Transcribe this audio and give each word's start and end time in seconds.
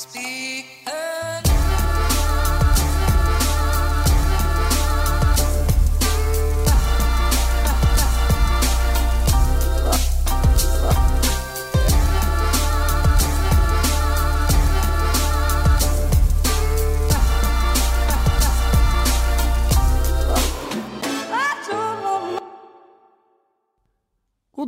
God 0.00 0.08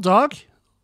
dag, 0.02 0.28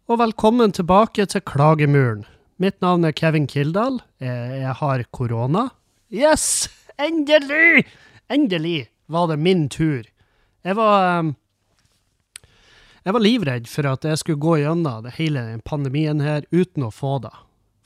og 0.08 0.18
velkommen 0.18 0.72
tilbake 0.72 1.26
til 1.26 1.40
Klagemuren. 1.40 2.37
Mitt 2.58 2.80
navn 2.82 3.06
er 3.06 3.14
Kevin 3.14 3.46
Kildahl. 3.46 4.00
Jeg, 4.18 4.62
jeg 4.64 4.74
har 4.80 5.02
korona. 5.14 5.68
Yes! 6.10 6.66
Endelig! 6.98 7.84
Endelig 8.28 8.88
var 9.06 9.28
det 9.30 9.36
min 9.38 9.68
tur. 9.70 10.08
Jeg 10.66 10.74
var 10.76 11.20
um, 11.20 11.36
Jeg 13.04 13.14
var 13.14 13.22
livredd 13.22 13.68
for 13.70 13.86
at 13.86 14.02
jeg 14.04 14.18
skulle 14.18 14.42
gå 14.42 14.56
gjennom 14.64 15.06
hele 15.14 15.44
pandemien 15.64 16.18
her 16.20 16.48
uten 16.50 16.88
å 16.88 16.90
få 16.90 17.20
det. 17.22 17.32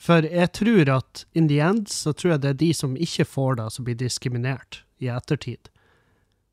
For 0.01 0.25
jeg 0.25 0.49
tror 0.57 0.89
at 0.97 1.21
in 1.37 1.45
the 1.47 1.61
end 1.63 1.87
så 1.93 2.11
tror 2.11 2.33
jeg 2.33 2.41
det 2.43 2.49
er 2.55 2.59
de 2.63 2.71
som 2.75 2.97
ikke 2.97 3.27
får 3.29 3.59
det, 3.61 3.67
som 3.75 3.85
blir 3.85 3.99
diskriminert 4.01 4.81
i 4.99 5.11
ettertid. 5.13 5.69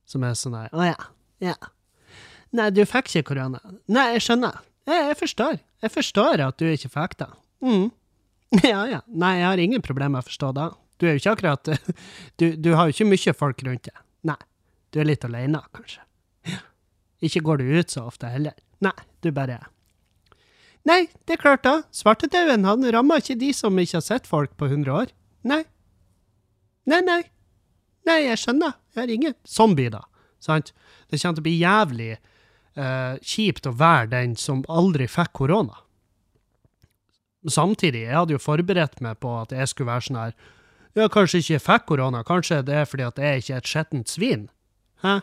Som 0.06 0.28
er 0.28 0.37
sånn 0.37 0.59
her 0.59 0.69
Å 0.77 0.91
ja. 0.91 0.98
Ja. 1.41 1.56
Nei, 2.52 2.69
du 2.75 2.84
fikk 2.84 3.09
ikke 3.09 3.33
korona. 3.33 3.62
Nei, 3.89 4.11
jeg 4.19 4.27
skjønner. 4.28 4.61
Jeg, 4.84 5.09
jeg 5.09 5.19
forstår. 5.25 5.59
Jeg 5.80 5.95
forstår 5.97 6.45
at 6.45 6.61
du 6.61 6.69
ikke 6.69 6.92
fikk 6.92 7.16
det. 7.25 7.30
Mm. 7.64 7.89
Ja, 8.66 8.84
ja. 8.90 9.00
Nei, 9.06 9.36
jeg 9.38 9.46
har 9.46 9.61
ingen 9.62 9.83
problemer 9.84 10.19
med 10.19 10.25
å 10.25 10.28
forstå 10.28 10.52
det. 10.56 10.69
Du 11.00 11.06
er 11.06 11.14
jo 11.14 11.22
ikke 11.22 11.34
akkurat 11.36 11.69
Du, 12.41 12.47
du 12.58 12.72
har 12.75 12.88
jo 12.88 12.97
ikke 12.97 13.08
mye 13.08 13.34
folk 13.36 13.62
rundt 13.66 13.86
deg. 13.88 14.00
Nei. 14.27 14.38
Du 14.91 14.98
er 15.00 15.06
litt 15.06 15.25
alene, 15.27 15.62
kanskje. 15.77 16.02
Ikke 17.27 17.44
går 17.47 17.60
du 17.60 17.69
ut 17.78 17.92
så 17.92 18.08
ofte 18.08 18.30
heller. 18.33 18.56
Nei, 18.83 18.97
du 19.22 19.30
bare 19.36 19.60
Nei, 20.88 21.05
det 21.28 21.36
er 21.36 21.42
klart 21.42 21.62
da. 21.66 21.75
Svartedauden, 21.92 22.64
han 22.64 22.86
rammer 22.94 23.20
ikke 23.20 23.36
de 23.36 23.50
som 23.52 23.77
ikke 23.78 23.98
har 23.98 24.05
sett 24.06 24.27
folk 24.27 24.55
på 24.56 24.70
100 24.70 24.94
år. 24.97 25.10
Nei. 25.44 25.60
Nei, 26.88 27.03
nei. 27.05 27.20
Nei, 28.08 28.16
jeg 28.25 28.41
skjønner. 28.41 28.78
Jeg 28.94 29.03
har 29.03 29.12
ingen 29.12 29.36
zombie, 29.44 29.92
da. 29.92 30.00
Sant? 30.41 30.72
Det 31.12 31.20
kommer 31.20 31.36
til 31.36 31.44
å 31.44 31.47
bli 31.50 31.56
jævlig 31.60 32.08
uh, 32.16 33.20
kjipt 33.20 33.69
å 33.69 33.75
være 33.77 34.08
den 34.14 34.32
som 34.41 34.64
aldri 34.72 35.05
fikk 35.10 35.34
korona. 35.42 35.82
Samtidig, 37.48 38.02
jeg 38.05 38.16
hadde 38.16 38.34
jo 38.36 38.42
forberedt 38.42 39.00
meg 39.00 39.20
på 39.22 39.33
at 39.41 39.52
jeg 39.56 39.70
skulle 39.70 39.88
være 39.88 40.06
sånn 40.08 40.20
her 40.20 40.34
Ja, 40.98 41.06
kanskje 41.08 41.41
ikke 41.41 41.55
jeg 41.55 41.62
fikk 41.64 41.86
korona, 41.88 42.20
kanskje 42.27 42.60
det 42.66 42.74
er 42.77 42.88
fordi 42.88 43.06
at 43.06 43.20
jeg 43.22 43.41
ikke 43.41 43.55
er 43.55 43.62
et 43.62 43.70
skittent 43.70 44.10
svin? 44.10 44.48
Hæ? 45.05 45.20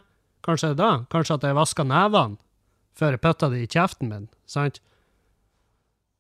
Kanskje 0.48 0.72
det 0.72 0.78
er 0.78 0.80
da? 0.80 0.92
Kanskje 1.12 1.38
at 1.38 1.46
jeg 1.46 1.58
vaska 1.58 1.86
nevene 1.86 2.40
før 2.98 3.14
jeg 3.14 3.22
putta 3.22 3.50
det 3.54 3.60
i 3.62 3.70
kjeften 3.70 4.10
min? 4.10 4.30
Sant? 4.50 4.80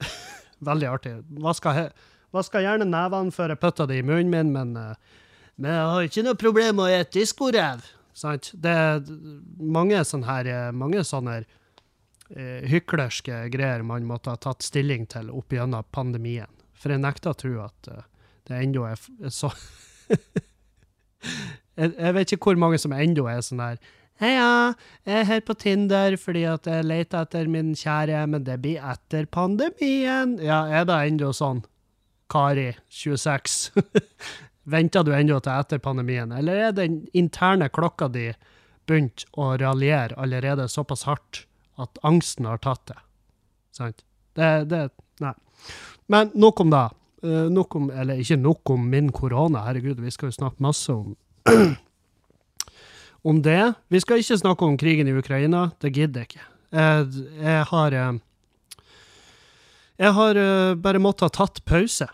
Veldig 0.69 0.89
artig. 0.91 1.13
Vaska, 1.41 1.73
vaska 2.35 2.61
gjerne 2.61 2.85
nevene 2.89 3.33
før 3.33 3.55
jeg 3.55 3.61
putta 3.63 3.87
det 3.89 4.01
i 4.01 4.05
munnen 4.05 4.29
min, 4.33 4.51
men, 4.53 4.75
eh, 4.77 5.23
men 5.57 5.73
jeg 5.73 5.93
har 5.93 6.09
ikke 6.09 6.25
noe 6.27 6.41
problem 6.43 6.77
med 6.77 6.85
å 6.85 6.91
spise 6.91 7.13
diskorev. 7.17 7.87
Sant? 8.17 8.51
Det 8.53 8.73
er 8.73 9.01
mange 9.61 10.03
sånne 10.05 10.29
her, 10.29 10.51
eh, 10.51 10.69
mange 10.73 11.01
sånne 11.05 11.39
eh, 11.41 11.56
hyklerske 12.67 13.45
greier 13.53 13.83
man 13.87 14.07
måtte 14.07 14.33
ha 14.33 14.39
tatt 14.41 14.65
stilling 14.65 15.05
til 15.11 15.29
opp 15.31 15.53
gjennom 15.53 15.85
pandemien. 15.95 16.51
For 16.77 16.93
jeg 16.93 17.03
nekter 17.03 17.33
å 17.33 17.37
tro 17.37 17.53
at 17.65 17.91
eh, 17.91 18.05
det 18.47 18.63
ennå 18.63 18.85
er 18.87 18.99
er 19.25 19.33
så 19.33 19.51
jeg, 21.77 21.91
jeg 21.91 22.13
vet 22.15 22.33
ikke 22.33 22.51
hvor 22.51 22.59
mange 22.61 22.79
som 22.81 22.93
ennå 22.95 23.27
er 23.31 23.41
sånn 23.45 23.63
her 23.63 23.79
Heia, 24.17 24.73
jeg 25.05 25.13
er 25.21 25.27
her 25.29 25.41
på 25.45 25.53
Tinder 25.61 26.15
fordi 26.17 26.41
at 26.49 26.65
jeg 26.65 26.85
leter 26.89 27.21
etter 27.21 27.49
min 27.53 27.75
kjære, 27.77 28.23
men 28.31 28.47
det 28.47 28.55
blir 28.63 28.81
etter 28.81 29.27
pandemien. 29.29 30.39
Ja, 30.41 30.63
er 30.73 30.87
det 30.89 30.95
ennå 31.05 31.29
sånn? 31.37 31.59
Kari, 32.33 32.71
26. 32.89 33.59
Venter 34.73 35.05
du 35.05 35.11
ennå 35.13 35.37
til 35.37 35.53
etter 35.53 35.77
pandemien, 35.85 36.33
eller 36.33 36.63
er 36.65 36.73
den 36.73 37.03
interne 37.13 37.69
klokka 37.69 38.09
di 38.09 38.31
begynt 38.89 39.27
å 39.37 39.51
raljere 39.61 40.17
allerede 40.17 40.65
såpass 40.65 41.05
hardt 41.05 41.43
at 41.81 41.99
angsten 42.07 42.47
har 42.49 42.61
tatt 42.63 42.85
det? 42.91 42.99
Sant? 43.75 44.05
Det, 44.37 44.51
det 44.69 44.89
Nei. 45.21 45.33
Men 46.13 46.29
nok 46.37 46.59
om 46.61 46.69
det. 46.69 46.85
Uh, 47.25 47.47
nok 47.49 47.75
om, 47.79 47.87
eller 47.89 48.19
ikke 48.21 48.37
nok 48.37 48.69
om 48.69 48.83
min 48.91 49.09
korona, 49.11 49.63
herregud, 49.65 49.97
vi 50.03 50.13
skal 50.13 50.29
jo 50.29 50.37
snakke 50.37 50.61
masse 50.61 50.93
om 50.93 51.15
om 53.27 53.41
det. 53.41 53.73
Vi 53.89 54.01
skal 54.03 54.21
ikke 54.21 54.37
snakke 54.39 54.67
om 54.67 54.77
krigen 54.79 55.09
i 55.09 55.15
Ukraina, 55.17 55.71
det 55.81 55.95
gidder 55.95 56.23
jeg 56.23 56.31
ikke. 56.31 56.47
Jeg, 56.77 57.25
jeg 57.41 57.67
har 57.71 57.95
eh, 57.95 58.19
Jeg 59.97 60.13
har 60.13 60.37
eh, 60.37 60.75
bare 60.77 61.01
måttet 61.01 61.25
ha 61.25 61.29
tatt 61.33 61.63
pause. 61.65 62.05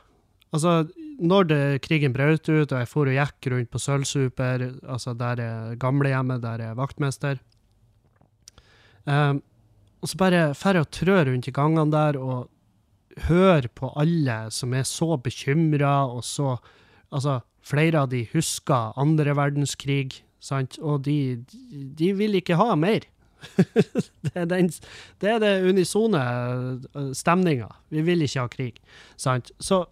Altså, 0.53 0.87
når 1.19 1.47
det, 1.49 1.81
krigen 1.83 2.13
brøt 2.13 2.47
ut, 2.47 2.71
og 2.71 2.77
jeg 2.79 2.87
for 2.87 3.09
og 3.09 3.17
gikk 3.17 3.49
rundt 3.51 3.71
på 3.71 3.81
Sølvsuper, 3.81 4.69
altså 4.87 5.13
der 5.13 5.41
er 5.41 5.75
gamlehjemmet, 5.75 6.41
der 6.41 6.63
er 6.69 6.77
vaktmester 6.79 7.41
um, 9.05 9.41
Og 10.03 10.11
så 10.11 10.19
bare 10.19 10.49
drar 10.51 10.77
jeg 10.77 10.85
og 10.85 10.91
trør 10.91 11.25
rundt 11.29 11.47
i 11.47 11.55
gangene 11.55 11.93
der 11.93 12.19
og 12.19 12.49
hører 13.29 13.69
på 13.71 13.91
alle 13.99 14.37
som 14.51 14.73
er 14.75 14.83
så 14.89 15.17
bekymra, 15.17 16.03
og 16.05 16.23
så 16.27 16.57
Altså, 17.13 17.43
flere 17.61 17.99
av 18.01 18.07
de 18.09 18.23
husker 18.31 18.95
andre 18.97 19.35
verdenskrig, 19.37 20.23
sant, 20.41 20.79
og 20.81 21.03
de, 21.05 21.43
de 21.93 22.07
vil 22.17 22.39
ikke 22.39 22.57
ha 22.57 22.73
mer. 22.73 23.05
det, 24.25 24.31
er 24.33 24.47
den, 24.49 24.71
det 25.21 25.29
er 25.29 25.37
det 25.43 25.51
unisone 25.67 26.23
stemninga. 27.13 27.69
Vi 27.93 28.01
vil 28.01 28.25
ikke 28.25 28.47
ha 28.47 28.49
krig. 28.49 28.79
Sant? 29.13 29.53
Så 29.61 29.83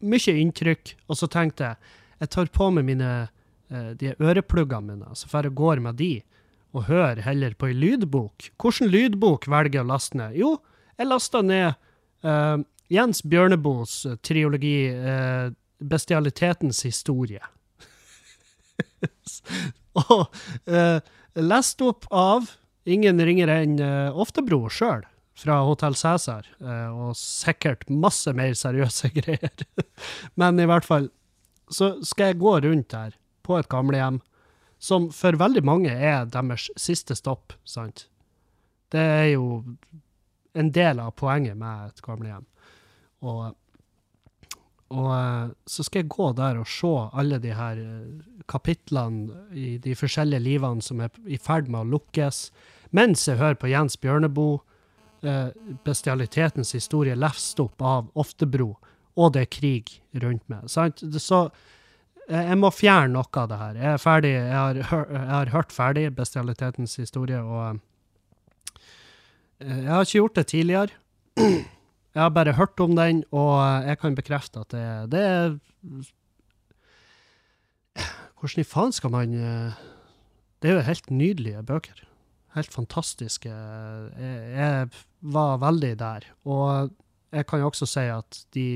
mye 0.00 0.36
inntrykk, 0.40 0.94
og 1.12 1.20
så 1.20 1.28
tenkte 1.28 1.72
jeg 1.74 1.98
jeg 2.22 2.30
tar 2.30 2.50
på 2.54 2.68
meg 2.70 2.86
mine 2.86 3.10
eh, 3.26 3.92
de 3.98 4.12
ørepluggene 4.22 4.94
mine, 4.94 5.14
så 5.18 5.26
får 5.28 5.48
jeg 5.48 5.58
går 5.58 5.80
med 5.82 5.98
de, 5.98 6.12
og 6.72 6.86
hører 6.88 7.22
heller 7.26 7.54
på 7.58 7.68
ei 7.70 7.76
lydbok. 7.76 8.50
Hvilken 8.60 8.90
lydbok 8.92 9.48
velger 9.50 9.80
jeg 9.80 9.84
å 9.84 9.90
laste 9.90 10.18
ned? 10.18 10.36
Jo, 10.40 10.54
jeg 10.98 11.08
lasta 11.08 11.42
ned 11.44 11.74
uh, 12.26 12.58
Jens 12.92 13.22
Bjørneboes 13.24 13.94
eh, 14.08 14.18
triologi 14.24 14.76
uh, 14.92 15.52
'Bestialitetens 15.82 16.82
historie'. 16.86 17.42
og 20.02 20.28
uh, 20.68 20.98
lest 21.40 21.82
opp 21.84 22.06
av 22.12 22.52
ingen 22.88 23.20
ringere 23.22 23.60
enn 23.62 23.78
Oftebro 24.18 24.66
sjøl, 24.72 25.04
fra 25.38 25.60
Hotell 25.62 25.94
Cæsar, 25.96 26.48
og 26.90 27.14
sikkert 27.16 27.86
masse 27.88 28.30
mer 28.34 28.56
seriøse 28.58 29.08
greier. 29.18 29.62
Men 30.34 30.58
i 30.58 30.66
hvert 30.66 30.86
fall 30.86 31.06
så 31.72 31.94
skal 32.04 32.32
jeg 32.32 32.40
gå 32.42 32.56
rundt 32.66 32.96
her 32.98 33.14
på 33.46 33.56
et 33.58 33.70
gamlehjem, 33.70 34.18
som 34.82 35.10
for 35.14 35.38
veldig 35.38 35.62
mange 35.64 35.92
er 35.94 36.26
deres 36.30 36.66
siste 36.80 37.14
stopp, 37.14 37.54
sant? 37.62 38.08
Det 38.92 39.00
er 39.00 39.28
jo 39.36 39.62
en 40.58 40.70
del 40.74 41.00
av 41.00 41.14
poenget 41.16 41.56
med 41.56 41.92
et 41.92 42.02
gamlehjem. 42.04 42.44
Og, 43.22 43.54
og 44.92 45.08
eh, 45.14 45.52
så 45.70 45.86
skal 45.86 46.02
jeg 46.02 46.12
gå 46.12 46.28
der 46.36 46.58
og 46.60 46.68
se 46.68 46.92
alle 47.22 47.38
de 47.42 47.54
her 47.56 47.78
eh, 47.78 48.42
kapitlene 48.50 49.46
i 49.54 49.76
de 49.82 49.94
forskjellige 49.96 50.42
livene 50.42 50.84
som 50.84 51.00
er 51.04 51.14
i 51.30 51.38
ferd 51.40 51.70
med 51.70 51.84
å 51.84 51.90
lukkes, 51.94 52.44
mens 52.92 53.24
jeg 53.28 53.40
hører 53.40 53.60
på 53.60 53.70
Jens 53.70 53.96
Bjørneboe, 54.02 54.58
eh, 55.22 55.54
bestialitetens 55.86 56.74
historie 56.76 57.14
lefst 57.16 57.62
opp 57.62 57.80
av 57.86 58.10
Oftebro, 58.18 58.74
og 59.14 59.32
det 59.36 59.46
er 59.46 59.54
krig 59.54 59.94
rundt 60.18 60.44
meg. 60.50 60.66
Sant? 60.72 61.04
Så 61.22 61.46
jeg 62.30 62.58
må 62.60 62.70
fjerne 62.70 63.12
noe 63.16 63.40
av 63.42 63.48
det 63.50 63.58
her. 63.58 63.78
Jeg 63.80 63.90
er 63.92 64.02
ferdig, 64.02 64.32
jeg 64.36 64.54
har, 64.54 64.80
jeg 64.82 65.28
har 65.32 65.52
hørt 65.52 65.74
ferdig 65.74 66.04
bestialitetens 66.16 66.96
historie, 67.00 67.40
og 67.42 67.80
eh, 69.58 69.78
jeg 69.82 69.90
har 69.90 70.06
ikke 70.06 70.20
gjort 70.20 70.38
det 70.38 70.46
tidligere. 70.52 71.00
Jeg 72.12 72.20
har 72.20 72.32
bare 72.36 72.52
hørt 72.52 72.80
om 72.84 72.92
den, 72.92 73.22
og 73.32 73.56
jeg 73.88 73.98
kan 74.02 74.14
bekrefte 74.14 74.60
at 74.60 74.74
det, 74.74 75.12
det 75.14 75.20
er 75.24 75.54
Hvordan 78.42 78.60
i 78.60 78.66
faen 78.66 78.92
skal 78.92 79.12
man 79.14 79.32
eh, 79.38 79.78
Det 80.60 80.70
er 80.70 80.74
jo 80.74 80.86
helt 80.90 81.10
nydelige 81.10 81.62
bøker. 81.62 82.02
Helt 82.54 82.72
fantastiske. 82.72 83.48
Jeg, 83.48 84.42
jeg 84.52 84.88
var 85.20 85.56
veldig 85.62 85.92
der. 85.98 86.26
Og 86.44 86.90
jeg 87.32 87.46
kan 87.46 87.62
jo 87.62 87.70
også 87.70 87.88
si 87.88 88.04
at 88.12 88.42
de 88.54 88.66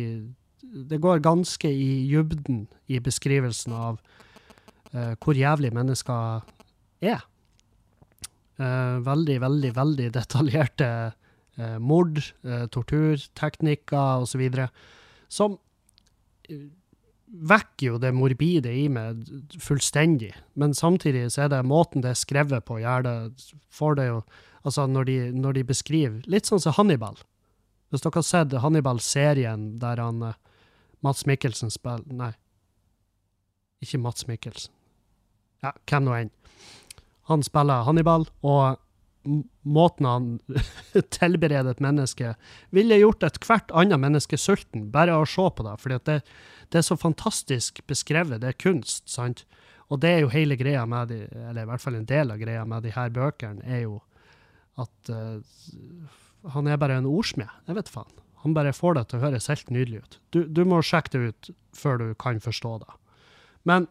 Det 0.90 0.98
går 1.02 1.22
ganske 1.24 1.70
i 1.70 2.06
dybden 2.10 2.66
i 2.86 3.00
beskrivelsen 3.00 3.74
av 3.76 4.00
uh, 4.94 5.14
hvor 5.22 5.38
jævlig 5.38 5.72
mennesker 5.74 6.46
er. 7.04 7.22
Uh, 8.56 8.98
veldig, 9.04 9.40
veldig, 9.44 9.74
veldig 9.76 10.08
detaljerte 10.18 10.88
uh, 11.12 11.76
mord, 11.78 12.20
torturteknikker 12.72 14.26
osv. 14.26 14.48
Som 15.28 15.58
vekker 17.26 17.86
jo 17.90 18.00
det 18.00 18.12
morbide 18.14 18.72
i 18.72 18.86
meg 18.92 19.24
fullstendig. 19.60 20.32
Men 20.54 20.74
samtidig 20.74 21.26
så 21.34 21.46
er 21.46 21.54
det 21.54 21.62
måten 21.66 22.04
det 22.04 22.14
er 22.14 22.20
skrevet 22.20 22.66
på, 22.68 22.78
gjør 22.82 23.06
det 23.06 23.16
får 23.70 24.00
det 24.00 24.10
jo 24.10 24.20
Altså, 24.66 24.82
når 24.90 25.04
de, 25.06 25.16
når 25.30 25.52
de 25.54 25.62
beskriver 25.62 26.24
Litt 26.26 26.48
sånn 26.48 26.58
som 26.58 26.74
Hannibal. 26.74 27.14
Hvis 27.94 28.02
dere 28.02 28.18
har 28.18 28.24
sett 28.26 28.54
Hannibal-serien 28.64 29.76
der 29.78 30.00
han 30.02 30.24
Mats 31.04 31.26
Mikkelsen 31.28 31.72
spiller 31.72 32.06
Nei, 32.12 32.32
ikke 33.84 34.00
Mats 34.02 34.26
Mikkelsen. 34.28 34.72
Ja, 35.64 35.72
hvem 35.88 36.06
nå 36.06 36.16
enn. 36.16 36.32
Han 37.30 37.42
spiller 37.42 37.86
Hannibal, 37.86 38.28
og 38.46 38.78
måten 39.66 40.06
han 40.06 40.26
tilbereder 41.18 41.74
et 41.74 41.82
menneske 41.82 42.34
ville 42.74 43.00
gjort 43.00 43.26
ethvert 43.26 43.72
annet 43.74 44.00
menneske 44.02 44.38
sulten, 44.38 44.90
bare 44.94 45.16
å 45.18 45.26
se 45.28 45.48
på 45.56 45.66
det. 45.66 45.76
For 45.82 45.94
det, 45.96 46.20
det 46.70 46.80
er 46.80 46.86
så 46.86 46.98
fantastisk 47.00 47.82
beskrevet, 47.90 48.40
det 48.42 48.52
er 48.52 48.60
kunst, 48.60 49.08
sant? 49.10 49.44
Og 49.90 50.00
det 50.02 50.12
er 50.12 50.24
jo 50.24 50.32
hele 50.32 50.58
greia 50.58 50.82
med 50.88 51.12
de, 51.12 51.24
eller 51.30 51.62
i 51.62 51.70
hvert 51.70 51.82
fall 51.82 51.98
en 51.98 52.08
del 52.08 52.32
av 52.34 52.40
greia 52.42 52.64
med 52.66 52.86
de 52.86 52.94
her 52.94 53.10
bøkene, 53.14 53.62
er 53.62 53.84
jo 53.84 54.00
at 54.82 55.10
uh, 55.14 55.38
han 56.54 56.66
er 56.68 56.78
bare 56.80 56.98
en 57.00 57.08
ordsmed. 57.08 57.50
Jeg 57.68 57.78
vet 57.78 57.90
faen. 57.90 58.22
Han 58.46 58.54
bare 58.54 58.70
får 58.76 58.94
det 58.94 59.08
til 59.10 59.18
å 59.18 59.26
høres 59.26 59.50
helt 59.50 59.70
nydelig 59.74 60.04
ut. 60.04 60.18
Du, 60.30 60.44
du 60.46 60.62
må 60.68 60.78
sjekke 60.86 61.10
det 61.16 61.22
ut 61.26 61.48
før 61.74 61.98
du 61.98 62.08
kan 62.14 62.38
forstå 62.38 62.76
det. 62.84 62.92
Men 63.66 63.88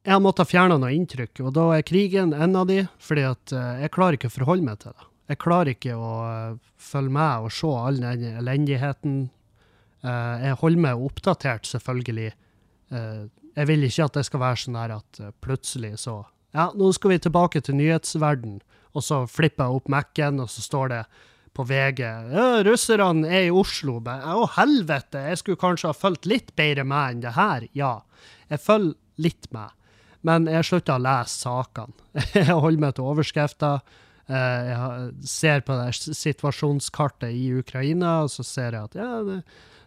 jeg 0.00 0.14
har 0.16 0.22
måttet 0.24 0.48
fjerne 0.48 0.78
noe 0.80 0.94
inntrykk, 0.96 1.42
og 1.44 1.52
da 1.54 1.66
er 1.76 1.84
krigen 1.86 2.32
en 2.32 2.56
av 2.56 2.66
de, 2.70 2.80
fordi 3.04 3.26
at 3.28 3.52
eh, 3.52 3.82
jeg 3.84 3.92
klarer 3.94 4.16
ikke 4.16 4.30
å 4.30 4.32
forholde 4.32 4.64
meg 4.64 4.80
til 4.82 4.94
det. 4.96 5.08
Jeg 5.30 5.40
klarer 5.44 5.70
ikke 5.74 5.94
å 5.94 6.12
eh, 6.24 6.54
følge 6.80 7.14
med 7.14 7.44
og 7.46 7.52
se 7.54 7.72
all 7.76 8.00
den 8.00 8.24
elendigheten. 8.40 9.18
Eh, 10.00 10.46
jeg 10.48 10.58
holder 10.64 10.84
meg 10.86 11.04
oppdatert, 11.06 11.68
selvfølgelig. 11.68 12.32
Jeg 12.90 13.68
vil 13.70 13.86
ikke 13.86 14.06
at 14.08 14.16
det 14.16 14.24
skal 14.26 14.40
være 14.42 14.58
sånn 14.58 14.78
her 14.80 14.96
at 14.96 15.18
plutselig 15.44 15.92
så 16.02 16.24
Ja, 16.50 16.64
nå 16.74 16.88
skal 16.90 17.12
vi 17.12 17.20
tilbake 17.22 17.60
til 17.62 17.76
nyhetsverden, 17.78 18.56
og 18.98 19.04
så 19.06 19.20
flipper 19.30 19.68
jeg 19.68 19.78
opp 19.78 19.92
Mac-en, 19.94 20.40
og 20.42 20.50
så 20.50 20.64
står 20.64 20.90
det 20.90 21.04
på 21.56 21.64
VG 21.66 22.00
russerne 22.66 23.28
er 23.28 23.48
i 23.48 23.54
Oslo. 23.54 23.98
Å, 24.04 24.44
helvete! 24.56 25.22
Jeg 25.30 25.40
skulle 25.40 25.60
kanskje 25.60 25.90
ha 25.90 25.96
fulgt 25.96 26.28
litt 26.30 26.52
bedre 26.58 26.84
med 26.86 27.16
enn 27.16 27.24
det 27.24 27.34
her. 27.36 27.66
Ja, 27.76 27.94
jeg 28.52 28.62
følger 28.62 28.94
litt 29.20 29.50
med. 29.54 29.74
Men 30.26 30.46
jeg 30.50 30.66
slutter 30.68 30.98
å 30.98 31.02
lese 31.02 31.46
sakene. 31.46 31.96
Jeg 32.36 32.52
holder 32.52 32.82
meg 32.82 32.94
til 32.96 33.06
overskrifter. 33.08 33.80
Eh, 34.28 34.68
Jeg 34.68 35.28
ser 35.32 35.62
på 35.64 35.76
det 35.78 35.94
situasjonskartet 35.96 37.32
i 37.32 37.46
Ukraina, 37.56 38.18
og 38.26 38.32
så 38.34 38.44
ser 38.44 38.76
jeg 38.76 38.90
at 38.90 38.98
ja, 39.00 39.08
det, 39.24 39.38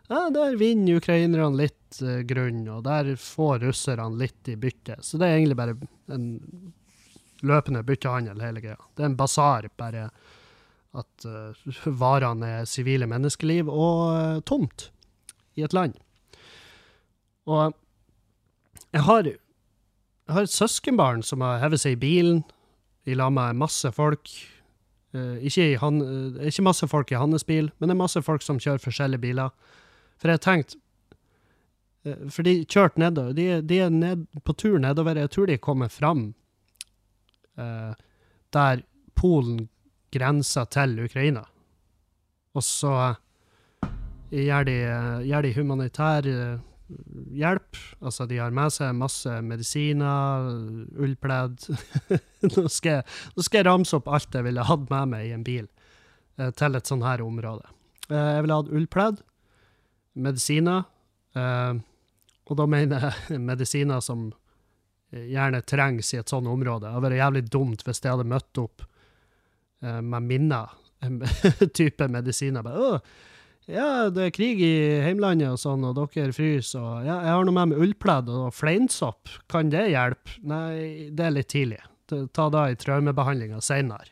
ja 0.09 0.23
der 0.33 0.57
vinner 0.57 0.97
ukrainerne 0.99 1.53
litt 1.61 2.01
eh, 2.01 2.23
grunn, 2.27 2.63
og 2.65 2.81
der 2.87 3.13
får 3.21 3.61
russerne 3.67 4.09
litt 4.19 4.49
i 4.49 4.57
bytte. 4.57 4.97
Så 5.05 5.21
det 5.21 5.29
er 5.29 5.37
egentlig 5.37 5.59
bare 5.61 5.77
en 6.11 6.27
løpende 7.45 7.83
byttehandel, 7.85 8.41
hele 8.41 8.63
greia. 8.63 8.79
Det 8.95 9.05
er 9.05 9.11
en 9.11 9.19
basar, 9.19 9.69
bare 9.77 10.07
at 10.93 11.25
uh, 11.25 11.87
varene 11.99 12.49
er 12.59 12.69
sivile 12.69 13.07
menneskeliv 13.09 13.69
og 13.71 14.01
uh, 14.13 14.41
tomt 14.45 14.89
i 15.57 15.65
et 15.65 15.73
land. 15.73 15.95
Og 17.49 17.73
jeg 18.93 19.01
har, 19.07 19.27
jeg 19.27 20.35
har 20.35 20.45
et 20.45 20.53
søskenbarn 20.53 21.23
som 21.25 21.41
har 21.41 21.61
hevet 21.63 21.81
seg 21.81 21.97
i 21.97 22.01
bilen 22.03 22.43
i 23.09 23.17
lag 23.17 23.33
med 23.33 23.57
masse 23.59 23.89
folk. 23.91 24.29
Uh, 25.13 25.37
ikke, 25.41 25.73
han, 25.81 25.99
ikke 26.41 26.65
masse 26.65 26.87
folk 26.89 27.11
i 27.11 27.19
hans 27.19 27.45
bil, 27.45 27.71
men 27.77 27.89
det 27.89 27.97
er 27.97 28.03
masse 28.05 28.21
folk 28.25 28.45
som 28.45 28.61
kjører 28.61 28.85
forskjellige 28.85 29.25
biler. 29.25 29.53
For 30.21 30.31
jeg 30.31 30.45
tenkte 30.45 30.79
For 32.03 32.43
de 32.43 32.65
kjørte 32.67 32.99
nedover. 32.99 33.31
De, 33.31 33.61
de 33.63 33.77
er 33.79 33.89
ned, 33.89 34.25
på 34.43 34.53
tur 34.59 34.77
nedover. 34.77 35.15
Jeg 35.15 35.29
tror 35.31 35.45
de 35.47 35.55
kommer 35.57 35.87
fram 35.87 36.33
der 37.55 38.81
Polen 39.15 39.69
grenser 40.13 40.69
til 40.71 40.95
Ukraina. 41.05 41.43
Og 42.53 42.63
så 42.65 42.93
gjør 44.33 44.67
de, 44.69 44.77
gjør 45.27 45.45
de 45.45 45.53
humanitær 45.57 46.29
eh, 46.29 46.61
hjelp. 47.37 47.77
Altså, 48.01 48.25
de 48.29 48.39
har 48.41 48.53
med 48.55 48.73
seg 48.73 48.95
masse 48.97 49.37
medisiner, 49.45 50.49
ullpledd 50.99 51.67
nå, 52.53 52.65
skal 52.67 52.99
jeg, 52.99 53.07
nå 53.35 53.45
skal 53.45 53.61
jeg 53.61 53.69
ramse 53.69 53.97
opp 53.97 54.11
alt 54.11 54.35
jeg 54.35 54.47
ville 54.47 54.67
hatt 54.67 54.85
med 54.91 55.13
meg 55.15 55.29
i 55.29 55.33
en 55.35 55.45
bil 55.47 55.65
eh, 55.65 56.51
til 56.57 56.79
et 56.79 56.89
sånt 56.89 57.07
her 57.07 57.23
område. 57.25 57.65
Eh, 58.09 58.29
jeg 58.37 58.45
ville 58.45 58.61
hatt 58.61 58.71
ullpledd, 58.73 59.25
medisiner, 60.27 60.87
eh, 61.37 61.73
og 62.43 62.57
da 62.59 62.69
mener 62.69 63.09
jeg 63.09 63.43
medisiner 63.51 64.03
som 64.03 64.31
eh, 65.13 65.29
gjerne 65.31 65.63
trengs 65.69 66.13
i 66.13 66.21
et 66.21 66.33
sånt 66.33 66.49
område. 66.49 66.87
Det 66.87 66.95
hadde 66.95 67.07
vært 67.09 67.21
jævlig 67.21 67.45
dumt 67.51 67.85
hvis 67.85 68.03
jeg 68.03 68.15
hadde 68.15 68.29
møtt 68.29 68.63
opp 68.63 68.89
med 69.83 70.23
minner, 70.23 70.71
type 71.77 72.07
medisiner. 72.07 72.63
Bare, 72.63 73.01
ja, 73.71 74.09
det 74.11 74.25
er 74.25 74.33
krig 74.35 74.59
i 74.63 74.75
heimlandet 75.03 75.53
og 75.53 75.59
sånn, 75.61 75.85
og 75.87 75.95
dere 75.95 76.35
fryser, 76.35 76.81
og 76.83 77.05
ja, 77.07 77.19
jeg 77.23 77.35
har 77.35 77.45
noe 77.47 77.55
med 77.55 77.71
meg 77.71 77.85
ullpledd 77.85 78.31
og 78.31 78.49
fleinsopp. 78.55 79.31
Kan 79.51 79.71
det 79.71 79.85
hjelpe? 79.93 80.35
Nei, 80.47 81.11
det 81.15 81.27
er 81.27 81.35
litt 81.37 81.51
tidlig. 81.53 81.79
Ta 82.35 82.49
da 82.51 82.65
i 82.69 82.75
traumebehandlinga 82.79 83.61
seinere. 83.63 84.11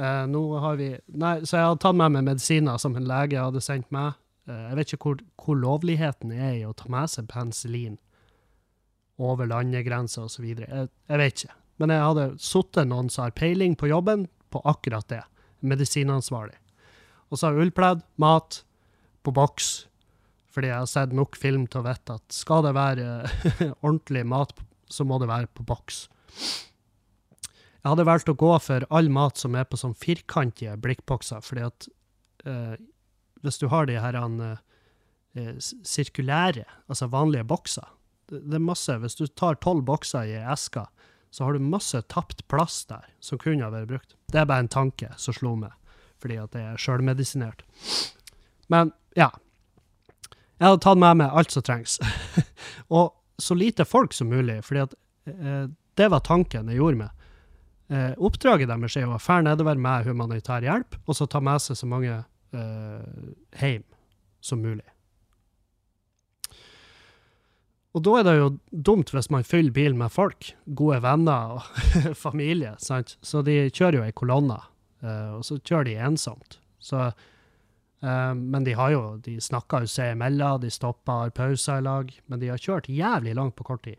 Eh, 0.00 0.24
nå 0.30 0.42
har 0.62 0.78
vi 0.80 0.94
Nei, 1.20 1.34
så 1.44 1.58
jeg 1.58 1.66
hadde 1.66 1.82
tatt 1.82 1.98
med 1.98 2.14
meg 2.14 2.24
medisiner 2.30 2.80
som 2.80 2.96
en 2.96 3.08
lege 3.08 3.40
hadde 3.40 3.60
sendt 3.60 3.90
meg. 3.92 4.16
Eh, 4.48 4.62
jeg 4.70 4.78
vet 4.78 4.94
ikke 4.94 5.04
hvor, 5.04 5.24
hvor 5.44 5.58
lovligheten 5.60 6.32
er 6.32 6.54
i 6.56 6.64
å 6.64 6.72
ta 6.76 6.88
med 6.92 7.12
seg 7.12 7.28
penicillin 7.28 7.98
over 9.20 9.50
landegrenser 9.50 10.24
osv. 10.24 10.46
Jeg, 10.54 10.88
jeg 10.88 11.20
vet 11.20 11.42
ikke. 11.44 11.56
Men 11.80 11.92
jeg 11.92 12.06
hadde 12.06 12.28
sittet 12.40 12.88
noen 12.88 13.12
som 13.12 13.26
har 13.26 13.36
peiling 13.36 13.76
på 13.76 13.90
jobben, 13.90 14.24
på 14.50 14.62
akkurat 14.68 15.06
det. 15.10 15.22
Medisinansvarlig. 15.60 16.56
Og 17.30 17.38
så 17.38 17.46
har 17.46 17.56
jeg 17.56 17.68
ullpledd, 17.68 18.02
mat, 18.20 18.62
på 19.22 19.34
boks. 19.36 19.70
Fordi 20.50 20.70
jeg 20.70 20.82
har 20.82 20.88
sett 20.90 21.12
nok 21.14 21.38
film 21.38 21.68
til 21.70 21.82
å 21.82 21.86
vite 21.86 22.16
at 22.18 22.34
skal 22.34 22.64
det 22.66 22.74
være 22.74 23.06
ordentlig 23.86 24.24
mat, 24.26 24.54
så 24.90 25.06
må 25.06 25.20
det 25.22 25.30
være 25.30 25.50
på 25.54 25.66
boks. 25.68 26.02
Jeg 27.80 27.88
hadde 27.88 28.08
valgt 28.08 28.32
å 28.32 28.36
gå 28.36 28.50
for 28.60 28.84
all 28.92 29.08
mat 29.12 29.40
som 29.40 29.54
er 29.56 29.68
på 29.68 29.78
sånn 29.80 29.94
firkantige 29.96 30.74
blikkbokser, 30.82 31.40
fordi 31.44 31.62
at 31.68 31.86
eh, 32.44 32.74
hvis 33.40 33.60
du 33.62 33.70
har 33.72 33.86
de 33.88 33.96
her 34.02 34.18
eh, 34.18 35.54
sirkulære, 35.60 36.66
altså 36.90 37.08
vanlige 37.12 37.46
bokser 37.48 37.88
det 38.30 38.56
er 38.56 38.62
masse, 38.62 38.94
Hvis 39.02 39.18
du 39.18 39.26
tar 39.26 39.58
tolv 39.58 39.84
bokser 39.84 40.28
i 40.28 40.38
eska, 40.38 40.86
så 41.30 41.44
har 41.44 41.54
du 41.54 41.62
masse 41.62 41.98
tapt 42.10 42.46
plass 42.48 42.84
der 42.86 43.06
som 43.22 43.38
kunne 43.38 43.66
ha 43.66 43.70
vært 43.74 43.90
brukt. 43.90 44.16
Det 44.32 44.42
er 44.42 44.48
bare 44.48 44.66
en 44.66 44.72
tanke 44.72 45.12
som 45.20 45.36
slo 45.36 45.54
meg, 45.58 45.72
fordi 46.22 46.38
at 46.40 46.52
det 46.56 46.64
er 46.64 46.80
sjølmedisinert. 46.80 47.64
Men 48.72 48.92
ja. 49.18 49.30
Jeg 50.60 50.68
hadde 50.68 50.82
tatt 50.84 51.00
med 51.00 51.22
meg 51.22 51.32
alt 51.32 51.54
som 51.54 51.64
trengs. 51.64 51.96
og 52.96 53.14
så 53.40 53.56
lite 53.56 53.86
folk 53.88 54.12
som 54.12 54.28
mulig, 54.28 54.60
fordi 54.66 54.84
at 54.84 54.94
eh, 55.32 55.64
det 55.96 56.08
var 56.12 56.24
tanken 56.24 56.68
jeg 56.68 56.80
gjorde 56.80 57.00
med. 57.00 57.26
Eh, 57.90 58.12
oppdraget 58.22 58.70
deres 58.70 58.96
er 59.00 59.08
å 59.08 59.18
dra 59.18 59.40
nedover 59.42 59.80
med 59.80 60.06
humanitær 60.06 60.62
hjelp, 60.62 61.00
og 61.06 61.16
så 61.16 61.26
ta 61.26 61.40
med 61.42 61.62
seg 61.64 61.80
så 61.80 61.88
mange 61.90 62.12
eh, 62.12 63.30
hjem 63.58 63.86
som 64.44 64.62
mulig. 64.62 64.86
Og 67.90 68.04
da 68.06 68.12
er 68.20 68.26
det 68.26 68.36
jo 68.36 68.50
dumt 68.70 69.10
hvis 69.10 69.30
man 69.34 69.46
fyller 69.46 69.74
bilen 69.74 69.98
med 69.98 70.12
folk, 70.14 70.52
gode 70.78 71.00
venner 71.02 71.56
og 71.56 71.64
familie, 72.24 72.76
sant? 72.78 73.16
Så 73.26 73.42
de 73.46 73.64
kjører 73.66 73.98
jo 73.98 74.04
ei 74.06 74.14
kolonne, 74.14 74.60
eh, 75.02 75.32
og 75.34 75.42
så 75.46 75.58
kjører 75.58 75.88
de 75.88 75.96
ensomt. 76.06 76.60
Så, 76.78 77.08
eh, 78.04 78.34
men 78.38 78.66
de 78.68 78.76
har 78.78 78.94
jo, 78.94 79.02
de 79.24 79.40
snakker 79.42 79.84
jo 79.84 79.90
seg 79.90 80.14
imellom, 80.14 80.60
de 80.62 80.70
stopper, 80.70 81.26
har 81.26 81.34
pauser 81.34 81.82
i 81.82 81.86
lag, 81.88 82.14
men 82.30 82.42
de 82.42 82.52
har 82.52 82.62
kjørt 82.62 82.92
jævlig 82.94 83.34
langt 83.38 83.58
på 83.58 83.66
kort 83.72 83.82
tid. 83.88 83.98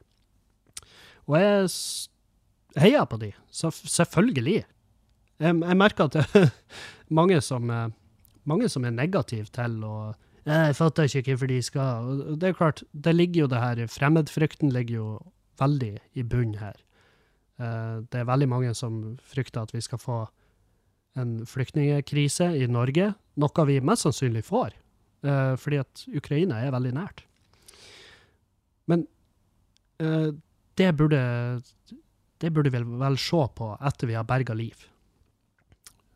Og 1.27 1.35
jeg 1.41 1.67
heier 2.79 3.05
på 3.11 3.19
de, 3.19 3.33
så 3.51 3.73
selvfølgelig. 3.75 4.61
Jeg, 5.41 5.59
jeg 5.67 5.77
merker 5.83 6.07
at 6.07 6.15
det 6.15 6.25
er 6.45 6.51
mange 7.11 7.43
som, 7.43 7.67
eh, 7.67 7.89
mange 8.47 8.71
som 8.71 8.87
er 8.87 8.95
negative 8.95 9.51
til 9.51 9.81
å 9.83 9.95
jeg 10.45 10.75
fatter 10.75 11.05
ikke 11.05 11.35
hvorfor 11.35 11.47
de 11.51 11.61
skal 11.61 12.37
Det 12.41 12.49
er 12.49 12.57
klart, 12.57 12.83
det 12.93 13.13
ligger 13.15 13.43
jo 13.43 13.47
det 13.47 13.61
her 13.61 13.87
Fremmedfrykten 13.87 14.71
ligger 14.73 14.95
jo 14.95 15.07
veldig 15.61 15.97
i 16.17 16.23
bunnen 16.23 16.57
her. 16.57 16.77
Eh, 17.59 18.01
Det 18.09 18.19
er 18.19 18.29
veldig 18.29 18.49
mange 18.49 18.73
som 18.75 19.17
frykter 19.21 19.61
at 19.61 19.73
vi 19.73 19.81
skal 19.81 20.01
få 20.01 20.21
en 21.19 21.45
flyktningkrise 21.45 22.47
i 22.57 22.67
Norge, 22.71 23.13
noe 23.37 23.65
vi 23.67 23.79
mest 23.83 24.07
sannsynlig 24.07 24.45
får, 24.47 24.71
eh, 25.23 25.55
fordi 25.59 25.77
at 25.77 26.05
Ukraina 26.15 26.61
er 26.63 26.71
veldig 26.71 26.93
nært. 26.95 27.25
Men 28.87 29.07
eh, 29.99 30.31
det 30.75 30.95
burde 30.97 31.61
det 32.41 32.49
burde 32.53 32.71
vi 32.73 32.79
vel 32.81 33.17
se 33.21 33.43
på 33.55 33.77
etter 33.85 34.07
vi 34.07 34.15
har 34.17 34.25
berga 34.25 34.55
liv. 34.57 34.87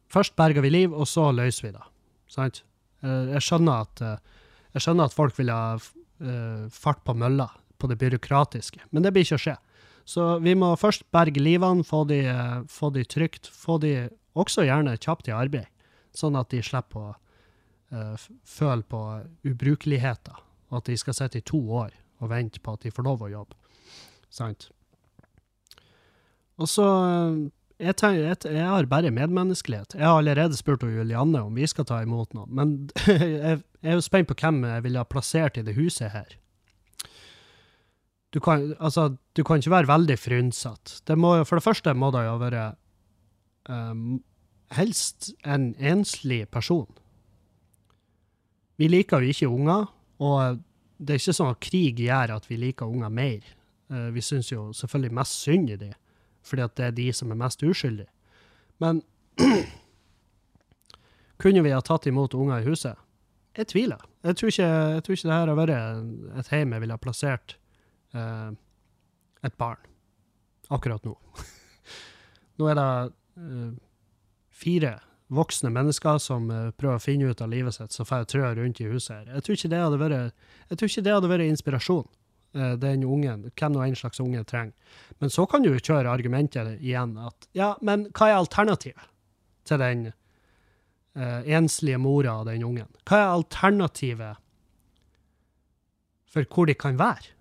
Først 0.10 0.36
berger 0.36 0.62
vi 0.62 0.72
liv, 0.72 0.94
og 0.94 1.06
så 1.06 1.30
løser 1.32 1.68
vi 1.68 1.72
det. 1.76 1.84
Sant? 2.28 2.64
Eh, 3.04 3.34
Jeg 3.36 3.44
skjønner 3.44 3.86
at 3.86 4.02
eh, 4.02 4.42
Jeg 4.76 4.86
skjønner 4.86 5.10
at 5.10 5.16
folk 5.16 5.38
vil 5.40 5.52
ha 5.54 5.76
eh, 5.76 6.66
fart 6.72 7.04
på 7.08 7.16
mølla 7.16 7.50
på 7.80 7.88
det 7.92 7.98
byråkratiske, 8.00 8.88
men 8.92 9.04
det 9.04 9.12
blir 9.16 9.26
ikke 9.26 9.40
å 9.40 9.44
skje. 9.46 9.56
Så 10.08 10.26
vi 10.44 10.54
må 10.56 10.70
først 10.80 11.04
berge 11.12 11.42
livene, 11.42 11.84
få 11.84 12.04
de, 12.08 12.22
få 12.72 12.92
de 12.96 13.04
trygt, 13.04 13.50
få 13.52 13.78
de 13.84 14.10
også 14.38 14.64
gjerne 14.64 14.94
kjapt 15.02 15.28
i 15.28 15.34
arbeid, 15.36 15.68
sånn 16.16 16.38
at 16.40 16.54
de 16.54 16.62
slipper 16.64 17.10
å 17.10 18.14
føle 18.48 18.86
på 18.88 19.02
ubrukeligheter, 19.48 20.40
og 20.72 20.80
at 20.80 20.92
de 20.92 20.96
skal 21.00 21.18
sitte 21.18 21.42
i 21.42 21.46
to 21.48 21.60
år 21.82 21.92
og 22.24 22.32
vente 22.32 22.64
på 22.64 22.78
at 22.78 22.86
de 22.86 22.94
får 22.96 23.08
lov 23.08 23.26
å 23.26 23.32
jobbe. 23.34 23.60
Sant? 24.32 24.70
Og 26.56 26.72
så 26.72 26.88
jeg, 27.76 27.96
tenker, 28.00 28.22
jeg, 28.24 28.38
jeg 28.56 28.68
har 28.72 28.88
bare 28.88 29.12
medmenneskelighet. 29.12 29.98
Jeg 29.98 30.08
har 30.08 30.18
allerede 30.22 30.56
spurt 30.56 30.84
Julianne 30.88 31.42
om 31.44 31.56
vi 31.58 31.68
skal 31.68 31.88
ta 31.88 32.00
imot 32.04 32.32
noen, 32.38 32.52
men 32.56 32.74
jeg, 33.08 33.60
jeg 33.84 33.92
er 33.92 33.98
jo 33.98 34.06
spent 34.06 34.30
på 34.30 34.38
hvem 34.40 34.64
jeg 34.64 34.86
ville 34.86 35.02
ha 35.02 35.08
plassert 35.10 35.60
i 35.60 35.66
det 35.66 35.76
huset 35.76 36.14
her. 36.16 36.38
Du 38.36 38.42
kan, 38.44 38.74
altså, 38.80 39.16
du 39.36 39.44
kan 39.48 39.62
ikke 39.62 39.72
være 39.72 39.88
veldig 39.88 40.18
frynsete. 40.20 41.00
For 41.08 41.56
det 41.56 41.64
første 41.64 41.94
må 41.96 42.12
det 42.12 42.26
jo 42.26 42.38
være 42.42 42.64
um, 43.72 44.24
helst 44.76 45.32
en 45.46 45.74
enslig 45.80 46.44
person. 46.52 46.90
Vi 48.76 48.90
liker 48.92 49.24
jo 49.24 49.32
ikke 49.32 49.48
unger, 49.52 49.86
og 50.20 50.60
det 51.00 51.16
er 51.16 51.22
ikke 51.22 51.36
sånn 51.38 51.54
at 51.54 51.64
krig 51.64 52.02
gjør 52.04 52.36
at 52.36 52.50
vi 52.50 52.60
liker 52.60 52.92
unger 52.92 53.14
mer. 53.14 53.48
Uh, 53.92 54.10
vi 54.12 54.24
syns 54.24 54.52
jo 54.52 54.68
selvfølgelig 54.76 55.16
mest 55.16 55.40
synd 55.46 55.72
i 55.72 55.80
de, 55.80 55.94
fordi 56.46 56.66
at 56.66 56.76
det 56.78 56.86
er 56.86 56.98
de 56.98 57.08
som 57.14 57.32
er 57.34 57.40
mest 57.40 57.64
uskyldige. 57.66 58.10
Men 58.84 59.02
kunne 61.42 61.64
vi 61.66 61.74
ha 61.74 61.82
tatt 61.84 62.08
imot 62.08 62.38
unger 62.38 62.62
i 62.62 62.70
huset? 62.70 63.02
Jeg 63.56 63.70
tviler. 63.72 64.02
Jeg 64.26 64.36
tror 64.36 64.52
ikke, 64.52 64.68
jeg 64.68 65.04
tror 65.04 65.16
ikke 65.16 65.30
det 65.30 65.40
har 65.40 65.56
vært 65.56 65.74
et 66.40 66.52
hjem 66.52 66.76
jeg 66.76 66.84
ville 66.84 66.98
ha 66.98 67.02
plassert 67.02 67.56
eh, 68.16 68.50
et 69.46 69.58
barn 69.62 69.82
akkurat 70.74 71.04
nå. 71.06 71.14
nå 72.60 72.70
er 72.72 72.80
det 72.80 72.88
eh, 73.40 73.70
fire 74.56 74.96
voksne 75.34 75.72
mennesker 75.74 76.20
som 76.22 76.50
eh, 76.52 76.72
prøver 76.78 77.00
å 77.00 77.04
finne 77.04 77.30
ut 77.30 77.42
av 77.42 77.52
livet 77.52 77.78
sitt, 77.78 77.96
som 77.96 78.08
får 78.08 78.28
trø 78.32 78.52
rundt 78.58 78.82
i 78.82 78.90
huset 78.90 79.16
her. 79.16 79.32
Jeg 79.38 79.46
tror 79.46 79.60
ikke 79.60 79.72
det 79.74 79.82
hadde 79.84 80.02
vært, 80.02 80.46
jeg 80.70 80.80
tror 80.80 80.92
ikke 80.92 81.06
det 81.06 81.16
hadde 81.16 81.32
vært 81.32 81.50
inspirasjon, 81.50 82.08
den 82.56 83.04
ungen, 83.04 83.50
hvem 83.52 83.74
nå 83.74 83.82
en 83.84 83.98
slags 84.00 84.22
unge 84.24 84.44
trenger. 84.48 84.72
Men 85.20 85.32
så 85.34 85.44
kan 85.50 85.64
du 85.64 85.74
jo 85.74 85.82
kjøre 85.82 86.12
argumentet 86.12 86.78
igjen 86.80 87.18
at 87.20 87.50
ja, 87.58 87.74
men 87.84 88.08
hva 88.16 88.30
er 88.30 88.40
alternativet 88.40 89.10
til 89.68 89.82
den 89.82 90.06
uh, 91.20 91.42
enslige 91.44 92.00
mora 92.00 92.38
av 92.40 92.48
den 92.48 92.64
ungen? 92.64 92.88
Hva 93.04 93.20
er 93.20 93.34
alternativet 93.34 94.42
for 96.32 96.48
hvor 96.52 96.68
de 96.68 96.76
kan 96.80 97.00
være? 97.00 97.36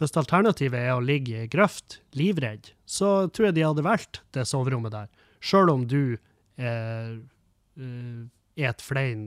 Hvis 0.00 0.16
alternativet 0.16 0.80
er 0.80 0.94
å 0.96 1.04
ligge 1.04 1.44
i 1.44 1.50
grøft, 1.50 1.98
livredd, 2.16 2.72
så 2.88 3.28
tror 3.28 3.50
jeg 3.50 3.58
de 3.58 3.66
hadde 3.66 3.84
valgt 3.84 4.22
det 4.32 4.46
soverommet 4.48 4.94
der, 4.94 5.10
sjøl 5.44 5.68
om 5.74 5.84
du 5.88 6.16
eh, 6.56 7.12
eh, 7.76 8.22
et 8.64 8.80
flein 8.84 9.26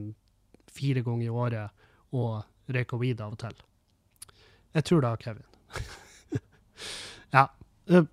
fire 0.74 1.04
ganger 1.06 1.28
i 1.28 1.30
året 1.30 1.86
og 2.14 2.74
røyker 2.74 2.98
weed 2.98 3.22
av 3.22 3.36
og 3.36 3.40
til. 3.44 3.54
Jeg 4.74 4.86
tror 4.88 5.04
det, 5.04 5.12
Kevin. 5.22 5.44
ja. 7.36 7.46
Uh, 7.90 8.06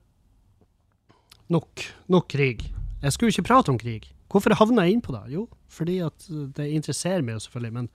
nok. 1.49 1.85
Nok 2.11 2.27
krig. 2.29 2.67
Jeg 3.01 3.15
skulle 3.15 3.33
ikke 3.33 3.49
prate 3.49 3.73
om 3.73 3.79
krig. 3.81 4.11
Hvorfor 4.31 4.53
havna 4.55 4.85
jeg 4.87 4.97
inn 4.97 5.03
på 5.03 5.15
det? 5.15 5.25
Jo, 5.33 5.47
fordi 5.71 5.99
at 6.05 6.27
det 6.55 6.69
interesserer 6.71 7.23
meg 7.25 7.41
selvfølgelig, 7.43 7.73
men 7.75 7.89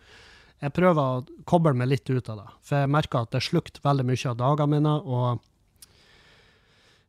jeg 0.64 0.72
prøver 0.76 1.00
å 1.00 1.44
koble 1.48 1.72
meg 1.76 1.90
litt 1.90 2.10
ut 2.10 2.28
av 2.32 2.40
det. 2.40 2.48
For 2.64 2.82
jeg 2.82 2.92
merker 2.92 3.24
at 3.24 3.32
det 3.36 3.44
slukte 3.44 3.82
veldig 3.84 4.06
mye 4.08 4.30
av 4.32 4.38
dagene 4.40 4.72
mine, 4.74 4.94
og 5.04 5.28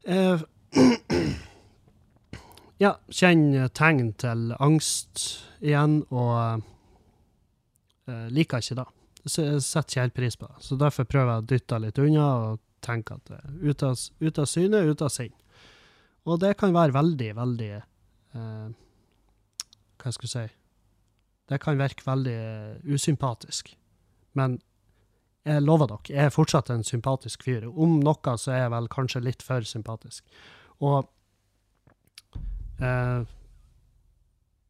eh, 0.07 0.45
Ja, 2.77 2.91
kjenner 3.09 3.71
tegn 3.73 4.11
til 4.21 4.51
angst 4.61 5.23
igjen, 5.65 6.03
og 6.13 6.61
eh, 8.05 8.27
liker 8.29 8.61
ikke 8.61 8.77
det. 8.77 8.85
Setter 9.27 9.83
ikke 9.85 10.05
helt 10.05 10.15
pris 10.17 10.37
på 10.39 10.47
det. 10.47 10.63
Så 10.63 10.77
derfor 10.79 11.07
prøver 11.09 11.33
jeg 11.33 11.43
å 11.43 11.47
dytte 11.51 11.81
litt 11.83 12.01
unna 12.01 12.27
og 12.45 12.63
tenke 12.83 13.17
at 13.17 13.31
er 13.33 13.45
ute 13.61 13.91
av, 13.91 13.99
ut 14.21 14.39
av 14.39 14.47
syne, 14.49 14.83
ute 14.87 15.05
av 15.07 15.13
sinn. 15.13 15.33
Og 16.27 16.39
det 16.43 16.53
kan 16.59 16.75
være 16.75 16.95
veldig, 16.95 17.29
veldig 17.37 17.71
eh, 17.77 18.69
Hva 19.97 20.11
skal 20.13 20.27
jeg 20.27 20.33
si 20.33 20.55
Det 21.47 21.59
kan 21.63 21.79
virke 21.79 22.03
veldig 22.05 22.35
eh, 22.35 22.79
usympatisk. 22.91 23.71
Men 24.35 24.59
jeg 25.47 25.63
lover 25.63 25.87
dere, 25.87 26.11
jeg 26.11 26.27
er 26.27 26.33
fortsatt 26.35 26.69
en 26.73 26.83
sympatisk 26.83 27.45
fyr. 27.47 27.69
Om 27.71 28.01
noe 28.03 28.33
så 28.35 28.51
er 28.51 28.65
jeg 28.65 28.73
vel 28.73 28.89
kanskje 28.91 29.23
litt 29.23 29.45
for 29.45 29.63
sympatisk. 29.63 30.25
Og 30.83 31.07
eh, 32.83 33.21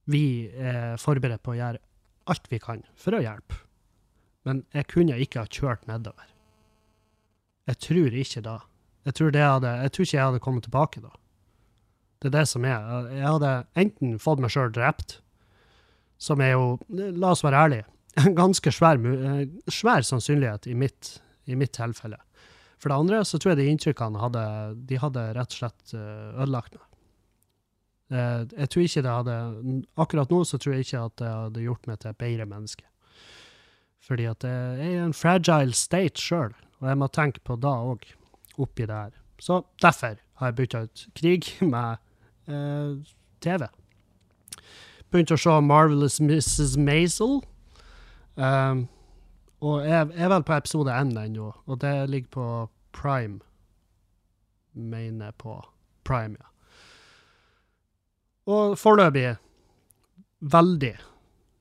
vi 0.07 0.25
er 0.53 1.01
forberedt 1.01 1.43
på 1.43 1.55
å 1.55 1.57
gjøre 1.57 1.81
alt 2.29 2.51
vi 2.51 2.61
kan 2.61 2.85
for 2.99 3.17
å 3.17 3.23
hjelpe. 3.23 3.66
Men 4.47 4.63
jeg 4.75 4.87
kunne 4.93 5.19
ikke 5.19 5.43
ha 5.43 5.51
kjørt 5.51 5.85
nedover. 5.89 6.27
Jeg 7.67 7.79
tror 7.83 8.15
ikke 8.15 8.43
da. 8.45 8.57
Jeg 9.07 9.15
tror, 9.19 9.35
hadde, 9.35 9.71
jeg 9.83 9.91
tror 9.93 10.05
ikke 10.07 10.17
jeg 10.17 10.27
hadde 10.29 10.43
kommet 10.43 10.65
tilbake 10.67 11.03
da. 11.03 11.11
Det 12.21 12.29
er 12.31 12.35
det 12.39 12.47
som 12.49 12.65
er. 12.65 12.87
Jeg 13.13 13.27
hadde 13.27 13.51
enten 13.77 14.15
fått 14.21 14.41
meg 14.43 14.51
sjøl 14.53 14.71
drept, 14.73 15.19
som 16.19 16.41
er 16.41 16.55
jo, 16.55 16.65
la 16.89 17.33
oss 17.35 17.43
være 17.45 17.61
ærlige, 17.67 17.85
en 18.23 18.35
ganske 18.37 18.71
svær, 18.73 18.97
eh, 18.97 19.43
svær 19.71 20.05
sannsynlighet 20.07 20.65
i 20.71 20.75
mitt, 20.75 21.17
i 21.45 21.55
mitt 21.59 21.75
tilfelle. 21.77 22.17
For 22.81 22.89
det 22.91 22.97
andre 22.97 23.21
så 23.25 23.39
tror 23.39 23.53
jeg 23.53 23.61
de 23.61 23.69
inntrykkene 23.71 24.21
hadde, 24.21 24.43
de 24.89 24.99
hadde 25.01 25.23
rett 25.37 25.53
og 25.55 25.59
slett 25.61 25.93
eh, 25.97 26.41
ødelagt 26.41 26.77
meg. 26.77 26.83
Eh, 28.17 28.43
Jeg 28.63 28.71
tror 28.73 28.85
ikke 28.87 29.05
det 29.05 29.15
hadde, 29.19 29.37
akkurat 30.03 30.33
nå 30.33 30.41
så 30.47 30.59
tror 30.61 30.75
jeg 30.77 30.87
ikke 30.87 31.05
at 31.09 31.17
det 31.21 31.31
hadde 31.31 31.65
gjort 31.67 31.89
meg 31.89 32.01
til 32.01 32.11
et 32.13 32.21
bedre 32.25 32.49
menneske. 32.49 32.85
Fordi 34.07 34.27
at 34.29 34.43
jeg 34.43 34.79
er 34.79 34.83
i 34.87 34.99
en 35.03 35.13
fragile 35.13 35.73
state 35.75 36.21
sjøl, 36.21 36.53
og 36.79 36.89
jeg 36.89 36.97
må 36.97 37.09
tenke 37.11 37.43
på 37.43 37.57
da 37.59 37.73
òg, 37.91 38.05
oppi 38.57 38.85
det 38.87 38.95
her. 38.95 39.15
Så 39.39 39.61
derfor 39.81 40.15
har 40.39 40.47
jeg 40.47 40.55
bytta 40.55 40.83
ut 40.87 41.07
krig 41.15 41.49
med 41.73 41.97
eh, 42.47 42.95
TV. 43.43 43.67
Begynte 45.11 45.37
å 45.37 45.41
se 45.41 45.57
Marvelous 45.63 46.19
Mrs. 46.23 46.77
Maisel. 46.79 47.39
Um, 48.35 48.87
og 49.65 49.85
jeg, 49.87 50.09
jeg 50.13 50.25
er 50.27 50.31
vel 50.31 50.45
på 50.45 50.55
episode 50.57 50.93
én 50.93 51.13
ennå, 51.17 51.51
og 51.65 51.79
det 51.81 52.09
ligger 52.11 52.29
på 52.31 52.47
Prime. 52.93 53.39
Mener 54.73 55.31
på 55.37 55.57
Prime, 56.05 56.37
ja. 56.37 56.51
Og 58.47 58.77
foreløpig 58.79 59.35
veldig 60.39 60.93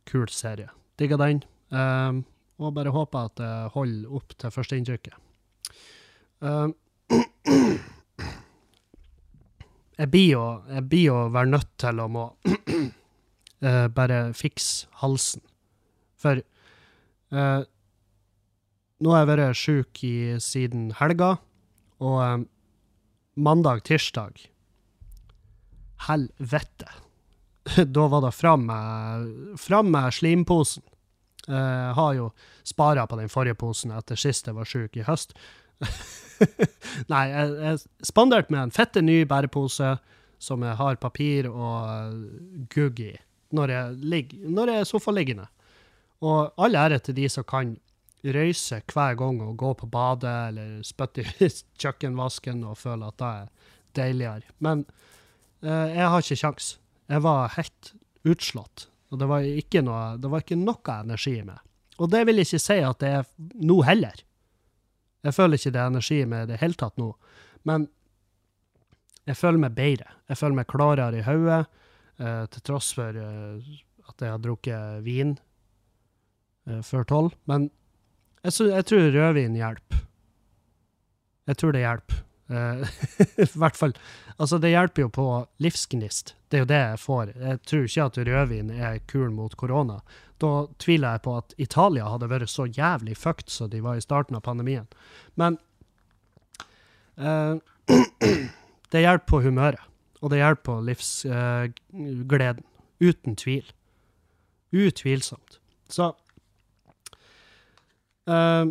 kul 0.07 0.29
serie. 0.31 0.69
Digger 0.99 1.19
den. 1.19 1.43
Um, 1.75 2.25
og 2.57 2.75
bare 2.77 2.93
håper 2.95 3.29
at 3.29 3.37
det 3.41 3.53
holder 3.75 4.17
opp 4.19 4.35
til 4.41 4.55
førsteinntrykket. 4.55 5.17
Uh, 6.41 6.73
jeg 9.97 10.11
blir 10.13 10.29
jo 10.33 10.45
jeg 10.69 11.33
være 11.33 11.53
nødt 11.53 11.71
til 11.81 12.03
å 12.03 12.09
må 12.13 12.27
uh, 12.47 13.87
bare 13.93 14.21
fikse 14.37 14.89
halsen. 15.03 15.45
For 16.21 16.41
uh, 17.33 17.63
nå 18.97 19.13
har 19.13 19.23
jeg 19.23 19.29
vært 19.29 19.61
sjuk 19.61 20.03
siden 20.41 20.89
helga, 20.97 21.35
og 22.01 22.17
eh, 22.25 22.45
mandag-tirsdag 23.37 24.41
Helvete! 26.07 26.89
da 27.97 28.07
var 28.09 28.25
det 28.25 28.33
fram 28.37 28.67
med, 28.69 29.33
fram 29.61 29.91
med 29.93 30.15
slimposen. 30.17 30.85
Eh, 31.49 31.55
Jeg 31.55 31.95
har 31.95 32.15
jo 32.19 32.31
spara 32.67 33.07
på 33.07 33.19
den 33.21 33.29
forrige 33.33 33.55
posen 33.59 33.93
etter 33.97 34.17
sist 34.19 34.47
jeg 34.47 34.55
var 34.57 34.65
sjuk 34.69 34.97
i 34.97 35.05
høst. 35.07 35.35
Nei, 37.13 37.25
jeg, 37.31 37.51
jeg 37.63 37.81
spanderte 38.09 38.53
med 38.53 38.63
en 38.67 38.75
fette 38.75 39.03
ny 39.05 39.23
bærepose 39.29 39.97
som 40.43 40.63
jeg 40.67 40.77
har 40.77 40.99
papir 41.01 41.49
og 41.49 42.67
gugg 42.73 43.01
i 43.01 43.15
når 43.57 43.71
jeg, 43.73 43.93
ligger, 44.13 44.49
når 44.53 44.73
jeg 44.73 44.83
er 44.83 44.89
sofaliggende. 44.91 45.45
Og 46.27 46.51
all 46.61 46.75
ære 46.77 46.99
til 47.07 47.15
de 47.17 47.29
som 47.31 47.45
kan 47.47 47.77
røyse 48.27 48.81
hver 48.91 49.15
gang 49.21 49.39
og 49.45 49.55
gå 49.61 49.71
på 49.79 49.87
badet 49.93 50.35
eller 50.51 50.81
spytte 50.85 51.23
i 51.47 51.49
kjøkkenvasken 51.81 52.65
og 52.67 52.77
føle 52.81 53.07
at 53.13 53.19
det 53.23 53.31
er 53.31 53.47
deiligere. 54.01 54.51
Men 54.59 54.85
eh, 55.63 55.95
jeg 55.95 56.11
har 56.11 56.25
ikke 56.25 56.41
kjangs. 56.43 56.73
Jeg 57.09 57.23
var 57.25 57.55
helt 57.57 57.93
utslått. 58.27 58.89
Og 59.13 59.21
det 59.21 59.29
var 59.31 59.47
ikke 59.47 59.83
noe, 59.87 60.17
det 60.21 60.31
var 60.31 60.43
ikke 60.43 60.59
noe 60.59 60.97
energi 61.01 61.37
i 61.39 61.45
meg. 61.47 61.61
Og 62.03 62.11
det 62.13 62.25
vil 62.29 62.43
ikke 62.43 62.61
si 62.61 62.79
at 62.85 63.01
det 63.01 63.13
er 63.21 63.29
nå 63.65 63.81
heller. 63.87 64.19
Jeg 65.27 65.35
føler 65.35 65.59
ikke 65.59 65.73
det 65.75 65.81
er 65.83 65.93
energi 65.93 66.19
i 66.23 66.29
meg 66.29 66.45
i 66.45 66.51
det 66.53 66.61
hele 66.61 66.79
tatt 66.79 66.99
nå. 67.01 67.09
Men 67.67 67.89
jeg 69.27 69.39
føler 69.39 69.63
meg 69.63 69.75
bedre. 69.79 70.13
Jeg 70.31 70.39
føler 70.39 70.59
meg 70.61 70.69
klarere 70.71 71.19
i 71.19 71.25
hodet, 71.27 71.65
eh, 72.23 72.45
til 72.53 72.65
tross 72.69 72.93
for 72.95 73.17
eh, 73.19 73.73
at 74.07 74.23
jeg 74.23 74.35
har 74.35 74.43
drukket 74.43 75.03
vin 75.07 75.35
eh, 76.69 76.83
før 76.87 77.09
tolv. 77.09 77.35
Men 77.51 77.71
Jeg, 78.47 78.53
jeg 78.71 78.87
tror 78.87 79.09
rødvin 79.11 79.57
hjelper. 79.59 80.05
Jeg 81.51 81.59
tror 81.59 81.73
det 81.75 81.83
hjelper. 81.83 82.21
Eh, 82.47 83.01
I 83.43 83.49
hvert 83.59 83.79
fall 83.79 83.97
Altså, 84.37 84.59
det 84.61 84.75
hjelper 84.75 85.07
jo 85.07 85.09
på 85.13 85.27
livsgnist. 85.65 86.35
Det 86.49 86.59
er 86.59 86.65
jo 86.65 86.69
det 86.69 86.81
jeg 86.81 87.01
får. 87.01 87.31
Jeg 87.41 87.61
tror 87.65 87.87
ikke 87.87 88.05
at 88.05 88.19
rødvin 88.29 88.71
er 88.75 88.99
kuren 89.09 89.37
mot 89.37 89.57
korona. 89.57 90.01
Da 90.43 90.67
tviler 90.83 91.17
jeg 91.17 91.25
på 91.25 91.37
at 91.39 91.55
Italia 91.57 92.11
hadde 92.13 92.29
vært 92.29 92.53
så 92.53 92.67
jævlig 92.69 93.17
fucked 93.17 93.49
som 93.53 93.71
de 93.73 93.81
var 93.85 93.97
i 93.97 94.05
starten 94.05 94.37
av 94.37 94.45
pandemien. 94.45 94.87
Men 95.41 95.57
uh, 97.17 97.57
det 98.93 99.05
hjelper 99.07 99.27
på 99.31 99.41
humøret. 99.47 99.81
Og 100.21 100.33
det 100.33 100.43
hjelper 100.43 100.63
på 100.69 100.81
livsgleden. 100.85 102.65
uten 103.01 103.37
tvil. 103.37 103.73
Utvilsomt. 104.73 105.61
Så 105.89 106.13
uh, 108.29 108.67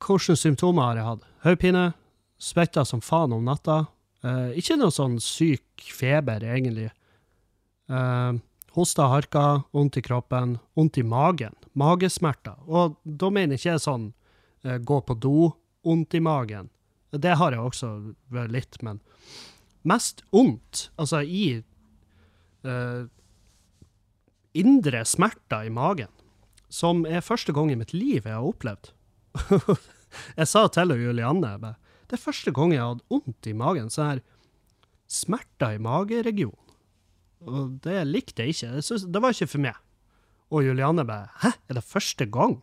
Hvilke 0.00 0.36
symptomer 0.36 0.82
har 0.82 0.96
jeg 0.96 1.04
hatt? 1.04 1.24
Hodepine, 1.44 1.92
svetta 2.40 2.84
som 2.88 3.02
faen 3.04 3.34
om 3.36 3.44
natta. 3.44 3.84
Eh, 4.24 4.56
ikke 4.60 4.78
noe 4.80 4.92
sånn 4.94 5.18
syk 5.22 5.84
feber, 5.94 6.44
egentlig. 6.44 6.90
Eh, 7.90 8.32
hosta, 8.76 9.08
harka, 9.12 9.62
vondt 9.76 10.00
i 10.00 10.04
kroppen, 10.04 10.58
vondt 10.78 11.00
i 11.00 11.06
magen. 11.06 11.56
Magesmerter. 11.78 12.58
Og 12.66 12.98
da 13.04 13.30
mener 13.30 13.56
jeg 13.56 13.64
ikke 13.64 13.84
sånn 13.86 14.10
eh, 14.64 14.78
gå 14.78 15.00
på 15.06 15.16
do, 15.20 15.50
vondt 15.86 16.16
i 16.16 16.22
magen. 16.24 16.70
Det 17.10 17.34
har 17.40 17.54
jeg 17.54 17.64
også 17.64 17.90
vært 18.30 18.54
litt, 18.54 18.78
men 18.86 19.00
mest 19.82 20.22
vondt, 20.30 20.90
altså 21.00 21.22
i 21.24 21.62
eh, 22.68 23.02
indre 24.52 25.04
smerter 25.08 25.66
i 25.66 25.72
magen, 25.74 26.10
som 26.70 27.02
er 27.08 27.24
første 27.24 27.54
gang 27.56 27.72
i 27.72 27.78
mitt 27.78 27.94
liv 27.96 28.26
jeg 28.26 28.36
har 28.36 28.46
opplevd. 28.46 28.92
jeg 30.38 30.50
sa 30.50 30.66
til 30.70 30.94
Julianne 31.00 31.56
bare, 31.62 31.78
det 32.10 32.18
er 32.18 32.24
første 32.24 32.50
gang 32.54 32.74
jeg 32.74 32.82
har 32.82 32.96
hatt 32.96 33.06
vondt 33.12 33.46
i 33.46 33.54
magen, 33.54 33.90
sånn 33.92 34.08
her 34.08 34.22
smerter 35.10 35.76
i 35.76 35.82
mageregionen. 35.82 36.58
Og 37.46 37.76
det 37.84 38.02
likte 38.08 38.44
jeg 38.44 38.54
ikke. 38.54 38.72
Jeg 38.76 38.84
synes, 38.84 39.06
det 39.08 39.22
var 39.22 39.34
ikke 39.34 39.48
for 39.48 39.64
meg. 39.64 39.78
Og 40.50 40.66
Julianne 40.66 41.06
bare 41.06 41.30
Hæ, 41.40 41.54
er 41.70 41.78
det 41.78 41.86
første 41.86 42.26
gang? 42.26 42.58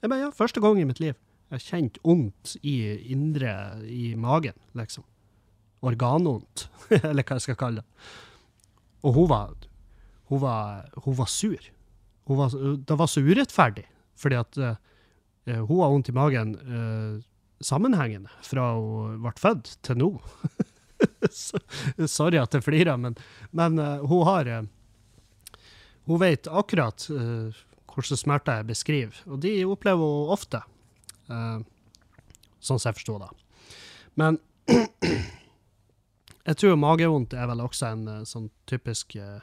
Jeg 0.00 0.10
bare 0.12 0.22
ja, 0.22 0.30
første 0.30 0.62
gang 0.62 0.78
i 0.80 0.86
mitt 0.88 1.02
liv. 1.02 1.18
Jeg 1.50 1.58
har 1.58 1.64
kjent 1.66 1.98
vondt 2.04 2.56
i 2.62 2.76
indre 3.12 3.52
i 3.86 4.14
magen, 4.18 4.56
liksom. 4.78 5.04
Organvondt, 5.86 6.68
eller 7.02 7.26
hva 7.26 7.36
jeg 7.36 7.46
skal 7.48 7.58
kalle 7.60 7.82
det. 7.82 8.10
Og 9.02 9.18
hun 9.18 9.30
var 9.30 9.54
Hun 10.26 10.40
var, 10.42 10.88
hun 11.04 11.14
var 11.14 11.28
sur. 11.30 11.60
Hun 12.26 12.36
var, 12.36 12.50
det 12.50 12.98
var 12.98 13.06
så 13.06 13.20
urettferdig, 13.22 13.84
fordi 14.18 14.34
at 14.34 14.56
uh, 14.58 14.74
hun 15.46 15.78
har 15.78 15.92
vondt 15.92 16.08
i 16.08 16.12
magen 16.12 16.56
eh, 16.56 17.22
sammenhengende 17.64 18.32
fra 18.44 18.72
hun 18.76 19.20
ble 19.24 19.32
født 19.40 19.76
til 19.86 20.00
nå. 20.00 20.10
Sorry 22.16 22.40
at 22.40 22.56
jeg 22.56 22.64
flirer, 22.64 22.96
men, 23.00 23.16
men 23.56 23.80
uh, 23.80 24.04
hun 24.08 24.24
har 24.28 24.48
uh, 24.48 24.68
Hun 26.06 26.20
vet 26.22 26.48
akkurat 26.48 27.08
uh, 27.10 27.52
hvilke 27.92 28.16
smerter 28.16 28.60
jeg 28.60 28.68
beskriver, 28.68 29.24
og 29.26 29.40
de 29.42 29.58
opplever 29.66 30.04
hun 30.04 30.32
ofte. 30.36 30.60
Uh, 31.26 31.64
sånn 32.60 32.80
som 32.80 32.90
jeg 32.90 33.00
forsto 33.00 33.18
det. 33.22 33.30
Men 34.16 34.38
jeg 36.48 36.58
tror 36.60 36.78
magevondt 36.80 37.36
er 37.36 37.48
vel 37.50 37.62
også 37.64 37.90
en 37.92 38.06
eh, 38.10 38.22
sånn 38.28 38.48
typisk 38.70 39.16
eh, 39.20 39.42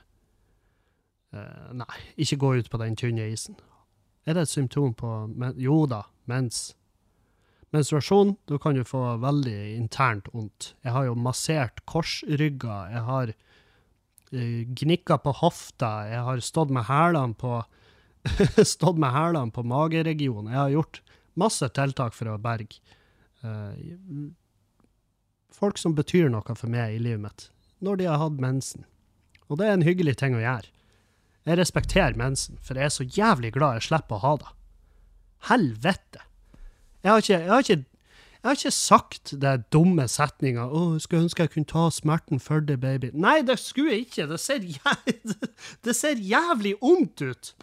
eh, 1.36 1.68
Nei, 1.78 2.00
ikke 2.26 2.40
gå 2.42 2.54
ut 2.60 2.72
på 2.72 2.82
den 2.82 2.98
tynne 3.00 3.30
isen. 3.32 3.58
Er 4.26 4.38
det 4.38 4.48
et 4.48 4.54
symptom 4.54 4.96
på 4.98 5.12
men, 5.32 5.56
Jo 5.60 5.84
da, 5.90 6.06
mens. 6.30 6.72
Menstruasjon, 7.74 8.36
da 8.46 8.60
kan 8.62 8.78
du 8.78 8.84
få 8.86 9.02
veldig 9.18 9.58
internt 9.74 10.28
vondt. 10.34 10.74
Jeg 10.86 10.94
har 10.94 11.08
jo 11.08 11.16
massert 11.18 11.82
korsrygger, 11.90 12.92
jeg 12.94 13.06
har 13.08 13.32
uh, 13.34 14.60
gnikka 14.78 15.18
på 15.24 15.34
hofta, 15.40 15.94
jeg 16.12 16.28
har 16.28 16.44
stått 16.46 16.74
med 16.74 16.86
hælene 16.86 17.34
på 17.34 17.64
stått 18.76 19.02
med 19.02 19.12
hælene 19.16 19.52
på 19.52 19.66
mageregionen. 19.66 20.52
Jeg 20.54 20.60
har 20.60 20.76
gjort 20.76 21.02
masse 21.34 21.68
tiltak 21.74 22.14
for 22.14 22.30
å 22.30 22.38
berge 22.42 22.78
uh, 23.42 23.74
folk 25.54 25.82
som 25.82 25.96
betyr 25.98 26.30
noe 26.30 26.56
for 26.58 26.70
meg 26.70 26.94
i 26.94 27.02
livet 27.02 27.24
mitt, 27.26 27.48
når 27.82 28.02
de 28.02 28.10
har 28.12 28.22
hatt 28.22 28.42
mensen. 28.42 28.86
Og 29.50 29.58
det 29.58 29.70
er 29.70 29.78
en 29.78 29.88
hyggelig 29.88 30.20
ting 30.22 30.38
å 30.38 30.44
gjøre. 30.44 30.70
Jeg 31.44 31.60
respekterer 31.60 32.16
mensen, 32.20 32.62
for 32.64 32.78
jeg 32.78 32.88
er 32.88 32.94
så 32.96 33.06
jævlig 33.08 33.52
glad 33.58 33.80
jeg 33.80 33.90
slipper 33.90 34.22
å 34.22 34.24
ha 34.24 34.36
det. 34.44 34.54
Helvete! 35.50 36.24
Jeg 37.04 37.12
har 37.12 37.20
ikke, 37.20 37.34
jeg 37.34 37.52
har 37.52 37.60
ikke, 37.60 37.86
jeg 38.44 38.48
har 38.50 38.58
ikke 38.60 38.72
sagt 38.72 39.34
den 39.42 39.64
dumme 39.72 40.06
setninga 40.08 40.70
'Å, 40.70 40.94
jeg 40.94 41.02
skulle 41.04 41.24
ønske 41.26 41.44
jeg 41.44 41.52
kunne 41.52 41.72
ta 41.72 41.90
smerten 41.92 42.40
for 42.40 42.64
deg, 42.64 42.80
baby'. 42.80 43.12
Nei, 43.14 43.42
det 43.42 43.60
skulle 43.60 43.92
jeg 43.92 44.08
ikke. 44.08 44.28
Det 44.32 44.40
ser, 44.40 44.60
jæ 44.60 44.94
det 45.86 45.96
ser 45.96 46.16
jævlig 46.16 46.78
vondt 46.80 47.22
ut. 47.22 47.54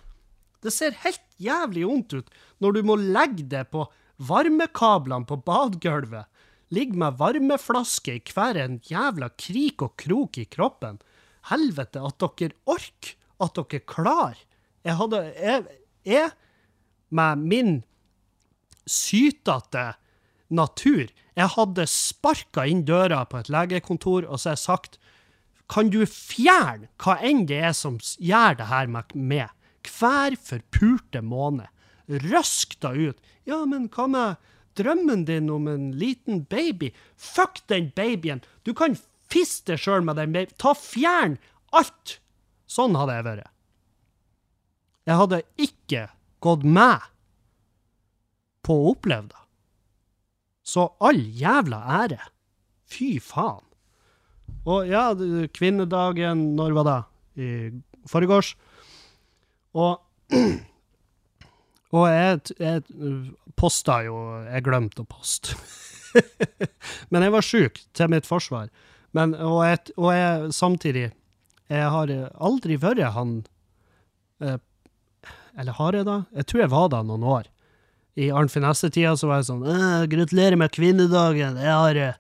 Det 0.61 0.73
ser 0.73 0.93
helt 1.05 1.25
jævlig 1.41 1.87
vondt 1.89 2.13
ut 2.13 2.29
når 2.61 2.77
du 2.77 2.83
må 2.85 2.97
legge 3.01 3.49
det 3.49 3.71
på 3.73 3.87
varmekablene 4.21 5.25
på 5.25 5.41
badegulvet. 5.41 6.29
Ligge 6.71 7.01
med 7.01 7.17
varmeflaske 7.19 8.19
i 8.21 8.23
hver 8.35 8.61
en 8.61 8.81
jævla 8.85 9.31
krik 9.41 9.83
og 9.83 9.97
krok 9.97 10.39
i 10.39 10.45
kroppen. 10.45 11.01
Helvete, 11.49 12.05
at 12.05 12.21
dere 12.21 12.53
orker, 12.69 13.17
at 13.41 13.57
dere 13.57 13.81
klarer. 13.89 14.37
Jeg 14.85 14.97
hadde 15.01 15.25
Jeg, 15.41 15.65
jeg 16.05 16.31
med 17.11 17.37
min 17.37 17.83
sytete 18.91 19.93
natur, 20.51 21.07
jeg 21.39 21.55
hadde 21.55 21.87
sparka 21.87 22.67
inn 22.67 22.83
døra 22.89 23.23
på 23.31 23.39
et 23.41 23.51
legekontor 23.53 24.27
og 24.27 24.41
så 24.41 24.51
har 24.51 24.59
jeg 24.59 24.67
sagt 24.67 24.99
kan 25.71 25.91
du 25.93 26.03
fjerne 26.11 26.89
hva 26.99 27.15
enn 27.23 27.45
det 27.47 27.61
er 27.69 27.75
som 27.79 28.01
gjør 28.19 28.57
det 28.59 28.67
her 28.73 28.89
med, 28.91 29.53
hver 29.87 30.35
forpulte 30.43 31.23
måned? 31.23 31.69
Røsk 32.11 32.75
da 32.83 32.91
ut. 32.91 33.21
Ja, 33.47 33.63
men 33.71 33.87
hva 33.95 34.09
med 34.11 34.41
drømmen 34.79 35.23
din 35.29 35.47
om 35.51 35.69
en 35.71 35.93
liten 35.99 36.43
baby? 36.51 36.91
Fuck 37.15 37.63
den 37.71 37.93
babyen! 37.95 38.43
Du 38.67 38.75
kan 38.75 38.99
fiste 39.31 39.77
deg 39.77 39.85
sjøl 39.85 40.03
med 40.03 40.19
den 40.19 40.35
babyen. 40.35 40.59
Ta 40.59 40.75
fjern 40.75 41.39
alt! 41.71 42.19
Sånn 42.71 42.99
hadde 42.99 43.21
jeg 43.21 43.29
vært. 43.29 43.55
Jeg 45.07 45.19
hadde 45.23 45.41
ikke 45.59 46.03
gått 46.43 46.67
med 46.67 47.07
på 48.67 48.77
å 48.77 48.91
oppleve 48.93 49.31
det. 49.33 49.43
Så 50.67 50.87
all 51.03 51.19
jævla 51.19 51.81
ære. 52.05 52.21
Fy 52.91 53.19
faen. 53.23 53.65
Og 54.69 54.89
ja, 54.91 55.11
kvinnedagen, 55.57 56.51
når 56.59 56.75
var 56.77 56.89
det? 56.89 56.99
I 57.41 57.51
forgårs. 58.11 58.55
Og 59.79 60.01
Og 61.91 62.07
jeg, 62.07 62.55
jeg 62.63 62.83
posta 63.59 63.97
jo 64.07 64.17
Jeg 64.47 64.63
glemte 64.67 65.03
å 65.03 65.09
poste. 65.11 65.57
Men 67.11 67.27
jeg 67.27 67.35
var 67.35 67.47
sjuk, 67.47 67.81
til 67.95 68.11
mitt 68.13 68.27
forsvar. 68.27 68.71
Men, 69.15 69.35
og, 69.35 69.63
jeg, 69.67 69.95
og 69.99 70.13
jeg 70.15 70.53
samtidig 70.55 71.09
Jeg 71.71 71.89
har 71.95 72.13
aldri 72.39 72.79
vært 72.79 73.11
han 73.17 73.41
eh, 74.43 74.59
Eller 75.59 75.79
har 75.81 75.99
jeg 75.99 76.07
da? 76.07 76.21
Jeg 76.39 76.47
tror 76.51 76.63
jeg 76.63 76.73
var 76.75 76.93
da 76.95 77.03
noen 77.07 77.27
år. 77.27 77.51
I 78.19 78.31
Arnt 78.35 78.53
Finesse-tida 78.53 79.15
så 79.17 79.29
var 79.31 79.41
jeg 79.41 79.51
sånn 79.51 79.65
«Øh, 79.67 80.07
'Gratulerer 80.11 80.59
med 80.59 80.73
kvinnedagen. 80.75 81.59
Jeg 81.61 81.75
har 81.83 81.97
eh, 81.97 82.19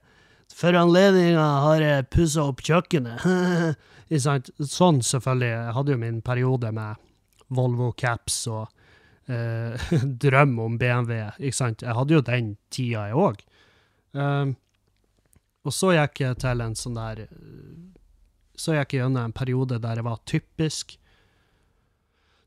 For 0.54 0.74
anledninga 0.74 1.46
har 1.64 1.82
jeg 1.82 2.10
pussa 2.10 2.46
opp 2.46 2.62
kjøkkenet.' 2.62 3.24
Ikke 4.10 4.22
sant? 4.24 4.50
Sånn, 4.58 4.98
selvfølgelig. 5.06 5.50
Jeg 5.54 5.74
hadde 5.76 5.92
jo 5.94 5.98
min 6.02 6.20
periode 6.26 6.72
med 6.74 6.98
Volvo-caps 7.54 8.40
og 8.50 8.64
eh, 9.30 9.90
drøm 10.24 10.56
om 10.58 10.78
BMW. 10.78 11.28
Ikke 11.38 11.58
sant? 11.58 11.84
Jeg 11.86 11.94
hadde 11.94 12.18
jo 12.18 12.24
den 12.26 12.56
tida, 12.70 13.06
jeg 13.10 13.14
òg. 13.14 13.44
og 15.62 15.72
så 15.76 15.92
gikk 15.94 16.24
jeg 16.24 16.40
til 16.42 16.64
en 16.64 16.74
sånn 16.74 16.96
der 16.98 17.20
eh, 17.28 17.76
Så 18.58 18.74
gikk 18.74 18.96
jeg 18.96 19.04
gjennom 19.04 19.28
en 19.30 19.36
periode 19.36 19.78
der 19.78 20.00
jeg 20.00 20.06
var 20.08 20.18
typisk 20.26 20.96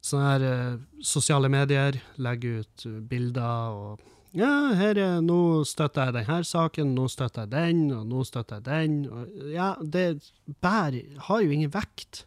sånne 0.04 0.32
her 0.32 0.48
eh, 0.48 0.82
sosiale 1.06 1.50
medier, 1.52 2.00
legge 2.22 2.60
ut 2.64 2.86
eh, 2.90 3.00
bilder 3.08 3.78
og 3.78 4.10
ja, 4.34 4.74
her 4.74 4.98
er, 4.98 5.20
nå 5.22 5.62
støtter 5.70 6.10
jeg 6.10 6.16
denne 6.16 6.40
saken, 6.50 6.96
nå 6.98 7.04
støtter 7.12 7.46
jeg 7.46 7.52
den, 7.52 7.82
og 7.94 8.08
nå 8.10 8.24
støtter 8.26 8.58
jeg 8.58 8.66
den. 8.66 8.96
Og, 9.06 9.36
ja, 9.54 9.68
det 9.78 10.24
bærer, 10.58 11.20
har 11.28 11.44
jo 11.44 11.52
ingen 11.54 11.70
vekt 11.70 12.24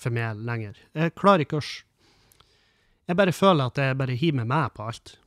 for 0.00 0.16
meg 0.16 0.40
lenger. 0.48 0.78
Jeg 0.96 1.12
klarer 1.20 1.44
ikke 1.44 1.60
å 1.60 1.66
Jeg 3.04 3.18
bare 3.20 3.36
føler 3.36 3.68
at 3.68 3.76
jeg 3.76 3.98
bare 4.00 4.16
hiver 4.16 4.38
meg 4.38 4.48
med 4.48 4.72
på 4.72 4.86
alt. 4.88 5.18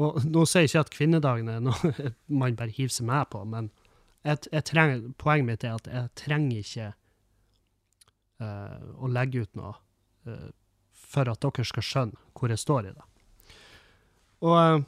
Og 0.00 0.24
nå 0.24 0.46
sier 0.48 0.64
jeg 0.64 0.70
ikke 0.70 0.84
at 0.86 0.94
kvinnedagen 0.94 1.50
er 1.52 1.60
noe 1.60 1.92
man 2.40 2.56
bare 2.56 2.72
hiver 2.72 2.94
seg 2.96 3.10
med 3.12 3.28
på, 3.28 3.44
men 3.44 3.68
jeg, 4.24 4.40
jeg 4.48 4.64
trenger, 4.64 5.02
poenget 5.20 5.50
mitt 5.50 5.64
er 5.68 5.76
at 5.76 5.90
jeg 5.92 6.14
trenger 6.16 6.64
ikke 6.64 6.86
uh, 8.40 8.80
å 9.04 9.12
legge 9.12 9.44
ut 9.44 9.52
noe 9.60 9.76
for 10.96 11.30
at 11.30 11.42
dere 11.42 11.66
skal 11.68 11.86
skjønne 11.86 12.22
hvor 12.36 12.52
jeg 12.52 12.60
står 12.62 12.90
i 12.90 12.94
det. 12.94 13.06
Og 14.44 14.58
eh, 14.60 14.84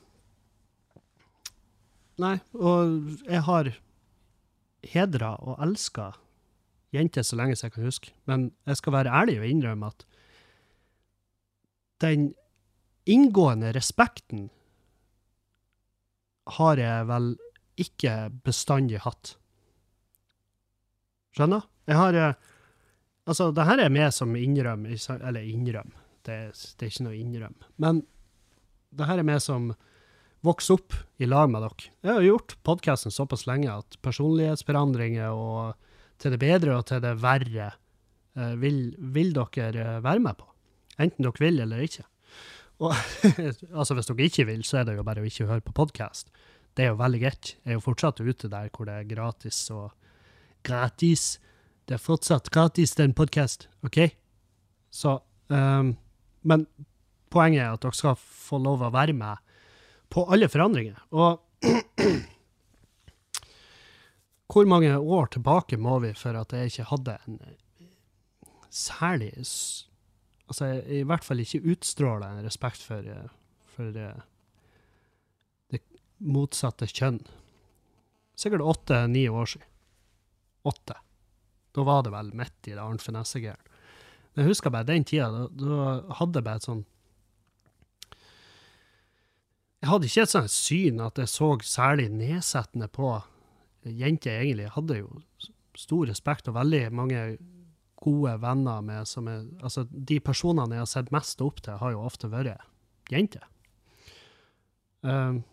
Nei, 2.19 2.35
og 2.59 3.21
jeg 3.31 3.41
har 3.47 3.69
hedra 4.91 5.37
og 5.39 5.61
elska 5.63 6.09
jenter 6.91 7.23
så 7.23 7.37
lenge 7.39 7.55
som 7.55 7.69
jeg 7.69 7.77
kan 7.77 7.87
huske, 7.87 8.11
men 8.27 8.49
jeg 8.67 8.81
skal 8.81 8.97
være 8.97 9.13
ærlig 9.21 9.37
og 9.39 9.47
innrømme 9.47 9.91
at 9.93 10.03
den 12.03 12.33
inngående 13.07 13.71
respekten 13.77 14.49
har 16.59 16.81
jeg 16.81 17.07
vel 17.07 17.33
ikke 17.79 18.15
bestandig 18.43 19.03
hatt. 19.05 19.37
Skjønner? 21.37 21.67
Jeg 21.87 21.99
har 22.01 22.19
eh, 22.19 22.48
Altså, 23.29 23.51
det 23.53 23.67
her 23.69 23.83
er 23.85 23.93
meg 23.93 24.09
som 24.17 24.33
innrømmer 24.37 24.95
Eller 25.19 25.45
innrøm, 25.45 25.93
det, 26.25 26.39
det, 26.55 26.87
er 26.87 26.89
ikke 26.89 27.05
noe 27.05 27.19
innrøm. 27.19 27.57
Men 27.77 28.03
det 28.97 29.09
her 29.09 29.21
er 29.21 29.29
meg 29.29 29.43
som 29.45 29.73
vokser 30.47 30.79
opp 30.79 30.95
i 31.21 31.27
lag 31.29 31.51
med 31.51 31.65
dere. 31.65 31.91
Jeg 32.07 32.15
har 32.15 32.25
gjort 32.25 32.55
podkasten 32.65 33.13
såpass 33.13 33.45
lenge 33.49 33.73
at 33.73 33.99
personlighetsforandringer 34.07 35.35
og 35.35 35.75
til 36.23 36.35
det 36.35 36.41
bedre 36.43 36.79
og 36.79 36.87
til 36.89 37.03
det 37.03 37.17
verre 37.23 37.73
eh, 38.39 38.55
vil, 38.63 38.79
vil 39.15 39.35
dere 39.37 39.69
eh, 39.75 39.99
være 40.05 40.23
med 40.25 40.39
på. 40.39 40.47
Enten 40.99 41.27
dere 41.27 41.43
vil 41.43 41.61
eller 41.65 41.83
ikke. 41.85 42.07
Og 42.79 42.95
altså, 43.79 43.99
hvis 43.99 44.11
dere 44.11 44.31
ikke 44.31 44.47
vil, 44.49 44.65
så 44.67 44.81
er 44.81 44.89
det 44.89 44.97
jo 44.99 45.07
bare 45.07 45.25
å 45.25 45.29
ikke 45.29 45.51
høre 45.51 45.67
på 45.67 45.75
podkast. 45.77 46.31
Det 46.79 46.87
er 46.87 46.93
jo 46.93 47.01
veldig 47.03 47.21
greit. 47.25 47.55
Jeg 47.65 47.75
er 47.75 47.79
jo 47.81 47.85
fortsatt 47.85 48.23
ute 48.23 48.51
der 48.51 48.71
hvor 48.71 48.89
det 48.89 49.01
er 49.01 49.11
gratis 49.11 49.65
og 49.75 49.91
Gratis! 50.67 51.39
Det 51.89 51.97
er 51.97 52.05
fortsatt 52.05 52.51
gratis, 52.53 52.93
den 52.99 53.15
podkast, 53.17 53.65
OK? 53.81 53.97
Så 54.93 55.15
um, 55.49 55.95
Men 56.45 56.67
poenget 57.33 57.63
er 57.63 57.71
at 57.73 57.81
dere 57.81 57.97
skal 57.97 58.19
få 58.21 58.59
lov 58.61 58.85
å 58.85 58.91
være 58.93 59.15
med 59.17 59.41
på 60.13 60.27
alle 60.29 60.51
forandringer. 60.53 61.01
Og 61.17 61.41
hvor 64.53 64.69
mange 64.69 64.93
år 64.99 65.33
tilbake 65.33 65.81
må 65.81 65.97
vi 66.05 66.13
for 66.17 66.37
at 66.37 66.53
jeg 66.53 66.75
ikke 66.75 66.91
hadde 66.93 67.17
en 67.27 67.41
særlig 68.69 69.33
Altså, 70.49 70.79
i 70.89 71.03
hvert 71.05 71.25
fall 71.25 71.43
ikke 71.43 71.75
utstråler 71.75 72.25
en 72.25 72.47
respekt 72.47 72.81
for, 72.81 73.05
for 73.69 73.93
det, 73.93 74.07
det 75.69 75.83
motsatte 76.25 76.89
kjønn. 76.89 77.19
Sikkert 78.33 78.65
åtte-ni 78.65 79.27
år 79.29 79.51
siden. 79.53 79.69
Åtte. 80.65 80.97
Da 81.77 81.85
var 81.87 82.05
det 82.05 82.13
vel 82.15 82.31
midt 82.37 82.69
i 82.71 82.75
det 82.75 82.83
Arnt 82.83 83.05
Finesse-gæren. 83.05 83.75
Men 84.35 84.45
jeg 84.45 84.53
husker 84.53 84.71
bare 84.71 84.87
den 84.87 85.05
tida, 85.09 85.29
da, 85.35 85.49
da 85.59 86.15
hadde 86.21 86.39
jeg 86.39 86.47
bare 86.47 86.61
et 86.61 86.69
sånn 86.69 86.85
Jeg 89.79 89.91
hadde 89.93 90.09
ikke 90.09 90.25
et 90.27 90.33
sånt 90.33 90.53
syn 90.53 91.03
at 91.03 91.19
jeg 91.23 91.31
så 91.31 91.49
særlig 91.63 92.09
nedsettende 92.11 92.89
på 92.91 93.13
jenter, 93.87 94.41
egentlig. 94.41 94.67
Jeg 94.67 94.75
hadde 94.75 94.97
jo 94.99 95.21
stor 95.79 96.09
respekt 96.11 96.51
og 96.51 96.57
veldig 96.57 96.81
mange 96.99 97.21
gode 97.99 98.35
venner 98.43 98.83
med 98.83 99.07
som 99.11 99.29
er 99.31 99.47
Altså, 99.63 99.87
de 99.91 100.19
personene 100.21 100.75
jeg 100.75 100.85
har 100.85 100.91
sett 100.91 101.13
mest 101.15 101.43
opp 101.43 101.63
til, 101.63 101.79
har 101.79 101.95
jo 101.95 102.03
ofte 102.03 102.31
vært 102.31 102.67
jenter. 103.11 103.47
Um, 105.03 105.45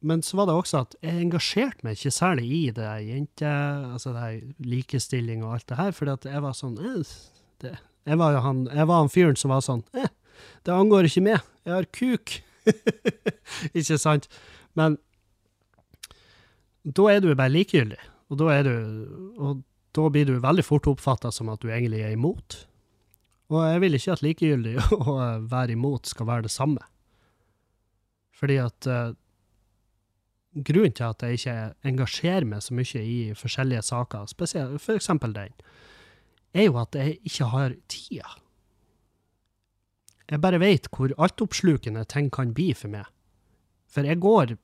men 0.00 0.22
så 0.24 0.38
var 0.38 0.48
det 0.48 0.56
også 0.56 0.80
at 0.84 0.94
jeg 1.04 1.20
engasjerte 1.20 1.84
meg 1.84 1.98
ikke 1.98 2.14
særlig 2.14 2.46
i 2.56 2.62
det 2.76 2.88
jente, 3.04 3.50
altså 3.92 4.14
det 4.16 4.54
likestilling 4.64 5.44
og 5.44 5.58
alt 5.58 5.68
det 5.68 5.80
her, 5.80 5.92
fordi 5.96 6.14
at 6.14 6.28
jeg 6.30 6.44
var 6.44 6.56
sånn 6.56 6.78
eh, 6.80 7.12
det, 7.60 7.74
jeg, 8.08 8.20
var 8.20 8.38
han, 8.46 8.64
jeg 8.72 8.88
var 8.88 9.02
han 9.02 9.12
fyren 9.12 9.36
som 9.36 9.52
var 9.52 9.64
sånn 9.66 9.84
eh, 9.92 10.08
Det 10.64 10.72
angår 10.72 11.10
ikke 11.10 11.24
meg, 11.26 11.44
jeg 11.68 11.74
har 11.74 11.88
kuk. 11.92 12.38
ikke 13.76 13.98
sant? 14.00 14.30
Men 14.78 14.96
da 16.84 17.10
er 17.12 17.20
du 17.20 17.34
bare 17.34 17.52
likegyldig, 17.52 18.00
og 18.32 18.40
da, 18.40 18.56
du, 18.64 18.74
og 19.36 19.62
da 19.96 20.08
blir 20.12 20.28
du 20.28 20.40
veldig 20.40 20.64
fort 20.64 20.88
oppfatta 20.88 21.32
som 21.34 21.50
at 21.52 21.60
du 21.60 21.68
egentlig 21.68 22.00
er 22.06 22.14
imot. 22.16 22.62
Og 23.50 23.64
jeg 23.66 23.82
vil 23.82 23.98
ikke 23.98 24.14
at 24.14 24.24
likegyldig 24.24 24.76
og 25.00 25.50
være 25.50 25.74
imot 25.76 26.08
skal 26.08 26.28
være 26.30 26.46
det 26.48 26.54
samme. 26.54 26.84
Fordi 28.40 28.56
at 28.62 28.88
uh, 28.88 29.12
grunnen 30.54 30.94
til 30.96 31.06
at 31.06 31.22
jeg 31.22 31.38
ikke 31.38 31.56
engasjerer 31.86 32.46
meg 32.48 32.62
så 32.64 32.74
mye 32.74 33.02
i 33.02 33.18
forskjellige 33.38 33.82
saker, 33.86 34.26
spesielt 34.30 34.88
eksempel 34.94 35.34
den, 35.36 35.54
er 36.54 36.66
jo 36.66 36.78
at 36.80 36.96
jeg 36.98 37.18
ikke 37.26 37.50
har 37.52 37.76
tida. 37.90 38.34
Jeg 40.30 40.42
bare 40.42 40.60
vet 40.62 40.86
hvor 40.94 41.14
altoppslukende 41.18 42.04
ting 42.10 42.30
kan 42.34 42.54
bli 42.54 42.72
for 42.74 42.90
meg. 42.92 43.06
For 43.90 44.06
jeg 44.06 44.20
går 44.22 44.56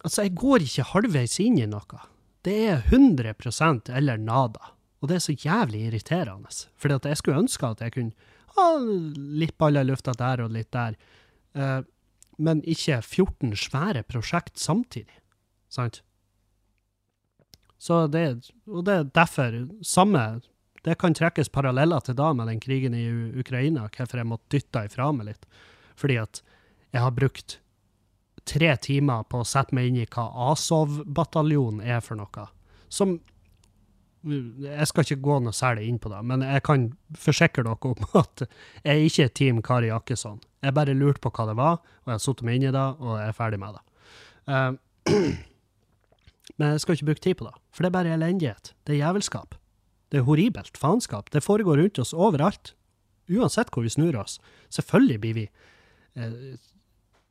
Altså, 0.00 0.22
jeg 0.24 0.32
går 0.40 0.62
ikke 0.64 0.84
halvveis 0.94 1.34
inn 1.44 1.58
i 1.60 1.66
noe. 1.68 1.98
Det 2.40 2.54
er 2.72 2.86
100% 2.88 3.90
eller 3.92 4.16
nada. 4.16 4.70
Og 5.00 5.10
det 5.10 5.18
er 5.18 5.24
så 5.24 5.34
jævlig 5.36 5.82
irriterende. 5.90 6.48
For 6.80 6.88
jeg 6.88 7.18
skulle 7.20 7.42
ønske 7.42 7.68
at 7.68 7.82
jeg 7.84 7.92
kunne 7.92 8.30
ha 8.56 8.68
litt 8.80 9.58
baller 9.60 9.84
i 9.84 9.90
lufta 9.90 10.14
der 10.16 10.46
og 10.46 10.54
litt 10.56 10.70
der. 10.72 10.96
Uh, 11.52 11.84
men 12.40 12.62
ikke 12.68 13.00
14 13.02 13.56
svære 13.58 14.02
prosjekt 14.08 14.58
samtidig. 14.58 15.20
Sant? 15.70 16.00
Så 17.80 18.06
det, 18.12 18.52
og 18.68 18.84
det 18.84 18.94
er 18.94 19.12
derfor 19.16 19.54
samme 19.86 20.40
Det 20.84 20.96
kan 20.96 21.12
trekkes 21.12 21.50
paralleller 21.52 22.00
til 22.00 22.16
da 22.16 22.30
med 22.32 22.48
den 22.48 22.60
krigen 22.60 22.94
i 22.96 23.04
Ukraina, 23.36 23.82
hvorfor 23.92 24.16
jeg 24.16 24.26
måtte 24.26 24.56
dytte 24.56 24.86
ifra 24.88 25.10
meg 25.12 25.26
litt. 25.26 25.42
Fordi 25.92 26.16
at 26.16 26.40
jeg 26.94 27.02
har 27.04 27.12
brukt 27.12 27.58
tre 28.48 28.70
timer 28.80 29.26
på 29.28 29.42
å 29.42 29.44
sette 29.44 29.76
meg 29.76 29.90
inn 29.90 29.98
i 30.00 30.06
hva 30.08 30.24
Azov-bataljonen 30.48 31.84
er 31.84 32.00
for 32.00 32.16
noe. 32.16 32.46
Som 32.88 33.18
Jeg 34.20 34.88
skal 34.88 35.06
ikke 35.06 35.24
gå 35.24 35.36
noe 35.40 35.56
særlig 35.56 35.86
inn 35.88 35.98
på 36.02 36.10
det, 36.12 36.20
men 36.28 36.42
jeg 36.44 36.62
kan 36.66 36.90
forsikre 37.16 37.64
dere 37.64 37.92
om 37.92 38.08
at 38.22 38.44
jeg 38.84 39.06
ikke 39.08 39.24
er 39.24 39.36
Team 39.40 39.62
Kari 39.64 39.88
Jakkesson. 39.88 40.40
Jeg 40.60 40.76
bare 40.76 40.96
lurte 40.96 41.22
på 41.24 41.32
hva 41.32 41.46
det 41.48 41.56
var, 41.56 41.78
og 41.80 42.12
jeg 42.12 42.18
har 42.18 42.24
satt 42.26 42.42
meg 42.44 42.58
inn 42.58 42.68
i 42.68 42.74
det, 42.74 42.88
og 43.00 43.14
jeg 43.16 43.30
er 43.30 43.38
ferdig 43.38 43.60
med 43.62 43.78
det. 43.78 43.86
Uh, 44.50 45.14
men 46.60 46.74
jeg 46.74 46.82
skal 46.84 46.98
ikke 46.98 47.08
bruke 47.12 47.24
tid 47.24 47.38
på 47.40 47.48
det, 47.48 47.54
for 47.72 47.82
det 47.82 47.90
er 47.90 47.96
bare 47.96 48.18
elendighet. 48.18 48.74
Det 48.84 48.96
er 48.96 49.02
jævelskap. 49.06 49.56
Det 50.10 50.20
er 50.20 50.26
horribelt 50.26 50.76
faenskap. 50.76 51.30
Det 51.32 51.44
foregår 51.44 51.80
rundt 51.80 52.02
oss 52.02 52.12
overalt. 52.12 52.74
Uansett 53.30 53.70
hvor 53.72 53.86
vi 53.86 53.92
snur 53.94 54.18
oss. 54.18 54.40
Selvfølgelig 54.74 55.20
blir 55.22 55.38
vi 55.38 55.46
eh, 56.18 56.58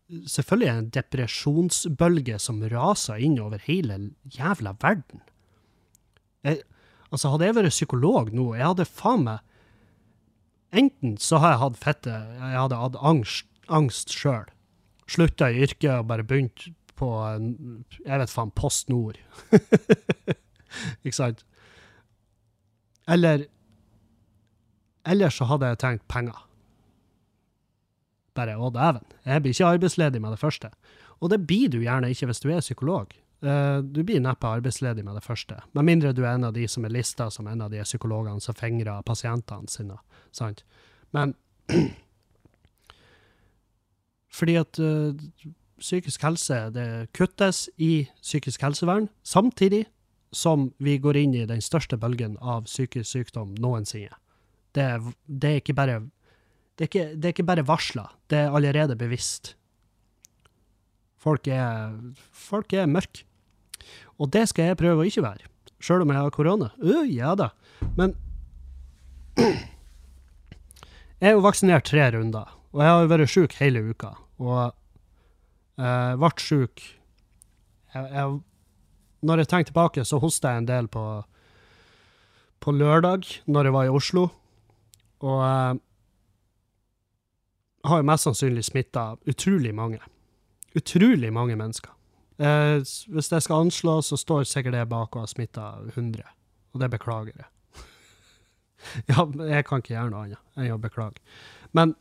Selvfølgelig 0.10 0.68
er 0.68 0.74
det 0.74 0.82
en 0.82 0.94
depresjonsbølge 0.96 2.40
som 2.42 2.64
raser 2.72 3.20
inn 3.22 3.36
over 3.38 3.62
hele 3.62 4.00
jævla 4.34 4.72
verden. 4.82 5.22
Jeg, 6.42 6.64
altså, 7.10 7.32
hadde 7.34 7.48
jeg 7.50 7.58
vært 7.58 7.76
psykolog 7.76 8.34
nå, 8.36 8.52
jeg 8.58 8.68
hadde 8.68 8.88
faen 8.90 9.26
meg 9.28 9.46
Enten 10.70 11.16
så 11.18 11.40
har 11.42 11.56
jeg 11.56 11.62
hatt 11.64 11.78
fette 11.82 12.12
Jeg 12.14 12.58
hadde 12.62 12.78
hatt 12.78 12.98
angst, 13.02 13.48
angst 13.74 14.14
sjøl. 14.14 14.46
Slutta 15.10 15.48
i 15.50 15.64
yrket 15.66 15.90
og 15.96 16.10
bare 16.12 16.26
begynt 16.28 16.68
på 17.00 17.10
Jeg 18.06 18.20
vet 18.22 18.34
faen, 18.34 18.52
Post 18.54 18.92
Nord. 18.94 19.18
Ikke 21.06 21.16
sant? 21.18 21.42
Eller 23.10 23.48
Eller 25.10 25.34
så 25.34 25.48
hadde 25.50 25.72
jeg 25.72 25.82
tenkt 25.82 26.06
penger. 26.12 26.38
Bare 28.38 28.54
å, 28.62 28.70
dæven. 28.70 29.08
Jeg 29.26 29.42
blir 29.42 29.56
ikke 29.56 29.72
arbeidsledig 29.74 30.22
med 30.22 30.36
det 30.36 30.40
første. 30.40 30.70
Og 31.20 31.32
det 31.34 31.42
blir 31.50 31.72
du 31.74 31.80
gjerne 31.82 32.12
ikke 32.14 32.30
hvis 32.30 32.40
du 32.44 32.52
er 32.54 32.62
psykolog. 32.62 33.10
Uh, 33.40 33.80
du 33.80 34.02
blir 34.04 34.20
neppe 34.20 34.48
arbeidsledig 34.48 35.06
med 35.06 35.16
det 35.16 35.24
første, 35.24 35.62
med 35.72 35.88
mindre 35.88 36.12
du 36.12 36.26
er 36.26 36.34
en 36.34 36.50
av 36.50 36.56
de 36.58 36.66
som 36.68 36.84
er 36.84 36.92
lista 36.92 37.30
som 37.32 37.48
en 37.48 37.62
av 37.64 37.72
de 37.72 37.80
psykologene 37.88 38.44
som 38.44 38.58
fingrer 38.58 39.06
pasientene 39.08 39.72
sine. 39.72 39.96
Sant? 40.36 40.66
Men 41.16 41.36
fordi 44.38 44.58
at 44.60 44.82
uh, 44.84 45.16
psykisk 45.80 46.26
helse 46.28 46.58
det 46.76 46.90
kuttes 47.16 47.68
i 47.78 48.10
psykisk 48.22 48.66
helsevern, 48.68 49.08
samtidig 49.24 49.86
som 50.36 50.70
vi 50.78 50.98
går 51.02 51.18
inn 51.18 51.38
i 51.38 51.48
den 51.50 51.64
største 51.64 51.98
bølgen 51.98 52.36
av 52.42 52.68
psykisk 52.68 53.08
sykdom 53.10 53.56
noensinne. 53.58 54.20
Det, 54.76 54.86
det 55.26 55.50
er 55.50 55.64
ikke 55.64 55.78
bare 55.78 56.02
det 56.78 56.86
er 56.86 56.92
ikke, 56.92 57.08
det 57.16 57.26
er 57.26 57.34
ikke 57.34 57.48
bare 57.48 57.68
varsla, 57.68 58.06
det 58.32 58.38
er 58.40 58.54
allerede 58.56 58.96
bevisst. 58.96 59.56
Folk 61.20 61.50
er, 61.52 61.98
folk 62.32 62.72
er 62.72 62.88
mørke. 62.88 63.26
Og 64.20 64.32
det 64.34 64.46
skal 64.52 64.72
jeg 64.72 64.80
prøve 64.80 65.04
å 65.04 65.08
ikke 65.08 65.24
være, 65.24 65.48
sjøl 65.80 66.04
om 66.04 66.12
jeg 66.12 66.20
har 66.20 66.36
korona. 66.36 66.72
Uh, 66.84 67.06
ja 67.08 67.36
da. 67.40 67.52
Men 67.98 68.16
jeg 71.20 71.32
er 71.32 71.38
jo 71.38 71.46
vaksinert 71.46 71.88
tre 71.88 72.10
runder, 72.16 72.52
og 72.74 72.84
jeg 72.84 72.92
har 72.92 73.04
jo 73.04 73.12
vært 73.14 73.32
sjuk 73.32 73.56
hele 73.62 73.84
uka. 73.92 74.14
Og 74.40 74.60
eh, 75.80 76.14
ble 76.20 76.30
sjuk 76.40 76.80
jeg, 76.80 78.06
jeg, 78.14 78.40
Når 79.28 79.42
jeg 79.42 79.50
tenker 79.52 79.72
tilbake, 79.72 80.06
så 80.08 80.20
hosta 80.22 80.54
jeg 80.54 80.64
en 80.64 80.70
del 80.70 80.88
på, 80.88 81.04
på 82.64 82.72
lørdag, 82.72 83.28
når 83.52 83.68
jeg 83.68 83.76
var 83.76 83.88
i 83.88 83.94
Oslo. 84.00 84.30
Og 85.20 85.42
eh, 85.44 85.82
har 87.90 88.02
jo 88.02 88.08
mest 88.08 88.28
sannsynlig 88.28 88.64
smitta 88.68 89.14
utrolig 89.28 89.74
mange. 89.76 90.00
Utrolig 90.78 91.34
mange 91.34 91.58
mennesker. 91.60 91.92
Eh, 92.40 92.80
hvis 93.12 93.32
jeg 93.32 93.44
skal 93.44 93.66
anslå, 93.66 93.98
så 94.06 94.18
står 94.18 94.46
sikkert 94.48 94.78
jeg 94.80 94.90
bak 94.90 95.16
og 95.16 95.26
har 95.26 95.32
smitta 95.32 95.72
100. 95.92 96.24
Og 96.74 96.84
det 96.84 96.92
beklager 96.94 97.34
jeg. 97.36 97.50
ja, 99.12 99.26
jeg 99.26 99.66
kan 99.68 99.82
ikke 99.82 99.96
gjøre 99.96 100.12
noe 100.14 100.22
annet 100.24 100.46
enn 100.56 100.72
å 100.72 100.80
beklage. 100.80 101.20
Men 101.76 101.96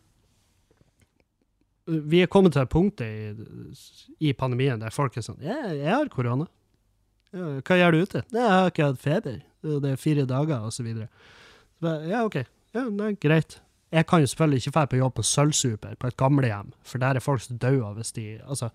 eh, 1.89 1.99
vi 2.13 2.23
er 2.23 2.31
kommet 2.31 2.55
til 2.55 2.63
et 2.63 2.71
punkt 2.71 3.03
i, 3.03 3.35
i 4.23 4.35
pandemien 4.39 4.79
der 4.79 4.95
folk 4.95 5.17
er 5.17 5.27
sånn 5.27 5.43
jeg, 5.43 5.81
'Jeg 5.81 5.91
har 5.95 6.13
korona'. 6.13 6.47
'Hva 7.33 7.77
gjør 7.77 7.93
du 7.93 8.03
ute?' 8.03 8.23
'Jeg 8.31 8.51
har 8.55 8.71
ikke 8.71 8.91
hatt 8.93 9.03
feber. 9.03 9.41
Det 9.63 9.91
er 9.91 9.97
fire 9.97 10.25
dager', 10.25 10.65
og 10.65 10.73
så 10.73 10.87
videre. 10.87 11.09
Ja, 11.83 12.25
OK. 12.25 12.45
Ja, 12.75 12.89
nei, 12.89 13.17
greit. 13.19 13.61
Jeg 13.91 14.07
kan 14.07 14.21
jo 14.21 14.27
selvfølgelig 14.27 14.63
ikke 14.63 14.75
dra 14.77 14.85
på 14.87 14.97
jobb 15.01 15.15
på 15.17 15.23
Sølvsuper, 15.25 15.95
på 15.97 16.07
et 16.07 16.17
gamlehjem, 16.17 16.73
for 16.85 16.99
der 16.99 17.17
er 17.17 17.25
folk 17.25 17.41
som 17.41 17.59
dauer 17.59 17.95
hvis 17.97 18.13
de 18.13 18.41
Altså, 18.45 18.69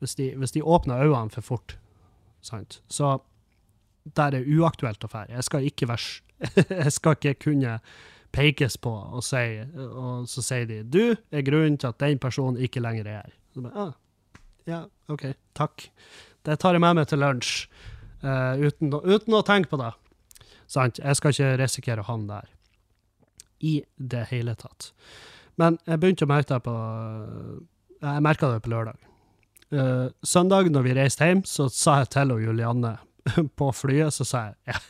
hvis 0.00 0.16
de, 0.18 0.30
hvis 0.36 0.56
de 0.56 0.64
åpner 0.64 1.04
øynene 1.04 1.30
for 1.30 1.44
fort. 1.44 1.76
Sant? 2.40 2.80
Så 2.88 3.18
der 4.16 4.36
er 4.36 4.48
uaktuelt 4.48 5.04
å 5.04 5.10
dra. 5.12 5.26
Jeg 5.28 5.44
skal 5.44 5.66
ikke 5.68 5.98
Jeg 6.84 6.92
skal 6.92 7.16
ikke 7.18 7.34
kunne 7.34 7.78
pekes 8.32 8.78
på 8.80 8.90
og 8.90 9.24
si 9.26 9.60
Og 9.74 10.28
så 10.30 10.42
sier 10.42 10.66
de 10.66 10.82
'Du 10.82 11.16
er 11.30 11.42
grunnen 11.42 11.76
til 11.78 11.90
at 11.90 12.00
den 12.00 12.18
personen 12.18 12.56
ikke 12.56 12.80
lenger 12.80 13.06
er 13.06 13.22
her'. 13.22 13.36
Så 13.54 13.60
bare, 13.60 13.72
ah, 13.76 13.92
ja, 14.66 14.84
OK. 15.08 15.34
Takk. 15.54 15.90
Det 16.44 16.58
tar 16.58 16.72
jeg 16.72 16.80
med 16.80 16.94
meg 16.94 17.08
til 17.08 17.18
lunsj, 17.18 17.66
uh, 18.22 18.56
uten, 18.56 18.92
uten 18.94 19.34
å 19.34 19.42
tenke 19.42 19.68
på 19.68 19.76
det. 19.76 19.92
Sant? 20.70 20.98
Jeg 20.98 21.16
skal 21.16 21.34
ikke 21.34 21.56
risikere 21.58 22.00
å 22.00 22.08
havne 22.08 22.38
der. 22.38 22.48
I 23.60 23.82
det 23.98 24.28
hele 24.30 24.54
tatt. 24.54 24.92
Men 25.56 25.78
jeg 25.84 26.00
begynte 26.00 26.24
å 26.24 26.30
merke 26.30 26.54
det 26.54 26.62
på 26.64 26.74
Jeg 28.00 28.22
merka 28.22 28.48
det 28.48 28.62
på 28.62 28.70
lørdag. 28.70 29.09
Eh, 29.70 30.06
søndag, 30.26 30.70
når 30.70 30.82
vi 30.82 30.94
reiste 30.98 31.26
hjem, 31.28 31.44
så 31.46 31.68
sa 31.70 32.00
jeg 32.00 32.10
til 32.16 32.32
og 32.34 32.42
Julianne 32.42 32.96
på 33.58 33.68
flyet, 33.76 34.14
så 34.14 34.26
sa 34.26 34.42
jeg 34.48 34.72
ja, 34.72 34.80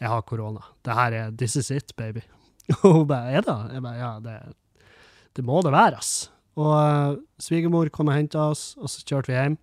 jeg 0.00 0.12
har 0.12 0.24
korona. 0.28 0.64
Det 0.84 0.96
her 0.96 1.16
er 1.18 1.34
This 1.36 1.56
is 1.60 1.70
it, 1.70 1.92
baby. 1.96 2.24
Og 2.82 2.92
hun 2.92 3.04
bare 3.08 3.36
Er 3.36 3.44
det? 3.46 3.58
Jeg 3.74 3.82
bare 3.84 3.98
Ja, 4.00 4.14
det, 4.20 4.38
det 5.36 5.44
må 5.44 5.60
det 5.62 5.72
være, 5.72 6.00
ass. 6.00 6.30
Og 6.56 6.72
uh, 6.72 7.18
svigermor 7.38 7.88
kom 7.92 8.08
og 8.08 8.16
henta 8.16 8.48
oss, 8.50 8.74
og 8.80 8.88
så 8.88 9.04
kjørte 9.04 9.28
vi 9.28 9.36
hjem. 9.36 9.58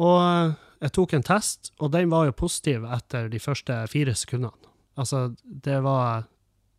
Og 0.00 0.16
uh, 0.16 0.56
jeg 0.80 0.94
tok 0.96 1.14
en 1.14 1.24
test, 1.28 1.72
og 1.78 1.92
den 1.92 2.08
var 2.12 2.24
jo 2.28 2.36
positiv 2.36 2.86
etter 2.88 3.28
de 3.28 3.40
første 3.40 3.76
fire 3.92 4.16
sekundene. 4.16 4.56
Altså, 4.96 5.28
det 5.44 5.82
var, 5.84 6.24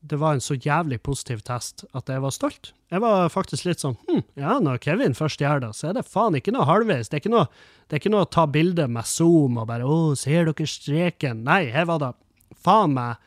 det 0.01 0.17
var 0.17 0.33
en 0.33 0.41
så 0.41 0.55
jævlig 0.57 0.97
positiv 1.05 1.43
test 1.45 1.83
at 1.97 2.09
jeg 2.09 2.21
var 2.23 2.33
stolt. 2.33 2.71
Jeg 2.89 3.03
var 3.03 3.29
faktisk 3.29 3.67
litt 3.67 3.83
sånn 3.83 3.97
hm, 4.07 4.23
ja, 4.39 4.57
når 4.63 4.81
Kevin 4.81 5.13
først 5.17 5.41
gjør 5.43 5.61
det, 5.61 5.71
så 5.77 5.91
er 5.91 5.99
det 5.99 6.07
faen 6.09 6.37
ikke 6.37 6.53
noe 6.55 6.65
halvveis. 6.65 7.09
Det 7.09 7.19
er 7.19 7.23
ikke 7.23 7.33
noe, 7.33 7.45
det 7.85 7.95
er 7.97 8.01
ikke 8.01 8.13
noe 8.13 8.25
å 8.25 8.31
ta 8.33 8.47
bilde 8.49 8.87
med 8.89 9.07
Zoom 9.07 9.59
og 9.61 9.69
bare 9.69 9.85
'Å, 9.85 10.15
ser 10.17 10.49
dere 10.49 10.67
streken?' 10.67 11.43
Nei, 11.45 11.65
her 11.69 11.85
var 11.85 12.01
det 12.01 12.13
faen 12.57 12.95
meg 12.97 13.21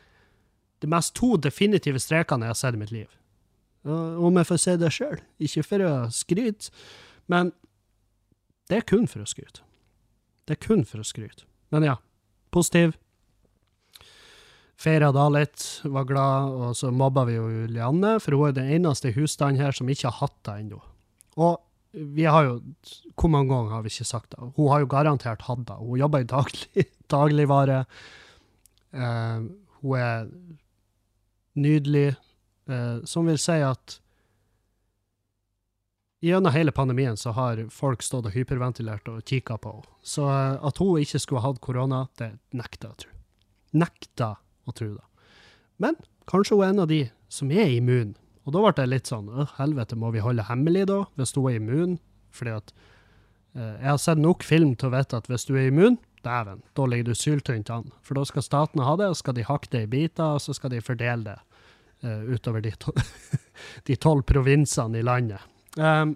de 0.83 0.91
mest 0.91 1.15
to 1.15 1.35
definitive 1.39 1.99
strekene 1.99 2.45
jeg 2.45 2.53
har 2.53 2.59
sett 2.59 2.75
i 2.75 2.81
mitt 2.83 2.91
liv. 2.91 3.07
Om 3.85 4.37
jeg 4.41 4.49
får 4.49 4.59
se 4.59 4.75
det 4.81 4.91
sjøl. 4.91 5.19
Ikke 5.39 5.63
for 5.63 5.85
å 5.85 5.93
skryte, 6.11 6.73
men 7.31 7.53
det 8.67 8.81
er 8.81 8.87
kun 8.89 9.07
for 9.07 9.21
å 9.23 9.29
skryte. 9.29 9.61
Det 10.45 10.57
er 10.57 10.61
kun 10.61 10.83
for 10.85 11.01
å 11.01 11.07
skryte. 11.07 11.45
Men 11.71 11.85
ja, 11.85 11.95
positiv. 12.51 12.97
Feira 14.75 15.11
da 15.15 15.29
litt, 15.31 15.63
var 15.87 16.07
glad, 16.07 16.51
og 16.51 16.75
så 16.75 16.91
mobba 16.91 17.23
vi 17.29 17.37
jo 17.37 17.45
Julianne, 17.47 18.17
for 18.19 18.35
hun 18.35 18.49
er 18.49 18.57
den 18.57 18.73
eneste 18.79 19.11
i 19.11 19.15
husstanden 19.15 19.61
her 19.63 19.75
som 19.75 19.89
ikke 19.89 20.09
har 20.09 20.19
hatt 20.25 20.35
det 20.47 20.57
ennå. 20.65 20.81
Og 21.39 21.61
vi 21.95 22.25
har 22.27 22.43
jo 22.43 22.59
Hvor 23.15 23.31
mange 23.31 23.49
ganger 23.49 23.71
har 23.71 23.83
vi 23.83 23.87
ikke 23.87 24.07
sagt 24.07 24.31
det? 24.31 24.51
Hun 24.57 24.67
har 24.67 24.81
jo 24.83 24.91
garantert 24.91 25.45
hatt 25.47 25.65
det. 25.67 25.77
Hun 25.79 25.99
jobber 25.99 26.19
i 26.19 26.27
daglig, 26.27 26.85
dagligvare. 27.15 27.85
Uh, 28.91 29.47
hun 29.79 29.99
er 29.99 30.27
nydelig, 31.55 32.15
uh, 32.69 32.99
som 33.07 33.31
vil 33.31 33.39
si 33.39 33.61
at 33.63 34.01
Gjennom 36.25 36.55
hele 36.55 36.71
pandemien 36.71 37.17
så 37.19 37.35
har 37.37 37.59
folk 37.69 38.01
stått 38.01 38.25
og 38.25 38.33
hyperventilert 38.33 39.07
og 39.11 39.19
kikka 39.29 39.59
på 39.61 39.75
henne. 39.75 39.91
Så 40.01 40.25
uh, 40.25 40.57
at 40.65 40.79
hun 40.81 40.99
ikke 40.99 41.21
skulle 41.21 41.43
hatt 41.43 41.61
korona, 41.61 42.07
det 42.17 42.33
nekter 42.55 42.89
jeg 42.89 42.95
å 42.95 43.01
tro. 43.03 43.11
Å 44.65 44.73
tro 44.75 44.91
da. 44.95 45.03
Men 45.81 45.97
kanskje 46.29 46.57
hun 46.57 46.65
er 46.65 46.73
en 46.73 46.83
av 46.85 46.89
de 46.91 47.01
som 47.31 47.51
er 47.51 47.69
immun. 47.77 48.15
Og 48.45 48.53
da 48.53 48.61
ble 48.61 48.73
det 48.77 48.89
litt 48.91 49.09
sånn 49.09 49.29
«Åh, 49.29 49.55
helvete, 49.59 49.97
må 49.97 50.11
vi 50.13 50.23
holde 50.23 50.45
hemmelig 50.47 50.85
da, 50.91 51.03
hvis 51.17 51.33
hun 51.37 51.49
er 51.49 51.59
immun? 51.59 51.95
Fordi 52.35 52.57
at 52.59 52.73
eh, 53.55 53.73
jeg 53.81 53.89
har 53.89 54.01
sett 54.01 54.21
nok 54.21 54.45
film 54.45 54.75
til 54.75 54.91
å 54.91 54.95
vite 54.95 55.17
at 55.17 55.29
hvis 55.31 55.47
du 55.49 55.55
er 55.57 55.71
immun, 55.71 55.97
dæven, 56.25 56.61
da 56.77 56.85
ligger 56.89 57.11
du 57.11 57.17
syltynt 57.17 57.69
an. 57.73 57.89
For 58.05 58.17
da 58.17 58.25
skal 58.25 58.45
statene 58.45 58.85
ha 58.85 58.95
det, 58.99 59.09
og 59.11 59.19
skal 59.19 59.37
de 59.37 59.45
hakke 59.45 59.71
det 59.73 59.85
i 59.85 59.91
biter, 59.91 60.37
og 60.37 60.43
så 60.43 60.55
skal 60.57 60.73
de 60.73 60.83
fordele 60.83 61.25
det 61.27 61.39
eh, 62.05 62.21
utover 62.33 62.63
de, 62.65 62.73
to 62.81 62.93
de 63.87 63.97
tolv 64.01 64.25
provinsene 64.29 65.01
i 65.01 65.05
landet. 65.05 65.41
Um, 65.77 66.15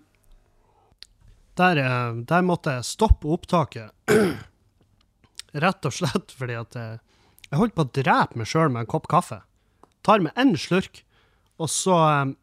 der, 1.60 1.82
eh, 1.84 2.22
der 2.30 2.46
måtte 2.46 2.78
jeg 2.78 2.88
stoppe 2.88 3.30
opptaket, 3.34 3.92
rett 5.66 5.90
og 5.90 5.96
slett 5.96 6.34
fordi 6.38 6.58
at 6.60 6.78
eh, 6.80 6.98
jeg 7.50 7.62
holdt 7.62 7.76
på 7.78 7.86
å 7.86 7.94
drepe 7.98 8.40
meg 8.40 8.50
sjøl 8.50 8.70
med 8.74 8.86
en 8.86 8.92
kopp 8.92 9.08
kaffe. 9.10 9.42
Tar 10.06 10.22
med 10.24 10.36
én 10.40 10.54
slurk, 10.60 11.02
og 11.60 11.72
så 11.74 11.98
eh, 12.08 12.36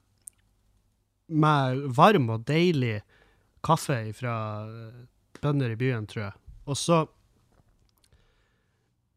med 1.27 1.85
varm 1.97 2.31
og 2.35 2.47
deilig 2.49 3.01
kaffe 3.67 3.99
fra 4.15 4.35
bønder 5.43 5.75
i 5.75 5.79
byen, 5.79 6.07
tror 6.11 6.29
jeg. 6.29 6.37
Og 6.67 6.79
så 6.79 7.05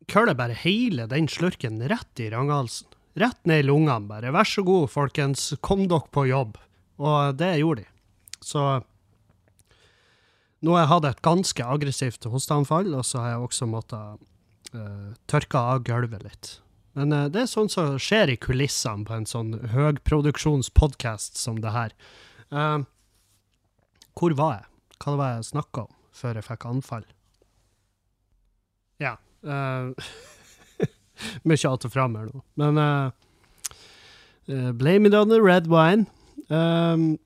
køller 0.09 0.37
bare 0.37 0.57
hele 0.57 1.05
den 1.09 1.29
slurken 1.29 1.81
rett 1.89 2.21
i 2.21 2.29
ranghalsen. 2.33 2.87
Rett 3.19 3.39
ned 3.49 3.63
i 3.63 3.67
lungene, 3.67 4.07
bare. 4.07 4.31
Vær 4.31 4.47
så 4.47 4.63
god, 4.63 4.87
folkens, 4.93 5.49
kom 5.65 5.87
dere 5.89 6.07
på 6.13 6.27
jobb. 6.29 6.57
Og 7.01 7.35
det 7.39 7.55
gjorde 7.59 7.83
de. 7.83 7.89
Så 8.45 8.63
nå 10.63 10.75
har 10.75 10.83
jeg 10.83 10.91
hatt 10.93 11.07
et 11.09 11.21
ganske 11.25 11.65
aggressivt 11.75 12.27
hosteanfall, 12.31 12.93
og 12.95 13.05
så 13.07 13.23
har 13.23 13.33
jeg 13.33 13.47
også 13.47 13.67
måttet 13.69 14.23
uh, 14.75 15.11
tørka 15.29 15.61
av 15.75 15.83
gulvet 15.87 16.25
litt. 16.25 16.49
Men 16.97 17.13
uh, 17.13 17.27
det 17.31 17.43
er 17.43 17.51
sånt 17.51 17.73
som 17.73 17.97
skjer 18.01 18.33
i 18.33 18.39
kulissene 18.41 19.07
på 19.07 19.15
en 19.15 19.29
sånn 19.29 19.53
høyproduksjonspodkast 19.73 21.39
som 21.39 21.61
det 21.63 21.73
her. 21.75 21.95
Uh, 22.53 22.83
hvor 24.19 24.35
var 24.35 24.57
jeg? 24.57 24.67
Hva 24.99 25.15
var 25.19 25.37
jeg 25.37 25.49
snakka 25.53 25.87
om 25.87 25.95
før 26.19 26.39
jeg 26.39 26.47
fikk 26.49 26.67
anfall? 26.67 27.07
Ja. 28.99 29.15
Uh, 29.45 29.95
mye 31.47 31.69
att 31.69 31.85
og 31.85 31.91
fram 31.93 32.15
her 32.19 32.27
nå. 32.27 32.43
Men 32.59 32.77
uh, 32.77 34.71
blame 34.73 35.07
it 35.07 35.13
on 35.13 35.29
the 35.29 35.41
red 35.41 35.67
wine. 35.67 36.05
Um, 36.49 37.17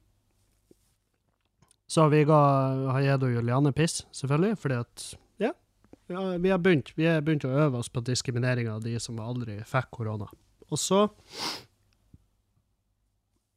så 1.87 2.07
vi 2.09 2.23
ga, 2.25 2.39
har 2.89 3.01
gitt 3.05 3.25
Juliane 3.29 3.71
piss, 3.71 4.05
selvfølgelig, 4.11 4.57
fordi 4.57 4.79
at 4.81 5.03
vi 6.07 6.49
har 6.49 6.57
begynt. 6.57 6.91
Vi 6.97 7.05
har 7.07 7.21
begynt 7.21 7.45
å 7.47 7.53
øve 7.53 7.79
oss 7.79 7.89
på 7.89 8.03
diskriminering 8.03 8.69
av 8.69 8.81
de 8.83 8.99
som 8.99 9.19
aldri 9.23 9.59
fikk 9.67 9.91
korona. 9.97 10.27
Og 10.69 10.79
så 10.79 11.05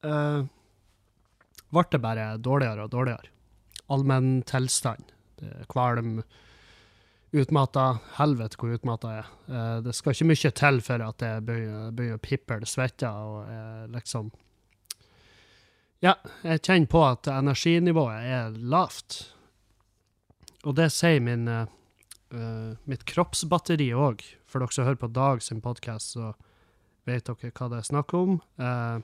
uh, 0.06 0.40
ble 1.72 1.84
det 1.90 2.02
bare 2.02 2.26
dårligere 2.38 2.86
og 2.86 2.92
dårligere. 2.94 3.32
Allmenn 3.92 4.40
tilstand. 4.46 5.12
Kvalm, 5.70 6.20
utmatta. 7.36 7.86
Helvete 8.16 8.58
hvor 8.60 8.74
utmatta 8.76 9.14
jeg 9.14 9.24
er. 9.24 9.30
Uh, 9.50 9.76
det 9.86 9.94
skal 9.98 10.14
ikke 10.14 10.30
mye 10.30 10.56
til 10.62 10.82
for 10.86 11.06
at 11.10 11.28
jeg 11.28 11.46
begynner, 11.46 12.16
å 12.16 12.22
piple 12.22 12.68
svette 12.68 13.10
og 13.10 13.38
uh, 13.50 13.86
liksom 13.94 14.32
Ja, 16.04 16.12
jeg 16.44 16.60
kjenner 16.60 16.90
på 16.92 17.00
at 17.06 17.26
energinivået 17.32 18.28
er 18.28 18.58
lavt. 18.60 19.24
Og 20.66 20.74
det 20.76 20.90
sier 20.92 21.22
min 21.22 21.46
eh, 21.48 21.70
eh, 22.36 22.76
mitt 22.88 23.04
kroppsbatteri 23.08 23.90
òg. 23.96 24.24
For 24.46 24.62
dere 24.62 24.74
som 24.74 24.86
hører 24.86 25.00
på 25.00 25.12
Dag 25.14 25.42
sin 25.44 25.62
podkast, 25.64 26.16
så 26.16 26.32
vet 27.08 27.28
dere 27.28 27.52
hva 27.52 27.70
det 27.72 27.80
er 27.80 27.88
snakk 27.88 28.14
om. 28.18 28.38
Uh, 28.60 28.98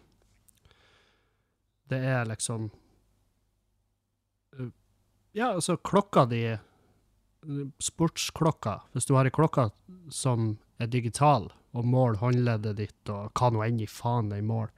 det 1.92 2.00
er 2.12 2.28
liksom 2.28 2.70
uh, 4.58 4.70
Ja, 5.32 5.52
altså, 5.52 5.76
klokka 5.76 6.26
di 6.30 6.44
Sportsklokka. 7.82 8.76
Hvis 8.94 9.08
du 9.08 9.16
har 9.16 9.26
ei 9.26 9.34
klokke 9.34 9.70
som 10.14 10.56
er 10.78 10.90
digital, 10.90 11.48
og 11.72 11.88
måler 11.88 12.20
håndleddet 12.20 12.78
ditt, 12.78 13.10
og 13.10 13.32
hva 13.38 13.50
nå 13.52 13.62
enn 13.64 13.80
i 13.80 13.88
faen 13.88 14.28
den 14.28 14.44
måler 14.44 14.72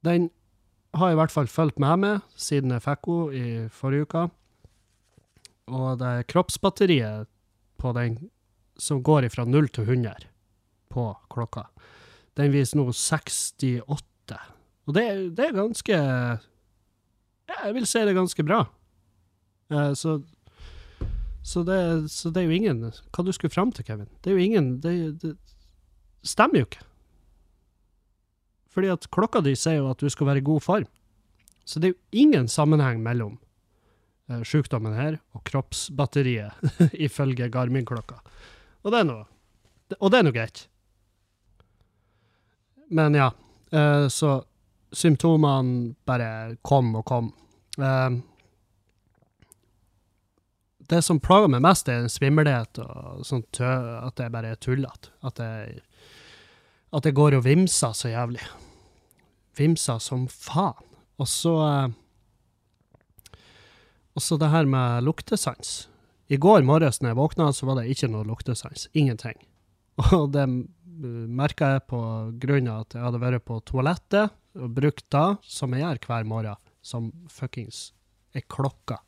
Den 0.00 0.30
har 0.96 1.12
i 1.12 1.18
hvert 1.18 1.32
fall 1.32 1.50
fulgt 1.50 1.78
med 1.78 2.00
meg 2.02 2.22
siden 2.40 2.72
jeg 2.72 2.84
fikk 2.86 3.06
henne 3.06 3.36
i 3.36 3.66
forrige 3.70 4.08
uke. 4.08 4.22
Og 5.70 6.00
det 6.00 6.10
er 6.10 6.28
kroppsbatteriet 6.28 7.30
på 7.80 7.92
den 7.96 8.18
som 8.80 9.02
går 9.04 9.28
fra 9.32 9.44
0 9.46 9.68
til 9.68 9.86
100 9.86 10.26
på 10.90 11.06
klokka. 11.30 11.68
Den 12.38 12.52
viser 12.54 12.80
nå 12.80 12.88
68. 12.90 14.38
Og 14.88 14.96
det, 14.96 15.06
det 15.36 15.46
er 15.46 15.56
ganske 15.56 15.96
ja, 17.50 17.56
Jeg 17.66 17.74
vil 17.76 17.86
si 17.86 18.02
det 18.02 18.12
er 18.12 18.18
ganske 18.18 18.46
bra. 18.46 18.60
Eh, 19.70 19.92
så, 19.94 20.16
så, 21.42 21.62
det, 21.66 21.80
så 22.10 22.30
det 22.30 22.42
er 22.42 22.48
jo 22.48 22.56
ingen 22.56 22.82
Hva 22.88 23.24
du 23.26 23.32
skulle 23.34 23.54
fram 23.54 23.70
til, 23.74 23.86
Kevin? 23.86 24.08
Det 24.22 24.32
er 24.32 24.38
jo 24.38 24.46
ingen 24.46 24.72
Det, 24.82 24.94
det 25.22 25.36
stemmer 26.26 26.62
jo 26.62 26.68
ikke. 26.68 26.86
Fordi 28.70 28.90
at 28.92 29.10
klokka 29.10 29.42
di 29.42 29.54
sier 29.58 29.80
jo 29.80 29.90
at 29.90 30.02
du 30.02 30.10
skal 30.10 30.28
være 30.30 30.42
i 30.42 30.46
god 30.46 30.60
form. 30.62 30.90
Så 31.66 31.80
det 31.80 31.90
er 31.90 31.94
jo 31.94 32.22
ingen 32.22 32.48
sammenheng 32.48 33.00
mellom 33.02 33.38
sykdommen 34.46 34.94
her 34.96 35.18
og 35.36 35.42
kroppsbatteriet, 35.48 36.52
ifølge 37.06 37.48
Garmin-klokka. 37.52 38.20
Og 38.84 38.92
det 38.94 39.00
er 39.02 39.08
noe 39.10 39.26
Og 40.00 40.10
det 40.12 40.18
er 40.20 40.26
nå 40.26 40.30
greit. 40.34 40.60
Men 42.94 43.14
ja, 43.18 43.30
eh, 43.74 44.06
så 44.10 44.36
symptomene 44.94 45.94
bare 46.06 46.56
kom 46.66 46.92
og 46.98 47.04
kom. 47.10 47.32
Eh, 47.78 48.10
det 50.90 51.02
som 51.06 51.20
plager 51.22 51.50
meg 51.52 51.62
mest, 51.62 51.88
er 51.90 52.08
svimmelhet 52.10 52.80
og 52.82 53.20
sånn 53.26 53.44
tø, 53.54 53.68
at 54.02 54.16
det 54.18 54.30
bare 54.34 54.54
er 54.54 54.58
tullete. 54.62 55.12
At, 55.22 55.36
det- 55.38 55.82
at 56.92 57.04
jeg 57.06 57.14
går 57.14 57.36
og 57.38 57.44
vimser 57.46 57.92
så 57.94 58.10
jævlig. 58.10 58.42
Vimser 59.58 59.98
som 60.02 60.26
faen. 60.30 60.86
Og 61.20 61.28
så 61.30 61.52
eh, 61.66 61.88
Og 64.16 64.24
så 64.24 64.38
det 64.40 64.50
her 64.52 64.66
med 64.68 65.04
luktesans. 65.06 65.88
I 66.30 66.38
går 66.38 66.62
morges 66.66 67.00
når 67.00 67.12
jeg 67.12 67.20
våkna, 67.20 67.50
så 67.54 67.66
var 67.68 67.80
det 67.80 67.90
ikke 67.92 68.10
noe 68.10 68.26
luktesans. 68.26 68.88
Ingenting. 68.94 69.38
Og 70.16 70.30
det 70.34 70.46
merka 71.00 71.74
jeg 71.74 71.86
på 71.90 72.00
grunn 72.42 72.68
av 72.70 72.84
at 72.84 72.96
jeg 72.96 73.06
hadde 73.06 73.22
vært 73.22 73.46
på 73.48 73.60
toalettet 73.68 74.36
og 74.58 74.74
brukt 74.74 75.06
det, 75.14 75.28
som 75.46 75.72
jeg 75.72 75.84
gjør 75.84 76.00
hver 76.08 76.26
morgen, 76.28 76.58
som 76.82 77.08
fuckings 77.30 77.90
ei 78.36 78.42
klokke. 78.46 78.98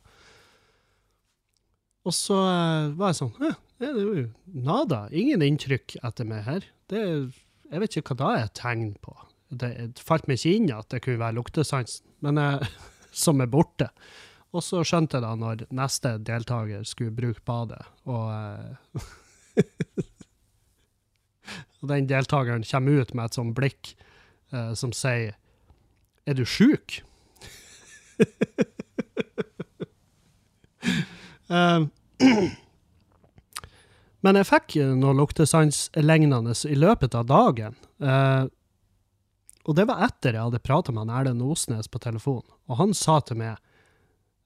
Og 2.03 2.15
så 2.15 2.37
eh, 2.47 2.89
var 2.97 3.13
jeg 3.13 3.19
sånn 3.21 3.53
det 3.83 3.89
er 3.89 3.99
jo 3.99 4.25
nada. 4.63 5.05
Ingen 5.11 5.43
inntrykk 5.43 5.97
etter 6.07 6.27
meg 6.27 6.45
her. 6.45 6.65
Det, 6.91 7.01
jeg 7.67 7.81
vet 7.83 7.97
ikke 7.99 8.15
hva 8.15 8.19
det 8.19 8.27
er 8.29 8.45
et 8.45 8.53
tegn 8.55 8.91
på. 9.03 9.15
Det, 9.51 9.71
det 9.91 10.05
falt 10.05 10.29
meg 10.29 10.39
ikke 10.39 10.53
inn 10.55 10.69
at 10.71 10.87
det 10.93 11.01
kunne 11.03 11.19
være 11.19 11.37
luktesansen, 11.39 12.05
men 12.23 12.39
jeg, 12.39 12.69
som 13.25 13.43
er 13.43 13.51
borte. 13.51 13.89
Og 14.53 14.61
så 14.61 14.83
skjønte 14.85 15.17
jeg 15.17 15.25
da 15.25 15.33
når 15.39 15.65
neste 15.73 16.17
deltaker 16.21 16.85
skulle 16.85 17.15
bruke 17.15 17.41
badet, 17.47 17.81
og 18.05 18.29
eh, 18.31 18.73
Og 21.83 21.89
den 21.91 22.07
deltakeren 22.07 22.63
kommer 22.63 23.03
ut 23.03 23.11
med 23.11 23.27
et 23.27 23.35
sånt 23.35 23.55
blikk 23.57 23.89
eh, 24.53 24.71
som 24.79 24.93
sier 24.95 25.35
Er 26.25 26.37
du 26.39 26.45
sjuk? 26.47 27.01
Eh, 31.53 31.81
Men 34.23 34.37
jeg 34.39 34.47
fikk 34.47 34.75
noe 34.97 35.13
luktesanslignende 35.19 36.55
i 36.71 36.77
løpet 36.79 37.17
av 37.19 37.27
dagen. 37.27 37.75
Eh, 37.99 38.45
og 39.67 39.77
det 39.77 39.85
var 39.89 40.05
etter 40.07 40.37
jeg 40.37 40.47
hadde 40.47 40.61
prata 40.63 40.95
med 40.95 41.11
Erlend 41.11 41.43
Osnes 41.43 41.91
på 41.91 41.99
telefon, 42.01 42.41
og 42.71 42.79
han 42.79 42.95
sa 42.97 43.19
til 43.27 43.41
meg 43.43 43.59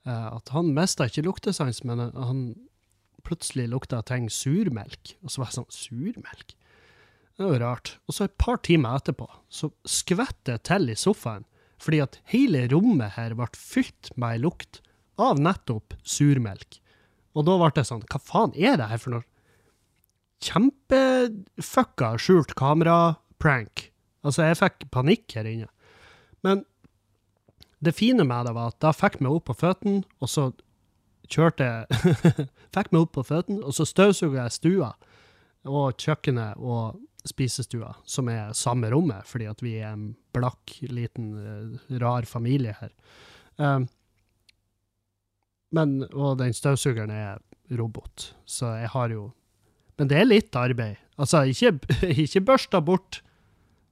at 0.08 0.54
han 0.56 0.72
mista 0.76 1.08
ikke 1.10 1.26
luktesans, 1.26 1.84
men 1.84 2.08
han 2.16 2.42
plutselig 3.28 3.68
lukta 3.72 4.00
ting 4.08 4.30
surmelk. 4.32 5.16
Og 5.24 5.34
så 5.34 5.42
var 5.42 5.52
jeg 5.52 5.58
sånn 5.60 5.74
Surmelk? 5.74 6.56
Det 7.38 7.46
var 7.46 7.54
jo 7.54 7.62
rart. 7.62 7.94
Og 8.08 8.16
så 8.16 8.26
et 8.26 8.38
par 8.42 8.62
timer 8.66 8.98
etterpå 8.98 9.28
så 9.54 9.70
skvettet 9.86 10.48
det 10.48 10.62
til 10.70 10.90
i 10.90 10.98
sofaen, 10.98 11.46
fordi 11.78 12.00
at 12.02 12.18
hele 12.32 12.64
rommet 12.72 13.14
her 13.18 13.36
ble 13.38 13.50
fylt 13.54 14.10
med 14.16 14.38
ei 14.38 14.44
lukt 14.48 14.80
av 15.22 15.42
nettopp 15.42 15.94
surmelk. 16.08 16.80
Og 17.38 17.46
da 17.46 17.58
ble 17.60 17.70
det 17.76 17.86
sånn, 17.86 18.06
hva 18.10 18.22
faen 18.24 18.56
er 18.58 18.80
det 18.80 18.90
her 18.90 19.02
for 19.02 19.18
noe? 19.18 19.28
Kjempefucka 20.42 22.16
skjult 22.22 22.56
kamera-prank. 22.58 23.88
Altså, 24.26 24.48
jeg 24.48 24.58
fikk 24.60 24.88
panikk 24.94 25.38
her 25.38 25.50
inne. 25.50 25.70
Men 26.46 26.64
det 27.84 27.94
fine 27.94 28.26
med 28.26 28.48
det 28.48 28.56
var 28.58 28.72
at 28.72 28.80
da 28.82 28.94
fikk 28.96 29.20
meg 29.22 29.38
opp 29.38 29.50
på 29.50 29.58
føttene, 29.58 30.04
og 30.22 30.32
så 30.32 30.50
kjørte 31.30 31.68
Fikk 32.76 32.92
meg 32.94 33.04
opp 33.04 33.14
på 33.18 33.26
føttene, 33.26 33.64
og 33.66 33.76
så 33.76 33.86
støvsuga 33.88 34.46
jeg 34.46 34.56
stua 34.58 34.94
og 35.68 36.00
kjøkkenet 36.00 36.62
og 36.64 37.00
spisestua, 37.28 37.92
som 38.08 38.30
er 38.32 38.54
samme 38.56 38.88
rommet, 38.94 39.26
fordi 39.28 39.50
at 39.50 39.62
vi 39.64 39.78
er 39.82 39.92
en 39.92 40.12
blakk, 40.36 40.78
liten, 40.88 41.34
eh, 41.42 41.98
rar 42.00 42.28
familie 42.30 42.76
her. 42.80 42.94
Um, 43.58 43.88
men, 45.76 45.98
og 46.14 46.38
den 46.40 46.56
støvsugeren 46.56 47.12
er 47.12 47.42
robot, 47.76 48.32
så 48.48 48.78
jeg 48.80 48.94
har 48.94 49.12
jo 49.12 49.32
Men 49.98 50.12
det 50.12 50.18
er 50.20 50.28
litt 50.30 50.54
arbeid. 50.54 51.00
Altså, 51.18 51.40
ikke, 51.50 51.72
ikke 52.24 52.44
børsta 52.46 52.78
bort. 52.86 53.24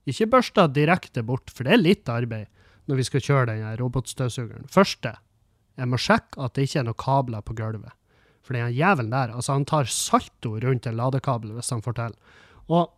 Ikke 0.06 0.28
børsta 0.30 0.68
direkte 0.70 1.24
bort, 1.26 1.50
for 1.50 1.66
det 1.66 1.74
er 1.74 1.82
litt 1.82 2.12
arbeid 2.14 2.46
når 2.86 3.00
vi 3.00 3.06
skal 3.08 3.24
kjøre 3.24 3.46
den 3.52 3.78
robotstøvsugeren. 3.82 4.68
Første, 4.72 5.16
jeg 5.76 5.92
må 5.92 6.00
sjekke 6.00 6.42
at 6.42 6.56
det 6.56 6.68
ikke 6.68 6.82
er 6.82 6.90
noen 6.90 7.02
kabler 7.02 7.46
på 7.46 7.56
gulvet. 7.58 7.96
For 8.46 8.54
den 8.54 8.76
jævelen 8.78 9.14
der, 9.14 9.34
altså 9.34 9.56
han 9.56 9.66
tar 9.66 9.90
salto 9.90 10.54
rundt 10.62 10.86
en 10.86 11.00
ladekabel 11.00 11.56
hvis 11.56 11.72
han 11.74 11.82
får 11.82 11.98
til. 11.98 12.20
Og 12.70 12.94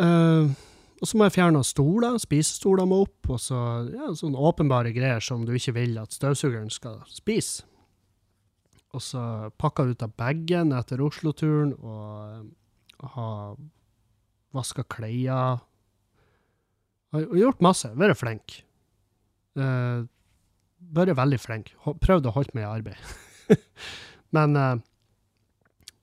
eh, 0.00 0.56
og 0.98 1.06
så 1.06 1.18
må 1.18 1.28
jeg 1.28 1.36
fjerne 1.36 1.60
stoler, 1.66 2.16
spisestoler 2.18 2.86
må 2.88 3.04
opp, 3.04 3.28
og 3.30 3.38
så 3.38 3.58
ja, 3.86 4.10
sånne 4.18 4.40
åpenbare 4.50 4.90
greier 4.96 5.22
som 5.22 5.44
du 5.46 5.52
ikke 5.54 5.76
vil 5.76 5.98
at 6.00 6.14
støvsugeren 6.14 6.72
skal 6.74 6.98
spise. 7.12 7.66
Og 8.96 9.04
så 9.04 9.22
pakka 9.60 9.84
ut 9.86 10.02
av 10.02 10.14
bagen 10.18 10.72
etter 10.74 11.02
Oslo-turen, 11.04 11.74
og 11.76 12.48
uh, 13.04 13.10
ha 13.14 13.28
vaska 14.56 14.82
klær. 14.90 15.60
Har 17.14 17.24
gjort 17.40 17.62
masse. 17.64 17.88
Vært 17.96 18.20
flink. 18.20 18.58
Uh, 19.58 20.04
vært 20.94 21.16
veldig 21.18 21.40
flink. 21.40 21.72
Prøvd 22.04 22.28
å 22.28 22.34
holde 22.36 22.56
meg 22.56 22.66
i 22.66 22.68
arbeid. 22.68 23.12
men, 24.36 24.56
uh, 24.56 24.74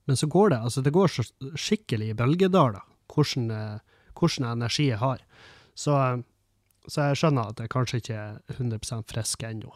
men 0.10 0.20
så 0.20 0.30
går 0.32 0.56
det, 0.56 0.62
altså 0.66 0.84
det 0.86 0.94
går 0.96 1.14
skikkelig 1.14 2.12
i 2.12 2.18
bølgedaler 2.18 2.82
hvordan, 3.14 3.52
uh, 3.54 4.00
hvordan 4.18 4.50
energi 4.56 4.90
jeg 4.90 5.02
har. 5.02 5.22
Så, 5.78 5.94
så 6.88 7.10
jeg 7.12 7.22
skjønner 7.22 7.52
at 7.52 7.62
jeg 7.62 7.74
kanskje 7.74 8.02
ikke 8.02 8.18
er 8.18 8.58
100% 8.58 9.06
frisk 9.12 9.46
ennå. 9.46 9.74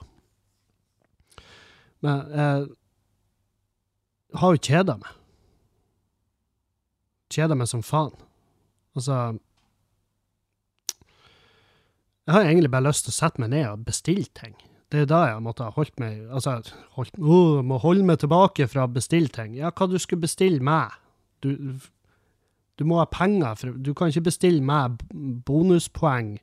Men 1.99 2.21
jeg 2.31 2.67
har 4.39 4.53
jo 4.55 4.61
kjeda 4.63 4.93
meg. 5.01 5.15
Kjeda 7.29 7.57
meg 7.59 7.67
som 7.67 7.81
faen. 7.83 8.15
Altså 8.95 9.17
Jeg 12.29 12.35
har 12.35 12.45
egentlig 12.45 12.69
bare 12.69 12.85
lyst 12.85 13.07
til 13.07 13.09
å 13.09 13.17
sette 13.17 13.41
meg 13.41 13.49
ned 13.49 13.63
og 13.65 13.85
bestille 13.87 14.27
ting. 14.37 14.51
Det 14.93 14.99
er 15.01 15.07
da 15.09 15.23
jeg 15.31 15.41
måtte 15.41 15.65
ha 15.65 15.73
holdt 15.73 15.95
meg 16.01 16.27
Altså, 16.29 16.59
holdt, 16.93 17.15
oh, 17.17 17.63
må 17.65 17.79
holde 17.81 18.05
meg 18.05 18.19
tilbake 18.21 18.67
fra 18.69 18.83
å 18.85 18.91
bestille 18.93 19.33
ting. 19.33 19.55
Ja, 19.57 19.71
hva 19.73 19.87
du 19.89 19.95
skulle 19.97 20.27
bestille 20.27 20.61
meg? 20.61 20.93
Du, 21.41 21.79
du 22.77 22.83
må 22.85 22.99
ha 22.99 23.07
penger, 23.09 23.57
for 23.57 23.73
du 23.73 23.95
kan 23.97 24.13
ikke 24.13 24.27
bestille 24.27 24.61
meg 24.61 25.01
bonuspoeng 25.47 26.35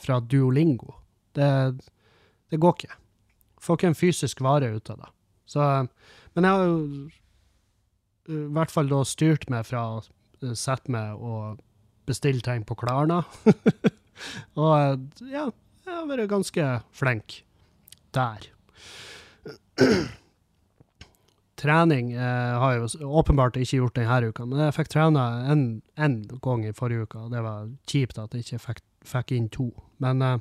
fra 0.00 0.18
Duolingo. 0.20 0.92
Det, 1.32 1.48
det 2.52 2.60
går 2.60 2.76
ikke. 2.76 2.98
Får 3.64 3.80
ikke 3.80 3.90
en 3.94 3.96
fysisk 3.96 4.44
vare 4.44 4.68
ut 4.76 4.92
av 4.92 5.00
det. 5.06 5.10
Så, 5.48 5.70
men 6.36 6.48
jeg 6.50 6.52
har 6.52 6.68
jo 6.68 6.76
i 8.28 8.44
hvert 8.58 8.76
fall 8.76 8.92
da 8.92 9.00
styrt 9.08 9.48
meg 9.48 9.64
fra 9.72 9.86
å 9.96 10.52
sette 10.52 10.92
meg 10.92 11.16
og 11.16 11.64
bestille 12.04 12.44
ting 12.44 12.68
på 12.68 12.76
Klarna. 12.84 13.22
og 14.60 15.26
ja, 15.30 15.48
jeg 15.86 15.94
har 15.94 16.08
vært 16.10 16.30
ganske 16.30 16.70
flink 16.94 17.40
der. 18.16 18.48
Trening 21.60 22.12
eh, 22.12 22.58
har 22.60 22.72
jeg 22.72 22.80
jo 23.00 23.10
åpenbart 23.20 23.58
ikke 23.60 23.82
gjort 23.82 23.98
denne 23.98 24.30
uka, 24.30 24.46
men 24.48 24.62
jeg 24.64 24.76
fikk 24.78 24.92
trene 24.94 25.24
en, 25.52 25.64
en 26.00 26.16
gang 26.40 26.64
i 26.64 26.72
forrige 26.76 27.04
uke, 27.04 27.26
og 27.26 27.34
det 27.34 27.42
var 27.44 27.68
kjipt 27.90 28.20
at 28.20 28.34
jeg 28.34 28.46
ikke 28.46 28.62
fikk, 28.64 28.82
fikk 29.04 29.34
inn 29.36 29.50
to. 29.52 29.68
Men 30.00 30.24
eh, 30.24 30.38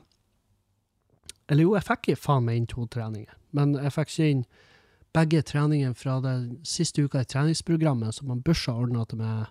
Eller 1.50 1.66
jo, 1.66 1.76
jeg 1.76 1.88
fikk 1.88 2.12
ikke 2.12 2.24
faen 2.24 2.46
meg 2.46 2.62
inn 2.62 2.70
to 2.72 2.86
treninger, 2.88 3.36
men 3.58 3.76
jeg 3.76 3.96
fikk 3.96 4.14
ikke 4.14 4.32
inn 4.36 4.44
begge 5.18 5.42
treningene 5.42 5.98
fra 5.98 6.20
den 6.22 6.60
siste 6.64 7.02
uka 7.02 7.24
i 7.24 7.28
treningsprogrammet 7.28 8.16
som 8.16 8.30
han 8.30 8.44
Bush 8.46 8.70
har 8.70 8.78
ordna 8.78 9.06
til 9.10 9.24
meg. 9.24 9.50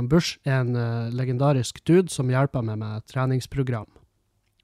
Bush 0.00 0.38
er 0.48 0.62
en 0.62 0.76
uh, 0.76 1.12
legendarisk 1.12 1.82
dude 1.84 2.12
som 2.12 2.30
hjelper 2.32 2.64
meg 2.64 2.80
med 2.80 3.04
treningsprogram. 3.10 3.88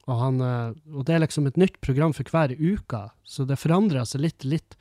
Og, 0.09 0.15
han, 0.17 0.41
uh, 0.41 0.73
og 0.95 1.05
det 1.09 1.17
er 1.17 1.25
liksom 1.25 1.49
et 1.51 1.59
nytt 1.61 1.77
program 1.85 2.15
for 2.17 2.25
hver 2.33 2.55
uke, 2.57 3.03
så 3.29 3.45
det 3.49 3.61
forandrer 3.61 4.09
seg 4.09 4.25
litt, 4.25 4.47
litt. 4.49 4.79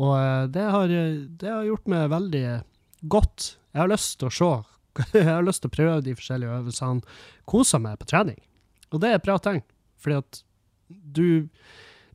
Og 0.00 0.14
uh, 0.16 0.48
det 0.48 0.64
har, 0.64 0.88
det 0.88 1.50
har 1.50 1.68
gjort 1.68 1.90
meg 1.92 2.08
veldig 2.12 2.46
godt. 3.12 3.58
Jeg 3.74 3.82
har 3.82 3.92
lyst 3.92 4.18
til 4.20 4.30
å 4.30 4.36
se 4.36 4.52
Jeg 5.16 5.28
har 5.28 5.44
lyst 5.44 5.64
til 5.64 5.72
å 5.72 5.76
prøve 5.76 6.00
de 6.04 6.16
forskjellige 6.16 6.56
øvelsene. 6.62 7.04
Kose 7.48 7.80
meg 7.80 8.00
på 8.00 8.08
trening. 8.08 8.40
Og 8.92 9.00
det 9.00 9.08
er 9.08 9.20
et 9.20 9.24
bra 9.28 9.38
tegn, 9.40 9.62
fordi 10.00 10.18
at 10.20 10.42
du 10.88 11.28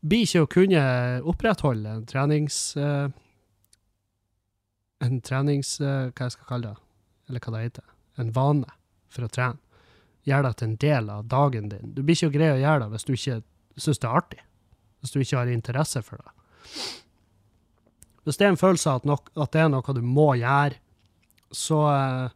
blir 0.06 0.26
ikke 0.26 0.44
å 0.46 0.50
kunne 0.54 0.82
opprettholde 1.26 1.90
en 1.90 2.04
trenings... 2.10 2.60
en 5.02 5.22
trenings... 5.26 5.80
hva 5.82 6.12
jeg 6.14 6.36
skal 6.38 6.52
kalle 6.52 6.70
det? 6.70 6.87
Eller 7.28 7.44
hva 7.44 7.56
det 7.56 7.64
heter. 7.66 7.88
En 8.22 8.34
vane 8.36 8.70
for 9.14 9.28
å 9.28 9.32
trene. 9.32 9.60
Gjør 10.28 10.44
det 10.44 10.54
til 10.60 10.68
en 10.68 10.80
del 10.84 11.10
av 11.12 11.28
dagen 11.32 11.70
din. 11.72 11.94
Du 11.96 12.02
blir 12.04 12.18
ikke 12.18 12.36
grei 12.36 12.50
å 12.56 12.60
gjøre 12.60 12.84
det 12.84 12.94
hvis 12.94 13.08
du 13.08 13.14
ikke 13.16 13.38
syns 13.80 14.02
det 14.02 14.10
er 14.10 14.20
artig. 14.20 14.42
Hvis 15.00 15.14
du 15.14 15.20
ikke 15.22 15.40
har 15.40 15.52
interesse 15.52 16.02
for 16.04 16.20
det. 16.20 16.34
Hvis 18.28 18.40
det 18.40 18.48
er 18.48 18.52
en 18.52 18.60
følelse 18.60 18.92
av 18.92 19.02
at, 19.02 19.08
nok, 19.08 19.30
at 19.40 19.54
det 19.56 19.62
er 19.64 19.70
noe 19.72 19.96
du 19.96 20.02
må 20.04 20.34
gjøre, 20.36 20.82
så 21.56 21.78
eh, 21.94 22.34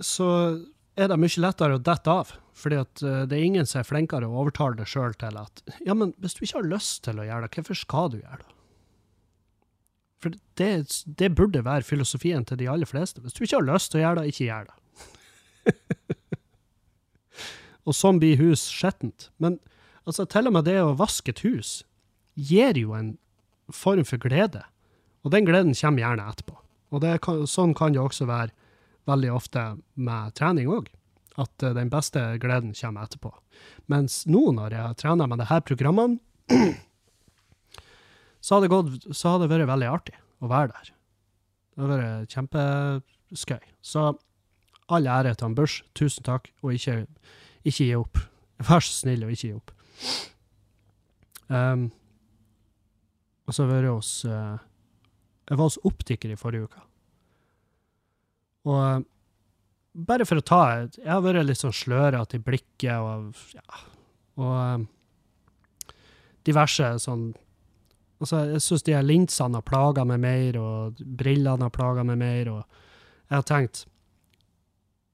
Så 0.00 0.26
er 0.96 1.10
det 1.10 1.18
mye 1.20 1.42
lettere 1.44 1.76
å 1.76 1.82
dette 1.84 2.08
av. 2.08 2.30
Fordi 2.56 2.78
at 2.80 3.02
eh, 3.04 3.26
det 3.28 3.36
er 3.36 3.44
ingen 3.44 3.68
som 3.68 3.82
er 3.82 3.88
flinkere 3.88 4.28
å 4.28 4.40
overtale 4.40 4.78
deg 4.78 4.88
sjøl 4.88 5.12
til 5.20 5.36
at 5.40 5.62
ja, 5.84 5.92
men 5.92 6.14
hvis 6.20 6.38
du 6.38 6.46
ikke 6.46 6.62
har 6.62 6.72
lyst 6.72 7.04
til 7.04 7.20
å 7.20 7.26
gjøre 7.28 7.44
det, 7.44 7.52
hvorfor 7.58 7.78
skal 7.78 8.10
du 8.14 8.18
gjøre 8.22 8.40
det? 8.40 8.56
For 10.20 10.36
det, 10.60 10.72
det 11.16 11.30
burde 11.36 11.64
være 11.64 11.86
filosofien 11.86 12.44
til 12.44 12.60
de 12.60 12.68
aller 12.68 12.88
fleste. 12.88 13.22
Hvis 13.24 13.36
du 13.36 13.44
ikke 13.44 13.56
har 13.56 13.70
lyst 13.70 13.92
til 13.92 14.00
å 14.00 14.04
gjøre 14.04 14.20
det, 14.20 14.32
ikke 14.32 14.48
gjør 14.48 14.64
det. 14.68 14.76
og 17.86 17.96
sånn 17.96 18.20
blir 18.20 18.40
hus 18.40 18.66
skjettent. 18.68 19.30
Men 19.40 19.52
altså, 20.04 20.26
til 20.28 20.50
og 20.50 20.56
med 20.58 20.68
det 20.68 20.78
å 20.82 20.98
vaske 20.98 21.32
et 21.32 21.44
hus 21.46 21.70
gir 22.36 22.76
jo 22.78 22.92
en 22.96 23.14
form 23.72 24.04
for 24.04 24.20
glede. 24.20 24.62
Og 25.24 25.32
den 25.32 25.46
gleden 25.48 25.76
kommer 25.76 26.04
gjerne 26.04 26.28
etterpå. 26.32 26.56
Og 26.90 27.04
kan, 27.22 27.46
sånn 27.46 27.74
kan 27.78 27.94
det 27.94 28.02
også 28.02 28.26
være 28.28 28.52
veldig 29.08 29.30
ofte 29.32 29.62
med 29.94 30.34
trening 30.38 30.70
òg. 30.70 30.90
At 31.40 31.62
eh, 31.62 31.74
den 31.76 31.90
beste 31.92 32.22
gleden 32.42 32.74
kommer 32.76 33.06
etterpå. 33.06 33.32
Mens 33.90 34.24
nå, 34.28 34.50
når 34.56 34.76
jeg 34.76 35.00
trener 35.00 35.30
med 35.30 35.42
disse 35.42 35.60
programmene, 35.68 36.20
så 38.40 38.56
hadde, 38.56 38.66
det, 38.66 38.72
gått, 38.72 39.06
så 39.16 39.34
hadde 39.34 39.46
det 39.46 39.54
vært 39.54 39.70
veldig 39.70 39.90
artig 39.90 40.16
å 40.40 40.50
være 40.50 40.72
der. 40.72 40.90
Det 41.70 41.84
hadde 41.84 42.00
vært 42.00 42.34
kjempeskøy. 42.36 43.62
Så 43.84 44.06
all 44.90 45.06
ære 45.06 45.36
til 45.38 45.54
Bush. 45.54 45.84
Tusen 45.94 46.26
takk, 46.26 46.50
og 46.64 46.74
ikke, 46.74 47.04
ikke 47.62 47.86
gi 47.86 47.94
opp. 47.98 48.20
Vær 48.68 48.84
så 48.84 48.96
snill 49.04 49.24
og 49.26 49.34
ikke 49.34 49.46
gi 49.50 49.56
opp. 49.56 49.74
Um, 51.50 51.88
og 53.50 53.54
så 53.54 53.64
har 53.64 53.72
jeg 53.72 53.80
vært 53.80 53.90
hos 53.96 54.10
eh, 54.30 54.58
Jeg 55.50 55.58
var 55.58 55.66
hos 55.66 55.78
optiker 55.88 56.30
i 56.30 56.38
forrige 56.38 56.68
uke. 56.68 56.82
Og 58.70 58.78
eh, 58.78 59.00
bare 60.06 60.26
for 60.28 60.38
å 60.38 60.44
ta 60.46 60.60
Jeg 60.84 61.08
har 61.10 61.24
vært 61.24 61.48
litt 61.48 61.58
sånn 61.58 61.74
slørete 61.74 62.38
i 62.38 62.44
blikket 62.46 63.02
og 63.02 63.34
ja, 63.56 63.80
og 64.38 64.54
eh, 64.54 65.96
diverse 66.46 66.92
sånn 67.02 67.32
Altså, 68.20 68.42
jeg 68.52 68.60
syns 68.64 68.84
de 68.84 68.92
her 68.92 69.06
linsene 69.06 69.56
har 69.56 69.64
plaga 69.64 70.04
meg 70.04 70.20
mer, 70.20 70.58
og 70.60 71.00
brillene 71.00 71.64
har 71.64 71.72
plaga 71.72 72.04
meg 72.04 72.20
mer, 72.20 72.50
og 72.52 72.60
jeg 73.30 73.38
har 73.38 73.46
tenkt 73.48 73.84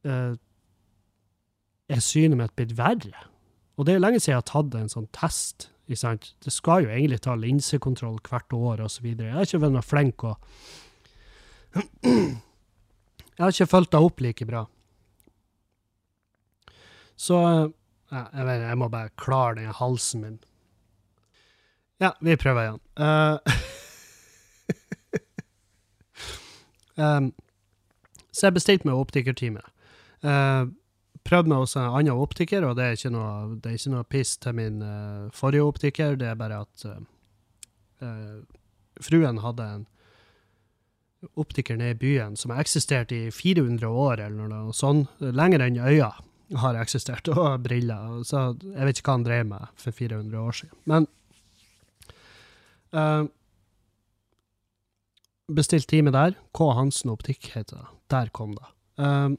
eh, 0.09 0.34
Er 1.92 2.02
synet 2.02 2.40
mitt 2.40 2.54
blitt 2.59 2.74
verre? 2.78 3.26
Og 3.76 3.86
det 3.86 3.94
er 3.94 4.02
lenge 4.02 4.18
siden 4.18 4.34
jeg 4.34 4.40
har 4.40 4.48
tatt 4.50 4.74
en 4.74 4.90
sånn 4.90 5.11
test. 5.14 5.68
Sant? 5.94 6.32
Det 6.42 6.50
skal 6.50 6.82
jo 6.82 6.90
egentlig 6.90 7.20
ta 7.22 7.36
linsekontroll 7.38 8.18
hvert 8.26 8.57
år, 8.57 8.82
og 8.82 9.02
videre. 9.04 9.28
Jeg 9.28 9.36
har 9.36 9.46
ikke 9.46 9.62
vært 9.62 9.76
noe 9.76 9.86
flink 9.86 10.24
å 10.26 10.34
Jeg 13.36 13.44
har 13.44 13.52
ikke 13.52 13.68
fulgt 13.68 13.92
det 13.92 14.00
opp 14.00 14.22
like 14.24 14.46
bra. 14.48 14.64
Så 17.20 17.36
ja, 17.36 18.22
jeg, 18.32 18.44
vet, 18.48 18.62
jeg 18.64 18.78
må 18.80 18.88
bare 18.92 19.12
klare 19.20 19.61
den 19.61 19.76
halsen 19.76 20.22
min. 20.24 20.38
Ja, 22.03 22.12
vi 22.20 22.36
prøver 22.36 22.62
igjen. 22.62 22.80
Uh, 23.01 23.38
um, 27.01 27.30
så 28.36 28.49
jeg 28.49 28.57
bestilte 28.59 28.88
meg 28.88 29.01
optikertime. 29.01 29.64
Uh, 30.20 30.68
prøvde 31.26 31.51
meg 31.51 31.64
hos 31.64 31.76
en 31.78 31.88
annen 31.88 32.20
optiker, 32.20 32.66
og 32.68 32.76
det 32.78 32.84
er 32.84 32.99
ikke 32.99 33.14
noe, 33.14 33.57
er 33.64 33.78
ikke 33.78 33.94
noe 33.94 34.07
piss 34.12 34.36
til 34.42 34.57
min 34.59 34.80
uh, 34.84 35.26
forrige 35.34 35.64
optiker. 35.64 36.20
Det 36.20 36.30
er 36.30 36.38
bare 36.38 36.62
at 36.66 36.86
uh, 36.90 37.01
eh, 38.05 38.38
fruen 39.03 39.40
hadde 39.42 39.66
en 39.78 39.86
optiker 41.34 41.78
nede 41.80 41.97
i 41.97 41.99
byen 41.99 42.36
som 42.36 42.53
har 42.53 42.61
eksistert 42.62 43.12
i 43.12 43.30
400 43.32 43.88
år, 43.88 44.20
eller 44.28 44.53
noe 44.53 44.74
sånt. 44.76 45.09
Lenger 45.20 45.64
enn 45.64 45.80
øya 45.80 46.12
har 46.61 46.78
eksistert, 46.78 47.28
og 47.32 47.64
briller. 47.64 48.20
Så 48.28 48.53
jeg 48.61 48.86
vet 48.86 49.01
ikke 49.01 49.11
hva 49.11 49.16
han 49.16 49.26
drev 49.26 49.47
med 49.49 49.70
for 49.80 49.97
400 49.97 50.42
år 50.44 50.61
siden. 50.61 50.76
Men 50.84 51.09
eh, 52.93 53.24
Bestilt 55.47 55.87
time 55.87 56.11
der. 56.11 56.34
K. 56.53 56.72
Hansen 56.74 57.12
optikk 57.12 57.53
heter 57.55 57.78
det. 57.78 57.89
Der 58.11 58.30
kom 58.34 58.57
det. 58.57 58.66
Uh, 58.99 59.37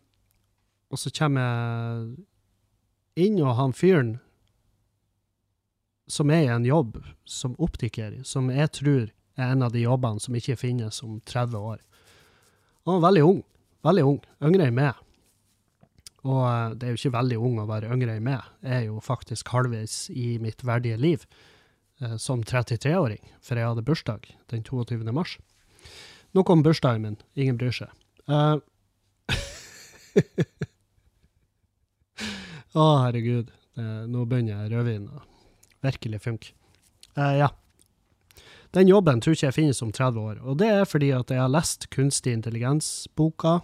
og 0.88 1.00
så 1.02 1.12
kommer 1.12 1.44
jeg 1.44 3.26
inn, 3.26 3.42
og 3.44 3.58
han 3.58 3.74
fyren 3.76 4.14
som 6.08 6.32
er 6.32 6.46
i 6.46 6.52
en 6.54 6.64
jobb 6.64 7.02
som 7.28 7.58
optiker, 7.60 8.22
som 8.24 8.48
jeg 8.54 8.72
tror 8.78 9.10
er 9.38 9.52
en 9.52 9.66
av 9.66 9.74
de 9.74 9.84
jobbene 9.84 10.24
som 10.24 10.38
ikke 10.38 10.56
finnes 10.56 11.02
om 11.04 11.20
30 11.28 11.60
år. 11.60 11.82
Han 12.88 13.02
var 13.02 13.10
veldig 13.10 13.26
ung. 13.28 13.44
Veldig 13.84 14.06
ung. 14.08 14.22
Yngre 14.48 14.70
enn 14.70 14.78
meg. 14.78 15.04
Og 16.24 16.42
eh, 16.48 16.72
det 16.80 16.88
er 16.88 16.96
jo 16.96 17.02
ikke 17.02 17.18
veldig 17.18 17.42
ung 17.50 17.60
å 17.62 17.68
være 17.68 17.92
yngre 17.94 18.16
enn 18.16 18.26
meg. 18.26 18.48
Jeg 18.64 18.80
er 18.80 18.88
jo 18.88 19.04
faktisk 19.04 19.52
halvveis 19.52 20.06
i 20.16 20.38
mitt 20.44 20.64
verdige 20.66 21.00
liv 21.00 21.28
som 22.22 22.44
33-åring, 22.46 23.24
for 23.42 23.58
jeg 23.58 23.68
hadde 23.68 23.86
bursdag 23.86 24.28
den 24.54 24.64
22. 24.64 25.00
mars. 25.16 25.38
Nå 26.38 26.44
kom 26.46 26.64
bursdagen 26.66 27.02
min. 27.02 27.18
Ingen 27.34 27.58
bryr 27.58 27.74
seg. 27.74 27.90
Uh, 28.30 28.60
Å, 32.78 32.86
herregud. 33.06 33.50
Eh, 33.78 34.04
nå 34.10 34.26
begynner 34.30 34.70
rødvinen 34.72 35.10
å 35.14 35.24
virkelig 35.86 36.20
funke. 36.26 36.54
Eh, 37.16 37.38
ja. 37.40 37.50
Den 38.76 38.90
jobben 38.90 39.22
tror 39.24 39.38
ikke 39.38 39.48
jeg 39.48 39.56
finnes 39.56 39.82
om 39.86 39.94
30 39.96 40.20
år, 40.22 40.40
og 40.44 40.60
det 40.62 40.70
er 40.74 40.86
fordi 40.90 41.12
at 41.16 41.32
jeg 41.32 41.42
har 41.42 41.52
lest 41.52 41.88
kunstig 41.94 42.36
intelligens-boka. 42.36 43.60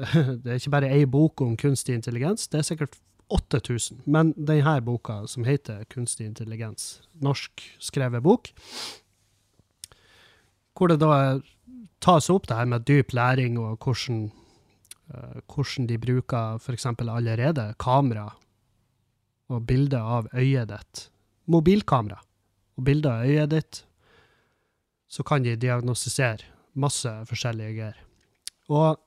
Det 0.40 0.48
er 0.48 0.56
ikke 0.56 0.72
bare 0.72 0.90
ei 0.94 1.04
bok 1.04 1.42
om 1.44 1.56
kunstig 1.60 1.96
intelligens, 1.98 2.46
det 2.48 2.60
er 2.60 2.64
sikkert 2.64 2.94
8000. 3.30 4.02
Men 4.04 4.34
denne 4.36 4.80
boka, 4.84 5.22
som 5.26 5.44
heter 5.46 5.84
Kunstig 5.92 6.26
intelligens, 6.26 7.00
norsk 7.22 7.62
skrevet 7.78 8.22
bok, 8.22 8.52
hvor 10.74 10.88
det 10.90 11.00
da 11.02 11.40
tas 12.00 12.30
opp 12.32 12.48
det 12.48 12.56
her 12.56 12.68
med 12.68 12.86
dyp 12.88 13.12
læring 13.12 13.58
og 13.60 13.78
hvordan 13.84 14.30
Uh, 15.10 15.42
hvordan 15.50 15.88
de 15.90 15.98
bruker 15.98 16.58
f.eks. 16.62 16.86
allerede 16.86 17.74
kamera 17.82 18.28
og 19.50 19.66
bilder 19.66 20.06
av 20.06 20.28
øyet 20.34 20.70
ditt. 20.70 21.08
Mobilkamera 21.50 22.20
og 22.78 22.84
bilder 22.86 23.10
av 23.10 23.26
øyet 23.26 23.50
ditt. 23.50 23.80
Så 25.10 25.26
kan 25.26 25.42
de 25.42 25.56
diagnostisere 25.58 26.46
masse 26.78 27.10
forskjellige 27.26 27.74
greier. 27.74 27.98
Og 28.70 29.00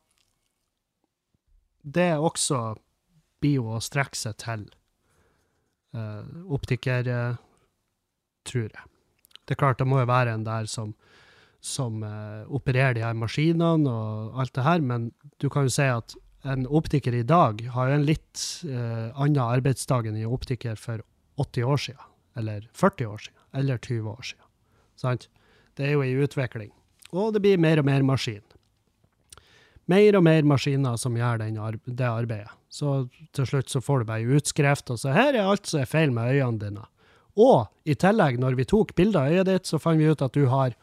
det 1.84 2.10
er 2.12 2.20
også 2.20 2.76
blir 3.44 3.60
jo 3.60 3.76
å 3.76 3.82
strekke 3.84 4.18
seg 4.18 4.40
til 4.42 4.66
uh, 5.98 6.24
optiker, 6.56 7.08
uh, 7.12 7.42
tror 8.48 8.70
jeg. 8.70 8.88
Det 9.44 9.56
er 9.56 9.60
klart, 9.60 9.82
det 9.82 9.90
må 9.92 10.00
jo 10.00 10.10
være 10.10 10.38
en 10.38 10.48
der 10.48 10.70
som 10.72 10.96
som 11.64 12.02
uh, 12.04 12.44
opererer 12.52 12.98
de 12.98 13.06
her 13.06 13.16
maskinene 13.16 13.88
og 13.88 14.40
alt 14.44 14.52
det 14.58 14.66
her, 14.66 14.82
men 14.84 15.12
du 15.40 15.48
kan 15.48 15.70
jo 15.70 15.72
si 15.72 15.86
at 15.88 16.16
en 16.44 16.66
optiker 16.68 17.16
i 17.16 17.24
dag 17.24 17.62
har 17.72 17.88
jo 17.88 18.00
en 18.00 18.08
litt 18.08 18.42
uh, 18.68 19.16
annen 19.16 19.40
arbeidsdag 19.40 20.10
enn 20.10 20.20
en 20.20 20.36
optiker 20.36 20.76
for 20.80 21.06
80 21.40 21.70
år 21.72 21.80
siden, 21.86 22.10
eller 22.36 22.68
40 22.76 23.08
år 23.08 23.24
siden, 23.24 23.40
eller 23.62 23.80
20 23.80 24.12
år 24.12 24.28
siden. 24.28 24.50
Sant? 25.00 25.30
Det 25.80 25.88
er 25.88 25.96
jo 25.96 26.04
i 26.04 26.18
utvikling. 26.26 26.74
Og 27.16 27.32
det 27.34 27.42
blir 27.46 27.62
mer 27.62 27.80
og 27.80 27.88
mer 27.88 28.04
maskin. 28.06 28.44
Mer 29.92 30.16
og 30.16 30.24
mer 30.24 30.46
maskiner 30.48 30.96
som 31.00 31.18
gjør 31.18 31.44
ar 31.44 31.78
det 31.84 32.08
arbeidet. 32.08 32.52
Så 32.72 33.08
til 33.36 33.46
slutt 33.50 33.70
så 33.70 33.82
får 33.84 34.02
du 34.02 34.10
bare 34.10 34.38
utskrift, 34.38 34.90
og 34.90 35.00
så 35.02 35.14
her 35.14 35.36
er 35.36 35.46
alt 35.46 35.68
som 35.70 35.84
er 35.84 35.90
feil 35.90 36.14
med 36.16 36.32
øynene 36.32 36.62
dine. 36.62 36.86
Og 37.34 37.68
i 37.90 37.96
tillegg, 37.98 38.40
når 38.40 38.56
vi 38.58 38.66
tok 38.70 38.94
bilder 38.96 39.28
av 39.28 39.34
øyet 39.34 39.50
ditt, 39.50 39.70
så 39.70 39.80
fant 39.82 40.00
vi 40.00 40.10
ut 40.10 40.22
at 40.22 40.34
du 40.38 40.48
har 40.52 40.76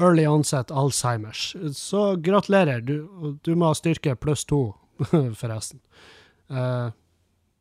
early 0.00 0.26
onset 0.26 0.70
Alzheimers. 0.70 1.56
Så 1.76 2.16
gratulerer. 2.16 2.80
Du, 2.80 3.38
du 3.42 3.54
må 3.54 3.70
ha 3.70 3.76
styrke 3.78 4.16
pluss 4.18 4.44
to, 4.48 4.74
forresten. 5.40 5.80
Uh, 6.50 6.90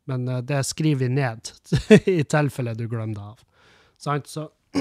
men 0.10 0.28
uh, 0.28 0.40
det 0.42 0.64
skriver 0.66 1.06
vi 1.06 1.10
ned, 1.14 1.52
i 2.20 2.24
tilfelle 2.24 2.74
du 2.78 2.88
glemmer 2.90 3.16
det 3.16 3.26
av. 3.34 3.44
Sant? 4.00 4.28
Så 4.30 4.50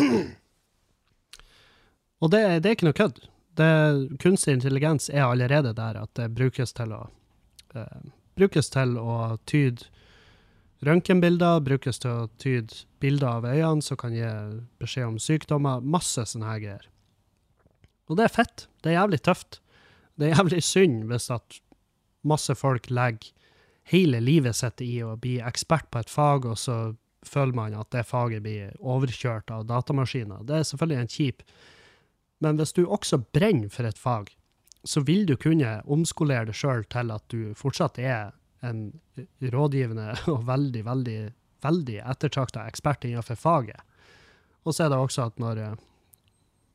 Og 2.19 2.31
det, 2.33 2.41
det, 2.65 2.67
er 2.67 2.75
ikke 2.75 2.89
noe 2.89 2.99
kødd. 2.99 3.21
Det, 3.59 4.19
kunstig 4.23 4.57
intelligens 4.57 5.09
er 5.11 5.27
allerede 5.27 5.75
der 5.77 5.99
at 6.01 6.13
det 6.19 6.31
brukes 6.37 6.73
til 6.77 6.95
å 6.97 7.05
eh, 7.75 8.11
brukes 8.39 8.71
til 8.71 8.97
å 9.01 9.37
tyde 9.51 9.89
røntgenbilder, 10.87 11.63
brukes 11.67 11.99
til 12.03 12.25
å 12.25 12.29
tyde 12.39 12.85
bilder 13.03 13.41
av 13.41 13.49
øynene 13.49 13.85
som 13.85 13.99
kan 13.99 14.15
gi 14.15 14.29
beskjed 14.79 15.09
om 15.09 15.19
sykdommer. 15.23 15.83
Masse 15.83 16.23
sånne 16.31 16.53
her 16.53 16.63
greier. 16.63 16.87
Og 18.09 18.19
det 18.19 18.29
er 18.29 18.37
fett. 18.37 18.69
Det 18.83 18.93
er 18.93 19.01
jævlig 19.01 19.21
tøft. 19.27 19.61
Det 20.19 20.29
er 20.29 20.39
jævlig 20.39 20.63
synd 20.67 21.03
hvis 21.11 21.29
at 21.35 21.59
masse 22.27 22.55
folk 22.59 22.89
legger 22.91 23.35
hele 23.89 24.21
livet 24.21 24.57
sitt 24.59 24.83
i 24.85 24.99
å 25.03 25.15
bli 25.17 25.39
ekspert 25.41 25.89
på 25.91 26.03
et 26.03 26.11
fag, 26.13 26.45
og 26.45 26.59
så 26.61 26.79
føler 27.27 27.57
man 27.57 27.77
at 27.79 27.89
det 27.95 28.05
faget 28.07 28.45
blir 28.45 28.75
overkjørt 28.79 29.51
av 29.55 29.65
datamaskiner. 29.69 30.45
Det 30.47 30.59
er 30.59 30.67
selvfølgelig 30.69 31.01
en 31.01 31.15
kjip. 31.15 31.45
Men 32.45 32.59
hvis 32.59 32.75
du 32.77 32.85
også 32.87 33.21
brenner 33.35 33.71
for 33.73 33.89
et 33.89 33.99
fag, 33.99 34.31
så 34.87 35.03
vil 35.05 35.27
du 35.27 35.35
kunne 35.41 35.81
omskolere 35.91 36.49
deg 36.49 36.57
sjøl 36.57 36.85
til 36.91 37.11
at 37.11 37.25
du 37.33 37.53
fortsatt 37.59 37.99
er 37.99 38.31
en 38.67 38.93
rådgivende 39.43 40.15
og 40.33 40.47
veldig, 40.47 40.85
veldig, 40.87 41.19
veldig 41.65 41.99
ettertrakta 42.05 42.67
ekspert 42.71 43.07
innenfor 43.07 43.39
faget. 43.39 43.83
Og 44.67 44.75
så 44.75 44.87
er 44.87 44.93
det 44.93 45.01
også 45.03 45.29
at 45.29 45.39
når 45.43 45.63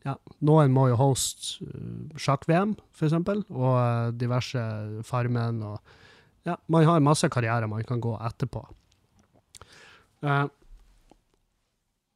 ja, 0.04 0.18
noen 0.44 0.74
må 0.76 0.90
jo 0.92 1.00
hoste 1.00 1.64
uh, 1.64 2.16
sjakk-VM, 2.20 2.76
eksempel, 3.00 3.46
og 3.54 3.76
uh, 3.78 4.16
diverse 4.16 4.64
Farmen 5.08 5.64
og 5.68 6.00
Ja, 6.44 6.58
man 6.68 6.84
har 6.84 7.00
masse 7.00 7.30
karrierer 7.32 7.70
man 7.72 7.86
kan 7.88 8.02
gå 8.04 8.18
etterpå. 8.20 8.66
Uh, 10.20 10.50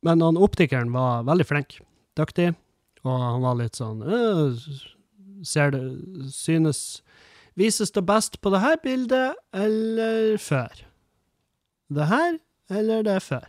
men 0.04 0.20
han 0.22 0.40
optikeren 0.40 0.92
var 0.92 1.24
veldig 1.30 1.46
flink, 1.48 1.78
dyktig, 2.20 2.50
og 3.08 3.24
han 3.24 3.44
var 3.46 3.58
litt 3.62 3.80
sånn 3.80 4.04
«Øh, 4.04 4.58
Ser 5.46 5.70
det 5.74 5.82
Synes 6.34 7.02
Vises 7.58 7.92
det 7.94 8.04
best 8.06 8.40
på 8.42 8.52
det 8.54 8.62
her 8.62 8.78
bildet 8.84 9.38
eller 9.56 10.36
før? 10.42 10.84
Det 11.94 12.06
her 12.10 12.38
eller 12.70 13.06
det 13.06 13.18
før? 13.26 13.48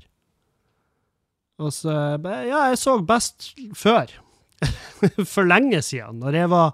Og 1.58 1.74
så 1.74 1.92
Ja, 2.24 2.68
jeg 2.70 2.78
så 2.80 2.96
best 3.04 3.50
før. 3.76 4.08
For 5.34 5.44
lenge 5.46 5.82
siden. 5.84 6.22
Når 6.22 6.38
jeg 6.40 6.50
var, 6.50 6.72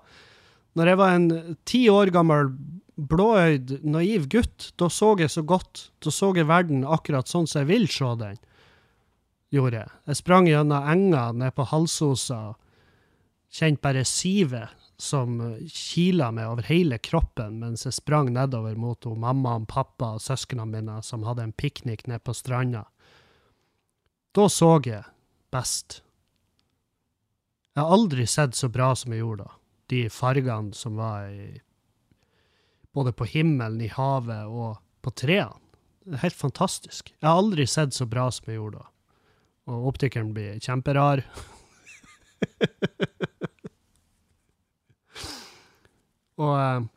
når 0.79 0.91
jeg 0.93 1.01
var 1.01 1.15
en 1.17 1.29
ti 1.67 1.83
år 1.91 2.13
gammel 2.15 2.53
blåøyd, 2.95 3.81
naiv 3.83 4.29
gutt, 4.31 4.71
da 4.79 4.89
så 4.93 5.15
jeg 5.19 5.33
så 5.33 5.43
godt. 5.43 5.89
Da 6.05 6.13
så 6.15 6.31
jeg 6.37 6.47
verden 6.49 6.85
akkurat 6.87 7.31
sånn 7.31 7.49
som 7.51 7.65
jeg 7.65 7.73
vil 7.73 7.89
se 7.91 8.13
den. 8.21 8.39
Gjorde 9.55 9.83
jeg. 9.83 9.91
Jeg 10.11 10.21
sprang 10.21 10.49
gjennom 10.51 10.87
enga 10.95 11.29
ned 11.35 11.55
på 11.57 11.67
Halsosa. 11.71 12.55
Kjente 13.55 13.85
bare 13.87 14.03
sivet 14.05 14.69
som 14.99 15.37
kila 15.71 16.31
meg 16.35 16.49
over 16.51 16.67
hele 16.67 16.99
kroppen 16.99 17.61
mens 17.61 17.85
jeg 17.87 17.95
sprang 17.95 18.33
nedover 18.35 18.75
mot 18.79 19.07
hun, 19.07 19.21
mamma 19.23 19.57
og 19.61 19.69
pappa 19.71 20.15
og 20.17 20.23
søsknene 20.23 20.67
mine 20.71 20.97
som 21.07 21.27
hadde 21.27 21.47
en 21.47 21.55
piknik 21.55 22.07
nede 22.11 22.23
på 22.25 22.35
stranda. 22.35 22.85
Da 24.35 24.49
så 24.51 24.73
jeg 24.83 25.05
best. 25.55 26.01
Jeg 27.75 27.83
har 27.83 27.95
aldri 27.95 28.27
sett 28.27 28.59
så 28.59 28.71
bra 28.71 28.93
som 28.99 29.15
jeg 29.15 29.23
gjorde 29.23 29.47
da. 29.47 29.55
De 29.91 30.01
fargene 30.11 30.75
som 30.75 30.99
var 30.99 31.31
i 31.31 31.61
Både 32.95 33.11
på 33.11 33.27
himmelen, 33.27 33.81
i 33.83 33.89
havet 33.91 34.47
og 34.47 34.77
på 35.03 35.11
trærne. 35.19 35.59
Helt 36.23 36.37
fantastisk. 36.39 37.11
Jeg 37.11 37.27
har 37.27 37.41
aldri 37.41 37.67
sett 37.67 37.91
så 37.97 38.07
bra 38.07 38.29
som 38.31 38.47
jeg 38.47 38.61
gjorde 38.61 38.85
da. 38.85 38.87
Og 39.67 39.89
optikeren 39.91 40.31
blir 40.37 40.61
kjemperar. 40.63 41.25
og 46.41 46.55
eh, 46.59 46.91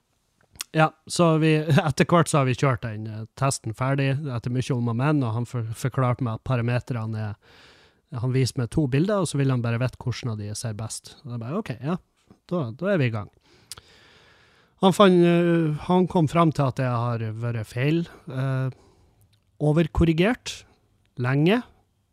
ja, 0.78 0.92
så 1.08 1.38
vi, 1.42 1.56
etter 1.90 2.08
hvert 2.10 2.30
så 2.30 2.42
har 2.42 2.50
vi 2.50 2.58
kjørt 2.58 2.86
den 2.86 3.08
eh, 3.10 3.24
testen 3.40 3.76
ferdig, 3.78 4.14
etter 4.36 4.54
mye 4.54 4.76
om 4.76 4.92
og 4.92 5.00
men, 5.00 5.24
og 5.26 5.36
han 5.38 5.50
for, 5.50 5.68
forklarte 5.78 6.26
meg 6.26 6.40
at 6.40 6.48
parametrene 6.48 7.32
er 7.32 7.58
Han 8.22 8.32
viste 8.32 8.56
meg 8.56 8.70
to 8.72 8.86
bilder, 8.88 9.20
og 9.20 9.28
så 9.28 9.36
ville 9.36 9.52
han 9.52 9.62
bare 9.62 9.82
vite 9.82 10.00
hvilken 10.00 10.30
av 10.32 10.38
de 10.40 10.54
ser 10.56 10.78
best. 10.80 11.18
Og 11.26 11.34
jeg 11.34 11.42
bare 11.42 11.58
OK, 11.60 11.74
ja, 11.84 11.98
da, 12.48 12.62
da 12.72 12.94
er 12.94 13.02
vi 13.02 13.10
i 13.10 13.12
gang. 13.12 13.28
Han, 14.80 14.94
fant, 14.94 15.26
eh, 15.26 15.74
han 15.90 16.08
kom 16.08 16.30
fram 16.32 16.54
til 16.56 16.70
at 16.70 16.80
jeg 16.80 16.94
har 17.04 17.26
vært 17.42 17.68
feil. 17.68 18.06
Eh, 18.30 18.70
overkorrigert 19.60 20.54
lenge, 21.20 21.60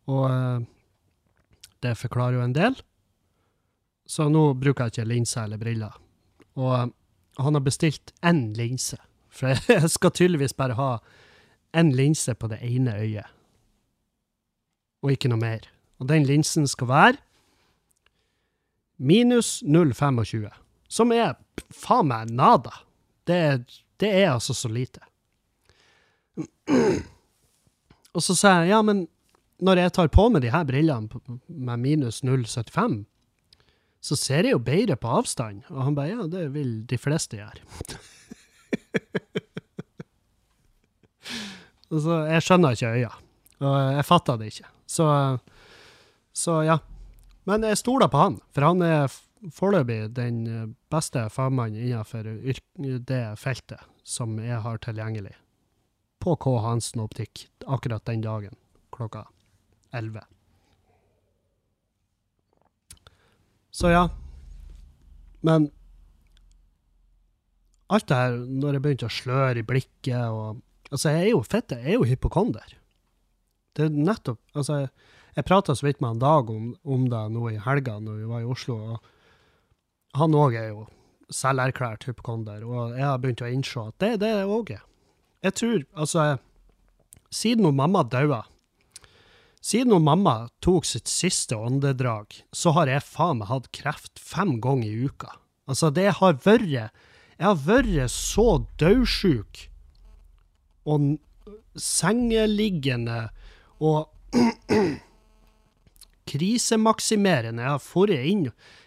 og 0.09 0.25
eh, 0.31 0.65
det 1.85 1.95
forklarer 1.99 2.39
jo 2.39 2.43
en 2.43 2.57
del. 2.57 2.77
Så 4.09 4.27
nå 4.29 4.49
bruker 4.57 4.85
jeg 4.89 4.95
ikke 4.95 5.09
linser 5.13 5.45
eller 5.45 5.61
briller. 5.61 5.95
Og 6.57 6.91
han 7.37 7.57
har 7.57 7.63
bestilt 7.65 8.13
én 8.23 8.53
linse, 8.55 8.97
for 9.29 9.53
jeg 9.71 9.89
skal 9.91 10.13
tydeligvis 10.15 10.55
bare 10.57 10.77
ha 10.79 10.89
én 11.75 11.91
linse 11.95 12.33
på 12.33 12.47
det 12.51 12.61
ene 12.63 12.95
øyet. 12.99 13.31
Og 15.03 15.11
ikke 15.13 15.29
noe 15.29 15.41
mer. 15.41 15.67
Og 15.99 16.09
den 16.09 16.25
linsen 16.25 16.67
skal 16.67 16.87
være 16.89 17.17
minus 18.97 19.61
0,25, 19.63 20.47
som 20.87 21.11
er 21.11 21.35
faen 21.75 22.07
meg 22.09 22.31
nada. 22.31 22.71
Det, 23.27 23.65
det 23.99 24.11
er 24.11 24.31
altså 24.33 24.55
så 24.55 24.71
lite. 24.71 25.03
Og 28.15 28.23
så 28.23 28.35
sa 28.35 28.61
jeg, 28.61 28.71
ja, 28.71 28.81
men 28.85 29.05
når 29.63 29.83
jeg 29.83 29.93
tar 29.95 30.11
på 30.11 30.29
meg 30.31 30.43
de 30.43 30.51
her 30.51 30.65
brillene 30.67 31.21
med 31.47 31.83
minus 31.83 32.21
0,75, 32.23 33.03
så 34.05 34.17
ser 34.19 34.45
jeg 34.45 34.53
jo 34.53 34.61
bedre 34.61 34.97
på 35.01 35.09
avstand. 35.17 35.63
Og 35.73 35.79
han 35.87 35.95
bare, 35.97 36.13
ja, 36.13 36.27
det 36.29 36.53
vil 36.53 36.83
de 36.89 36.97
fleste 37.01 37.39
gjøre. 37.39 37.61
Og 41.93 42.01
så, 42.01 42.15
jeg 42.29 42.41
skjønner 42.43 42.75
ikke 42.75 42.93
øya, 42.97 43.11
og 43.61 43.73
jeg 43.95 44.05
fatter 44.07 44.39
det 44.41 44.47
ikke. 44.51 44.69
Så, 44.89 45.05
så 46.33 46.55
ja. 46.65 46.79
Men 47.45 47.65
jeg 47.69 47.77
stoler 47.77 48.09
på 48.11 48.17
han, 48.19 48.39
for 48.53 48.65
han 48.65 48.81
er 48.81 49.13
foreløpig 49.53 50.09
den 50.17 50.39
beste 50.91 51.27
fagmannen 51.33 51.77
innenfor 51.77 52.25
det 52.25 53.23
feltet 53.37 53.85
som 54.05 54.39
jeg 54.41 54.59
har 54.65 54.81
tilgjengelig. 54.81 55.35
På 56.21 56.35
K. 56.41 56.57
Hansen 56.65 57.05
optikk 57.05 57.45
akkurat 57.69 58.05
den 58.09 58.25
dagen 58.25 58.57
klokka 58.95 59.27
11. 59.93 60.25
Så 63.75 63.91
ja. 63.91 64.05
Men 65.43 65.67
alt 67.91 68.07
det 68.07 68.17
her, 68.17 68.37
når 68.37 68.77
jeg 68.77 68.83
begynte 68.85 69.09
å 69.09 69.17
sløre 69.17 69.61
i 69.61 69.67
blikket 69.67 70.29
og 70.29 70.61
Altså, 70.93 71.09
jeg 71.09 71.23
er 71.25 71.31
jo 71.31 71.39
fett, 71.41 71.73
jeg 71.73 71.81
er 71.81 71.95
jo 71.97 72.05
hypokonder. 72.05 72.75
Det 73.75 73.87
er 73.87 73.95
nettopp 73.97 74.37
Altså, 74.53 74.83
jeg, 74.83 74.91
jeg 75.33 75.47
prata 75.49 75.73
så 75.75 75.87
vidt 75.87 75.97
med 75.99 76.11
han 76.13 76.21
Dag 76.21 76.51
om, 76.53 76.67
om 76.85 77.07
det 77.09 77.21
nå 77.33 77.47
i 77.49 77.57
helga 77.65 77.97
når 77.99 78.19
vi 78.19 78.27
var 78.29 78.43
i 78.43 78.51
Oslo, 78.53 78.75
og 78.93 80.19
han 80.19 80.37
òg 80.37 80.55
er 80.55 80.67
jo 80.69 80.85
selverklært 81.33 82.05
hypokonder, 82.05 82.61
og 82.69 82.93
jeg 82.93 83.03
har 83.03 83.17
begynt 83.19 83.41
å 83.43 83.49
innse 83.49 83.87
at 83.89 83.97
det 83.99 84.11
er 84.13 84.21
det 84.21 84.29
jeg 84.29 84.51
òg 84.59 84.71
er. 84.77 84.83
Jeg 85.43 85.57
tror, 85.59 85.87
altså 85.97 86.27
Siden 87.33 87.65
hun 87.67 87.75
mamma 87.75 88.05
daua, 88.07 88.43
siden 89.65 89.95
hun 89.95 90.05
mamma 90.05 90.35
tok 90.61 90.85
sitt 90.85 91.09
siste 91.09 91.57
åndedrag, 91.57 92.35
så 92.53 92.75
har 92.77 92.91
jeg 92.91 93.05
faen 93.07 93.41
meg 93.41 93.49
hatt 93.49 93.71
kreft 93.73 94.21
fem 94.21 94.59
ganger 94.61 94.85
i 94.85 95.09
uka. 95.09 95.31
Altså, 95.65 95.89
det 95.89 96.11
har 96.19 96.37
vært 96.45 96.69
Jeg 96.69 96.91
har 97.41 97.57
vært 97.65 98.11
så 98.11 98.65
daudsjuk 98.79 99.65
og 100.85 101.17
sengeliggende 101.75 103.29
og 103.81 104.07
krisemaksimerende. 106.29 107.63
Jeg 107.65 107.73
har 107.73 107.83
forret 107.83 108.29
inn 108.29 108.45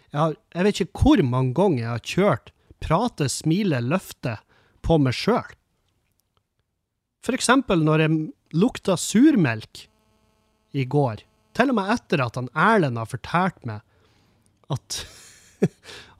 jeg, 0.09 0.17
har, 0.17 0.33
jeg 0.55 0.65
vet 0.65 0.81
ikke 0.81 1.03
hvor 1.03 1.21
mange 1.21 1.53
ganger 1.57 1.83
jeg 1.83 1.91
har 1.91 2.07
kjørt 2.13 2.51
prate, 2.81 3.27
smile, 3.29 3.81
løfte 3.83 4.39
på 4.85 4.97
meg 4.97 5.13
sjøl. 5.13 5.53
For 7.21 7.35
eksempel 7.35 7.83
når 7.85 8.05
jeg 8.05 8.19
lukta 8.57 8.95
surmelk 8.97 9.85
i 10.71 10.85
går. 10.85 11.23
Til 11.57 11.71
og 11.71 11.79
med 11.79 11.89
etter 11.95 12.21
at 12.23 12.37
han 12.39 12.49
Erlend 12.57 12.99
har 12.99 13.09
fortalt 13.09 13.65
meg 13.67 13.79
at 14.73 14.99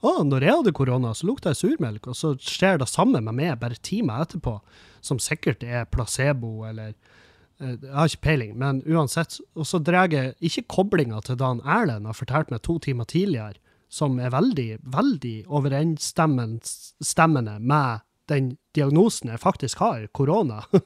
å, 0.04 0.22
når 0.26 0.44
jeg 0.44 0.56
hadde 0.58 0.76
korona, 0.76 1.14
så 1.16 1.28
lukta 1.28 1.52
jeg 1.52 1.62
surmelk, 1.62 2.10
og 2.10 2.16
så 2.18 2.28
skjer 2.40 2.80
det 2.80 2.88
samme 2.90 3.20
med 3.24 3.34
meg 3.38 3.60
bare 3.60 3.84
timer 3.84 4.24
etterpå, 4.24 4.58
som 5.04 5.22
sikkert 5.22 5.60
er 5.64 5.88
placebo 5.88 6.50
eller 6.68 6.90
eh, 6.92 7.76
Jeg 7.76 7.94
har 7.94 8.10
ikke 8.10 8.26
peiling, 8.26 8.52
men 8.60 8.82
uansett. 8.84 9.38
Og 9.56 9.64
så 9.68 9.80
drar 9.80 10.12
jeg 10.12 10.34
ikke 10.44 10.70
koblinga 10.76 11.18
til 11.24 11.40
Dan 11.40 11.64
Erlend 11.64 12.08
har 12.10 12.18
fortalt 12.18 12.52
meg 12.52 12.64
to 12.66 12.74
timer 12.82 13.06
tidligere, 13.08 13.58
som 13.90 14.20
er 14.22 14.30
veldig, 14.30 14.70
veldig 14.86 15.38
overensstemmende 15.48 17.56
med 17.58 18.04
den 18.30 18.52
diagnosen 18.76 19.32
jeg 19.32 19.42
faktisk 19.42 19.80
har, 19.82 20.04
korona. 20.14 20.60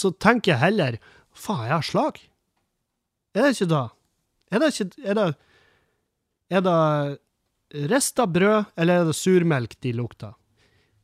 så 0.00 0.10
tenker 0.10 0.54
jeg 0.54 0.64
heller 0.64 0.98
faen, 1.38 1.66
jeg 1.68 1.76
har 1.76 1.86
slag. 1.86 2.20
Er 3.36 3.44
det 3.44 3.54
ikke 3.56 3.70
da? 3.70 3.82
Er 4.50 4.62
det 4.62 4.72
ikke 4.72 5.04
Er 5.04 5.18
det, 5.18 5.26
er 6.50 6.62
det 6.64 7.90
rista 7.90 8.26
brød, 8.26 8.72
eller 8.76 9.02
er 9.02 9.04
det 9.08 9.16
surmelk 9.16 9.76
de 9.82 9.92
lukter? 9.92 10.32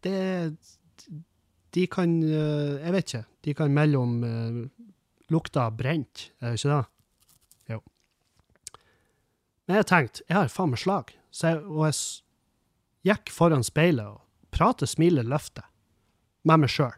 Det 0.03 0.57
De 1.75 1.87
kan 1.87 2.23
eh, 2.23 2.85
Jeg 2.85 2.93
vet 2.93 3.15
ikke. 3.15 3.25
De 3.43 3.55
kan 3.55 3.73
melde 3.75 3.99
om 3.99 4.23
uh, 4.23 4.69
lukta 5.33 5.71
brent, 5.71 6.31
er 6.41 6.53
det 6.53 6.61
ikke 6.61 6.77
det? 6.77 6.85
Jo. 7.73 7.79
Men 9.67 9.77
jeg 9.81 9.87
tenkte, 9.87 10.23
jeg 10.29 10.37
har 10.37 10.53
faen 10.53 10.71
meg 10.71 10.79
slag, 10.79 11.11
jeg, 11.43 11.59
og 11.67 11.89
jeg 11.89 11.97
gikk 13.09 13.33
foran 13.35 13.67
speilet 13.67 14.07
og 14.07 14.21
prater, 14.55 14.87
smiler, 14.87 15.27
løfter 15.27 15.67
med 16.47 16.63
meg 16.63 16.71
sjøl. 16.71 16.95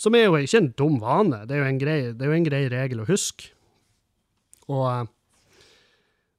Som 0.00 0.16
er 0.16 0.26
jo 0.26 0.38
ikke 0.40 0.62
en 0.62 0.72
dum 0.78 0.98
vane, 1.02 1.42
det 1.46 1.56
er 1.56 1.62
jo 1.62 1.68
en 1.68 1.80
grei, 1.80 2.00
jo 2.08 2.34
en 2.36 2.46
grei 2.46 2.64
regel 2.72 3.02
å 3.02 3.08
huske. 3.08 3.52
Og 4.70 4.84
eh, 4.88 5.06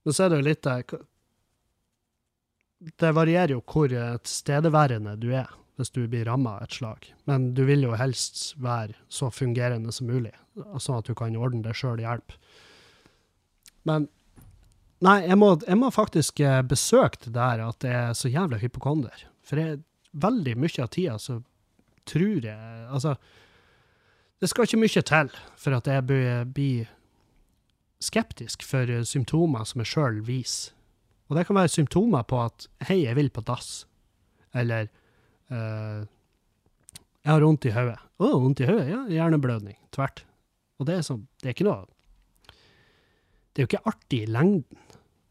Men 0.01 0.15
så 0.17 0.25
er 0.25 0.31
det 0.31 0.39
jo 0.39 0.47
litt 0.47 0.69
eh, 0.71 0.93
Det 3.01 3.11
varierer 3.13 3.53
jo 3.53 3.61
hvor 3.61 3.91
eh, 3.93 4.15
tilstedeværende 4.23 5.17
du 5.21 5.29
er 5.35 5.51
hvis 5.79 5.93
du 5.95 6.03
blir 6.05 6.27
ramma 6.27 6.57
av 6.57 6.65
et 6.67 6.75
slag. 6.77 7.07
Men 7.25 7.53
du 7.57 7.63
vil 7.65 7.85
jo 7.85 7.95
helst 7.97 8.51
være 8.61 8.93
så 9.09 9.31
fungerende 9.33 9.93
som 9.95 10.09
mulig, 10.11 10.33
sånn 10.77 10.99
at 10.99 11.07
du 11.09 11.15
kan 11.17 11.37
ordne 11.37 11.63
det 11.65 11.73
sjøl 11.79 12.01
hjelp. 12.03 12.35
Men 13.89 14.09
Nei, 15.01 15.23
jeg 15.25 15.37
må, 15.41 15.55
jeg 15.65 15.77
må 15.81 15.89
faktisk 15.89 16.43
eh, 16.45 16.59
besøke 16.61 17.17
det 17.23 17.31
der 17.33 17.63
at 17.65 17.79
det 17.81 17.93
er 17.97 18.11
så 18.17 18.29
jævla 18.29 18.59
hypokonder. 18.61 19.23
For 19.41 19.57
jeg, 19.57 19.79
veldig 20.13 20.53
mye 20.61 20.83
av 20.83 20.91
tida 20.93 21.15
så 21.21 21.39
tror 22.09 22.45
jeg 22.45 22.85
Altså, 22.91 23.15
det 24.41 24.49
skal 24.49 24.65
ikke 24.65 24.81
mye 24.81 25.03
til 25.05 25.31
for 25.61 25.77
at 25.77 25.87
jeg 25.87 26.05
bli 26.53 26.71
skeptisk 28.01 28.63
for 28.65 28.89
symptomer 29.05 29.67
som 29.69 29.83
jeg 29.83 29.91
sjøl 29.91 30.21
viser. 30.25 30.73
Og 31.29 31.37
det 31.37 31.45
kan 31.47 31.55
være 31.55 31.71
symptomer 31.71 32.25
på 32.27 32.41
at 32.43 32.67
'hei, 32.83 33.05
jeg 33.05 33.15
vil 33.15 33.29
på 33.29 33.41
dass', 33.41 33.85
eller 34.53 34.89
uh, 35.51 36.03
'jeg 37.23 37.31
har 37.31 37.39
vondt 37.39 37.65
i 37.65 37.71
hodet'. 37.71 38.01
'Å, 38.19 38.39
vondt 38.41 38.59
i 38.59 38.65
hodet'? 38.65 38.89
Ja, 38.89 39.05
hjerneblødning. 39.07 39.77
Tvert. 39.91 40.25
Og 40.79 40.87
det 40.87 40.95
er 40.95 41.01
sånn, 41.01 41.27
det 41.41 41.49
er 41.49 41.53
ikke 41.53 41.69
noe 41.69 41.85
Det 43.53 43.61
er 43.61 43.63
jo 43.63 43.69
ikke 43.69 43.87
artig 43.87 44.23
i 44.23 44.25
lengden. 44.25 44.77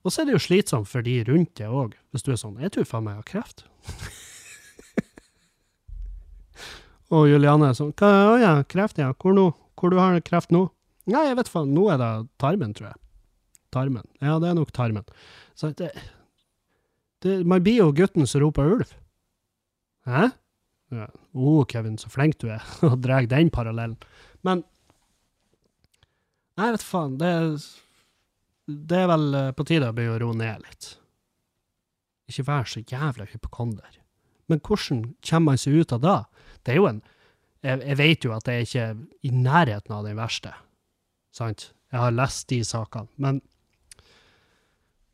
Og 0.04 0.12
så 0.12 0.22
er 0.22 0.26
det 0.26 0.32
jo 0.32 0.46
slitsomt 0.46 0.88
for 0.88 1.02
de 1.02 1.24
rundt 1.24 1.54
deg 1.56 1.68
òg, 1.68 1.94
hvis 2.12 2.22
du 2.22 2.32
er 2.32 2.36
sånn 2.36 2.60
'jeg 2.60 2.72
tror 2.72 2.84
faen 2.84 3.04
meg 3.04 3.16
jeg 3.16 3.22
har 3.24 3.30
kreft'. 3.32 3.64
Og 7.10 7.26
Juliane 7.26 7.70
er 7.70 7.78
sånn 7.78 7.90
å 7.92 8.36
ja, 8.38 8.52
kreft, 8.70 9.00
ja. 9.02 9.10
Hvor 9.18 9.34
nå? 9.34 9.50
Hvor 9.78 9.90
du 9.90 9.98
har 9.98 10.18
kreft 10.22 10.52
nå?' 10.54 10.68
Nei, 11.10 11.24
jeg 11.26 11.38
vet 11.40 11.48
faen. 11.50 11.72
Nå 11.74 11.88
er 11.90 11.98
det 11.98 12.10
tarmen, 12.38 12.74
tror 12.76 12.92
jeg. 12.92 12.98
Tarmen. 13.74 14.06
Ja, 14.22 14.38
det 14.42 14.50
er 14.50 14.58
nok 14.58 14.70
tarmen. 14.74 15.06
Så 15.58 15.72
det, 15.74 15.90
det 17.24 17.40
Man 17.46 17.62
blir 17.64 17.80
jo 17.80 17.92
gutten 17.96 18.28
som 18.28 18.44
roper 18.44 18.68
ulv. 18.76 18.92
Hæ? 20.06 20.30
Ja. 20.90 21.06
Å, 21.10 21.54
Kevin, 21.70 21.98
så 21.98 22.10
flink 22.10 22.38
du 22.42 22.48
er, 22.50 22.62
å 22.86 22.94
dra 22.98 23.20
den 23.26 23.50
parallellen. 23.50 23.98
Men 24.46 24.64
jeg 26.60 26.76
vet 26.76 26.84
faen. 26.84 27.16
Det, 27.20 27.32
det 28.68 28.98
er 29.02 29.08
vel 29.10 29.34
eh, 29.38 29.52
på 29.56 29.66
tide 29.68 29.90
å 29.90 29.96
begynne 29.96 30.18
å 30.18 30.22
roe 30.24 30.36
ned 30.36 30.66
litt. 30.66 30.90
Ikke 32.30 32.46
vær 32.46 32.68
så 32.68 32.82
jævla 32.84 33.26
hypokonder. 33.30 33.96
Men 34.50 34.60
hvordan 34.66 35.02
kommer 35.24 35.52
man 35.52 35.62
seg 35.62 35.80
ut 35.80 35.94
av 35.94 36.02
det? 36.04 36.18
Det 36.64 36.74
er 36.74 36.80
jo 36.80 36.88
en 36.90 37.02
Jeg, 37.60 37.82
jeg 37.84 37.96
vet 38.00 38.24
jo 38.24 38.30
at 38.32 38.46
det 38.46 38.52
er 38.54 38.62
ikke 38.64 38.84
i 39.28 39.30
nærheten 39.36 39.92
av 39.92 40.06
den 40.06 40.16
verste, 40.16 40.54
sant? 41.36 41.74
Jeg 41.92 42.00
har 42.00 42.14
lest 42.14 42.46
de 42.48 42.62
sakene. 42.64 43.10
Men 43.20 43.42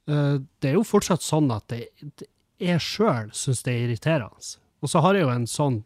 uh, 0.07 0.38
det 0.62 0.70
er 0.70 0.76
jo 0.76 0.84
fortsatt 0.86 1.26
sånn 1.26 1.51
at 1.51 1.66
det, 1.72 1.88
det, 2.20 2.28
jeg 2.62 2.84
sjøl 2.84 3.32
syns 3.34 3.64
det 3.66 3.74
er 3.74 3.88
irriterende. 3.88 4.53
Og 4.78 4.92
så 4.92 5.03
har 5.03 5.18
jeg 5.18 5.26
jo 5.26 5.32
en 5.32 5.49
sånn 5.51 5.80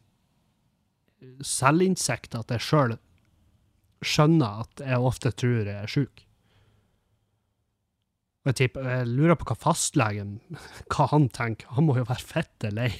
selvinnsikt 1.44 2.36
at 2.36 2.52
jeg 2.52 2.64
sjøl 2.64 2.96
skjønner 4.04 4.64
at 4.64 4.82
jeg 4.84 5.06
ofte 5.10 5.32
tror 5.36 5.64
jeg 5.64 5.76
er 5.76 5.90
sjuk. 5.90 6.26
Jeg, 8.48 8.70
jeg 8.72 9.08
lurer 9.08 9.36
på 9.36 9.50
hva 9.50 9.56
fastlegen 9.60 10.38
hva 10.92 11.08
han 11.12 11.28
tenker. 11.32 11.72
Han 11.76 11.88
må 11.88 11.98
jo 12.00 12.06
være 12.08 12.24
fette 12.24 12.72
lei. 12.72 12.92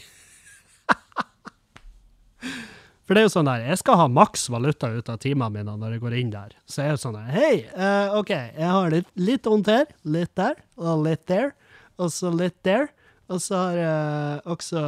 For 3.11 3.18
det 3.18 3.24
er 3.24 3.26
jo 3.26 3.30
sånn 3.32 3.48
der, 3.48 3.64
jeg 3.66 3.78
skal 3.80 3.96
ha 3.98 4.04
maks 4.06 4.44
valuta 4.54 4.86
ut 4.94 5.08
av 5.11 5.16
timene 5.18 5.50
mine 5.50 5.72
når 5.80 5.96
jeg 5.96 6.02
går 6.04 6.14
inn 6.14 6.28
der. 6.30 6.52
Så 6.62 6.84
jeg 6.84 6.92
er 6.92 6.94
jo 6.94 7.00
sånn 7.02 7.16
der, 7.16 7.32
hei, 7.34 7.56
uh, 7.74 8.12
ok, 8.20 8.30
jeg 8.30 8.68
har 8.70 8.94
litt, 8.94 9.08
litt 9.18 9.48
vondt 9.50 9.70
her, 9.72 9.90
litt 10.06 10.30
der, 10.38 10.61
og 10.78 11.02
litt 11.08 11.24
der, 11.26 11.50
og 11.98 12.12
så 12.14 12.30
litt 12.30 12.61
der. 12.62 12.86
Og 13.26 13.42
så 13.42 13.64
har 13.64 13.80
jeg 13.80 14.38
også 14.54 14.84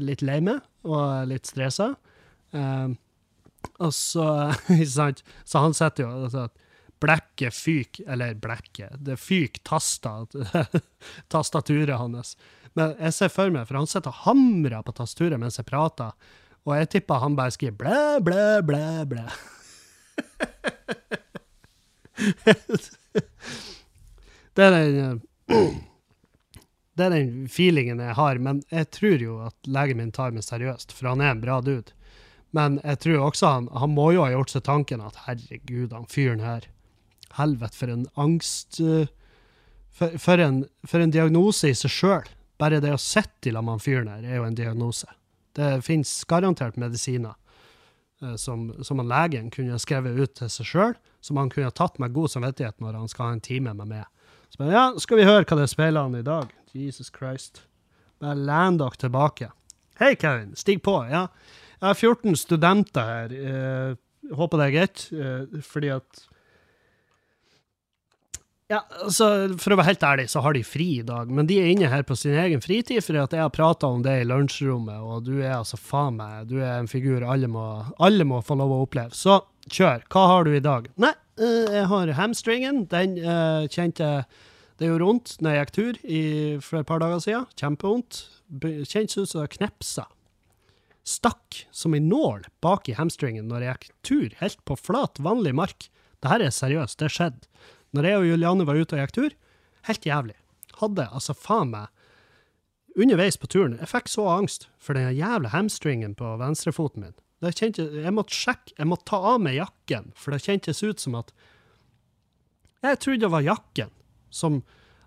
litt 0.00 0.24
lei 0.24 0.38
meg, 0.48 0.64
og 0.88 1.28
litt 1.28 1.52
stressa. 1.52 1.90
Um, 2.56 2.96
og 3.76 3.92
så, 3.92 4.30
ikke 4.78 4.90
sant, 4.96 5.24
så 5.44 5.66
han 5.68 5.76
setter 5.76 6.08
jo 6.08 6.16
altså, 6.16 6.48
at 6.48 6.66
blekket 7.04 7.60
fyk, 7.60 8.04
eller 8.08 8.40
blekket, 8.40 8.96
det 9.04 9.20
fyker 9.20 9.68
tasta, 9.68 10.22
tastaturet 11.36 12.00
hans. 12.00 12.38
Men 12.72 12.96
jeg 12.96 13.20
ser 13.20 13.36
for 13.36 13.52
meg, 13.52 13.68
for 13.68 13.84
han 13.84 13.96
sitter 13.98 14.16
og 14.16 14.30
hamrer 14.30 14.80
på 14.80 14.96
tastaturet 14.96 15.44
mens 15.44 15.60
jeg 15.60 15.68
prater, 15.68 16.16
og 16.66 16.76
jeg 16.76 16.90
tippa 16.92 17.14
han 17.22 17.36
bare 17.38 17.54
skriver 17.54 17.76
blæ, 17.80 18.18
blæ, 18.24 18.60
blæ, 18.66 19.04
blæ. 19.10 19.24
det 24.54 24.64
er 24.66 24.70
den 24.74 24.98
eh, 25.48 25.78
det 27.00 27.06
er 27.06 27.14
den 27.14 27.48
feelingen 27.48 28.02
jeg 28.02 28.16
har, 28.18 28.38
men 28.42 28.60
jeg 28.68 28.90
tror 28.92 29.22
jo 29.24 29.38
at 29.46 29.56
legen 29.64 29.96
min 30.00 30.12
tar 30.12 30.34
meg 30.36 30.44
seriøst, 30.44 30.92
for 30.92 31.08
han 31.08 31.22
er 31.24 31.32
en 31.32 31.40
bra 31.40 31.60
dude. 31.64 31.94
Men 32.56 32.80
jeg 32.82 33.00
tror 33.04 33.28
også 33.28 33.52
han, 33.54 33.68
han 33.72 33.94
må 33.94 34.10
jo 34.12 34.24
ha 34.26 34.34
gjort 34.34 34.52
seg 34.52 34.66
tanken 34.66 35.04
at 35.04 35.22
herregud, 35.24 35.94
han 35.94 36.08
fyren 36.10 36.42
her, 36.44 36.66
helvete 37.38 37.78
for 37.78 37.94
en 37.94 38.04
angst, 38.20 38.82
eh, 38.82 39.08
for, 39.96 40.18
for, 40.20 40.42
en, 40.42 40.64
for 40.84 41.00
en 41.00 41.14
diagnose 41.14 41.70
i 41.70 41.78
seg 41.78 41.94
sjøl. 41.94 42.28
Bare 42.60 42.82
det 42.84 42.92
å 42.92 43.00
sitte 43.00 43.48
i 43.48 43.54
lag 43.54 43.64
med 43.64 43.78
han 43.78 43.84
fyren 43.86 44.12
her, 44.12 44.26
er 44.26 44.40
jo 44.42 44.48
en 44.48 44.58
diagnose. 44.58 45.08
Det 45.58 45.70
finnes 45.86 46.12
garantert 46.30 46.78
medisiner 46.80 47.34
eh, 48.22 48.36
som, 48.40 48.68
som 48.84 49.02
legen 49.06 49.50
kunne 49.54 49.78
skrevet 49.82 50.18
ut 50.18 50.36
til 50.38 50.52
seg 50.52 50.70
sjøl, 50.70 50.94
som 51.20 51.40
han 51.40 51.50
kunne 51.52 51.72
tatt 51.74 51.98
med 52.02 52.14
god 52.16 52.32
samvittighet 52.36 52.78
når 52.80 52.98
han 53.00 53.10
skal 53.10 53.26
ha 53.26 53.36
en 53.36 53.44
time 53.44 53.74
med 53.74 53.90
meg. 53.90 54.06
Så 54.50 54.62
bare, 54.62 54.74
ja, 54.74 54.84
skal 54.98 55.20
vi 55.20 55.28
høre 55.28 55.46
hva 55.46 55.60
det 55.60 55.70
speiler 55.70 56.06
han 56.06 56.18
i 56.18 56.26
dag? 56.26 56.50
Jesus 56.74 57.10
Christ. 57.14 57.64
Bare 58.20 58.38
len 58.38 58.78
dere 58.80 58.98
tilbake. 59.00 59.50
Hei, 60.00 60.14
Kevin. 60.16 60.54
Stig 60.56 60.82
på. 60.86 60.96
Ja, 61.10 61.26
jeg 61.80 61.86
har 61.86 61.98
14 61.98 62.36
studenter 62.36 63.10
her. 63.10 63.34
Eh, 63.36 64.34
håper 64.36 64.60
det 64.60 64.66
er 64.66 64.74
greit, 64.74 65.06
eh, 65.12 65.62
fordi 65.64 65.92
at 65.94 66.24
ja, 68.70 68.84
altså, 69.02 69.26
For 69.58 69.74
å 69.74 69.80
være 69.80 69.90
helt 69.90 70.04
ærlig, 70.06 70.26
så 70.30 70.42
har 70.44 70.54
de 70.54 70.62
fri 70.66 70.86
i 71.00 71.06
dag, 71.06 71.30
men 71.34 71.48
de 71.48 71.56
er 71.58 71.72
inne 71.72 71.88
her 71.90 72.04
på 72.06 72.14
sin 72.18 72.36
egen 72.38 72.62
fritid, 72.62 73.02
fordi 73.02 73.24
jeg 73.24 73.42
har 73.42 73.50
prata 73.54 73.88
om 73.90 74.04
det 74.04 74.20
i 74.20 74.28
lunsjrommet, 74.28 75.00
og 75.02 75.24
du 75.26 75.40
er 75.40 75.56
altså 75.56 75.78
faen 75.80 76.20
meg 76.20 76.46
Du 76.52 76.60
er 76.60 76.76
en 76.76 76.90
figur 76.90 77.26
alle 77.26 77.50
må, 77.50 77.64
alle 77.98 78.26
må 78.28 78.38
få 78.46 78.54
lov 78.60 78.76
å 78.76 78.84
oppleve. 78.84 79.10
Så 79.16 79.40
kjør. 79.66 80.06
Hva 80.12 80.22
har 80.30 80.46
du 80.46 80.54
i 80.54 80.62
dag? 80.62 80.86
Nei, 81.02 81.12
eh, 81.40 81.74
jeg 81.80 81.88
har 81.90 82.14
hamstringen. 82.20 82.84
Den 82.90 83.18
uh, 83.24 83.66
kjente 83.70 84.24
Det 84.78 84.88
gjorde 84.88 85.08
vondt 85.08 85.34
når 85.42 85.52
jeg 85.52 85.66
gikk 85.66 85.74
tur 85.76 86.00
i, 86.06 86.22
for 86.64 86.80
et 86.80 86.88
par 86.88 87.02
dager 87.02 87.20
siden. 87.26 87.50
Kjempevondt. 87.58 88.22
Kjentes 88.86 89.18
ut 89.18 89.32
som 89.34 89.42
det 89.42 89.50
knepsa. 89.58 90.06
Stakk 91.10 91.64
som 91.74 91.94
en 91.96 92.08
nål 92.08 92.46
bak 92.62 92.88
i 92.88 92.94
hamstringen 92.94 93.50
når 93.50 93.66
jeg 93.66 93.76
gikk 93.76 93.92
tur, 94.06 94.34
helt 94.40 94.62
på 94.68 94.78
flat, 94.78 95.18
vanlig 95.18 95.56
mark. 95.58 95.90
Det 96.20 96.30
her 96.30 96.44
er 96.44 96.54
seriøst, 96.54 97.00
det 97.00 97.10
skjedde. 97.12 97.48
Når 97.96 98.06
jeg 98.06 98.20
og 98.20 98.28
Juliane 98.28 98.66
var 98.68 98.78
ute 98.78 98.96
og 98.96 99.02
gikk 99.02 99.16
tur, 99.16 99.34
helt 99.88 100.06
jævlig. 100.06 100.36
Hadde 100.80 101.08
altså 101.10 101.36
faen 101.36 101.72
meg 101.74 101.88
Underveis 102.98 103.36
på 103.38 103.46
turen, 103.46 103.76
jeg 103.78 103.86
fikk 103.86 104.08
så 104.10 104.24
angst 104.32 104.64
for 104.82 104.98
den 104.98 105.12
jævla 105.14 105.52
hamstringen 105.52 106.16
på 106.18 106.32
venstrefoten 106.40 107.04
min. 107.04 107.14
Det 107.40 107.52
kjente, 107.54 107.84
jeg 108.02 108.12
måtte 108.12 108.34
sjekke, 108.34 108.74
jeg 108.76 108.88
måtte 108.90 109.06
ta 109.12 109.20
av 109.30 109.38
meg 109.44 109.60
jakken, 109.60 110.10
for 110.18 110.34
det 110.34 110.42
kjentes 110.42 110.82
ut 110.82 111.00
som 111.00 111.14
at 111.20 111.30
Jeg 112.82 112.98
trodde 112.98 113.22
det 113.22 113.30
var 113.30 113.44
jakken, 113.44 113.90
som 114.30 114.62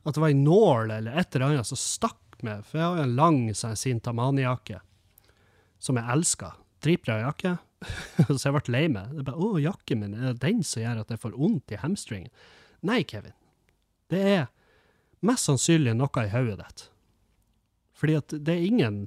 at 0.05 0.15
det 0.15 0.21
var 0.21 0.31
en 0.31 0.43
nål 0.45 0.91
eller 0.95 1.19
et 1.19 1.35
eller 1.35 1.47
annet 1.47 1.67
som 1.67 1.79
stakk 1.79 2.39
meg, 2.45 2.63
for 2.63 2.79
jeg 2.79 2.85
har 2.85 2.97
jo 2.97 3.03
en 3.03 3.15
lang 3.17 3.39
sånn 3.55 3.77
Sintamani-jakke 3.79 4.79
som 5.83 5.99
jeg 5.99 6.11
elsker. 6.15 6.59
Dritbra 6.83 7.19
jakke. 7.23 7.57
så 8.29 8.47
jeg 8.47 8.55
ble 8.55 8.75
lei 8.75 8.83
meg. 8.91 9.11
Er 9.11 9.27
bare, 9.27 9.39
å, 9.39 9.59
jakken 9.59 10.03
min, 10.03 10.13
er 10.15 10.33
det 10.33 10.43
den 10.43 10.61
som 10.67 10.83
gjør 10.83 11.01
at 11.03 11.11
jeg 11.11 11.21
får 11.23 11.35
vondt 11.39 11.73
i 11.75 11.79
hamstringen? 11.81 12.31
Nei, 12.83 13.03
Kevin. 13.07 13.35
Det 14.11 14.21
er 14.21 14.45
mest 15.23 15.47
sannsynlig 15.47 15.95
noe 15.97 16.25
i 16.25 16.31
hodet 16.31 16.59
ditt. 16.59 16.85
Fordi 17.95 18.17
at 18.19 18.35
det 18.35 18.55
er 18.57 18.67
ingen 18.67 19.03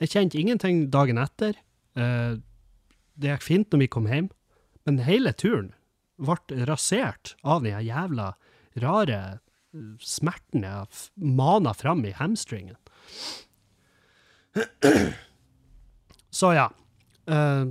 Jeg 0.00 0.14
kjente 0.14 0.38
ingenting 0.40 0.86
dagen 0.88 1.18
etter. 1.20 1.58
Eh, 1.92 2.40
det 3.20 3.34
gikk 3.34 3.42
fint 3.44 3.68
når 3.72 3.82
vi 3.82 3.88
kom 3.92 4.06
hjem, 4.08 4.30
men 4.88 5.02
hele 5.04 5.34
turen 5.36 5.74
ble 6.16 6.64
rasert 6.64 7.34
av 7.44 7.66
den 7.66 7.84
jævla 7.84 8.30
rare 8.80 9.40
smerten 10.00 10.64
jeg 10.64 10.86
mana 11.16 11.74
fram 11.76 12.00
i 12.08 12.14
hamstringen. 12.16 12.76
Så 16.30 16.54
ja. 16.56 16.70
eh, 17.28 17.66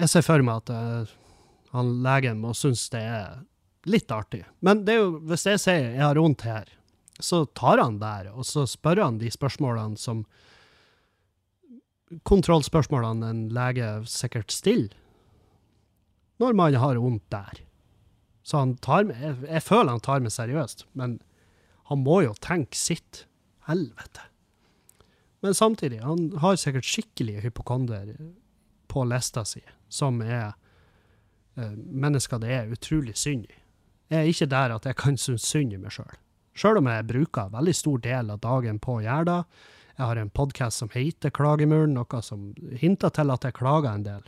jeg 0.00 0.08
ser 0.12 0.24
for 0.26 0.40
meg 0.46 0.64
at 0.64 0.72
eh, 0.72 1.14
han 1.76 1.92
legen 2.04 2.40
må 2.42 2.54
synes 2.56 2.88
det 2.94 3.04
er 3.04 3.44
litt 3.86 4.10
artig. 4.12 4.42
Men 4.60 4.84
det 4.86 4.96
er 4.96 5.04
jo, 5.04 5.12
hvis 5.30 5.46
jeg 5.48 5.62
sier 5.62 5.88
jeg 5.94 6.04
har 6.04 6.18
vondt 6.20 6.46
her, 6.46 6.70
så 7.22 7.44
tar 7.56 7.80
han 7.80 8.00
der, 8.02 8.30
og 8.34 8.44
så 8.44 8.66
spør 8.68 9.04
han 9.06 9.20
de 9.22 9.30
spørsmålene 9.32 10.00
som 10.00 10.26
Kontrollspørsmålene 12.22 13.26
en 13.32 13.38
lege 13.50 13.86
sikkert 14.06 14.52
stiller 14.54 14.92
når 16.38 16.52
man 16.54 16.76
har 16.78 17.00
vondt 17.02 17.24
der. 17.32 17.62
Så 18.46 18.60
han 18.60 18.76
tar 18.84 19.08
meg, 19.08 19.18
jeg, 19.18 19.38
jeg 19.48 19.64
føler 19.64 19.96
han 19.96 20.04
tar 20.04 20.22
meg 20.22 20.34
seriøst, 20.34 20.84
men 20.94 21.16
han 21.90 22.04
må 22.04 22.20
jo 22.22 22.36
tenke 22.38 22.78
sitt. 22.78 23.24
Helvete. 23.66 24.22
Men 25.42 25.54
samtidig, 25.54 25.98
han 25.98 26.28
har 26.38 26.54
sikkert 26.54 26.86
skikkelige 26.86 27.40
hypokonder 27.40 28.12
på 28.86 29.02
lista 29.10 29.42
si, 29.44 29.62
som 29.88 30.20
er 30.22 30.52
eh, 31.58 31.72
mennesker 31.74 32.38
det 32.42 32.52
er 32.54 32.70
utrolig 32.70 33.16
synd 33.18 33.48
i. 33.50 33.56
Jeg 34.06 34.18
er 34.20 34.30
ikke 34.30 34.46
der 34.46 34.74
at 34.76 34.86
jeg 34.86 34.96
kan 34.96 35.16
synes 35.18 35.42
synd 35.42 35.72
i 35.74 35.80
meg 35.82 35.94
sjøl. 35.94 36.14
Sjøl 36.56 36.78
om 36.80 36.86
jeg 36.88 37.08
bruker 37.08 37.50
veldig 37.52 37.74
stor 37.74 37.98
del 38.04 38.30
av 38.32 38.40
dagen 38.44 38.78
på 38.80 39.00
det. 39.02 39.40
Jeg 39.96 40.06
har 40.06 40.16
en 40.20 40.30
podkast 40.30 40.78
som 40.78 40.90
heter 40.92 41.32
Klagemuren, 41.34 41.94
noe 41.96 42.22
som 42.22 42.54
hinter 42.80 43.10
til 43.10 43.32
at 43.32 43.44
jeg 43.44 43.56
klager 43.56 43.90
en 43.90 44.04
del. 44.06 44.22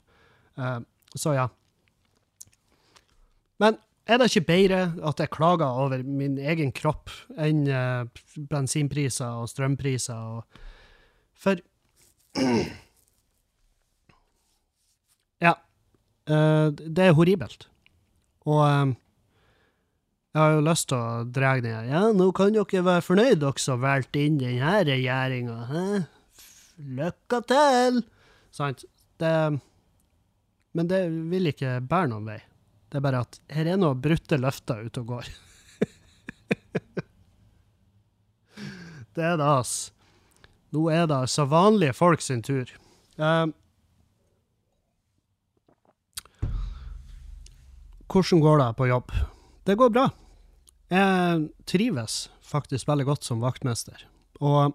Uh, 0.58 0.80
så 1.14 1.34
ja. 1.36 1.46
Men 3.62 3.78
er 4.08 4.18
det 4.18 4.30
ikke 4.32 4.48
bedre 4.48 4.80
at 5.04 5.20
jeg 5.20 5.30
klager 5.30 5.68
over 5.68 6.02
min 6.02 6.38
egen 6.40 6.72
kropp 6.72 7.10
enn 7.38 7.68
uh, 7.68 8.04
bensinpriser 8.50 9.42
og 9.42 9.48
strømpriser? 9.52 10.16
Og 10.16 10.44
For 11.38 11.60
Ja. 15.46 15.54
Uh, 16.28 16.74
det 16.74 17.04
er 17.04 17.14
horribelt. 17.14 17.68
Og 18.48 18.96
jeg 20.34 20.42
har 20.42 20.52
jo 20.52 20.60
lyst 20.66 20.90
til 20.90 20.98
å 21.00 21.24
dra 21.24 21.54
den 21.56 21.72
her. 21.72 21.86
Ja, 21.88 22.02
nå 22.12 22.28
kan 22.36 22.52
dere 22.52 22.82
være 22.84 23.04
fornøyd, 23.06 23.38
dere 23.40 23.62
som 23.62 23.80
valgte 23.80 24.20
inn 24.20 24.36
denne 24.40 24.74
regjeringa. 24.84 25.58
Lykke 26.98 27.40
til! 27.48 28.02
Sant? 28.54 28.84
Det 29.18 29.32
Men 30.76 30.86
det 30.86 31.00
vil 31.32 31.48
ikke 31.50 31.80
bære 31.80 32.08
noen 32.12 32.28
vei. 32.28 32.38
Det 32.88 33.00
er 33.00 33.04
bare 33.04 33.24
at 33.24 33.40
her 33.50 33.66
er 33.72 33.78
noen 33.80 34.00
brutte 34.04 34.36
løfter 34.38 34.84
ute 34.84 35.00
og 35.00 35.06
går. 35.16 35.26
det 39.16 39.24
er 39.24 39.36
det, 39.40 39.48
ass. 39.48 39.90
Nå 40.76 40.84
er 40.92 41.08
det 41.08 41.16
altså 41.16 41.48
vanlige 41.48 41.96
folk 41.96 42.20
sin 42.22 42.44
tur. 42.44 42.68
Um, 43.16 43.56
hvordan 48.06 48.40
går 48.44 48.62
det 48.62 48.70
på 48.76 48.86
jobb? 48.92 49.10
Det 49.68 49.76
går 49.76 49.90
bra. 49.92 50.06
Jeg 50.88 51.48
trives 51.68 52.30
faktisk 52.40 52.88
veldig 52.88 53.04
godt 53.04 53.26
som 53.26 53.42
vaktmester. 53.44 54.06
Og 54.40 54.72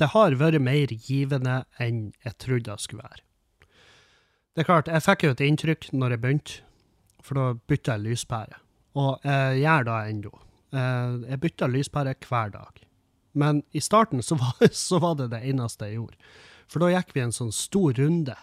det 0.00 0.08
har 0.14 0.36
vært 0.40 0.62
mer 0.64 0.94
givende 1.04 1.58
enn 1.82 2.06
jeg 2.24 2.38
trodde 2.40 2.70
det 2.70 2.80
skulle 2.80 3.04
være. 3.04 3.24
Det 4.56 4.64
er 4.64 4.68
klart, 4.70 4.88
jeg 4.88 5.04
fikk 5.04 5.26
jo 5.26 5.34
et 5.34 5.44
inntrykk 5.44 5.90
når 5.92 6.14
jeg 6.14 6.22
begynte, 6.24 6.56
for 7.22 7.36
da 7.36 7.44
bytta 7.68 7.98
jeg 7.98 8.06
lyspære. 8.06 8.58
Og 8.98 9.28
jeg 9.28 9.60
gjør 9.60 9.86
det 9.90 9.98
ennå. 10.14 10.32
Eh, 10.72 11.30
Jeg 11.30 11.40
bytter 11.40 11.68
lyspære 11.68 12.14
hver 12.28 12.50
dag. 12.56 12.80
Men 13.34 13.62
i 13.72 13.80
starten 13.80 14.22
så 14.22 14.40
var, 14.40 14.56
så 14.88 14.98
var 15.04 15.14
det 15.20 15.30
det 15.36 15.44
eneste 15.52 15.84
jeg 15.84 16.00
gjorde. 16.00 16.16
For 16.68 16.80
da 16.80 16.94
gikk 16.96 17.12
vi 17.14 17.26
en 17.26 17.32
sånn 17.36 17.52
stor 17.52 17.92
runde 18.00 18.34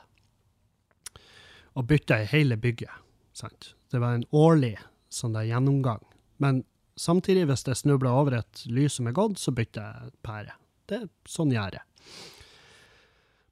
og 1.75 1.87
bytta 1.89 2.21
i 2.21 2.29
hele 2.29 2.55
bygget. 2.55 2.93
Sant? 3.33 3.73
Det 3.91 3.99
var 3.99 4.13
en 4.15 4.29
årlig 4.31 4.77
sånn 5.15 5.35
der 5.35 5.47
gjennomgang. 5.49 6.03
Men 6.43 6.63
samtidig, 6.99 7.47
hvis 7.49 7.65
jeg 7.67 7.79
snubler 7.79 8.11
over 8.11 8.39
et 8.41 8.63
lys 8.67 8.99
som 8.99 9.09
er 9.09 9.15
gått, 9.17 9.39
så 9.41 9.53
bytter 9.55 9.87
jeg 9.87 10.13
pære. 10.25 10.55
Det, 10.85 11.01
er 11.01 11.09
sånn 11.29 11.53
gjør 11.53 11.79
jeg. 11.79 12.13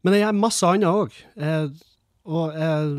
Men 0.03 0.15
jeg 0.15 0.25
gjør 0.25 0.37
masse 0.37 0.69
annet 0.69 0.91
òg. 0.91 1.17
Og 2.23 2.55
jeg 2.57 2.69
er 2.69 2.93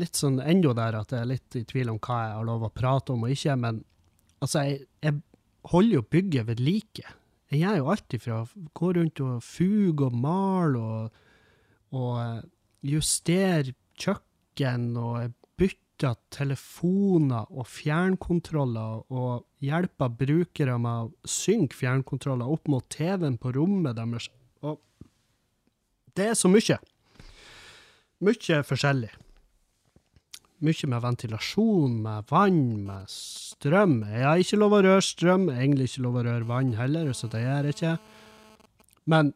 litt 0.00 0.18
sånn 0.18 0.38
ennå 0.40 0.72
der 0.76 0.96
at 1.00 1.12
jeg 1.12 1.24
er 1.24 1.32
litt 1.32 1.56
i 1.58 1.64
tvil 1.68 1.92
om 1.92 1.98
hva 2.02 2.20
jeg 2.24 2.36
har 2.38 2.46
lov 2.48 2.68
å 2.68 2.74
prate 2.74 3.14
om 3.14 3.26
og 3.26 3.34
ikke. 3.34 3.56
Men 3.60 3.82
altså, 4.40 4.64
jeg, 4.68 4.86
jeg 5.04 5.18
holder 5.72 5.98
jo 5.98 6.06
bygget 6.16 6.48
ved 6.48 6.62
like. 6.64 7.16
Jeg 7.50 7.64
gjør 7.64 7.80
jo 7.80 7.90
alt 7.92 8.16
ifra 8.16 8.38
å 8.40 8.68
gå 8.78 8.92
rundt 8.96 9.22
og 9.24 9.44
fuge 9.44 10.06
og 10.06 10.16
male 10.16 10.80
og, 10.80 11.22
og 11.98 12.86
justere 12.86 13.74
kjøkken 14.00 14.92
og 14.96 15.16
jeg 15.24 15.34
bytter 16.00 16.16
telefoner 16.32 17.48
og 17.52 17.66
fjernkontroller 17.68 19.02
og 19.12 19.44
hjelper 19.60 20.08
brukere 20.08 20.78
med 20.80 21.10
å 21.10 21.28
synke 21.28 21.76
fjernkontroller 21.76 22.48
opp 22.48 22.68
mot 22.68 22.84
TV-en 22.88 23.36
på 23.38 23.52
rommet 23.52 23.96
deres. 23.96 24.30
Og 24.62 24.80
det 26.16 26.30
er 26.30 26.34
så 26.34 26.48
mye. 26.48 26.78
Mye 28.20 28.62
forskjellig. 28.64 29.10
Mye 30.60 30.88
med 30.92 31.04
ventilasjon, 31.04 32.00
med 32.02 32.24
vann, 32.30 32.84
med 32.86 33.08
strøm. 33.08 34.02
Jeg 34.04 34.24
har 34.24 34.40
ikke 34.40 34.60
lov 34.60 34.76
å 34.76 34.82
røre 34.84 35.04
strøm, 35.04 35.48
egentlig 35.52 35.90
ikke 35.90 36.04
lov 36.04 36.20
å 36.20 36.26
røre 36.26 36.48
vann 36.48 36.74
heller, 36.76 37.12
så 37.12 37.28
det 37.32 37.44
gjør 37.44 37.68
jeg 37.68 37.76
ikke. 37.76 37.96
Men 39.08 39.32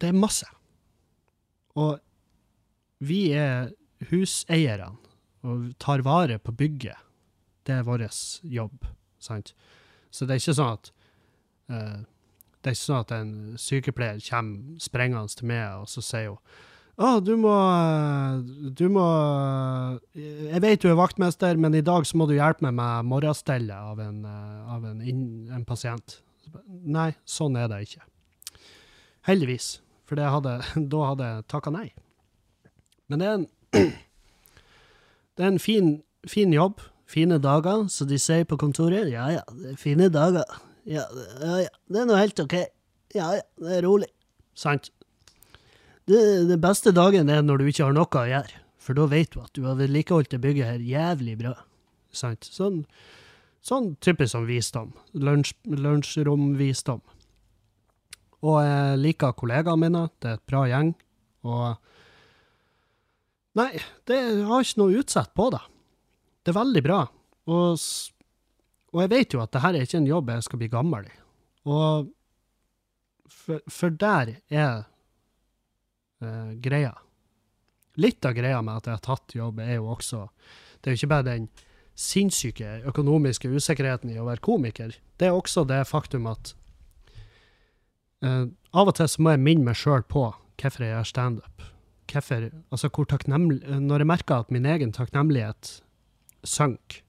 det 0.00 0.10
er 0.10 0.18
masse. 0.18 0.46
Og 1.78 1.98
vi 3.00 3.30
er 3.34 3.70
huseierne 4.08 4.96
og 5.46 5.70
tar 5.80 6.04
vare 6.04 6.38
på 6.38 6.52
bygget. 6.52 6.96
Det 7.64 7.76
er 7.76 7.86
vår 7.86 8.06
jobb, 8.42 8.86
sant? 9.20 9.54
Så 10.10 10.26
det 10.26 10.36
er 10.36 10.42
ikke 10.42 10.56
sånn 10.56 10.74
at 10.74 10.90
uh, 11.70 12.00
det 12.60 12.72
er 12.72 12.76
ikke 12.76 12.86
sånn 12.86 13.04
at 13.04 13.14
en 13.16 13.30
sykepleier 13.60 14.24
kommer 14.26 14.80
sprengende 14.82 15.36
til 15.36 15.48
meg 15.48 15.80
og 15.80 15.88
så 15.88 16.04
sier 16.04 16.34
hun 16.34 16.66
å, 17.00 17.14
du 17.24 17.32
må 17.40 17.52
Du 18.76 18.84
må 18.92 19.04
Jeg 20.12 20.60
vet 20.60 20.82
du 20.82 20.90
er 20.90 20.98
vaktmester, 20.98 21.56
men 21.56 21.76
i 21.78 21.84
dag 21.84 22.04
så 22.04 22.18
må 22.20 22.26
du 22.28 22.34
hjelpe 22.36 22.66
meg 22.66 22.76
med 22.76 23.08
morgenstellet 23.08 23.72
av 23.72 24.02
en, 24.04 24.18
eh, 24.28 24.74
av 24.74 24.84
en, 24.84 25.00
en 25.54 25.64
pasient. 25.64 26.18
Nei, 26.68 27.14
sånn 27.24 27.56
er 27.56 27.70
det 27.72 27.80
ikke. 27.86 28.04
Heldigvis. 29.30 29.78
For 30.10 30.20
hadde, 30.20 30.58
da 30.92 31.06
hadde 31.12 31.30
jeg 31.30 31.48
takka 31.54 31.72
nei. 31.72 31.86
Men 33.08 33.22
det 33.22 33.28
er 33.30 33.38
en 33.38 33.48
Det 33.74 35.44
er 35.46 35.50
en 35.50 35.62
fin, 35.62 36.00
fin 36.28 36.52
jobb. 36.52 36.82
Fine 37.10 37.40
dager, 37.42 37.88
så 37.90 38.06
de 38.06 38.20
sier 38.22 38.44
på 38.46 38.58
kontoret. 38.60 39.08
Ja 39.10 39.26
ja, 39.34 39.42
det 39.58 39.72
er 39.72 39.78
fine 39.80 40.06
dager. 40.14 40.46
Ja, 40.86 41.02
ja, 41.42 41.56
ja. 41.64 41.72
Det 41.90 42.02
er 42.02 42.06
nå 42.06 42.18
helt 42.18 42.42
OK. 42.42 42.54
Ja 43.16 43.32
ja, 43.34 43.46
det 43.58 43.78
er 43.80 43.86
rolig. 43.86 44.10
Sant. 44.54 44.92
Det, 46.10 46.58
beste 46.62 46.92
dagen 46.94 47.30
er 47.30 47.42
når 47.42 47.62
du 47.62 47.70
ikke 47.70 47.88
har 47.88 47.94
noe 47.94 48.06
å 48.06 48.26
gjøre, 48.30 48.60
for 48.82 48.98
da 48.98 49.06
vet 49.10 49.34
du 49.34 49.40
at 49.42 49.52
du 49.54 49.64
har 49.66 49.78
vedlikeholdt 49.78 50.30
det 50.34 50.40
bygget 50.42 50.70
her 50.72 50.86
jævlig 50.86 51.36
bra. 51.42 51.54
Sant? 52.14 52.46
Sånn, 52.46 52.84
sånn 53.62 53.92
typisk 54.02 54.34
som 54.34 54.46
visdom. 54.48 54.94
Lunsj, 55.14 55.52
lunsjromvisdom. 55.70 57.02
Og 58.40 58.56
jeg 58.64 58.98
liker 59.02 59.36
kollegaene 59.36 59.82
mine, 59.82 60.06
det 60.22 60.30
er 60.30 60.38
et 60.38 60.46
bra 60.48 60.64
gjeng, 60.70 60.94
og 61.44 61.76
Nei, 63.58 63.72
det 64.06 64.18
har 64.46 64.62
ikke 64.62 64.80
noe 64.80 65.00
utsett 65.00 65.32
på 65.34 65.48
det. 65.50 65.62
Det 66.44 66.52
er 66.52 66.60
veldig 66.60 66.82
bra. 66.86 67.00
Og, 67.50 67.82
og 68.94 69.02
jeg 69.02 69.10
vet 69.10 69.34
jo 69.34 69.42
at 69.42 69.52
det 69.54 69.62
her 69.64 69.76
er 69.76 69.86
ikke 69.86 69.98
en 70.00 70.10
jobb 70.10 70.30
jeg 70.30 70.46
skal 70.46 70.60
bli 70.60 70.70
gammel 70.70 71.08
i. 71.08 71.16
Og 71.70 72.10
for, 73.30 73.62
for 73.70 73.94
der 73.94 74.36
er 74.48 74.84
eh, 76.22 76.52
greia. 76.62 76.94
Litt 78.00 78.24
av 78.24 78.36
greia 78.38 78.60
med 78.62 78.80
at 78.80 78.86
jeg 78.88 78.98
har 78.98 79.04
tatt 79.04 79.34
jobb, 79.34 79.60
er 79.60 79.80
jo 79.80 79.90
også 79.90 80.28
Det 80.80 80.88
er 80.88 80.94
jo 80.94 81.00
ikke 81.02 81.10
bare 81.10 81.26
den 81.26 81.50
sinnssyke 82.00 82.78
økonomiske 82.88 83.50
usikkerheten 83.50 84.12
i 84.14 84.16
å 84.16 84.24
være 84.24 84.40
komiker. 84.40 84.94
Det 85.20 85.28
er 85.28 85.36
også 85.36 85.66
det 85.68 85.82
faktum 85.90 86.30
at 86.30 86.54
eh, 88.24 88.46
av 88.48 88.88
og 88.88 88.96
til 88.96 89.10
så 89.10 89.20
må 89.20 89.34
jeg 89.34 89.44
minne 89.44 89.66
meg 89.66 89.76
sjøl 89.76 90.06
på 90.06 90.30
hvorfor 90.60 90.86
jeg 90.86 90.94
gjør 90.94 91.08
standup. 91.08 91.66
Hvorfor 92.10 92.48
Altså 92.70 92.90
hvor 92.90 93.06
takknemlig 93.06 93.60
Når 93.80 94.02
jeg 94.02 94.10
merker 94.10 94.42
at 94.42 94.50
min 94.50 94.66
egen 94.66 94.92
takknemlighet 94.92 95.80
sank, 96.44 97.02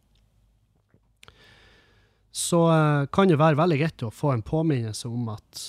så 2.35 2.59
eh, 2.71 3.05
kan 3.15 3.29
det 3.31 3.37
være 3.39 3.55
veldig 3.55 3.77
greit 3.79 4.03
å 4.03 4.09
få 4.11 4.33
en 4.33 4.43
påminnelse 4.43 5.07
om 5.07 5.29
at 5.31 5.61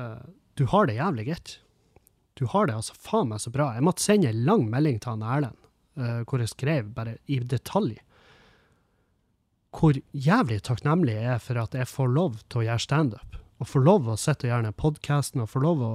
uh, 0.00 0.22
du 0.56 0.64
har 0.72 0.88
det 0.88 0.96
jævlig 0.96 1.26
greit. 1.28 1.52
Du 2.40 2.46
har 2.48 2.70
det 2.70 2.78
altså 2.78 2.96
faen 2.96 3.28
meg 3.28 3.42
så 3.44 3.52
bra. 3.52 3.70
Jeg 3.76 3.84
måtte 3.84 4.04
sende 4.04 4.30
en 4.32 4.40
lang 4.48 4.64
melding 4.72 4.96
til 4.96 5.12
han 5.12 5.26
Erlend, 5.28 5.60
uh, 6.00 6.22
hvor 6.24 6.40
jeg 6.40 6.54
skrev 6.54 6.88
bare 6.96 7.18
i 7.28 7.42
detalj 7.44 7.98
hvor 9.74 9.96
jævlig 10.12 10.60
takknemlig 10.62 11.16
jeg 11.16 11.30
er 11.34 11.40
for 11.42 11.58
at 11.58 11.74
jeg 11.74 11.90
får 11.90 12.12
lov 12.14 12.38
til 12.46 12.62
å 12.62 12.66
gjøre 12.68 12.84
standup. 12.84 13.38
Og 13.58 13.70
får 13.70 13.84
lov 13.86 14.10
å 14.10 14.18
sitte 14.18 14.46
og 14.46 14.52
gjøre 14.52 14.66
den 14.68 14.76
podkasten, 14.78 15.42
og 15.42 15.50
får 15.50 15.64
lov 15.64 15.82
å 15.82 15.92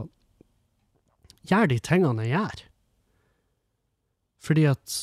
gjøre 1.47 1.71
de 1.71 1.79
tingene 1.79 2.25
jeg 2.27 2.35
gjør. 2.35 2.65
Fordi 4.39 4.65
at 4.69 4.97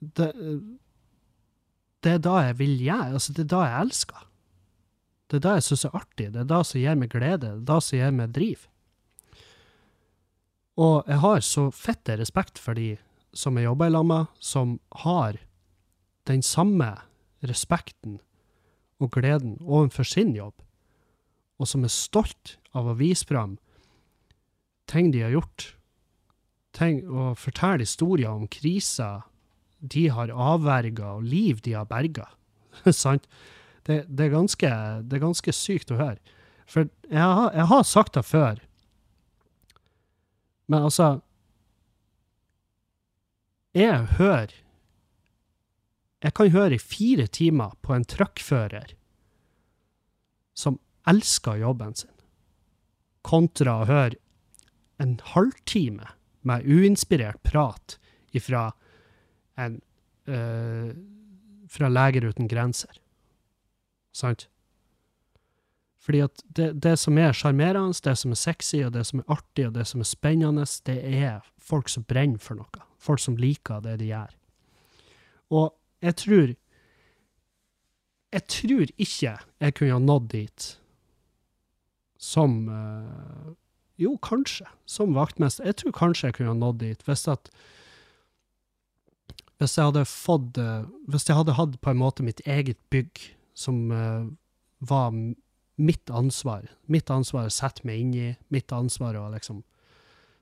det, 0.00 0.30
det 2.04 2.16
er 2.16 2.24
da 2.24 2.36
jeg 2.46 2.58
vil 2.60 2.76
gjøre. 2.80 3.12
Altså, 3.18 3.32
det 3.36 3.44
er 3.44 3.52
da 3.52 3.62
jeg 3.66 3.86
elsker. 3.86 4.26
Det 5.30 5.38
er 5.38 5.44
da 5.46 5.54
jeg 5.56 5.66
syns 5.68 5.86
er 5.86 5.96
artig. 6.00 6.32
Det 6.34 6.42
er 6.42 6.48
da 6.50 6.62
som 6.66 6.80
gir 6.80 6.98
meg 6.98 7.12
glede. 7.12 7.38
Det 7.44 7.52
er 7.52 7.68
da 7.68 7.78
som 7.84 8.00
gir 8.00 8.16
meg 8.16 8.32
driv. 8.34 8.64
Og 10.80 11.04
jeg 11.10 11.20
har 11.20 11.44
så 11.44 11.68
fette 11.74 12.16
respekt 12.16 12.58
for 12.58 12.78
de 12.78 12.94
som 13.36 13.58
jeg 13.58 13.68
jobber 13.68 13.90
i 13.90 13.94
lag 13.94 14.06
med, 14.06 14.30
som 14.42 14.78
har 15.04 15.38
den 16.28 16.42
samme 16.42 16.88
respekten 17.46 18.18
og 19.00 19.12
gleden 19.14 19.56
overfor 19.62 20.04
sin 20.08 20.34
jobb, 20.36 20.56
og 21.60 21.68
som 21.68 21.84
er 21.84 21.92
stolt 21.92 22.56
av 22.76 22.88
å 22.88 22.96
vise 22.96 23.26
fram 23.28 23.58
ting 24.90 25.12
de 25.14 25.22
har 25.22 25.34
gjort, 25.34 25.74
ting, 26.74 27.04
og 27.06 27.38
fortelle 27.38 27.84
historier 27.84 28.32
om 28.32 28.48
kriser 28.50 29.22
de 29.80 30.08
har 30.12 30.32
avverga, 30.34 31.16
og 31.16 31.28
liv 31.28 31.62
de 31.64 31.76
har 31.78 31.88
berga. 31.88 32.26
Sant? 32.94 33.28
Det, 33.86 34.04
det, 34.08 34.26
er 34.26 34.34
ganske, 34.34 34.70
det 35.06 35.16
er 35.16 35.24
ganske 35.24 35.54
sykt 35.56 35.92
å 35.94 36.00
høre. 36.00 36.18
For 36.70 36.90
jeg 37.10 37.22
har, 37.22 37.50
jeg 37.56 37.66
har 37.70 37.86
sagt 37.86 38.18
det 38.18 38.26
før, 38.26 38.60
men 40.70 40.86
altså 40.86 41.20
Jeg 43.74 44.06
hører 44.18 44.52
Jeg 46.22 46.34
kan 46.34 46.50
høre 46.54 46.76
i 46.76 46.82
fire 46.82 47.26
timer 47.26 47.74
på 47.82 47.94
en 47.94 48.06
truckfører 48.06 48.92
som 50.54 50.78
elsker 51.08 51.60
jobben 51.60 51.94
sin, 51.96 52.12
kontra 53.26 53.80
å 53.82 53.88
høre 53.88 54.18
en 55.00 55.18
halvtime 55.32 56.12
med 56.44 56.66
uinspirert 56.68 57.40
prat 57.46 57.96
ifra 58.36 58.70
en 59.60 59.80
uh, 60.28 60.92
fra 61.70 61.88
Leger 61.88 62.24
uten 62.24 62.48
grenser. 62.50 62.96
Sant? 64.12 64.48
Fordi 66.00 66.22
at 66.24 66.42
det, 66.56 66.72
det 66.82 66.96
som 66.98 67.18
er 67.20 67.36
sjarmerende, 67.36 67.94
det 68.04 68.16
som 68.18 68.32
er 68.32 68.40
sexy, 68.40 68.80
og 68.86 68.94
det 68.96 69.04
som 69.06 69.20
er 69.20 69.34
artig, 69.36 69.68
og 69.68 69.76
det 69.76 69.84
som 69.86 70.02
er 70.02 70.08
spennende, 70.08 70.64
det 70.88 70.96
er 71.04 71.44
folk 71.60 71.92
som 71.92 72.06
brenner 72.08 72.40
for 72.42 72.58
noe. 72.58 72.86
Folk 73.00 73.20
som 73.22 73.36
liker 73.38 73.84
det 73.84 73.98
de 74.00 74.10
gjør. 74.10 74.34
Og 75.50 75.70
jeg 76.00 76.16
tror 76.16 76.56
Jeg 78.30 78.46
tror 78.46 78.86
ikke 78.96 79.38
jeg 79.60 79.74
kunne 79.74 79.92
ha 79.92 79.98
nådd 79.98 80.28
dit 80.30 80.66
som 82.20 82.68
uh, 82.68 83.52
Jo, 84.00 84.14
kanskje. 84.24 84.68
Som 84.88 85.12
vaktmester. 85.16 85.66
Jeg 85.68 85.80
tror 85.80 85.96
kanskje 85.96 86.28
jeg 86.28 86.38
kunne 86.38 86.54
ha 86.54 86.58
nådd 86.58 86.80
dit 86.84 87.06
hvis 87.08 87.26
at 87.28 87.50
hvis 89.60 89.76
jeg 89.76 89.90
hadde 89.90 90.06
fått 90.08 90.56
uh, 90.60 90.88
Hvis 91.08 91.28
jeg 91.28 91.36
hadde 91.36 91.56
hatt 91.58 91.76
på 91.84 91.92
en 91.92 92.00
måte 92.00 92.24
mitt 92.24 92.40
eget 92.48 92.80
bygg 92.92 93.20
som 93.56 93.90
uh, 93.92 94.24
var 94.80 95.12
mitt 95.80 96.12
ansvar, 96.12 96.68
mitt 96.88 97.10
ansvar 97.12 97.48
å 97.48 97.52
sette 97.52 97.84
meg 97.88 98.00
inn 98.00 98.14
i, 98.16 98.28
mitt 98.48 98.72
ansvar 98.72 99.18
å 99.20 99.26
liksom 99.34 99.62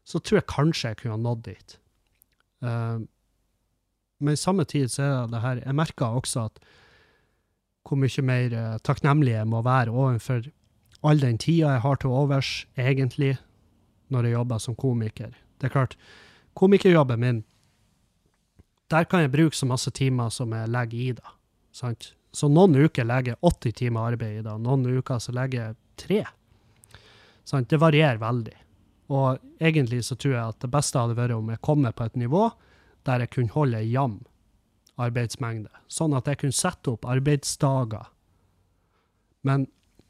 Så 0.06 0.22
tror 0.22 0.40
jeg 0.40 0.50
kanskje 0.50 0.92
jeg 0.92 1.00
kunne 1.00 1.16
ha 1.16 1.22
nådd 1.22 1.42
dit. 1.46 1.78
Uh, 2.62 3.02
men 4.18 4.34
i 4.34 4.40
samme 4.40 4.66
tid 4.66 4.90
så 4.90 5.02
er 5.06 5.32
det 5.32 5.42
her 5.42 5.62
Jeg 5.62 5.78
merker 5.78 6.18
også 6.20 6.46
at 6.48 6.62
hvor 7.88 7.98
mye 7.98 8.22
mer 8.22 8.54
uh, 8.54 8.78
takknemlig 8.84 9.32
jeg 9.32 9.48
må 9.48 9.62
være 9.64 9.94
overfor 9.94 10.46
all 11.06 11.20
den 11.20 11.38
tida 11.38 11.74
jeg 11.76 11.84
har 11.84 12.00
til 12.00 12.14
overs, 12.14 12.66
egentlig, 12.76 13.36
når 14.08 14.28
jeg 14.28 14.36
jobber 14.38 14.62
som 14.62 14.76
komiker. 14.78 15.34
Det 15.58 15.68
er 15.68 15.74
klart, 15.74 15.96
komikerjobben 16.58 17.20
min, 17.20 17.42
der 18.88 19.04
kan 19.04 19.20
jeg 19.20 19.32
bruke 19.32 19.56
så 19.56 19.68
masse 19.68 19.90
timer 19.94 20.30
som 20.32 20.52
jeg 20.56 20.70
legger 20.72 20.98
i 20.98 21.10
det. 21.18 21.34
Sant? 21.76 22.14
Så 22.32 22.48
noen 22.52 22.76
uker 22.76 23.06
legger 23.08 23.34
jeg 23.34 23.42
80 23.42 23.76
timer 23.82 24.12
arbeid 24.12 24.40
i 24.40 24.46
det, 24.46 24.54
noen 24.64 24.86
uker 24.98 25.20
så 25.22 25.34
legger 25.36 25.68
jeg 25.68 25.76
tre. 26.00 26.22
Sant? 27.44 27.68
Det 27.70 27.80
varierer 27.80 28.20
veldig. 28.20 28.56
Og 29.08 29.38
egentlig 29.60 30.02
så 30.04 30.16
tror 30.16 30.34
jeg 30.34 30.54
at 30.54 30.60
det 30.64 30.72
beste 30.72 31.00
hadde 31.00 31.16
vært 31.16 31.36
om 31.36 31.48
jeg 31.52 31.64
kommer 31.64 31.94
på 31.96 32.08
et 32.08 32.18
nivå 32.20 32.48
der 33.08 33.24
jeg 33.24 33.32
kunne 33.32 33.54
holde 33.54 33.80
ei 33.80 33.88
jevn 33.88 34.18
arbeidsmengde, 34.98 35.70
sånn 35.86 36.16
at 36.18 36.26
jeg 36.28 36.40
kunne 36.40 36.56
sette 36.56 36.90
opp 36.90 37.06
arbeidsdager. 37.08 38.08
Men 39.46 39.68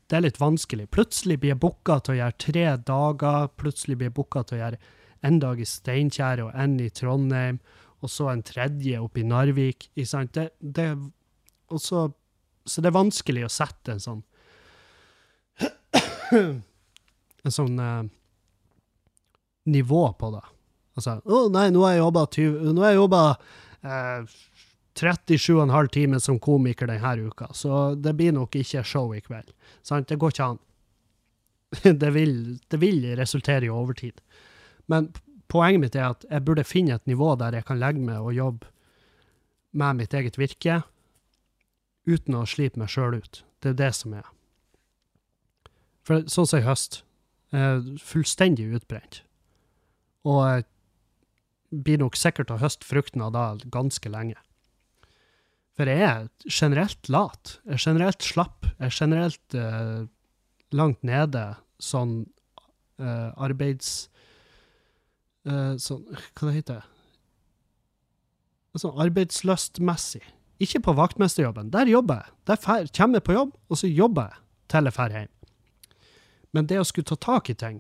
det 0.08 0.16
er 0.16 0.24
litt 0.24 0.40
vanskelig. 0.40 0.86
Plutselig 0.94 1.36
blir 1.40 1.52
jeg 1.52 1.60
booka 1.60 1.98
til 2.00 2.14
å 2.14 2.18
gjøre 2.22 2.40
tre 2.40 2.66
dager, 2.88 3.50
plutselig 3.60 3.98
blir 3.98 4.08
jeg 4.08 4.16
booka 4.16 4.44
til 4.46 4.56
å 4.56 4.62
gjøre 4.62 4.80
en 5.28 5.40
dag 5.42 5.60
i 5.60 5.66
Steinkjer 5.68 6.44
og 6.44 6.54
en 6.56 6.78
i 6.80 6.88
Trondheim, 6.94 7.58
og 7.98 8.12
så 8.12 8.30
en 8.32 8.44
tredje 8.46 9.00
oppe 9.02 9.20
i 9.20 9.26
Narvik. 9.26 9.88
Det, 9.94 10.46
det, 10.60 10.88
så, 11.76 12.06
så 12.64 12.84
det 12.84 12.90
er 12.92 12.96
vanskelig 12.96 13.44
å 13.44 13.52
sette 13.52 13.96
en 13.96 14.04
sånn 14.04 14.24
En 17.48 17.54
sånn 17.54 17.78
eh, 17.80 18.04
nivå 19.72 20.02
på 20.18 20.30
det. 20.34 20.44
Altså 20.98 21.18
Å 21.24 21.48
nei, 21.54 21.68
nå 21.72 21.84
har 21.86 21.94
jeg 21.94 22.02
jobba 22.02 22.24
Nå 22.74 22.82
har 22.82 22.92
jeg 22.92 22.98
jobba 22.98 23.20
uh, 23.86 24.38
37,5 24.98 25.88
timer 25.94 26.18
som 26.22 26.40
komiker 26.42 26.90
denne 26.90 27.28
uka, 27.28 27.52
så 27.54 27.94
det 27.94 28.16
blir 28.18 28.34
nok 28.34 28.56
ikke 28.58 28.84
show 28.84 29.14
i 29.14 29.22
kveld. 29.22 29.52
Sant? 29.86 30.08
Det 30.08 30.18
går 30.18 30.34
ikke 30.34 30.50
an. 30.54 30.58
Det 32.00 32.10
vil, 32.14 32.58
det 32.72 32.78
vil 32.80 33.02
resultere 33.18 33.66
i 33.66 33.68
overtid. 33.68 34.22
Men 34.88 35.10
poenget 35.52 35.82
mitt 35.82 35.96
er 35.96 36.14
at 36.14 36.24
jeg 36.24 36.44
burde 36.46 36.64
finne 36.64 36.96
et 36.96 37.06
nivå 37.06 37.34
der 37.36 37.58
jeg 37.58 37.66
kan 37.68 37.80
legge 37.80 38.00
meg 38.00 38.24
og 38.24 38.32
jobbe 38.32 38.70
med 39.76 39.98
mitt 40.00 40.14
eget 40.16 40.38
virke 40.40 40.78
uten 42.08 42.38
å 42.38 42.46
slipe 42.48 42.80
meg 42.80 42.88
sjøl 42.88 43.18
ut. 43.20 43.42
Det 43.60 43.74
er 43.74 43.78
det 43.82 43.90
som 44.00 44.16
er. 44.16 44.24
For 46.08 46.24
sånn 46.24 46.48
som 46.48 46.62
i 46.62 46.64
høst, 46.64 47.02
er 47.52 47.84
fullstendig 48.00 48.70
utbrent. 48.78 49.22
Og 50.24 50.64
blir 51.68 52.00
nok 52.00 52.16
sikkert 52.16 52.52
å 52.52 52.60
høste 52.62 52.88
fruktene 52.88 53.28
av 53.28 53.36
det 53.36 53.68
ganske 53.72 54.08
lenge. 54.08 54.40
For 55.78 55.86
jeg 55.86 56.02
er 56.02 56.24
generelt 56.50 57.08
lat. 57.12 57.58
Jeg 57.62 57.76
er 57.76 57.82
generelt 57.84 58.24
slapp. 58.26 58.66
Jeg 58.66 58.88
er 58.88 58.94
generelt 58.96 59.54
uh, 59.54 60.08
langt 60.74 61.04
nede 61.06 61.44
sånn 61.78 62.24
uh, 62.98 63.30
arbeids... 63.38 64.08
Uh, 65.46 65.78
sånn 65.78 66.02
Hva 66.10 66.48
det 66.48 66.56
heter 66.56 66.80
det? 66.80 66.88
Sånn 68.82 68.98
arbeidsløstmessig. 69.06 70.24
Ikke 70.62 70.82
på 70.82 70.96
vaktmesterjobben. 70.98 71.70
Der 71.74 71.86
jobber 71.90 72.24
jeg. 72.24 72.34
Der 72.50 72.58
fer, 72.58 72.90
kommer 72.98 73.22
jeg 73.22 73.28
på 73.30 73.38
jobb, 73.38 73.54
og 73.70 73.78
så 73.78 73.90
jobber 73.90 74.32
jeg 74.32 74.42
til 74.74 74.90
jeg 74.90 74.96
drar 74.98 75.14
hjem. 75.14 75.32
Men 76.58 76.66
det 76.66 76.82
å 76.82 76.86
skulle 76.90 77.06
ta 77.06 77.18
tak 77.22 77.50
i 77.52 77.56
ting 77.58 77.78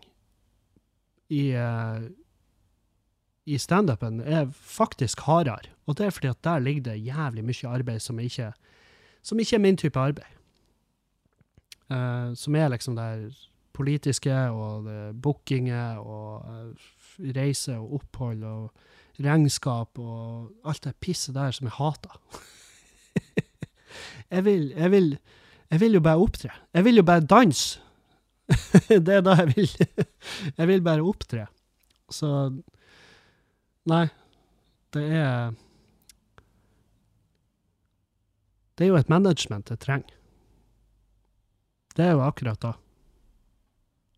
i 1.34 1.42
i 3.48 3.58
standupen 3.58 4.20
er 4.20 4.50
faktisk 4.52 5.24
hardere. 5.26 5.72
Og 5.88 5.96
det 5.98 6.06
er 6.06 6.14
fordi 6.14 6.30
at 6.30 6.44
der 6.44 6.58
ligger 6.62 6.90
det 6.90 7.06
jævlig 7.06 7.44
mye 7.48 7.70
arbeid 7.70 8.02
som 8.04 8.18
ikke, 8.20 8.52
som 9.22 9.40
ikke 9.40 9.56
er 9.56 9.64
min 9.64 9.76
type 9.80 10.00
arbeid. 10.00 10.36
Uh, 11.88 12.34
som 12.36 12.54
er 12.54 12.68
liksom 12.68 12.98
det 12.98 13.32
politiske 13.72 14.34
og 14.52 14.84
det 14.84 15.22
bookinget 15.22 15.98
og 15.98 16.44
uh, 16.44 16.88
reise 17.36 17.78
og 17.78 17.94
opphold 18.02 18.44
og 18.44 18.70
regnskap 19.24 19.98
og 19.98 20.52
alt 20.68 20.84
det 20.84 20.96
pisset 21.00 21.34
der 21.34 21.54
som 21.54 21.66
jeg 21.66 21.76
hater. 21.78 22.20
jeg, 24.34 24.44
vil, 24.44 24.72
jeg, 24.76 24.90
vil, 24.90 25.12
jeg 25.70 25.80
vil 25.80 25.98
jo 25.98 26.00
bare 26.04 26.22
opptre. 26.22 26.50
Jeg 26.74 26.84
vil 26.84 27.00
jo 27.00 27.02
bare 27.02 27.24
danse. 27.24 27.80
det 29.06 29.14
er 29.18 29.24
da 29.24 29.38
jeg 29.40 29.56
vil. 29.56 29.70
jeg 30.58 30.68
vil 30.68 30.84
bare 30.84 31.04
opptre. 31.04 31.46
Så 32.10 32.28
Nei, 33.88 34.08
det 34.92 35.04
er 35.16 35.54
Det 38.78 38.84
er 38.86 38.92
jo 38.92 38.98
et 38.98 39.08
management 39.10 39.70
jeg 39.72 39.80
trenger. 39.82 40.12
Det 41.96 42.04
er 42.04 42.12
jo 42.14 42.20
akkurat 42.22 42.60
da. 42.62 42.76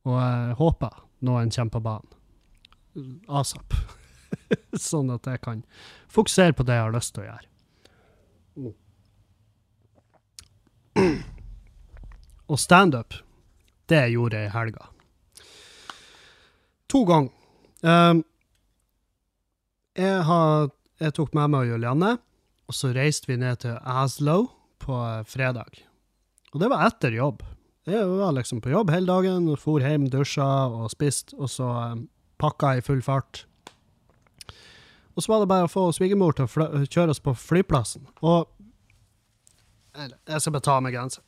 Og 0.04 0.18
jeg 0.20 0.56
håper 0.58 0.98
noen 1.24 1.52
kommer 1.54 1.72
på 1.72 1.80
banen 1.86 2.10
asap. 3.28 3.72
sånn 4.90 5.10
at 5.14 5.26
jeg 5.26 5.40
kan 5.44 5.62
fokusere 6.12 6.52
på 6.56 6.66
det 6.68 6.76
jeg 6.76 6.84
har 6.84 6.94
lyst 6.94 7.14
til 7.14 7.24
å 7.24 7.28
gjøre. 7.30 7.46
Og 12.50 12.58
standup, 12.58 13.14
det 13.88 14.10
gjorde 14.12 14.42
jeg 14.42 14.50
i 14.50 14.54
helga. 14.54 14.90
To 16.90 17.04
ganger. 17.06 17.32
Um, 17.80 18.24
jeg, 19.98 20.22
har, 20.26 20.70
jeg 21.00 21.14
tok 21.16 21.34
med 21.34 21.50
meg 21.54 21.70
Julianne, 21.70 22.18
Og 22.70 22.76
så 22.76 22.92
reiste 22.94 23.26
vi 23.26 23.38
ned 23.40 23.64
til 23.64 23.78
Aslo 23.82 24.44
på 24.78 24.94
eh, 24.94 25.24
fredag. 25.26 25.82
Og 26.54 26.62
det 26.62 26.68
var 26.70 26.86
etter 26.86 27.14
jobb. 27.14 27.42
Jeg 27.88 28.06
var 28.06 28.34
liksom 28.36 28.60
på 28.62 28.70
jobb 28.70 28.92
hele 28.94 29.08
dagen, 29.08 29.48
og 29.50 29.58
for 29.58 29.82
hjem, 29.82 30.06
dusja 30.12 30.46
og 30.68 30.90
spiste, 30.92 31.34
og 31.40 31.50
så 31.50 31.66
um, 31.94 32.04
pakka 32.38 32.76
i 32.78 32.84
full 32.84 33.00
fart. 33.02 33.44
Og 35.16 35.24
så 35.24 35.32
var 35.32 35.42
det 35.42 35.50
bare 35.50 35.66
å 35.66 35.70
få 35.70 35.88
svigermor 35.96 36.36
til 36.36 36.46
å 36.46 36.84
kjøre 36.86 37.14
oss 37.14 37.22
på 37.22 37.34
flyplassen. 37.34 38.06
Og 38.22 38.46
Jeg 39.98 40.38
skal 40.38 40.54
bare 40.54 40.62
ta 40.62 40.76
av 40.78 40.84
meg 40.86 40.94
genseren. 40.94 41.26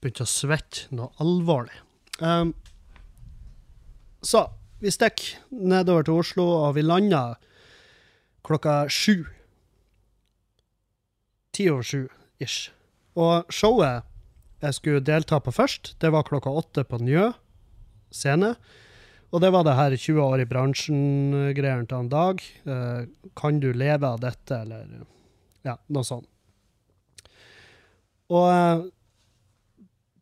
Begynte 0.00 0.24
å 0.24 0.30
svette 0.30 0.88
noe 0.96 1.12
alvorlig. 1.20 1.76
Um, 2.24 2.54
så 4.24 4.46
vi 4.82 4.92
stikker 4.92 5.40
nedover 5.50 6.06
til 6.06 6.20
Oslo, 6.20 6.46
og 6.66 6.76
vi 6.76 6.84
lander 6.84 7.36
klokka 8.46 8.84
sju. 8.92 9.24
Ti 11.56 11.70
over 11.72 11.86
sju, 11.86 12.02
ish. 12.42 12.70
Og 13.16 13.48
showet 13.52 14.04
jeg 14.64 14.76
skulle 14.76 15.04
delta 15.04 15.38
på 15.40 15.52
først, 15.52 15.94
det 16.00 16.10
var 16.12 16.24
klokka 16.26 16.50
åtte 16.50 16.84
på 16.88 17.00
Njø 17.04 17.30
scene. 18.14 18.54
Og 19.34 19.42
det 19.42 19.50
var 19.52 19.66
det 19.66 19.74
her 19.76 19.96
20 19.96 20.22
år 20.22 20.40
i 20.40 20.48
bransjen-greiene 20.48 21.88
til 21.90 21.98
en 21.98 22.10
dag. 22.12 22.40
Eh, 22.64 23.00
kan 23.36 23.58
du 23.60 23.72
leve 23.74 24.08
av 24.08 24.20
dette, 24.22 24.60
eller 24.62 25.02
ja, 25.66 25.74
noe 25.92 26.06
sånt. 26.06 26.28
Og 28.32 28.46
eh, 28.50 28.84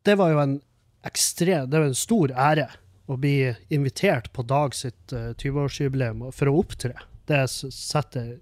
det 0.05 0.17
var 0.19 0.33
jo 0.33 0.41
en 0.41 0.57
ekstrem 1.05 1.69
Det 1.69 1.79
var 1.79 1.87
en 1.89 1.97
stor 1.97 2.31
ære 2.33 2.67
å 3.05 3.17
bli 3.21 3.53
invitert 3.73 4.31
på 4.33 4.45
Dag 4.47 4.75
sitt 4.75 5.13
uh, 5.13 5.33
20-årsjubileum 5.37 6.25
for 6.33 6.49
å 6.49 6.59
opptre. 6.63 6.95
Det 7.29 7.43
setter 7.49 8.37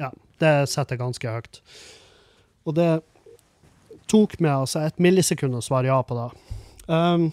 Ja, 0.00 0.10
det 0.42 0.68
setter 0.68 0.98
ganske 1.00 1.30
høyt. 1.30 1.60
Og 2.66 2.74
det 2.76 2.90
tok 4.10 4.36
meg 4.42 4.52
altså 4.52 4.82
et 4.86 4.98
millisekund 5.02 5.56
å 5.56 5.64
svare 5.64 5.90
ja 5.90 5.98
på 6.06 6.18
det. 6.18 6.28
Um, 6.86 7.30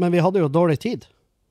men 0.00 0.14
vi 0.14 0.22
hadde 0.22 0.42
jo 0.42 0.50
dårlig 0.52 0.78
tid, 0.80 1.06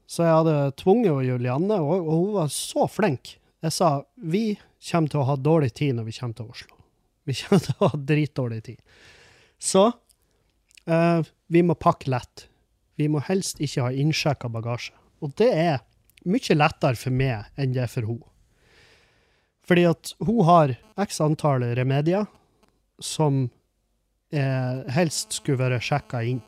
så 0.09 0.25
jeg 0.25 0.37
hadde 0.39 0.57
tvunget 0.79 1.27
Julianne, 1.27 1.79
og, 1.83 2.07
og 2.07 2.13
hun 2.13 2.35
var 2.39 2.51
så 2.53 2.87
flink. 2.89 3.35
Jeg 3.61 3.75
sa 3.75 3.89
vi 4.15 4.57
kommer 4.89 5.11
til 5.11 5.21
å 5.21 5.27
ha 5.27 5.35
dårlig 5.37 5.73
tid 5.77 5.97
når 5.97 6.07
vi 6.07 6.15
kommer 6.17 6.37
til 6.37 6.53
Oslo. 6.53 6.77
Vi 7.29 7.35
kommer 7.37 7.61
til 7.61 7.75
å 7.77 7.89
ha 7.91 7.99
dritdårlig 8.11 8.61
tid. 8.65 8.79
Så 9.59 9.89
eh, 10.89 11.29
vi 11.47 11.63
må 11.65 11.77
pakke 11.79 12.11
lett. 12.11 12.47
Vi 12.99 13.07
må 13.11 13.21
helst 13.29 13.61
ikke 13.63 13.85
ha 13.87 13.93
innsjekka 13.93 14.49
bagasje. 14.51 14.95
Og 15.23 15.31
det 15.39 15.49
er 15.53 15.79
mye 16.27 16.57
lettere 16.57 16.99
for 16.99 17.15
meg 17.15 17.47
enn 17.59 17.75
det 17.75 17.85
er 17.85 17.91
for 17.91 18.07
hun. 18.07 18.19
Fordi 19.69 19.85
at 19.85 20.13
hun 20.25 20.43
har 20.47 20.75
x 20.99 21.19
antall 21.21 21.63
remedier 21.77 22.25
som 22.99 23.45
eh, 24.33 24.79
helst 24.95 25.37
skulle 25.39 25.61
vært 25.61 25.85
sjekka 25.85 26.23
inn. 26.25 26.41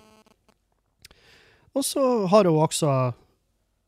Og 1.71 1.85
så 1.87 2.03
har 2.27 2.49
hun 2.49 2.59
også 2.65 2.91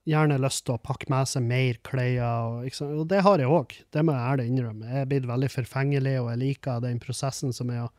gjerne 0.07 0.39
lyst 0.43 0.65
til 0.67 0.75
å 0.75 0.83
pakke 0.83 1.07
med 1.11 1.29
seg 1.31 1.45
mer 1.47 1.79
klær, 1.85 2.19
og, 2.51 2.81
og 2.85 3.05
det 3.11 3.21
har 3.23 3.39
jeg 3.39 3.51
òg. 3.51 3.75
Det 3.91 4.03
må 4.03 4.15
jeg 4.15 4.29
ærlig 4.33 4.47
innrømme. 4.51 4.89
Jeg 4.91 5.03
er 5.03 5.09
blitt 5.11 5.27
veldig 5.29 5.49
forfengelig, 5.51 6.15
og 6.21 6.29
jeg 6.31 6.41
liker 6.41 6.83
den 6.83 6.99
prosessen 7.03 7.55
som 7.55 7.71
er 7.71 7.85
å 7.85 7.91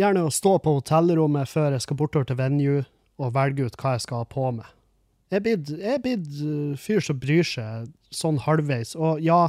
Gjerne 0.00 0.24
å 0.24 0.32
stå 0.32 0.56
på 0.64 0.70
hotellrommet 0.78 1.50
før 1.50 1.74
jeg 1.74 1.84
skal 1.84 1.98
bortover 2.00 2.26
til 2.30 2.38
venue, 2.40 2.84
og 3.20 3.34
velge 3.34 3.66
ut 3.68 3.76
hva 3.80 3.90
jeg 3.96 4.04
skal 4.06 4.22
ha 4.22 4.26
på 4.28 4.46
meg. 4.56 4.68
Jeg 5.32 5.40
er 5.40 5.98
blitt- 6.04 6.40
uh, 6.44 6.76
fyr 6.76 7.00
som 7.00 7.18
bryr 7.18 7.44
seg 7.44 7.88
sånn 8.12 8.38
halvveis, 8.44 8.94
og 8.96 9.20
ja, 9.24 9.48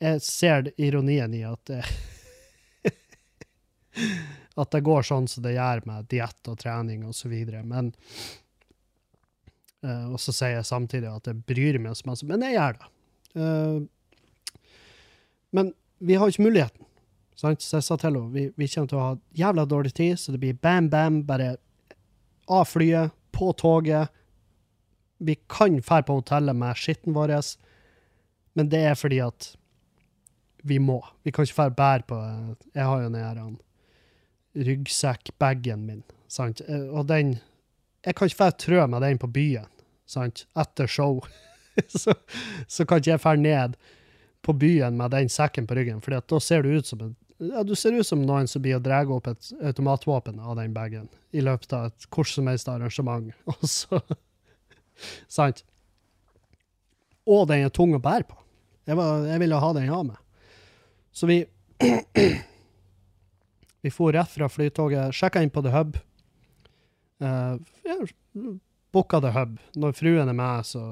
jeg 0.00 0.20
ser 0.22 0.72
ironien 0.78 1.34
i 1.34 1.42
at 1.44 1.60
det 1.68 1.82
at 4.58 4.70
det 4.70 4.84
går 4.86 5.02
sånn 5.06 5.26
som 5.30 5.42
det 5.44 5.56
gjør 5.56 5.82
med 5.86 6.08
diett 6.10 6.48
og 6.50 6.58
trening 6.58 7.04
videre, 7.24 7.62
men 7.62 7.92
uh, 9.84 10.12
Og 10.12 10.20
så 10.20 10.32
sier 10.32 10.56
jeg 10.58 10.66
samtidig 10.66 11.08
at 11.10 11.26
jeg 11.26 11.42
bryr 11.46 11.78
meg 11.82 11.96
så 11.96 12.06
masse, 12.10 12.26
men 12.26 12.42
jeg 12.42 12.54
gjør 12.56 12.72
det. 12.78 12.86
Uh, 13.38 13.78
men 15.52 15.74
vi 15.98 16.14
har 16.14 16.28
ikke 16.30 16.46
muligheten. 16.46 16.87
Sant? 17.38 17.62
Så 17.62 17.78
jeg 17.78 17.86
sa 17.86 17.96
til 17.96 18.10
henne 18.10 18.32
vi, 18.34 18.48
vi 18.58 18.66
kommer 18.72 18.90
til 18.90 18.98
å 18.98 19.04
ha 19.04 19.14
jævla 19.38 19.64
dårlig 19.70 19.94
tid, 19.94 20.18
så 20.18 20.34
det 20.34 20.40
blir 20.42 20.58
bam, 20.58 20.88
bam, 20.90 21.22
bare 21.26 21.54
av 22.50 22.66
flyet, 22.66 23.14
på 23.38 23.52
toget. 23.54 24.10
Vi 25.22 25.36
kan 25.50 25.76
dra 25.78 26.00
på 26.02 26.16
hotellet 26.18 26.56
med 26.56 26.78
skitten 26.80 27.14
vår, 27.14 27.36
men 28.58 28.70
det 28.72 28.80
er 28.88 28.96
fordi 28.98 29.20
at 29.22 29.52
vi 30.66 30.80
må. 30.82 30.98
Vi 31.22 31.30
kan 31.30 31.46
ikke 31.46 31.68
dra 31.68 31.76
bære 31.78 32.06
på 32.08 32.16
Jeg 32.74 32.84
har 32.84 33.02
jo 33.02 33.10
den 33.12 33.22
her 33.22 33.42
ryggsekkbagen 34.68 35.84
min, 35.86 36.02
sant? 36.26 36.64
Eh, 36.66 36.88
og 36.88 37.06
den 37.06 37.38
Jeg 38.04 38.14
kan 38.14 38.26
ikke 38.26 38.42
dra 38.42 38.50
trø 38.50 38.86
med 38.86 39.02
den 39.02 39.18
på 39.18 39.30
byen, 39.30 39.70
sant? 40.06 40.46
Etter 40.58 40.86
show. 40.86 41.22
så, 41.86 42.14
så 42.66 42.84
kan 42.84 42.98
ikke 42.98 43.10
jeg 43.10 43.22
dra 43.22 43.36
ned 43.36 43.78
på 44.42 44.52
byen 44.52 44.96
med 44.96 45.10
den 45.14 45.28
sekken 45.28 45.66
på 45.66 45.78
ryggen, 45.78 46.00
for 46.02 46.18
da 46.18 46.40
ser 46.40 46.62
du 46.62 46.74
ut 46.74 46.86
som 46.86 47.02
en 47.04 47.16
ja, 47.38 47.62
du 47.62 47.74
ser 47.78 47.94
ut 47.94 48.06
som 48.06 48.22
noen 48.26 48.48
som 48.50 48.62
blir 48.62 48.78
å 48.78 48.82
drar 48.82 49.10
opp 49.14 49.28
et 49.30 49.50
automatvåpen 49.70 50.40
av 50.40 50.56
den 50.58 50.74
bagen 50.74 51.08
i 51.30 51.42
løpet 51.44 51.72
av 51.76 51.90
et 51.90 52.08
hvor 52.10 52.26
som 52.26 52.50
helst 52.50 52.70
arrangement. 52.70 53.30
Og 53.54 53.62
så 53.68 54.02
Sant? 55.30 55.62
Og 57.28 57.44
den 57.46 57.66
er 57.66 57.70
tung 57.74 57.92
å 57.94 58.02
bære 58.02 58.26
på. 58.26 58.34
Jeg, 58.88 58.96
var, 58.98 59.26
jeg 59.28 59.42
ville 59.42 59.60
ha 59.62 59.72
den 59.76 59.90
av 59.94 60.06
meg. 60.08 60.18
Så 61.12 61.28
vi 61.30 61.42
Vi 63.78 63.92
for 63.94 64.10
rett 64.10 64.30
fra 64.32 64.48
flytoget, 64.50 65.14
sjekka 65.14 65.38
inn 65.44 65.52
på 65.54 65.62
The 65.62 65.70
Hub. 65.70 65.94
Uh, 67.22 67.54
ja, 67.86 67.94
Booka 68.90 69.20
The 69.22 69.30
Hub. 69.36 69.60
Når 69.78 69.94
fruen 69.94 70.28
er 70.32 70.34
med, 70.34 70.66
så, 70.66 70.82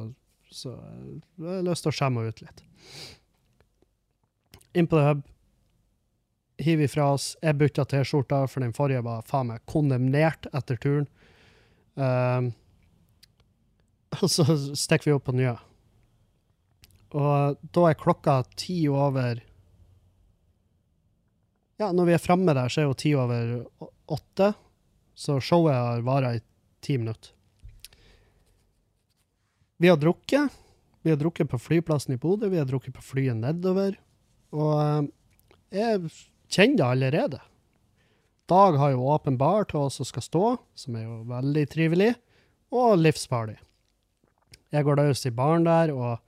så 0.55 0.77
eh, 0.77 1.17
jeg 1.43 1.51
har 1.51 1.67
lyst 1.67 1.83
til 1.83 1.91
å 1.91 1.97
skjemme 1.99 2.23
henne 2.23 2.31
ut 2.31 2.45
litt. 2.45 2.63
Inn 4.79 4.87
på 4.87 5.01
The 5.01 5.09
Hub. 5.09 5.25
Hiver 6.63 6.89
ifra 6.89 7.11
oss. 7.13 7.35
Jeg 7.43 7.59
bytta 7.61 7.85
T-skjorta, 7.85 8.45
for 8.49 8.65
den 8.65 8.75
forrige 8.77 9.05
var 9.05 9.25
faen 9.29 9.51
meg 9.51 9.65
kondemnert 9.69 10.49
etter 10.57 10.79
turen. 10.81 11.09
Um, 11.97 12.53
og 14.23 14.31
så 14.33 14.47
stikker 14.77 15.11
vi 15.11 15.17
opp 15.17 15.27
på 15.29 15.37
nye. 15.37 15.57
Og 17.17 17.61
da 17.77 17.85
er 17.89 18.01
klokka 18.01 18.41
ti 18.59 18.83
over 18.91 19.43
Ja, 21.77 21.91
når 21.93 22.09
vi 22.09 22.15
er 22.17 22.23
framme 22.25 22.55
der, 22.57 22.73
så 22.73 22.81
er 22.83 22.87
jo 22.89 22.97
ti 22.97 23.13
over 23.17 23.59
åtte. 24.09 24.55
Så 25.17 25.37
showet 25.45 25.77
har 25.77 26.05
vara 26.05 26.35
i 26.37 26.41
ti 26.85 26.97
minutter. 26.97 27.35
Vi 29.77 29.89
har 29.89 30.01
drukket. 30.01 30.53
Vi 31.05 31.13
har 31.13 31.21
drukket 31.21 31.51
på 31.53 31.59
flyplassen 31.61 32.15
i 32.15 32.19
Bodø, 32.19 32.49
vi 32.49 32.59
har 32.59 32.67
drukket 32.67 32.97
på 32.97 33.05
flyet 33.05 33.37
nedover. 33.39 33.95
Og 34.57 34.73
eh, 34.81 35.11
jeg 35.77 36.09
kjenner 36.53 36.77
det 36.77 36.87
allerede. 36.87 37.41
Dag 38.47 38.79
har 38.79 38.93
jo 38.95 39.09
åpen 39.11 39.39
bar 39.39 39.67
til 39.67 39.87
oss 39.87 39.99
som 39.99 40.07
skal 40.07 40.23
stå, 40.23 40.45
som 40.79 40.99
er 40.99 41.07
jo 41.07 41.23
veldig 41.27 41.65
trivelig, 41.73 42.13
og 42.75 42.99
livsfarlig. 43.01 43.57
Jeg 44.75 44.87
går 44.87 45.01
løs 45.01 45.25
i 45.27 45.35
baren 45.35 45.67
der, 45.67 45.93
og, 45.95 46.21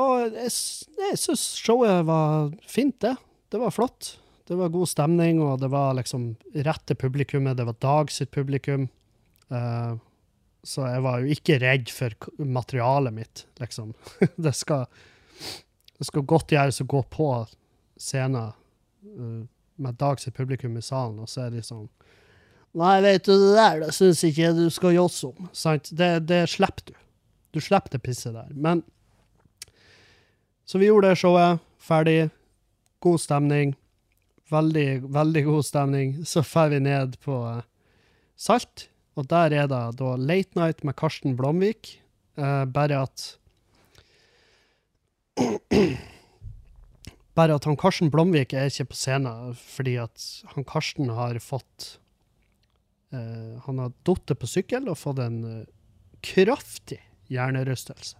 og 0.00 0.26
jeg, 0.26 0.52
jeg 1.00 1.20
syns 1.20 1.44
showet 1.60 2.04
var 2.08 2.50
fint, 2.68 2.98
det. 3.00 3.14
Det 3.50 3.60
var 3.60 3.72
flott. 3.74 4.14
Det 4.50 4.58
var 4.58 4.72
god 4.74 4.88
stemning, 4.90 5.40
og 5.44 5.60
det 5.62 5.70
var 5.70 5.94
liksom 5.98 6.34
til 6.52 6.96
publikummet. 6.98 7.56
Det 7.56 7.66
var 7.66 7.76
Dag 7.80 8.10
sitt 8.10 8.30
publikum. 8.34 8.88
Uh, 9.50 9.96
så 10.66 10.84
jeg 10.90 11.02
var 11.04 11.22
jo 11.22 11.32
ikke 11.32 11.58
redd 11.62 11.90
for 11.94 12.14
materialet 12.44 13.14
mitt, 13.14 13.44
liksom. 13.60 13.94
det, 14.44 14.52
skal, 14.58 14.86
det 15.96 16.08
skal 16.08 16.26
godt 16.28 16.52
gjøres 16.52 16.82
å 16.82 16.88
gå 16.90 17.02
på 17.08 17.30
scenen 18.00 18.52
eh, 19.04 19.46
med 19.80 19.94
Dag 20.00 20.20
sitt 20.20 20.36
publikum 20.36 20.76
i 20.76 20.84
salen, 20.84 21.20
og 21.20 21.28
så 21.28 21.46
er 21.46 21.54
de 21.54 21.64
sånn 21.64 21.88
Nei, 22.76 23.00
vet 23.02 23.24
du, 23.26 23.32
det 23.34 23.54
der 23.56 23.80
det 23.82 23.94
syns 23.96 24.20
ikke 24.22 24.52
du 24.54 24.68
skal 24.70 24.94
josse 24.94 25.26
om. 25.26 25.48
Sant? 25.50 25.88
Det, 25.90 26.20
det 26.30 26.44
slipper 26.52 26.92
du. 26.92 26.98
Du 27.50 27.58
slipper 27.58 27.96
det 27.96 27.98
pisset 28.04 28.36
der. 28.36 28.52
Men 28.54 28.84
Så 30.64 30.78
vi 30.78 30.86
gjorde 30.86 31.08
det 31.10 31.18
showet. 31.18 31.58
Ferdig. 31.82 32.30
God 33.02 33.18
stemning. 33.18 33.74
Veldig, 34.54 35.02
veldig 35.10 35.42
god 35.48 35.66
stemning. 35.66 36.14
Så 36.22 36.44
drar 36.46 36.70
vi 36.70 36.78
ned 36.86 37.18
på 37.26 37.40
uh, 37.42 37.66
Salt, 38.38 38.86
og 39.18 39.26
der 39.26 39.50
er 39.50 39.66
det 39.66 39.82
da 39.98 40.14
Late 40.14 40.54
Night 40.54 40.84
med 40.86 40.94
Karsten 40.94 41.34
Blomvik. 41.34 41.96
Uh, 42.38 42.70
bare 42.70 43.02
at 43.02 43.34
Bare 47.40 47.56
at 47.56 47.64
han 47.64 47.78
Karsten 47.80 48.10
Blomvik 48.12 48.52
er 48.52 48.68
ikke 48.68 48.90
på 48.90 48.98
scenen 48.98 49.54
fordi 49.56 49.94
at 50.02 50.24
han 50.52 50.66
Karsten 50.68 51.08
har 51.16 51.38
fått 51.40 51.94
uh, 53.14 53.56
Han 53.64 53.80
har 53.80 53.94
datt 54.04 54.34
på 54.36 54.48
sykkel 54.50 54.90
og 54.90 54.98
fått 55.00 55.22
en 55.24 55.38
uh, 55.46 55.68
kraftig 56.20 56.98
hjernerystelse. 57.32 58.18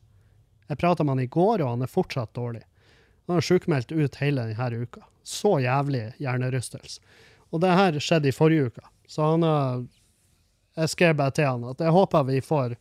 Jeg 0.71 0.79
prata 0.81 1.05
med 1.05 1.19
han 1.19 1.25
i 1.25 1.27
går, 1.27 1.61
og 1.61 1.73
han 1.75 1.85
er 1.85 1.91
fortsatt 1.91 2.33
dårlig. 2.39 2.63
Han 3.27 3.37
er 3.37 3.45
sjukmeldt 3.45 3.93
ut 3.93 4.21
hele 4.23 4.47
denne 4.49 4.85
uka. 4.87 5.03
Så 5.27 5.59
jævlig 5.61 6.05
hjernerystelse. 6.23 7.03
Og 7.51 7.61
det 7.61 7.75
her 7.75 7.99
skjedde 8.01 8.31
i 8.31 8.35
forrige 8.35 8.71
uke. 8.71 8.87
Så 9.11 9.33
han 9.33 9.43
har 9.43 9.83
Jeg 10.79 10.89
skrev 10.89 11.17
bare 11.19 11.35
til 11.35 11.45
han 11.45 11.65
at 11.67 11.81
jeg 11.81 11.91
håper 11.91 12.23
vi 12.25 12.41
får 12.41 12.77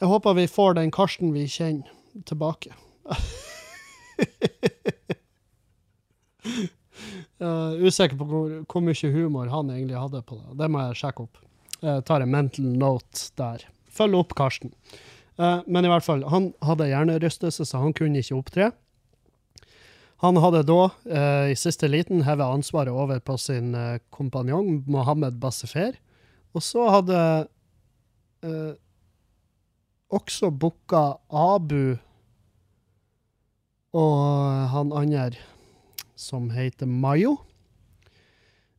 Jeg 0.00 0.08
håper 0.08 0.34
vi 0.34 0.46
får 0.46 0.74
den 0.74 0.90
Karsten 0.90 1.34
vi 1.34 1.46
kjenner, 1.46 1.90
tilbake. 2.24 2.72
Uh, 7.40 7.72
usikker 7.80 8.18
på 8.20 8.26
hvor, 8.28 8.50
hvor 8.68 8.82
mye 8.84 9.10
humor 9.14 9.48
han 9.48 9.70
egentlig 9.72 9.96
hadde 9.96 10.20
på 10.28 10.36
det. 10.36 10.58
Det 10.60 10.66
må 10.68 10.82
jeg 10.82 10.98
sjekke 11.00 11.24
opp. 11.24 11.38
Jeg 11.80 12.02
tar 12.04 12.20
en 12.20 12.32
mental 12.34 12.66
note 12.76 13.30
der. 13.40 13.64
Følg 13.96 14.18
opp 14.18 14.34
Karsten. 14.36 14.74
Uh, 15.40 15.62
men 15.64 15.86
i 15.86 15.92
hvert 15.92 16.04
fall, 16.04 16.26
han 16.28 16.50
hadde 16.64 16.90
hjernerystelse, 16.90 17.64
så 17.64 17.80
han 17.80 17.96
kunne 17.96 18.20
ikke 18.20 18.36
opptre. 18.36 18.68
Han 20.20 20.36
hadde 20.44 20.66
da, 20.68 20.82
uh, 20.92 21.46
i 21.48 21.56
siste 21.56 21.88
liten, 21.88 22.26
hevet 22.26 22.44
ansvaret 22.44 22.92
over 22.92 23.22
på 23.24 23.38
sin 23.40 23.72
kompanjong 24.12 24.82
Mohammed 24.84 25.40
Bassefer. 25.40 25.96
Og 26.52 26.64
så 26.66 26.90
hadde 26.92 27.18
også 30.10 30.48
booka 30.50 31.02
Abu 31.30 31.96
og 33.96 34.20
han 34.72 34.92
andre 34.96 35.40
som 36.20 36.50
heter 36.54 36.86
Mayo. 36.86 37.38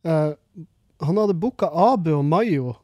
Uh, 0.05 0.33
han 1.01 1.17
hadde 1.17 1.37
booka 1.37 1.69
Abu 1.73 2.13
og 2.15 2.25
Mayo 2.25 2.75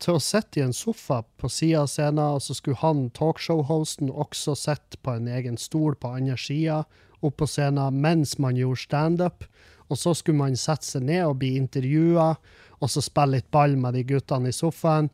til 0.00 0.16
å 0.16 0.22
sitte 0.22 0.60
i 0.60 0.64
en 0.64 0.74
sofa 0.76 1.22
på 1.40 1.48
sida 1.52 1.84
av 1.84 1.90
scenen, 1.92 2.36
og 2.36 2.42
så 2.44 2.56
skulle 2.56 2.80
han, 2.82 3.06
talkshow-hosten, 3.16 4.10
også 4.12 4.56
sitte 4.58 5.00
på 5.04 5.16
en 5.16 5.28
egen 5.28 5.56
stol 5.60 5.96
på 5.96 6.12
andre 6.18 6.36
sida 6.40 6.84
på 7.26 7.46
scenen 7.48 7.96
mens 7.98 8.36
man 8.38 8.56
gjorde 8.58 8.84
standup. 8.84 9.46
Og 9.88 9.98
så 9.98 10.12
skulle 10.14 10.38
man 10.38 10.56
sette 10.58 10.86
seg 10.86 11.06
ned 11.08 11.24
og 11.26 11.38
bli 11.40 11.56
intervjua, 11.58 12.34
og 12.78 12.90
så 12.90 13.02
spille 13.02 13.38
litt 13.38 13.50
ball 13.54 13.76
med 13.80 13.96
de 13.96 14.04
guttene 14.06 14.50
i 14.50 14.54
sofaen. 14.54 15.08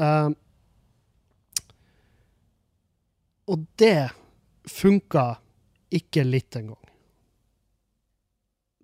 Uh, 0.00 0.30
og 3.46 3.66
det 3.80 4.10
funka 4.68 5.36
ikke 5.94 6.24
litt 6.26 6.56
engang. 6.58 6.85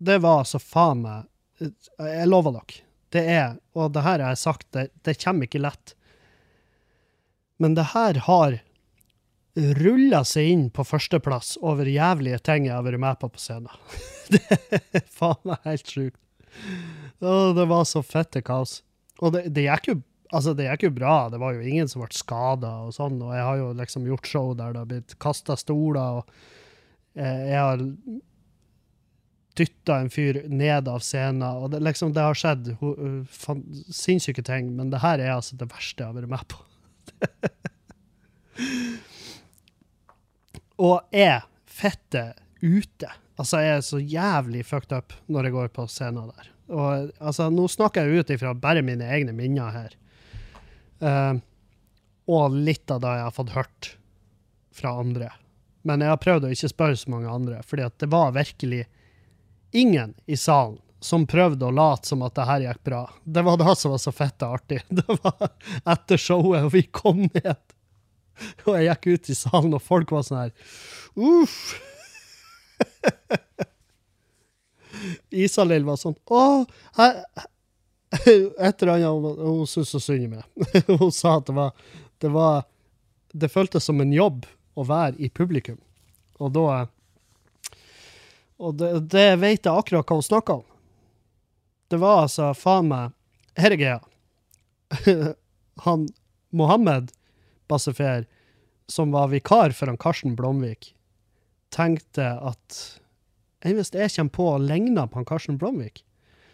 Det 0.02 0.18
var 0.22 0.42
altså 0.42 0.58
faen 0.62 1.04
meg 1.04 1.28
Jeg 1.62 2.26
lover 2.26 2.56
dere. 2.58 2.82
Det 3.12 3.22
er, 3.28 3.56
og 3.76 3.92
det 3.92 4.02
her 4.06 4.22
har 4.24 4.32
jeg 4.32 4.40
sagt, 4.40 4.66
det, 4.72 4.86
det 5.04 5.18
kommer 5.20 5.46
ikke 5.46 5.60
lett. 5.60 5.92
Men 7.60 7.76
det 7.76 7.90
her 7.92 8.18
har 8.26 8.56
rulla 9.54 10.22
seg 10.24 10.48
inn 10.48 10.62
på 10.72 10.84
førsteplass 10.88 11.58
over 11.60 11.86
jævlige 11.86 12.40
ting 12.48 12.66
jeg 12.66 12.74
har 12.74 12.86
vært 12.86 13.02
med 13.04 13.20
på 13.20 13.28
på 13.34 13.42
scenen. 13.42 13.74
det 14.32 14.40
er 14.48 15.04
faen 15.12 15.44
meg 15.50 15.68
helt 15.68 15.92
sjukt. 15.92 16.18
Det 17.20 17.68
var 17.68 17.84
så 17.88 18.02
fette 18.02 18.42
kaos. 18.44 18.80
Og 19.20 19.36
det, 19.36 19.50
det 19.54 19.68
gikk 19.68 19.92
jo 19.92 20.00
Altså, 20.32 20.54
det 20.56 20.64
gikk 20.64 20.86
jo 20.86 20.94
bra. 20.96 21.14
Det 21.28 21.36
var 21.42 21.52
jo 21.52 21.60
ingen 21.60 21.90
som 21.90 22.00
ble 22.00 22.08
skada 22.16 22.70
og 22.86 22.94
sånn. 22.96 23.18
Og 23.20 23.34
jeg 23.36 23.42
har 23.44 23.58
jo 23.60 23.66
liksom 23.76 24.06
gjort 24.08 24.30
show 24.30 24.54
der 24.56 24.72
det 24.72 24.80
har 24.80 24.88
blitt 24.88 25.14
kasta 25.20 25.58
stoler, 25.60 26.22
og 26.22 27.18
jeg 27.20 27.58
har 27.58 27.82
dytta 29.58 29.98
en 30.00 30.10
fyr 30.12 30.42
ned 30.48 30.88
av 30.88 31.02
scenen. 31.04 31.42
Og 31.44 31.70
det, 31.74 31.80
liksom, 31.84 32.12
det 32.16 32.24
har 32.24 32.38
skjedd 32.38 32.74
ho- 32.80 32.96
fan, 33.28 33.62
sinnssyke 33.92 34.44
ting, 34.46 34.72
men 34.76 34.92
det 34.92 35.02
her 35.04 35.20
er 35.22 35.34
altså 35.36 35.58
det 35.60 35.68
verste 35.72 36.02
jeg 36.02 36.08
har 36.08 36.18
vært 36.20 36.32
med 36.32 36.44
på. 36.52 36.58
og 40.88 40.96
er 41.14 41.44
fette 41.68 42.32
ute. 42.62 43.10
Altså, 43.40 43.60
jeg 43.64 43.76
er 43.76 43.84
så 43.86 43.98
jævlig 44.00 44.64
fucked 44.68 44.94
up 44.94 45.14
når 45.32 45.48
jeg 45.48 45.56
går 45.56 45.72
på 45.76 45.86
scenen 45.90 46.30
der. 46.32 46.50
Og 46.72 47.10
altså, 47.20 47.48
nå 47.52 47.66
snakker 47.70 48.06
jeg 48.06 48.22
ut 48.22 48.32
ifra 48.34 48.54
bare 48.56 48.84
mine 48.86 49.08
egne 49.12 49.34
minner 49.36 49.74
her. 49.74 49.96
Uh, 51.02 51.34
og 52.30 52.54
litt 52.54 52.90
av 52.92 53.00
det 53.02 53.12
jeg 53.18 53.26
har 53.26 53.34
fått 53.34 53.54
hørt 53.56 53.88
fra 54.72 54.94
andre. 55.00 55.32
Men 55.82 56.04
jeg 56.04 56.12
har 56.12 56.20
prøvd 56.22 56.46
å 56.46 56.52
ikke 56.54 56.70
spørre 56.70 56.98
så 56.98 57.10
mange 57.10 57.30
andre, 57.32 57.58
fordi 57.66 57.82
at 57.88 57.96
det 57.98 58.08
var 58.12 58.36
virkelig 58.36 58.84
ingen 59.72 60.14
i 60.26 60.36
salen 60.36 60.78
som 61.02 61.26
prøvde 61.26 61.66
å 61.66 61.74
late 61.74 62.06
som 62.06 62.22
at 62.22 62.36
det 62.38 62.44
her 62.46 62.60
gikk 62.66 62.82
bra. 62.86 63.02
Det 63.24 63.42
var 63.42 63.56
det 63.58 63.74
som 63.78 63.90
var 63.94 64.02
så 64.02 64.12
fette 64.14 64.46
artig. 64.46 64.82
Det 64.88 65.06
var 65.08 65.48
etter 65.94 66.20
showet, 66.20 66.68
og 66.68 66.74
vi 66.76 66.82
kom 66.86 67.24
ned. 67.26 67.56
Og 68.64 68.76
jeg 68.76 68.86
gikk 68.86 69.06
ut 69.06 69.30
i 69.32 69.36
salen, 69.36 69.74
og 69.74 69.82
folk 69.82 70.12
var 70.14 70.22
sånn 70.26 70.44
her 70.44 70.52
Uff. 71.18 71.56
Isalill 75.44 75.84
var 75.86 75.98
sånn 76.00 76.16
Å, 76.30 76.64
her, 76.98 77.12
et 78.12 78.82
eller 78.82 78.94
annet 78.94 79.42
hun, 79.42 79.66
syntes 79.68 79.92
så 79.94 80.00
synd 80.02 80.36
i 80.36 80.38
hun 80.90 81.12
sa 81.14 81.38
at 81.38 81.46
det 81.48 81.54
var, 81.56 81.70
det 82.22 82.30
var 82.32 82.54
Det 83.32 83.48
føltes 83.52 83.84
som 83.88 84.00
en 84.04 84.12
jobb 84.12 84.44
å 84.76 84.84
være 84.88 85.16
i 85.20 85.28
publikum. 85.32 85.78
Og 86.40 86.52
da 86.54 86.86
Og 88.62 88.76
det, 88.78 88.92
det 89.12 89.28
vet 89.42 89.66
jeg 89.66 89.72
akkurat 89.72 90.06
hva 90.06 90.18
hun 90.18 90.26
snakker 90.26 90.60
om. 90.60 90.66
Det 91.90 91.98
var 92.00 92.22
altså 92.22 92.52
faen 92.56 92.88
meg 92.88 93.16
Her 93.58 93.74
er 93.74 93.80
greia. 93.80 93.98
Han 95.84 96.06
Mohammed 96.52 97.10
Bassefer, 97.68 98.26
som 98.88 99.12
var 99.12 99.30
vikar 99.32 99.72
for 99.72 99.88
han 99.88 99.96
Karsten 99.96 100.34
Blomvik, 100.36 100.90
tenkte 101.72 102.26
at 102.36 102.80
«Enn 103.64 103.78
hvis 103.78 103.92
jeg 103.94 104.12
kommer 104.12 104.34
på 104.36 104.48
å 104.50 104.58
ligne 104.60 105.06
på 105.08 105.16
han 105.16 105.28
Karsten 105.28 105.56
Blomvik 105.56 106.02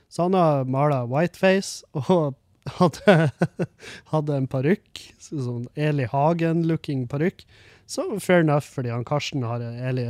så 0.08 0.22
han 0.22 0.34
har 0.34 0.64
mala 0.64 1.02
whiteface 1.06 1.84
og 1.92 2.34
hadde, 2.78 3.30
hadde 4.12 4.36
en 4.36 4.48
parykk, 4.50 5.02
sånn 5.20 5.66
Eli 5.76 6.08
Hagen-looking 6.08 7.06
parykk. 7.10 7.44
Så 7.88 8.04
fair 8.20 8.42
enough, 8.44 8.66
fordi 8.68 8.92
han 8.92 9.06
Karsten 9.08 9.46
har 9.48 9.62
en 9.64 9.78
Eli, 9.90 10.04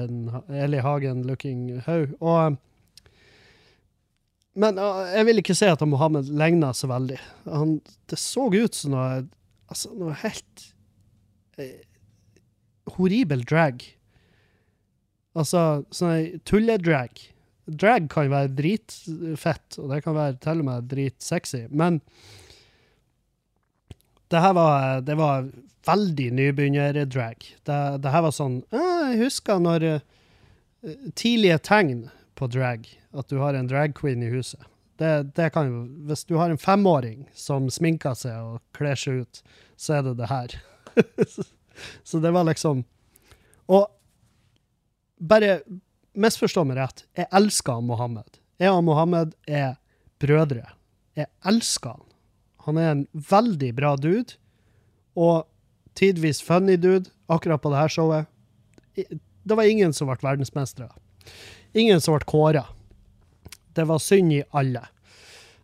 Eli 0.50 0.80
Hagen-looking 0.82 1.78
haug. 1.86 2.16
Og 2.18 2.56
Men 4.58 4.80
jeg 5.14 5.26
vil 5.28 5.38
ikke 5.38 5.54
si 5.54 5.68
at 5.70 5.84
Mohammed 5.86 6.32
ligna 6.34 6.72
så 6.74 6.90
veldig. 6.90 7.20
Han, 7.46 7.76
det 8.10 8.18
så 8.18 8.48
ut 8.50 8.74
som 8.74 8.96
noe, 8.96 9.22
altså, 9.70 9.92
noe 9.94 10.16
helt 10.24 10.64
eh, 11.62 11.86
horribel 12.96 13.44
drag. 13.46 13.84
Altså 15.38 15.84
sånn 15.94 16.40
tulledrag 16.48 17.22
drag 17.68 18.08
kan 18.10 18.30
være 18.32 18.52
dritfett, 18.56 19.78
og 19.78 19.92
det 19.92 20.02
kan 20.04 20.16
være 20.16 20.38
til 20.42 20.62
og 20.62 20.68
med 20.68 20.90
dritsexy, 20.90 21.66
men 21.70 22.00
det 24.28 24.40
her 24.44 24.54
var, 24.56 25.00
det 25.00 25.16
var 25.18 25.48
veldig 25.88 26.28
nybegynner-drag. 26.36 27.44
Det, 27.64 27.78
det 28.04 28.12
her 28.12 28.24
var 28.26 28.34
sånn 28.34 28.60
«Ah, 28.74 29.10
Jeg 29.12 29.22
husker 29.24 29.60
når 29.62 29.86
eh, 29.88 30.00
Tidlige 31.18 31.58
tegn 31.64 32.02
på 32.38 32.46
drag, 32.52 32.84
at 33.18 33.30
du 33.32 33.40
har 33.42 33.56
en 33.58 33.66
drag 33.70 33.96
queen 33.98 34.22
i 34.22 34.30
huset. 34.30 34.60
Det, 34.98 35.32
det 35.34 35.48
kan 35.54 35.66
jo 35.70 35.80
Hvis 36.06 36.24
du 36.28 36.36
har 36.38 36.50
en 36.50 36.60
femåring 36.60 37.26
som 37.34 37.66
sminker 37.70 38.14
seg 38.18 38.36
og 38.38 38.60
kler 38.76 38.98
seg 38.98 39.24
ut, 39.24 39.42
så 39.78 39.98
er 39.98 40.06
det 40.06 40.16
det 40.20 40.30
her. 40.30 40.54
så 42.08 42.20
det 42.22 42.32
var 42.34 42.46
liksom 42.48 42.84
Og 43.70 43.86
bare 45.18 45.60
misforstå 46.18 46.64
meg 46.66 46.78
rett, 46.78 47.04
jeg 47.18 47.26
elsker 47.34 47.82
Mohammed. 47.84 48.38
Jeg 48.58 48.74
og 48.74 48.84
Mohammed 48.86 49.34
er 49.46 49.76
brødre. 50.22 50.64
Jeg 51.18 51.30
elsker 51.46 51.94
han. 51.94 52.07
Han 52.68 52.78
er 52.80 52.90
en 52.92 53.06
veldig 53.12 53.70
bra 53.76 53.94
dude, 53.96 54.36
og 55.16 55.48
tidvis 55.98 56.42
funny 56.44 56.76
dude, 56.76 57.10
akkurat 57.32 57.62
på 57.64 57.72
det 57.72 57.80
her 57.80 57.92
showet. 57.92 58.28
Det 58.94 59.56
var 59.56 59.68
ingen 59.68 59.94
som 59.96 60.10
ble 60.10 60.18
verdensmestere. 60.20 60.92
Ingen 61.74 62.02
som 62.04 62.16
ble 62.16 62.28
kåra. 62.28 62.66
Det 63.76 63.86
var 63.88 64.02
synd 64.02 64.34
i 64.36 64.42
alle. 64.52 64.84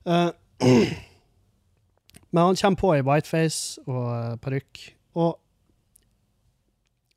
Eh, 0.08 0.30
men 2.32 2.42
han 2.48 2.56
kommer 2.56 2.80
på 2.80 2.94
i 2.96 3.04
whiteface 3.04 3.82
og 3.86 4.04
uh, 4.08 4.36
parykk, 4.42 4.84
og 5.14 5.36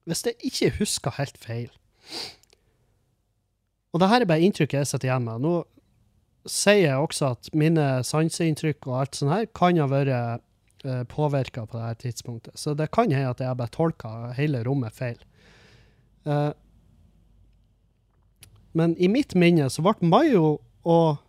hvis 0.08 0.26
jeg 0.26 0.38
ikke 0.48 0.76
husker 0.78 1.16
helt 1.18 1.40
feil 1.42 1.72
og 3.98 4.02
det 4.04 4.10
her 4.12 4.22
er 4.22 4.30
bare 4.30 4.46
inntrykket 4.46 4.84
jeg 4.84 4.90
sitter 4.92 5.10
igjen 5.10 5.26
med. 5.26 5.42
Nå 5.42 5.54
sier 6.52 6.84
jeg 6.84 6.98
også 6.98 7.34
at 7.36 7.50
mine 7.58 7.86
sanseinntrykk 8.08 8.88
og 8.90 9.00
alt 9.02 9.18
sånt 9.20 9.34
her 9.34 9.48
kan 9.58 9.80
ha 9.82 9.88
vært 9.92 10.44
uh, 10.86 11.04
påvirka 11.12 11.66
på 11.66 11.78
det 11.78 11.86
her 11.86 12.00
tidspunktet. 12.04 12.60
Så 12.60 12.76
det 12.78 12.92
kan 12.96 13.12
hende 13.12 13.34
at 13.34 13.44
jeg 13.44 13.60
bare 13.60 13.74
tolka 13.74 14.14
hele 14.38 14.64
rommet 14.68 14.96
feil. 14.96 15.20
Eh, 16.28 16.52
men 18.78 18.96
i 19.00 19.10
mitt 19.12 19.36
minne 19.36 19.70
så 19.74 19.84
ble 19.86 20.08
Mayo 20.08 20.58
og 20.88 21.24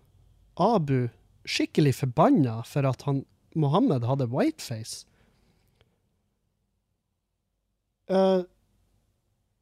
Abu 0.58 1.08
skikkelig 1.48 1.94
forbanna 2.00 2.60
for 2.66 2.86
at 2.88 3.04
han, 3.06 3.22
Mohammed 3.56 4.04
hadde 4.04 4.28
whiteface. 4.32 5.06
Uh, 8.08 8.44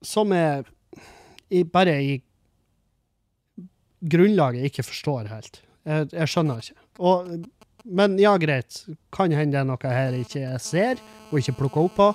som 0.06 0.30
er 0.34 0.68
i, 1.50 1.64
bare 1.64 1.96
i 2.02 2.20
grunnlaget 4.00 4.68
ikke 4.70 4.84
forstår 4.86 5.30
helt. 5.32 5.60
Jeg, 5.86 6.08
jeg 6.12 6.30
skjønner 6.32 6.62
ikke. 6.62 6.78
Og, 6.98 7.30
men 7.84 8.16
ja, 8.20 8.34
greit. 8.40 8.82
Kan 9.14 9.34
hende 9.34 9.54
det 9.54 9.62
er 9.62 9.68
noe 9.68 9.92
her 9.98 10.16
ikke 10.18 10.56
ser, 10.62 11.02
og 11.30 11.38
ikke 11.40 11.56
plukker 11.60 11.86
opp 11.86 11.98
på. 11.98 12.08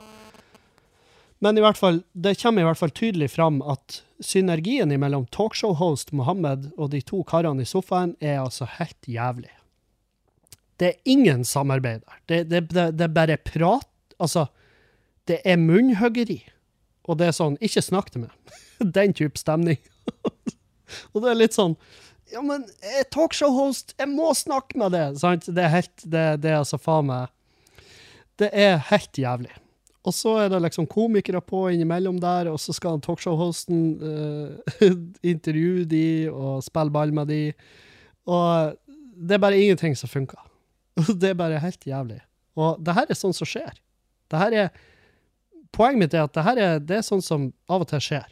Men 1.41 1.57
i 1.57 1.63
hvert 1.63 1.79
fall, 1.79 2.03
det 2.13 2.35
kommer 2.41 2.61
i 2.61 2.67
hvert 2.67 2.77
fall 2.77 2.93
tydelig 2.93 3.31
fram 3.33 3.63
at 3.65 4.03
synergien 4.21 4.91
mellom 5.01 5.25
talkshow-host 5.33 6.11
Mohammed 6.13 6.69
og 6.77 6.91
de 6.93 7.01
to 7.01 7.23
karene 7.25 7.65
i 7.65 7.69
sofaen 7.69 8.13
er 8.21 8.43
altså 8.43 8.67
helt 8.77 9.09
jævlig. 9.09 9.49
Det 10.77 10.91
er 10.91 11.09
ingen 11.09 11.45
samarbeid 11.45 12.03
der. 12.05 12.19
Det, 12.29 12.43
det, 12.49 12.61
det, 12.69 12.85
det 12.97 13.07
er 13.07 13.15
bare 13.15 13.37
prat. 13.37 13.87
Altså, 14.21 14.47
det 15.29 15.39
er 15.45 15.57
munnhuggeri. 15.57 16.43
Og 17.09 17.17
det 17.17 17.29
er 17.29 17.35
sånn 17.35 17.57
Ikke 17.61 17.81
snakk 17.81 18.11
til 18.13 18.27
meg. 18.27 18.57
Den 18.97 19.13
type 19.17 19.41
stemning. 19.41 19.81
og 21.13 21.23
det 21.23 21.31
er 21.31 21.39
litt 21.39 21.57
sånn 21.57 21.75
Ja, 22.31 22.43
men 22.45 22.63
talkshow-host, 23.13 23.95
jeg 23.99 24.11
må 24.11 24.31
snakke 24.37 24.79
med 24.79 24.95
deg! 24.95 25.17
Sant? 25.21 25.49
Det 25.49 25.65
er 25.65 25.75
helt 25.79 26.05
Det, 26.05 26.25
det 26.43 26.53
er 26.53 26.61
altså 26.61 26.79
faen 26.81 27.09
meg 27.09 27.33
Det 28.39 28.49
er 28.55 28.79
helt 28.89 29.19
jævlig. 29.19 29.51
Og 30.07 30.15
så 30.17 30.31
er 30.41 30.49
det 30.49 30.61
liksom 30.63 30.87
komikere 30.89 31.41
på 31.45 31.67
innimellom 31.69 32.17
der, 32.21 32.49
og 32.49 32.57
så 32.61 32.73
skal 32.73 33.01
talkshow-hosten 33.05 33.81
uh, 34.01 34.77
intervjue 35.33 35.85
de 35.85 36.05
og 36.31 36.63
spille 36.65 36.93
ball 36.93 37.13
med 37.13 37.29
de. 37.29 37.41
Og 38.25 38.79
det 39.13 39.37
er 39.37 39.43
bare 39.43 39.59
ingenting 39.61 39.93
som 39.97 40.09
funker. 40.09 40.41
Det 41.21 41.29
er 41.29 41.37
bare 41.37 41.61
helt 41.61 41.85
jævlig. 41.87 42.19
Og 42.57 42.81
det 42.83 42.95
her 42.97 43.09
er 43.09 43.17
sånn 43.17 43.35
som 43.35 43.47
skjer. 43.47 43.77
Det 44.31 44.41
her 44.41 44.57
er 44.65 44.73
Poenget 45.71 46.01
mitt 46.01 46.15
er 46.17 46.25
at 46.25 46.33
det 46.35 46.43
her 46.43 46.59
er, 46.59 46.79
det 46.83 46.97
er 46.97 47.03
sånn 47.07 47.21
som 47.23 47.45
av 47.71 47.85
og 47.85 47.87
til 47.87 48.01
skjer. 48.03 48.25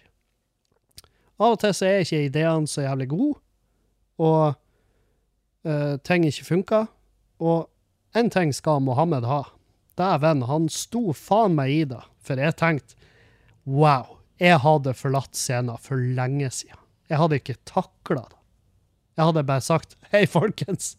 Av 1.40 1.56
og 1.56 1.62
til 1.62 1.76
så 1.76 1.88
er 1.88 2.04
ikke 2.04 2.26
ideene 2.28 2.68
så 2.68 2.84
jævlig 2.84 3.08
gode, 3.14 3.40
og 4.20 4.58
uh, 5.64 5.96
ting 6.04 6.26
ikke 6.28 6.48
funker. 6.48 6.90
Og 7.40 7.70
én 8.18 8.32
ting 8.34 8.52
skal 8.56 8.84
Mohammed 8.84 9.28
ha. 9.30 9.44
Dæven, 10.00 10.44
han 10.50 10.68
sto 10.72 11.14
faen 11.16 11.56
meg 11.56 11.72
i 11.72 11.84
det. 11.88 12.02
For 12.24 12.40
jeg 12.40 12.58
tenkte 12.60 12.98
wow, 13.70 14.18
jeg 14.40 14.60
hadde 14.64 14.96
forlatt 14.98 15.38
scenen 15.38 15.80
for 15.80 16.00
lenge 16.00 16.50
siden. 16.52 16.80
Jeg 17.10 17.22
hadde 17.22 17.40
ikke 17.40 17.58
takla 17.68 18.26
det. 18.28 18.38
Jeg 19.20 19.28
hadde 19.28 19.48
bare 19.48 19.64
sagt 19.64 19.96
hei, 20.14 20.26
folkens. 20.30 20.94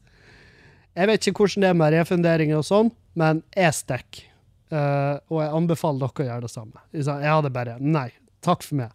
Jeg 0.96 1.08
vet 1.08 1.28
ikke 1.28 1.44
hvordan 1.44 1.64
det 1.64 1.70
er 1.70 1.78
med 1.78 1.94
refunderinger 1.94 2.60
og 2.60 2.66
sånn, 2.66 2.90
men 3.20 3.44
jeg 3.56 3.76
stikker. 3.76 4.26
Uh, 4.70 5.18
og 5.32 5.40
jeg 5.42 5.54
anbefaler 5.58 6.02
dere 6.04 6.22
å 6.22 6.26
gjøre 6.28 6.46
det 6.46 6.52
samme. 6.52 6.82
Jeg 6.94 7.26
hadde 7.26 7.50
bare 7.50 7.78
Nei, 7.82 8.10
takk 8.44 8.62
for 8.62 8.78
meg. 8.78 8.92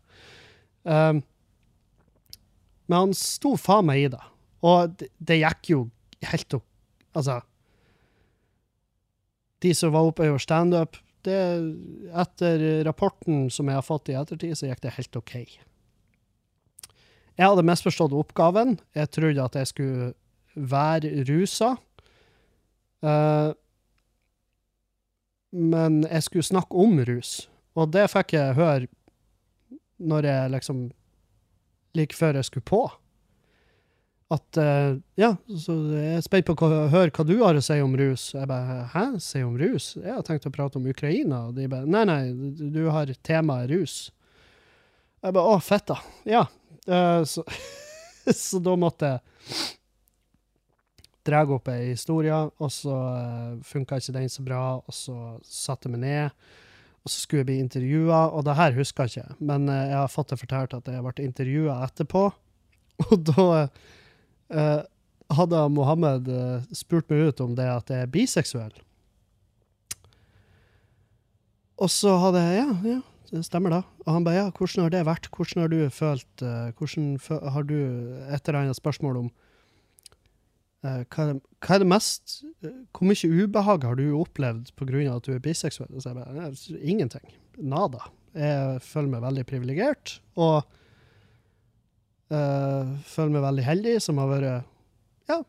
Um, 0.88 1.20
men 2.86 2.98
han 3.00 3.18
sto 3.18 3.56
faen 3.60 3.88
meg 3.90 4.04
i 4.04 4.12
det. 4.14 4.22
Og 4.66 4.96
det, 5.00 5.10
det 5.18 5.42
gikk 5.42 5.72
jo 5.74 5.82
helt 6.26 6.58
opp 6.58 6.66
Altså 7.16 7.40
De 9.64 9.74
som 9.78 9.94
var 9.94 10.08
oppe 10.08 10.26
og 10.26 10.34
gjorde 10.34 10.46
standup 10.46 10.98
Etter 11.26 12.64
rapporten 12.86 13.48
som 13.54 13.70
jeg 13.70 13.80
har 13.80 13.86
fått 13.86 14.12
i 14.12 14.18
ettertid, 14.18 14.54
så 14.58 14.68
gikk 14.70 14.84
det 14.84 14.92
helt 14.94 15.18
OK. 15.18 15.32
Jeg 17.36 17.48
hadde 17.50 17.64
misforstått 17.66 18.14
oppgaven. 18.14 18.76
Jeg 18.94 19.10
trodde 19.10 19.48
at 19.48 19.58
jeg 19.58 19.72
skulle 19.72 20.12
være 20.54 21.26
rusa. 21.26 21.72
Uh, 23.02 23.58
men 25.56 26.04
jeg 26.04 26.28
skulle 26.28 26.46
snakke 26.46 26.78
om 26.86 27.00
rus, 27.08 27.48
og 27.74 27.90
det 27.96 28.06
fikk 28.12 28.36
jeg 28.36 28.58
høre 28.58 28.88
når 29.98 30.28
jeg 30.28 30.54
liksom 30.56 30.80
Like 31.96 32.18
før 32.18 32.40
jeg 32.40 32.50
skulle 32.50 32.68
på. 32.68 32.84
At 34.34 34.58
uh, 34.58 34.98
Ja, 35.20 35.36
så 35.48 35.76
jeg 35.94 36.18
er 36.18 36.26
spent 36.26 36.48
på 36.50 36.56
å 36.58 36.70
høre 36.90 37.14
hva 37.14 37.26
du 37.28 37.36
har 37.44 37.58
å 37.58 37.64
si 37.64 37.78
om 37.84 37.96
rus. 37.98 38.32
Jeg 38.34 38.50
bare 38.50 38.82
Hæ, 38.94 39.06
si 39.24 39.44
om 39.46 39.56
rus? 39.60 39.94
Jeg 40.00 40.12
har 40.12 40.26
tenkt 40.26 40.48
å 40.50 40.54
prate 40.54 40.80
om 40.80 40.90
Ukraina. 40.90 41.46
Og 41.50 41.58
de 41.60 41.70
bare 41.72 41.86
Nei, 41.90 42.06
nei, 42.10 42.22
du 42.74 42.86
har 42.94 43.12
temaet 43.26 43.70
rus. 43.74 43.98
Jeg 45.22 45.36
bare 45.38 45.56
Å, 45.56 45.62
fett, 45.64 45.88
da. 45.94 46.00
Ja. 46.28 46.46
Uh, 46.90 47.22
så, 47.26 47.46
så 48.46 48.62
da 48.62 48.76
måtte 48.80 49.16
jeg 49.16 49.72
dra 51.26 51.42
opp 51.50 51.72
ei 51.74 51.88
historie, 51.90 52.36
og 52.62 52.70
så 52.70 52.94
uh, 52.94 53.56
funka 53.66 53.98
ikke 53.98 54.14
den 54.14 54.30
så 54.30 54.44
bra, 54.46 54.66
og 54.78 54.94
så 54.94 55.16
satte 55.42 55.90
jeg 55.90 55.96
meg 55.96 56.04
ned. 56.04 56.52
Og 57.06 57.12
så 57.14 57.22
skulle 57.22 57.44
jeg 57.44 57.50
bli 57.52 57.60
intervjua, 57.62 58.24
og 58.34 58.48
det 58.48 58.56
her 58.58 58.74
husker 58.74 59.06
jeg 59.06 59.22
ikke, 59.22 59.38
men 59.46 59.70
uh, 59.70 59.76
jeg 59.78 59.98
har 60.00 60.10
fått 60.10 60.34
det 60.34 60.42
fortalt 60.42 60.74
at 60.74 60.90
jeg 60.90 61.06
ble 61.06 61.28
intervjua 61.28 61.78
etterpå. 61.86 62.26
Og 63.12 63.26
da 63.28 63.46
eh, 64.56 64.82
hadde 65.36 65.62
Mohammed 65.76 66.30
uh, 66.32 66.62
spurt 66.72 67.10
meg 67.12 67.28
ut 67.28 67.42
om 67.44 67.58
det 67.58 67.66
at 67.68 67.92
jeg 67.92 68.06
er 68.06 68.12
biseksuell. 68.14 68.78
Og 71.76 71.92
så 71.92 72.14
hadde 72.24 72.40
jeg 72.40 72.62
Ja, 72.62 72.70
ja, 72.88 73.02
det 73.34 73.44
stemmer 73.50 73.76
da. 73.76 73.82
Og 74.06 74.14
han 74.16 74.24
bare 74.24 74.38
ja, 74.38 74.46
hvordan 74.48 74.86
har 74.86 74.94
det 74.96 75.04
vært? 75.10 75.28
Hvordan 75.28 75.66
har 75.66 75.74
du 75.74 75.82
følt 75.92 76.46
Hvordan 76.80 77.20
har 77.52 77.68
du 77.68 77.76
et 78.32 78.48
eller 78.48 78.62
annet 78.62 78.80
spørsmål 78.80 79.26
om 79.26 79.30
hva, 80.86 81.24
er 81.24 81.32
det, 81.34 81.42
hva, 81.64 81.76
er 81.76 81.82
det, 81.82 81.88
mest 81.90 82.36
uh, 82.66 82.72
Hvor 82.94 83.10
mye 83.10 83.32
ubehag 83.46 83.88
har 83.88 83.98
du 84.00 84.06
opplevd 84.20 84.72
pga. 84.78 85.02
at 85.16 85.28
du 85.28 85.34
er 85.34 85.44
biseksuell? 85.44 85.92
Så 85.98 86.12
jeg 86.12 86.20
bare, 86.20 86.52
Ingenting. 86.82 87.26
Nada. 87.58 88.10
Jeg 88.36 88.82
føler 88.84 89.14
meg 89.14 89.24
veldig 89.24 89.46
privilegert, 89.48 90.18
og 90.36 90.66
uh, 92.36 92.96
føler 93.08 93.32
meg 93.38 93.46
veldig 93.48 93.68
heldig 93.70 93.98
som 94.04 94.20
har 94.20 94.32
vært 94.34 94.72
Ja, 95.32 95.40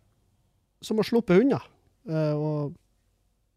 som 0.84 1.00
har 1.02 1.08
sluppet 1.08 1.42
unna. 1.42 1.60
og 2.38 2.76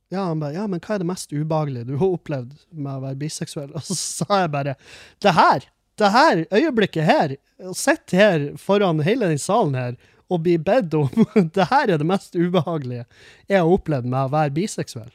ja, 0.10 0.24
han 0.26 0.40
bare 0.42 0.58
Ja, 0.58 0.66
men 0.68 0.82
hva 0.82 0.96
er 0.96 1.04
det 1.04 1.10
mest 1.10 1.34
ubehagelige 1.34 1.92
du 1.92 1.98
har 2.02 2.16
opplevd 2.16 2.56
med 2.74 2.96
å 2.96 3.04
være 3.04 3.20
biseksuell? 3.22 3.74
Og 3.78 3.86
så 3.86 3.98
sa 3.98 4.44
jeg 4.44 4.54
bare 4.56 4.76
Det 5.22 5.36
her! 5.38 5.68
Det 6.00 6.10
her 6.16 6.46
øyeblikket 6.56 7.06
her! 7.06 7.36
Å 7.62 7.76
sitte 7.78 8.18
her 8.18 8.46
foran 8.58 9.04
hele 9.06 9.30
den 9.30 9.42
salen 9.42 9.78
her 9.78 10.00
og 10.30 10.44
bli 10.46 10.56
bedt 10.62 10.94
om 10.98 11.10
Det 11.56 11.68
her 11.72 11.90
er 11.90 12.02
det 12.02 12.08
mest 12.08 12.38
ubehagelige 12.38 13.06
jeg 13.50 13.60
har 13.60 13.70
opplevd 13.70 14.10
med 14.10 14.28
å 14.28 14.34
være 14.34 14.56
biseksuell. 14.56 15.12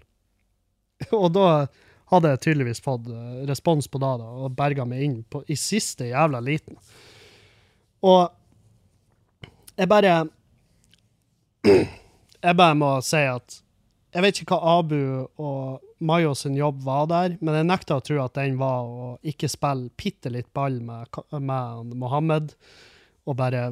Og 1.15 1.29
da 1.35 1.49
hadde 2.13 2.31
jeg 2.35 2.43
tydeligvis 2.45 2.83
fått 2.85 3.09
eh, 3.11 3.43
respons 3.49 3.89
på 3.91 4.01
det 4.03 4.13
da, 4.21 4.31
og 4.45 4.55
berga 4.59 4.87
meg 4.89 5.05
inn 5.07 5.19
på, 5.31 5.43
i 5.49 5.57
siste 5.59 6.11
jævla 6.11 6.41
liten. 6.45 6.79
Og 8.05 8.29
jeg 9.75 9.91
bare 9.91 10.17
Jeg 12.45 12.57
bare 12.59 12.77
må 12.77 12.89
si 13.01 13.23
at 13.25 13.55
jeg 14.15 14.23
vet 14.23 14.39
ikke 14.43 14.55
hva 14.61 14.79
Abu 14.79 14.99
og 15.43 15.81
Mayo 16.05 16.35
sin 16.39 16.55
jobb 16.55 16.83
var 16.85 17.09
der, 17.11 17.33
men 17.41 17.57
jeg 17.57 17.67
nekter 17.67 17.97
å 17.99 18.05
tro 18.05 18.19
at 18.23 18.37
den 18.37 18.59
var 18.61 18.85
å 18.85 19.07
ikke 19.27 19.49
spille 19.51 19.89
bitte 19.99 20.31
litt 20.31 20.51
ball 20.55 20.77
med, 20.85 21.09
med 21.33 21.97
Mohammed 21.99 22.53
og 23.25 23.39
bare 23.41 23.65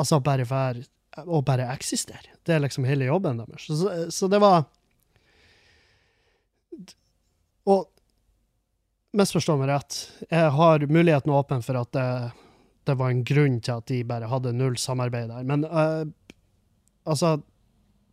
Altså 0.00 0.20
bare 0.24 0.46
være 0.48 0.86
Å 1.28 1.42
bare 1.44 1.66
eksistere. 1.74 2.38
Det 2.40 2.54
er 2.54 2.62
liksom 2.64 2.86
hele 2.88 3.04
jobben 3.04 3.42
deres. 3.42 3.66
Så, 3.68 3.90
så 4.08 4.28
det 4.32 4.40
var 4.40 4.64
Og 7.68 7.90
misforstå 9.12 9.58
meg 9.60 9.68
rett, 9.68 9.96
jeg 10.30 10.52
har 10.56 10.86
muligheten 10.88 11.34
åpen 11.36 11.60
for 11.62 11.76
at 11.78 11.90
det, 11.92 12.06
det, 12.88 12.94
var 12.96 13.12
en 13.12 13.20
grunn 13.28 13.58
til 13.60 13.76
at 13.76 13.90
de 13.90 13.98
bare 14.08 14.30
hadde 14.30 14.54
null 14.56 14.78
samarbeid 14.80 15.28
der. 15.28 15.44
Men 15.46 15.66
uh, 15.68 16.08
altså 17.04 17.36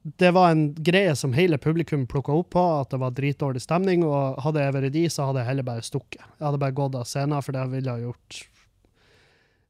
det 0.03 0.31
var 0.31 0.51
en 0.51 0.73
greie 0.73 1.15
som 1.15 1.33
hele 1.35 1.57
publikum 1.57 2.05
plukka 2.07 2.33
opp 2.33 2.51
på, 2.55 2.61
at 2.81 2.91
det 2.93 3.01
var 3.01 3.15
dritdårlig 3.15 3.61
stemning. 3.63 4.05
Og 4.07 4.39
hadde 4.43 4.63
jeg 4.63 4.75
vært 4.75 4.93
de, 4.95 5.03
så 5.11 5.27
hadde 5.29 5.43
jeg 5.43 5.51
heller 5.51 5.67
bare 5.67 5.85
stukket. 5.85 6.21
Jeg 6.23 6.45
hadde 6.45 6.61
bare 6.61 6.77
gått 6.77 6.95
av 6.99 7.07
scenen, 7.09 7.41
for 7.43 7.55
det 7.55 7.65
ville 7.73 7.95
ha 7.95 8.03
gjort 8.03 8.39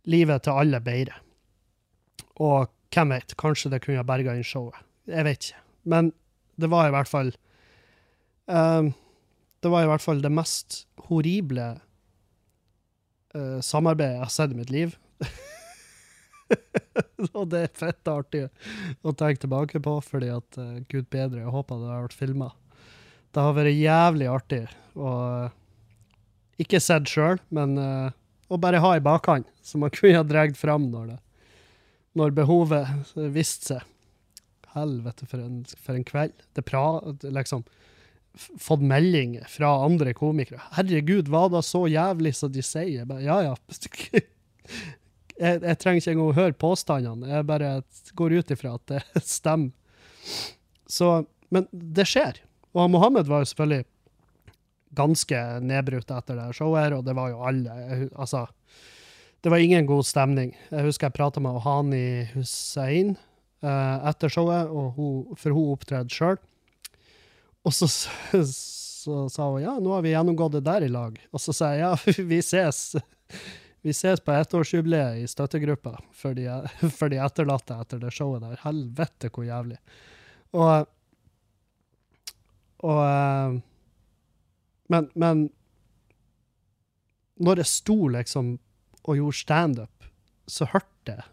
livet 0.09 0.45
til 0.45 0.61
alle 0.61 0.81
bedre. 0.85 1.17
Og 2.39 2.69
hvem 2.93 3.13
vet, 3.13 3.35
kanskje 3.39 3.71
det 3.73 3.81
kunne 3.83 4.01
ha 4.01 4.07
berga 4.07 4.35
inn 4.35 4.47
showet. 4.47 4.79
Jeg 5.09 5.27
vet 5.27 5.49
ikke. 5.49 5.61
Men 5.89 6.11
det 6.59 6.69
var 6.71 6.89
i 6.89 6.93
hvert 6.93 7.09
fall 7.09 7.29
um, 8.51 8.91
Det 9.63 9.71
var 9.71 9.85
i 9.85 9.89
hvert 9.89 10.03
fall 10.03 10.19
det 10.23 10.31
mest 10.33 10.81
horrible 11.07 11.69
uh, 13.35 13.59
samarbeidet 13.63 14.17
jeg 14.17 14.25
har 14.25 14.33
sett 14.33 14.55
i 14.55 14.59
mitt 14.59 14.73
liv. 14.73 14.95
og 17.37 17.45
det 17.51 17.65
er 17.65 17.79
fett 17.79 18.11
artig 18.11 18.45
å 19.03 19.13
tenke 19.13 19.45
tilbake 19.45 19.81
på, 19.83 19.99
fordi 20.05 20.31
at 20.33 20.61
uh, 20.61 20.81
gud 20.91 21.09
bedre, 21.11 21.43
jeg 21.43 21.55
håper 21.55 21.81
det 21.81 21.91
har 21.91 22.05
vært 22.07 22.19
filma. 22.19 22.51
Det 23.29 23.45
har 23.45 23.57
vært 23.57 23.77
jævlig 23.77 24.29
artig 24.31 24.63
å 24.97 25.15
uh, 25.45 25.49
ikke 26.59 26.81
sett 26.83 27.07
sjøl, 27.07 27.39
men 27.55 27.77
å 27.79 28.57
bare 28.59 28.81
ha 28.83 28.89
i 28.97 29.03
bakhånd, 29.03 29.45
som 29.63 29.79
man 29.79 29.93
kunne 29.95 30.19
ha 30.19 30.25
dratt 30.27 30.57
fram 30.59 30.89
når 30.91 31.13
det 31.13 31.19
når 32.17 32.33
behovet 32.37 33.13
viste 33.33 33.73
seg. 33.73 33.85
Helvete, 34.75 35.25
for 35.25 35.41
en, 35.41 35.63
for 35.65 35.97
en 35.97 36.05
kveld. 36.05 36.43
Det 36.53 36.63
pra, 36.65 36.83
liksom 37.25 37.63
fått 38.37 38.81
meldinger 38.85 39.47
fra 39.49 39.71
andre 39.85 40.13
komikere. 40.13 40.61
Herregud, 40.77 41.27
var 41.27 41.49
det 41.49 41.63
så 41.65 41.87
jævlig 41.89 42.35
som 42.37 42.51
de 42.53 42.63
sier? 42.65 43.07
Bare, 43.09 43.25
ja, 43.25 43.41
ja. 43.51 43.55
Jeg, 45.39 45.61
jeg 45.63 45.79
trenger 45.79 46.01
ikke 46.01 46.11
engang 46.11 46.29
å 46.33 46.35
høre 46.35 46.55
påstandene. 46.59 47.29
Jeg 47.31 47.45
bare 47.47 47.67
går 48.19 48.33
ut 48.41 48.49
ifra 48.51 48.73
at 48.75 48.91
det 48.91 49.21
stemmer. 49.23 49.71
Så, 50.83 51.07
men 51.47 51.69
det 51.71 52.03
skjer. 52.11 52.41
Og 52.75 52.89
Mohammed 52.91 53.29
var 53.31 53.45
jo 53.45 53.47
selvfølgelig 53.47 53.85
ganske 54.99 55.39
nedbrutt 55.63 56.11
etter 56.11 56.41
det 56.41 56.49
showet, 56.57 56.91
og 56.97 57.05
det 57.07 57.15
var 57.15 57.31
jo 57.31 57.39
alle. 57.47 57.77
Altså, 58.19 58.43
det 59.41 59.49
var 59.49 59.57
ingen 59.63 59.85
god 59.87 60.05
stemning. 60.05 60.53
Jeg 60.69 60.83
husker 60.87 61.07
jeg 61.07 61.15
prata 61.15 61.41
med 61.43 61.61
Hani 61.63 62.03
Hussein 62.33 63.13
uh, 63.63 64.09
etter 64.09 64.31
showet, 64.31 64.67
hun, 64.97 65.29
for 65.39 65.55
hun 65.55 65.73
opptredde 65.75 66.11
sjøl. 66.13 66.39
Og 67.67 67.75
så, 67.75 67.87
så 68.43 69.23
sa 69.31 69.47
hun 69.47 69.63
ja, 69.63 69.77
nå 69.79 69.95
har 69.95 70.03
vi 70.05 70.13
gjennomgått 70.13 70.57
det 70.57 70.65
der 70.67 70.87
i 70.87 70.91
lag. 70.91 71.17
Og 71.31 71.43
så 71.43 71.55
sa 71.55 71.73
jeg 71.75 71.85
ja, 71.85 71.95
vi 72.33 72.41
ses. 72.43 72.83
Vi 73.81 73.95
ses 73.95 74.19
på 74.19 74.35
ettårsjubileet 74.35 75.21
i 75.23 75.27
støttegruppa 75.31 75.95
for 76.11 76.35
de, 76.35 76.49
for 76.99 77.11
de 77.11 77.21
etterlatte 77.23 77.79
etter 77.79 78.03
det 78.03 78.11
showet 78.15 78.43
der. 78.43 78.59
Helvete, 78.65 79.31
hvor 79.31 79.47
jævlig. 79.47 79.79
Og, 80.51 80.89
og 82.83 83.03
eh, 83.05 83.59
men, 84.89 85.11
men 85.13 85.45
når 87.39 87.61
jeg 87.61 87.71
sto 87.71 88.07
liksom 88.11 88.57
og 89.05 89.17
gjorde 89.19 89.39
standup, 89.39 90.09
så 90.49 90.67
hørte 90.73 91.15
jeg 91.15 91.25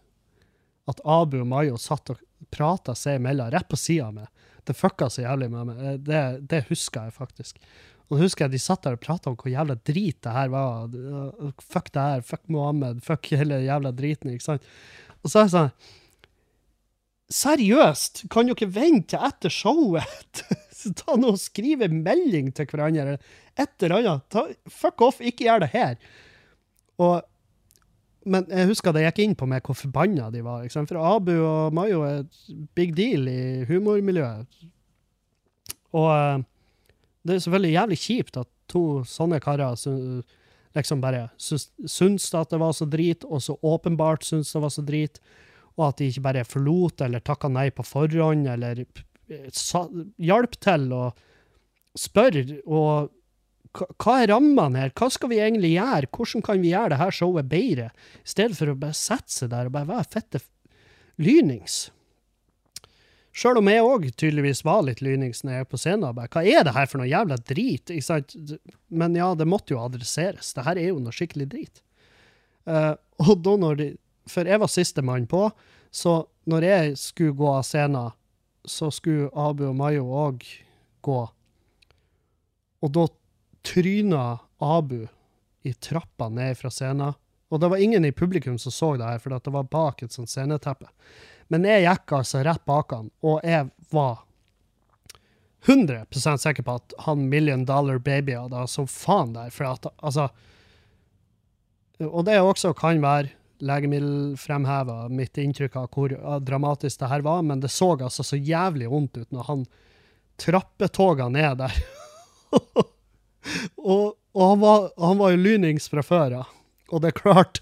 at 0.87 1.01
Abu 1.03 1.41
og 1.41 1.47
Mayo 1.51 1.77
satt 1.81 2.13
og 2.13 2.21
prata 2.53 2.93
seg 2.95 3.19
imellom 3.19 3.49
rett 3.51 3.67
på 3.67 3.79
sida 3.79 4.07
av 4.07 4.15
meg. 4.21 4.29
Det 4.67 4.75
fucka 4.75 5.09
så 5.11 5.23
jævlig 5.23 5.49
med 5.51 5.69
meg. 5.69 5.83
Eh, 5.83 5.97
Det, 5.99 6.21
det 6.47 6.65
husker 6.69 7.07
jeg 7.07 7.15
faktisk. 7.17 7.59
Og 8.07 8.21
husker 8.21 8.45
jeg 8.45 8.55
de 8.55 8.59
satt 8.63 8.85
der 8.85 8.95
og 8.95 9.03
prata 9.03 9.29
om 9.31 9.35
hvor 9.35 9.51
jævla 9.51 9.75
drit 9.87 10.21
det 10.23 10.31
her 10.31 10.51
var. 10.53 10.87
Uh, 10.93 11.51
Fuck 11.59 11.91
det 11.95 12.03
her, 12.05 12.21
fuck 12.23 12.43
Mohammed, 12.47 13.01
fuck 13.03 13.27
hele 13.35 13.59
jævla 13.65 13.91
driten, 13.95 14.31
ikke 14.31 14.45
sant. 14.45 14.67
Og 15.23 15.31
så 15.31 15.41
er 15.41 15.47
jeg 15.47 15.55
sånn 15.57 15.71
Seriøst, 17.27 18.21
kan 18.31 18.47
dere 18.47 18.69
vente 18.71 19.11
til 19.11 19.25
etter 19.27 19.51
showet? 19.51 20.43
Ta 21.01 21.17
nå 21.19 21.33
og 21.33 21.41
Skrive 21.41 21.89
en 21.89 21.99
melding 22.05 22.53
til 22.55 22.69
hverandre, 22.71 23.17
et 23.59 23.83
eller 23.83 23.97
annet. 23.97 24.23
Ta, 24.31 24.45
fuck 24.71 25.03
off, 25.03 25.19
ikke 25.19 25.49
gjør 25.49 25.65
det 25.65 25.73
her. 25.73 25.97
Og, 27.03 27.17
men 28.27 28.47
jeg 28.51 28.69
husker 28.69 28.93
det 28.95 29.05
gikk 29.05 29.23
inn 29.23 29.35
på 29.39 29.47
meg 29.49 29.65
hvor 29.65 29.77
forbanna 29.77 30.29
de 30.33 30.43
var. 30.45 30.65
For 30.75 30.99
Abu 30.99 31.33
og 31.37 31.75
Mayo 31.75 32.03
er 32.07 32.21
et 32.25 32.41
big 32.77 32.93
deal 32.97 33.27
i 33.31 33.65
humormiljøet. 33.69 34.59
Og 35.97 36.09
eh, 36.11 36.45
det 37.27 37.35
er 37.35 37.43
selvfølgelig 37.45 37.73
jævlig 37.73 37.99
kjipt 38.03 38.39
at 38.43 38.51
to 38.71 38.83
sånne 39.07 39.39
karer 39.43 39.75
liksom 40.77 41.01
bare 41.01 41.27
syns, 41.39 42.29
at 42.35 42.51
det 42.51 42.59
var 42.61 42.73
så 42.75 42.85
drit, 42.85 43.25
og 43.25 43.41
så 43.41 43.57
åpenbart 43.65 44.25
syns 44.27 44.51
det 44.53 44.61
var 44.61 44.73
så 44.73 44.83
drit, 44.85 45.21
og 45.77 45.89
at 45.89 45.99
de 45.99 46.09
ikke 46.11 46.25
bare 46.25 46.45
forlot 46.47 47.01
eller 47.05 47.23
takka 47.25 47.49
nei 47.49 47.69
på 47.73 47.85
forhånd, 47.85 48.47
eller 48.49 48.83
hjalp 50.21 50.59
til 50.63 50.91
å 50.93 51.03
spørre 51.97 52.59
og 52.65 53.09
hva- 53.77 54.15
er 54.21 54.31
rammene 54.31 54.81
her? 54.81 54.93
Hva 54.97 55.09
skal 55.13 55.29
vi 55.31 55.41
egentlig 55.41 55.75
gjøre? 55.75 56.09
Hvordan 56.13 56.43
kan 56.45 56.61
vi 56.63 56.71
gjøre 56.73 56.93
det 56.93 57.01
her 57.01 57.13
showet 57.13 57.49
bedre? 57.51 57.91
I 58.23 58.31
stedet 58.33 58.57
for 58.57 58.71
å 58.71 58.79
bare 58.79 58.97
sette 58.97 59.33
seg 59.33 59.51
der 59.53 59.69
og 59.69 59.75
bare 59.75 59.89
være 59.91 60.09
fette 60.17 60.41
lynings. 61.21 61.87
Sjøl 63.37 63.59
om 63.59 63.67
jeg 63.69 63.85
òg 63.85 64.05
tydeligvis 64.17 64.63
var 64.65 64.81
litt 64.87 65.01
lynings 65.05 65.43
når 65.45 65.53
jeg 65.53 65.65
er 65.65 65.69
på 65.69 65.77
scenen. 65.77 66.15
Bare, 66.17 66.29
hva 66.33 66.41
er 66.41 66.63
det 66.65 66.73
her 66.73 66.87
for 66.89 67.01
noe 67.01 67.09
jævla 67.09 67.37
drit? 67.45 67.91
Men 68.89 69.17
ja, 69.19 69.27
det 69.37 69.45
måtte 69.45 69.75
jo 69.75 69.81
adresseres. 69.83 70.55
Det 70.57 70.65
her 70.65 70.79
er 70.81 70.89
jo 70.89 71.01
noe 71.03 71.13
skikkelig 71.13 71.47
drit. 71.51 71.83
Uh, 72.65 72.95
og 73.21 73.37
da 73.45 73.53
når 73.61 73.77
de 73.79 73.89
For 74.27 74.43
jeg 74.43 74.59
var 74.59 74.67
sistemann 74.67 75.23
på, 75.31 75.45
så 75.87 76.25
når 76.51 76.65
jeg 76.67 76.95
skulle 76.99 77.35
gå 77.39 77.47
av 77.47 77.61
scenen, 77.63 78.09
så 78.67 78.89
skulle 78.91 79.29
Abu 79.31 79.61
og 79.69 79.77
Mayo 79.79 80.03
òg 80.11 80.43
gå. 81.07 81.19
Og 82.83 82.91
da 82.91 83.05
tryna 83.67 84.39
Abu 84.63 85.07
i 85.67 85.73
trappa 85.73 86.29
ned 86.29 86.57
fra 86.57 86.71
scenen. 86.71 87.15
Og 87.49 87.59
det 87.63 87.69
var 87.71 87.81
ingen 87.83 88.05
i 88.05 88.11
publikum 88.11 88.57
som 88.59 88.71
så 88.71 88.93
det 88.99 89.07
her, 89.07 89.19
for 89.23 89.35
det 89.35 89.53
var 89.53 89.67
bak 89.71 90.03
et 90.03 90.15
sånt 90.15 90.31
sceneteppe. 90.31 90.89
Men 91.51 91.67
jeg 91.67 91.85
gikk 91.85 92.15
altså 92.17 92.43
rett 92.43 92.63
bak 92.67 92.91
han, 92.91 93.11
og 93.23 93.39
jeg 93.47 93.69
var 93.95 94.23
100% 95.67 96.43
sikker 96.43 96.63
på 96.63 96.75
at 96.79 96.95
han 97.07 97.27
Million 97.31 97.65
Dollar 97.67 97.99
Baby 98.03 98.35
hadde 98.37 98.67
som 98.71 98.87
faen 98.87 99.33
der. 99.35 99.51
For 99.51 99.67
at, 99.67 99.87
altså 99.97 100.29
Og 102.03 102.23
det 102.27 102.37
også 102.39 102.73
kan 102.77 103.01
være 103.01 103.33
legemiddelfremheva, 103.57 105.07
mitt 105.09 105.37
inntrykk 105.41 105.79
av 105.79 105.87
hvor 105.89 106.13
dramatisk 106.45 106.99
det 107.01 107.09
her 107.09 107.23
var, 107.25 107.41
men 107.41 107.63
det 107.63 107.71
så 107.73 107.95
altså 107.95 108.23
så 108.23 108.37
jævlig 108.37 108.91
vondt 108.91 109.17
ut 109.17 109.31
når 109.33 109.47
han 109.47 109.65
trappetoga 110.37 111.29
ned 111.33 111.63
der. 111.63 111.79
og, 113.77 114.17
og 114.33 114.43
han, 114.43 114.59
var, 114.61 114.89
han 115.01 115.21
var 115.21 115.33
jo 115.33 115.41
lynings 115.41 115.89
fra 115.91 116.03
før 116.05 116.39
av, 116.41 116.53
og 116.91 117.03
det 117.03 117.11
er 117.11 117.19
klart 117.19 117.61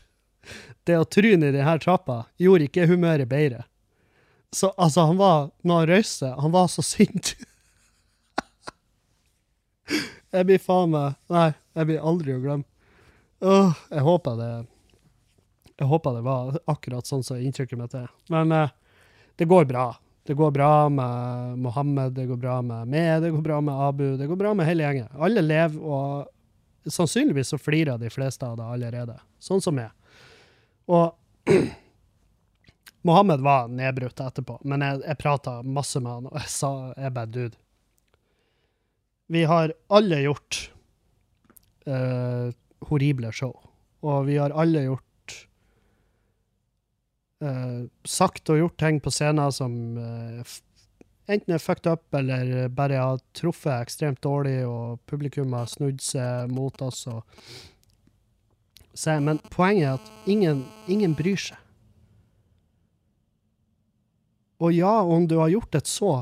det 0.85 0.99
å 0.99 1.07
tryne 1.09 1.49
i 1.49 1.55
denne 1.55 1.79
trappa 1.81 2.23
gjorde 2.41 2.67
ikke 2.67 2.87
humøret 2.89 3.29
bedre. 3.29 3.63
Så 4.53 4.69
altså, 4.77 5.07
han 5.09 5.17
var, 5.17 5.49
når 5.61 5.81
han 5.81 5.89
røyste, 5.89 6.29
han 6.39 6.53
var 6.53 6.69
så 6.71 6.85
sint. 6.85 7.33
jeg 10.35 10.47
blir 10.47 10.61
faen 10.61 10.93
meg 10.93 11.17
Nei, 11.33 11.49
jeg 11.75 11.89
blir 11.89 12.07
aldri 12.11 12.35
å 12.35 12.43
glemme. 12.43 12.67
Åh, 13.45 13.73
jeg 13.91 14.03
håper 14.05 14.37
det 14.39 14.51
Jeg 15.75 15.89
håper 15.91 16.15
det 16.15 16.23
var 16.23 16.55
akkurat 16.71 17.09
sånn 17.09 17.25
som 17.25 17.41
inntrykket 17.41 17.81
mitt 17.81 17.97
er. 17.97 18.07
Men 18.31 18.53
eh, 18.55 18.71
det 19.35 19.49
går 19.51 19.67
bra. 19.67 19.89
Det 20.25 20.33
går 20.33 20.51
bra 20.51 20.89
med 20.89 21.57
Mohammed, 21.61 22.15
det 22.17 22.25
går 22.25 22.37
bra 22.41 22.61
med 22.61 22.87
meg, 22.89 23.21
det 23.21 23.29
går 23.29 23.41
bra 23.45 23.59
med 23.61 23.81
Abu, 23.87 24.17
det 24.17 24.25
går 24.25 24.39
bra 24.39 24.53
med 24.57 24.65
hele 24.65 24.81
gjengen. 24.83 25.11
Alle 25.21 25.43
lever, 25.45 25.77
og 25.85 26.89
sannsynligvis 26.89 27.53
så 27.53 27.59
flirer 27.61 27.99
de 28.01 28.09
fleste 28.09 28.47
av 28.47 28.57
det 28.57 28.65
allerede. 28.65 29.19
Sånn 29.37 29.61
som 29.61 29.77
meg. 29.77 29.93
Og 30.89 31.13
Mohammed 33.05 33.45
var 33.45 33.69
nedbrutt 33.69 34.23
etterpå, 34.25 34.57
men 34.65 34.81
jeg, 34.81 35.03
jeg 35.05 35.21
prata 35.21 35.59
masse 35.61 36.01
med 36.01 36.11
han, 36.11 36.31
og 36.31 36.41
jeg 36.41 36.53
sa 36.55 36.73
jeg 36.97 37.15
bare 37.19 37.33
dude. 37.37 37.61
Vi 39.29 39.45
har 39.45 39.73
alle 39.93 40.23
gjort 40.23 40.63
uh, 41.85 42.49
horrible 42.89 43.29
show, 43.33 43.53
og 44.01 44.25
vi 44.25 44.41
har 44.41 44.53
alle 44.57 44.87
gjort 44.87 45.05
eh, 47.43 47.85
sagt 48.07 48.49
og 48.49 48.61
gjort 48.61 48.77
ting 48.79 49.01
på 49.03 49.11
scenen 49.13 49.51
som 49.53 49.75
uh, 49.97 50.55
enten 51.27 51.55
er 51.55 51.61
fucked 51.61 51.89
up, 51.89 52.05
eller 52.15 52.69
bare 52.69 53.01
har 53.01 53.23
truffet 53.37 53.73
ekstremt 53.81 54.21
dårlig, 54.23 54.61
og 54.67 55.01
publikum 55.09 55.55
har 55.57 55.69
snudd 55.69 56.01
seg 56.03 56.51
mot 56.53 56.81
oss. 56.85 57.05
og 57.07 57.23
Se, 58.95 59.19
Men 59.19 59.41
poenget 59.51 59.89
er 59.89 59.93
at 59.97 60.27
ingen, 60.31 60.63
ingen 60.87 61.15
bryr 61.17 61.39
seg. 61.49 61.59
Og 64.63 64.71
ja, 64.71 65.01
om 65.03 65.25
du 65.27 65.35
har 65.41 65.51
gjort 65.51 65.75
et 65.75 65.89
så 65.89 66.13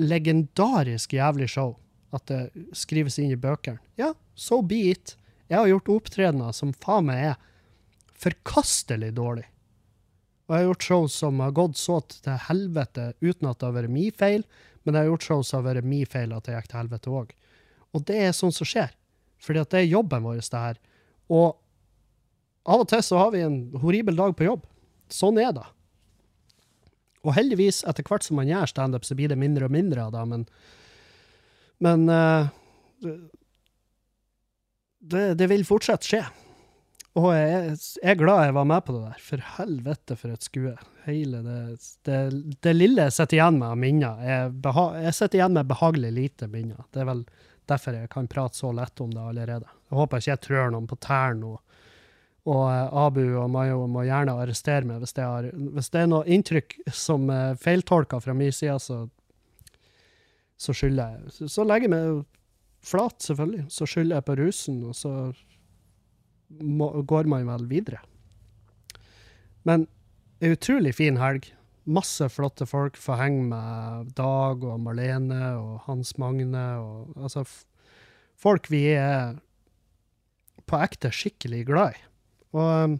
legendarisk 0.00 1.14
jævlig 1.16 1.48
show 1.48 1.78
at 2.12 2.26
det 2.28 2.66
skrives 2.76 3.16
inn 3.22 3.30
i 3.32 3.38
bøkene, 3.40 3.80
ja, 3.96 4.12
so 4.34 4.60
be 4.60 4.90
it. 4.90 5.14
Jeg 5.48 5.58
har 5.58 5.70
gjort 5.70 5.88
opptredener 5.94 6.52
som 6.54 6.74
faen 6.82 7.08
meg 7.08 7.24
er 7.30 7.38
forkastelig 8.20 9.14
dårlig. 9.16 9.46
Og 10.50 10.56
jeg 10.56 10.64
har 10.64 10.66
gjort 10.66 10.82
show 10.88 11.04
som 11.14 11.38
har 11.38 11.52
gått 11.54 11.78
så 11.78 12.00
til 12.10 12.38
helvete 12.48 13.12
uten 13.22 13.46
at 13.46 13.60
det 13.60 13.68
har 13.68 13.74
vært 13.76 13.92
min 13.94 14.10
feil, 14.10 14.42
men 14.82 14.96
jeg 14.96 15.04
har 15.04 15.10
gjort 15.12 15.26
show 15.28 15.44
som 15.46 15.60
har 15.60 15.76
vært 15.76 15.86
min 15.86 16.08
feil 16.10 16.32
at 16.34 16.48
det 16.48 16.56
gikk 16.56 16.72
til 16.72 16.80
helvete 16.80 17.12
òg. 17.20 17.30
Og 17.94 18.02
det 18.08 18.16
er 18.18 18.34
sånn 18.34 18.54
som 18.54 18.66
skjer. 18.66 18.90
Fordi 19.38 19.62
at 19.62 19.70
det 19.70 19.84
er 19.84 19.92
jobben 19.92 20.26
vår, 20.26 20.40
det 20.42 20.62
her. 20.64 20.80
Og 21.30 21.54
av 22.66 22.82
og 22.82 22.90
til 22.90 23.04
så 23.06 23.20
har 23.22 23.30
vi 23.30 23.44
en 23.46 23.60
horribel 23.78 24.18
dag 24.18 24.34
på 24.34 24.48
jobb. 24.48 24.66
Sånn 25.14 25.38
er 25.38 25.54
det. 25.54 25.68
Og 27.22 27.36
heldigvis, 27.36 27.84
etter 27.86 28.02
hvert 28.10 28.26
som 28.26 28.40
man 28.40 28.50
gjør 28.50 28.74
standup, 28.74 29.06
så 29.06 29.14
blir 29.14 29.30
det 29.30 29.38
mindre 29.38 29.70
og 29.70 29.74
mindre 29.74 30.08
av 30.08 30.18
det, 30.18 30.26
men 30.34 30.48
Men 31.80 32.02
uh, 32.12 32.50
det, 35.00 35.38
det 35.40 35.46
vil 35.48 35.62
fortsatt 35.64 36.04
skje. 36.04 36.20
Og 37.18 37.32
jeg, 37.34 37.76
jeg 37.98 38.12
er 38.12 38.18
glad 38.20 38.44
jeg 38.44 38.54
var 38.54 38.66
med 38.70 38.84
på 38.86 38.94
det 38.94 39.00
der. 39.02 39.22
For 39.26 39.46
helvete, 39.56 40.16
for 40.18 40.34
et 40.34 40.46
skue. 40.46 40.74
Hele 41.08 41.40
det, 41.42 41.60
det, 42.06 42.18
det 42.62 42.74
lille 42.76 43.08
jeg 43.08 43.16
sitter 43.16 43.40
igjen 43.40 43.58
med 43.58 43.72
av 43.72 43.80
minner, 43.80 44.20
Jeg, 44.22 44.52
jeg 45.02 45.16
sitter 45.16 45.40
igjen 45.40 45.56
med 45.56 45.70
behagelig 45.72 46.12
lite 46.14 46.50
minner. 46.52 46.84
Det 46.94 47.02
er 47.02 47.10
vel 47.10 47.24
derfor 47.70 47.98
jeg 47.98 48.10
kan 48.12 48.30
prate 48.30 48.58
så 48.58 48.70
lett 48.74 49.02
om 49.02 49.10
det 49.14 49.24
allerede. 49.24 49.66
Jeg 49.90 49.98
håper 49.98 50.22
ikke 50.22 50.32
jeg 50.32 50.44
trør 50.46 50.72
noen 50.74 50.88
på 50.90 50.98
tærne 51.02 51.42
nå. 51.42 51.52
Og 52.50 52.64
eh, 52.70 52.98
Abu 53.04 53.24
og 53.42 53.50
Mayo 53.52 53.84
må 53.90 54.06
gjerne 54.06 54.38
arrestere 54.40 54.86
meg 54.88 55.02
hvis 55.02 55.16
har, 55.18 55.50
hvis 55.52 55.90
det 55.92 56.04
er 56.04 56.10
noe 56.10 56.26
inntrykk 56.30 56.78
som 56.94 57.28
er 57.34 57.58
feiltolka 57.60 58.20
fra 58.22 58.34
min 58.36 58.54
side, 58.54 58.78
så, 58.80 59.02
så 60.56 60.74
skylder 60.76 61.18
jeg. 61.18 61.34
Så, 61.36 61.50
så 61.58 61.66
legger 61.66 61.90
jeg 61.90 61.96
meg 61.96 62.22
flat, 62.86 63.18
selvfølgelig. 63.20 63.66
Så 63.68 63.90
skylder 63.90 64.20
jeg 64.20 64.28
på 64.30 64.38
rusen, 64.40 64.82
og 64.88 64.96
så 64.96 65.14
må, 66.58 66.90
går 67.02 67.28
man 67.30 67.48
vel 67.48 67.66
videre. 67.70 68.02
Men 69.68 69.86
ei 70.40 70.54
utrolig 70.54 70.94
fin 70.98 71.20
helg. 71.20 71.50
Masse 71.90 72.28
flotte 72.32 72.66
folk. 72.68 72.98
Får 73.00 73.20
henge 73.20 73.44
med 73.50 74.12
Dag 74.18 74.64
og 74.64 74.80
Marlene 74.82 75.54
og 75.58 75.84
Hans 75.88 76.16
Magne 76.20 76.66
og 76.80 77.20
altså 77.20 77.46
Folk 78.40 78.70
vi 78.72 78.86
er 78.96 79.34
på 80.64 80.78
ekte 80.80 81.10
skikkelig 81.12 81.58
glad 81.68 81.92
i. 81.92 81.98
Og, 82.56 82.70
um, 82.88 82.94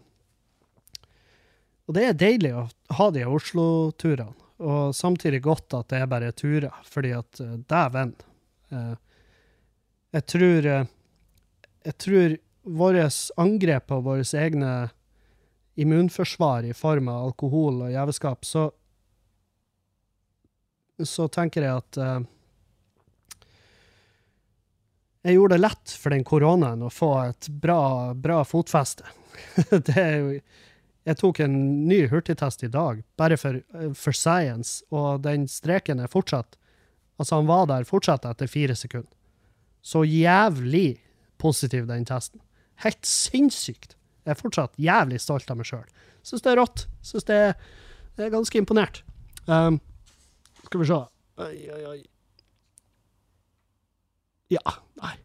og 1.89 1.95
det 1.97 2.03
er 2.05 2.19
deilig 2.19 2.51
å 2.53 2.67
ha 2.99 3.07
de 3.15 3.23
Oslo-turene. 3.25 4.37
Og 4.61 4.93
samtidig 4.93 5.41
godt 5.41 5.73
at 5.73 5.89
det 5.89 6.03
er 6.03 6.11
bare 6.11 6.29
turer, 6.37 6.75
fordi 6.85 7.15
at 7.17 7.39
eh, 7.41 7.55
dæven 7.65 8.11
eh, 8.69 8.93
Jeg 10.13 10.25
tror 10.29 10.67
eh, 10.69 10.91
Jeg 11.87 11.95
tror 12.05 12.35
vårt 12.63 13.31
angrep 13.37 13.87
på 13.87 13.99
våre 14.05 14.25
egne 14.37 14.89
immunforsvar 15.75 16.63
i 16.67 16.73
form 16.73 17.07
av 17.07 17.25
alkohol 17.31 17.81
og 17.87 17.91
jævelskap, 17.91 18.45
så 18.45 18.69
så 21.01 21.25
tenker 21.33 21.65
jeg 21.65 21.81
at 21.81 21.97
uh, 21.97 22.19
jeg 25.25 25.37
gjorde 25.37 25.57
det 25.57 25.63
lett 25.63 25.93
for 25.97 26.13
den 26.13 26.25
koronaen 26.25 26.83
å 26.85 26.91
få 26.93 27.11
et 27.27 27.47
bra, 27.63 28.13
bra 28.13 28.41
fotfeste. 28.45 29.05
jo 29.95 30.39
Jeg 31.01 31.17
tok 31.17 31.39
en 31.41 31.55
ny 31.89 32.03
hurtigtest 32.11 32.63
i 32.63 32.69
dag, 32.69 32.99
bare 33.17 33.37
for, 33.37 33.57
for 33.97 34.13
science, 34.13 34.83
og 34.93 35.23
den 35.25 35.47
streken 35.49 35.99
er 35.99 36.11
fortsatt 36.11 36.57
Altså, 37.17 37.35
han 37.37 37.45
var 37.45 37.67
der 37.69 37.83
fortsatt 37.85 38.23
etter 38.25 38.49
fire 38.49 38.73
sekunder. 38.73 39.11
Så 39.81 40.01
jævlig 40.09 41.03
positiv, 41.37 41.85
den 41.85 42.05
testen. 42.05 42.41
Helt 42.85 43.05
sinnssykt. 43.07 43.95
Jeg 44.25 44.35
er 44.35 44.39
fortsatt 44.39 44.77
jævlig 44.81 45.19
stolt 45.21 45.49
av 45.51 45.57
meg 45.59 45.69
sjøl. 45.69 45.87
Syns 46.25 46.43
det 46.45 46.51
er 46.53 46.59
rått. 46.61 46.85
Syns 47.05 47.25
det 47.29 47.39
er, 47.41 47.55
ganske 48.29 48.57
imponert. 48.59 49.01
Um, 49.47 49.79
skal 50.67 50.83
vi 50.83 50.87
se 50.91 50.99
Oi, 51.41 51.55
oi, 51.73 51.81
oi. 51.89 51.99
Ja, 54.51 54.75
nei. 55.01 55.15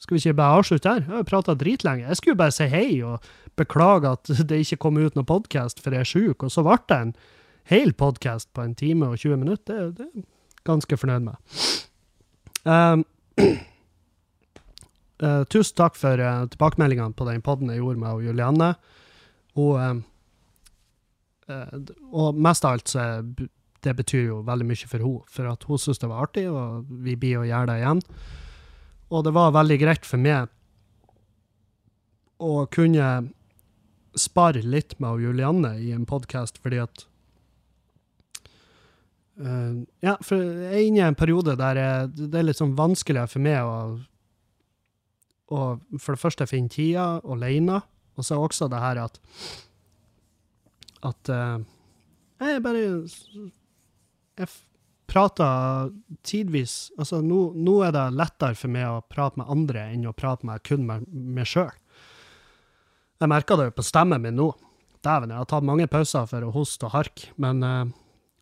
Skal 0.00 0.16
vi 0.16 0.22
ikke 0.22 0.38
bare 0.38 0.60
avslutte 0.62 0.88
her? 0.88 1.02
Jeg 1.02 1.12
har 1.12 1.26
prata 1.28 1.54
dritlenge. 1.58 2.06
Jeg 2.06 2.18
skulle 2.20 2.38
bare 2.40 2.54
si 2.54 2.68
hei 2.72 3.02
og 3.04 3.26
beklage 3.58 4.14
at 4.16 4.30
det 4.48 4.62
ikke 4.64 4.80
kom 4.86 5.00
ut 5.02 5.18
noen 5.18 5.28
podkast, 5.28 5.82
for 5.82 5.92
jeg 5.92 6.06
er 6.06 6.08
sjuk, 6.08 6.46
og 6.46 6.54
så 6.54 6.64
ble 6.64 6.78
det 6.88 6.98
en 6.98 7.12
hel 7.68 7.92
podkast 7.92 8.48
på 8.56 8.64
en 8.64 8.74
time 8.78 9.10
og 9.12 9.20
20 9.20 9.42
minutter. 9.42 9.90
Det, 9.92 9.98
det 9.98 10.06
er 10.06 10.22
jeg 10.22 10.26
ganske 10.68 10.96
fornøyd 10.96 11.26
med. 11.26 11.58
Um, 12.64 13.04
eh, 15.22 15.42
tusen 15.50 15.76
takk 15.78 15.98
for 15.98 16.20
uh, 16.20 16.44
tilbakemeldingene 16.52 17.16
på 17.16 17.26
den 17.28 17.42
podden 17.44 17.72
jeg 17.72 17.82
gjorde 17.82 18.02
med 18.02 18.18
og 18.18 18.24
Julianne. 18.26 18.70
Og, 19.62 19.74
uh, 21.48 21.74
og 22.12 22.38
mest 22.40 22.64
av 22.64 22.78
alt 22.78 22.92
så 22.92 23.06
det 23.82 23.96
betyr 23.98 24.28
jo 24.28 24.40
veldig 24.46 24.66
mye 24.68 24.88
for 24.88 25.02
henne, 25.02 25.26
for 25.32 25.50
at 25.50 25.64
hun 25.66 25.80
syntes 25.80 26.00
det 26.02 26.10
var 26.10 26.26
artig, 26.28 26.46
og 26.50 26.90
vi 27.02 27.16
blir 27.18 27.40
og 27.40 27.48
gjør 27.48 27.70
det 27.70 27.78
igjen. 27.80 28.02
Og 29.12 29.24
det 29.26 29.32
var 29.34 29.56
veldig 29.56 29.78
greit 29.82 30.06
for 30.06 30.22
meg 30.22 30.52
å 32.42 32.66
kunne 32.72 33.08
spare 34.18 34.62
litt 34.62 34.94
med 35.00 35.16
og 35.16 35.24
Julianne 35.24 35.74
i 35.82 35.90
en 35.96 36.06
podkast, 36.08 36.62
fordi 36.62 36.82
at 36.84 37.08
Ja, 40.04 40.14
for 40.22 40.36
jeg 40.38 40.68
er 40.68 40.86
inne 40.86 41.00
i 41.00 41.04
en 41.08 41.16
periode 41.18 41.56
der 41.58 41.78
jeg, 41.80 42.10
det 42.30 42.38
er 42.38 42.44
litt 42.46 42.58
sånn 42.60 42.76
vanskeligere 42.78 43.30
for 43.32 43.42
meg 43.42 43.64
å, 43.64 43.96
å 45.52 45.98
for 46.00 46.16
det 46.16 46.22
første 46.22 46.48
finne 46.48 46.72
tida 46.72 47.20
aleine, 47.22 47.82
og 48.16 48.26
så 48.26 48.40
også 48.40 48.68
det 48.72 48.80
her 48.82 49.04
at 49.04 49.20
at 51.02 51.30
uh, 51.34 51.58
jeg 52.42 52.62
bare 52.62 52.82
Jeg 54.38 54.48
prater 55.10 55.90
tidvis 56.24 56.92
Altså, 56.98 57.20
nå, 57.24 57.52
nå 57.58 57.78
er 57.86 57.94
det 57.94 58.04
lettere 58.16 58.58
for 58.58 58.72
meg 58.72 58.88
å 58.88 59.02
prate 59.10 59.40
med 59.40 59.50
andre 59.50 59.88
enn 59.92 60.06
å 60.08 60.14
prate 60.16 60.46
med 60.46 60.62
kun 60.66 60.86
med 60.88 61.08
meg 61.10 61.48
sjøl. 61.48 61.72
Jeg 63.22 63.30
merker 63.30 63.58
det 63.58 63.68
jo 63.68 63.74
på 63.76 63.86
stemmen 63.86 64.22
min 64.22 64.38
nå. 64.38 64.48
Dæven, 65.02 65.30
jeg 65.30 65.42
har 65.42 65.50
tatt 65.50 65.66
mange 65.66 65.88
pauser 65.90 66.26
for 66.30 66.46
å 66.46 66.54
hoste 66.54 66.86
og 66.86 66.94
harke, 66.94 67.32
men 67.42 67.62
uh, 67.66 67.90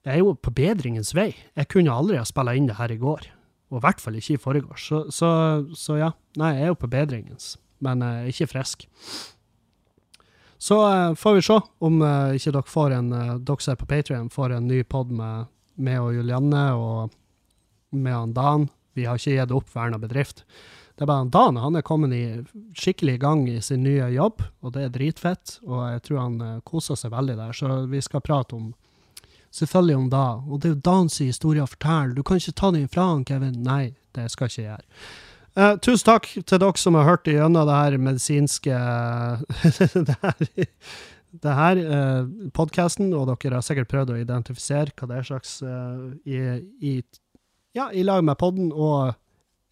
jeg 0.04 0.14
er 0.14 0.22
jo 0.22 0.34
på 0.36 0.52
bedringens 0.56 1.14
vei. 1.16 1.30
Jeg 1.56 1.68
kunne 1.72 1.92
aldri 1.92 2.20
ha 2.20 2.24
spilla 2.28 2.54
inn 2.56 2.68
det 2.68 2.76
her 2.78 2.92
i 2.92 3.00
går, 3.00 3.26
og 3.70 3.78
i 3.78 3.84
hvert 3.84 4.02
fall 4.02 4.18
ikke 4.18 4.34
i 4.34 4.40
forgårs. 4.42 4.86
Så, 4.90 5.02
så, 5.14 5.30
så 5.78 5.98
ja, 6.00 6.10
nei, 6.40 6.54
jeg 6.56 6.66
er 6.66 6.72
jo 6.72 6.80
på 6.82 6.90
bedringens, 6.90 7.54
men 7.82 8.02
er 8.02 8.30
ikke 8.30 8.50
frisk. 8.50 8.88
Så 10.60 10.76
uh, 10.76 11.14
får 11.16 11.38
vi 11.38 11.46
se 11.46 11.56
om 11.80 12.02
uh, 12.04 12.34
ikke 12.36 12.52
dere 12.52 12.68
får 12.68 12.96
en 12.98 13.14
uh, 13.14 13.38
dere 13.38 13.64
som 13.64 13.72
er 13.72 13.80
på 13.80 13.88
Patrion, 13.88 14.28
får 14.32 14.58
en 14.58 14.68
ny 14.68 14.82
pod 14.84 15.14
med 15.14 15.48
meg 15.80 16.02
og 16.02 16.18
Julianne 16.18 16.64
og 16.76 17.14
med 17.96 18.12
han 18.12 18.34
Dan. 18.36 18.68
Vi 18.98 19.06
har 19.08 19.16
ikke 19.16 19.38
gitt 19.38 19.54
opp 19.56 19.70
Verna 19.72 19.96
bedrift. 20.02 20.44
Det 20.98 21.06
er 21.06 21.08
bare 21.08 21.22
han 21.22 21.32
Dan. 21.32 21.62
Han 21.62 21.78
er 21.78 21.86
kommet 21.86 22.12
i 22.12 22.42
skikkelig 22.76 23.16
i 23.16 23.22
gang 23.22 23.46
i 23.48 23.56
sin 23.64 23.86
nye 23.86 24.10
jobb, 24.12 24.44
og 24.60 24.74
det 24.74 24.84
er 24.84 24.92
dritfett. 24.92 25.56
Og 25.64 25.80
jeg 25.94 26.04
tror 26.04 26.20
han 26.26 26.60
koser 26.68 26.98
seg 27.00 27.14
veldig 27.14 27.38
der, 27.38 27.56
så 27.56 27.80
vi 27.88 28.02
skal 28.04 28.20
prate 28.26 28.58
om 28.58 28.68
Selvfølgelig 29.50 29.96
om 29.96 30.10
da. 30.12 30.26
Og 30.46 30.60
det 30.60 30.68
er 30.68 30.74
jo 30.76 30.84
Dans 30.86 31.18
historie 31.18 31.62
å 31.62 31.70
fortelle. 31.70 32.14
Du 32.14 32.22
kan 32.26 32.38
ikke 32.38 32.56
ta 32.58 32.70
den 32.74 32.88
fra 32.90 33.08
han, 33.10 33.24
Kevin. 33.26 33.58
Nei, 33.66 33.94
det 34.16 34.28
skal 34.30 34.50
ikke 34.50 34.62
jeg 34.62 34.70
gjøre. 34.70 34.88
Uh, 35.58 35.74
tusen 35.82 36.06
takk 36.06 36.28
til 36.46 36.60
dere 36.62 36.78
som 36.78 36.94
har 36.94 37.08
hørt 37.08 37.26
gjennom 37.26 37.66
det 37.66 37.74
her 37.74 37.96
medisinske 37.98 38.76
det 40.06 40.14
her, 40.22 40.44
det 41.42 41.54
uh, 41.82 42.28
podkasten, 42.54 43.10
og 43.18 43.32
dere 43.32 43.58
har 43.58 43.66
sikkert 43.66 43.90
prøvd 43.90 44.14
å 44.14 44.20
identifisere 44.20 44.94
hva 44.94 45.10
det 45.10 45.18
er 45.18 45.26
slags 45.26 45.56
uh, 45.66 46.12
i, 46.22 46.38
i, 46.86 46.94
ja, 47.74 47.88
i 47.90 48.06
lag 48.06 48.22
med 48.22 48.38
podden 48.38 48.70
og 48.70 49.18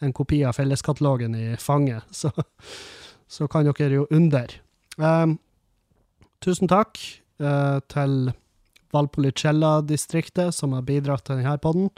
en 0.02 0.14
kopi 0.14 0.42
av 0.46 0.58
felleskatalogen 0.58 1.34
i 1.38 1.46
fanget, 1.62 2.06
så, 2.20 2.32
så 3.30 3.46
kan 3.50 3.66
dere 3.70 4.02
jo 4.02 4.08
under. 4.14 4.58
Um, 4.98 5.38
tusen 6.42 6.70
takk 6.70 6.98
eh, 7.38 7.78
til 7.90 8.32
Valpolicella-distriktet, 8.94 10.54
som 10.54 10.76
har 10.76 10.86
bidratt 10.88 11.26
til 11.28 11.40
denne 11.40 11.58
podden 11.62 11.90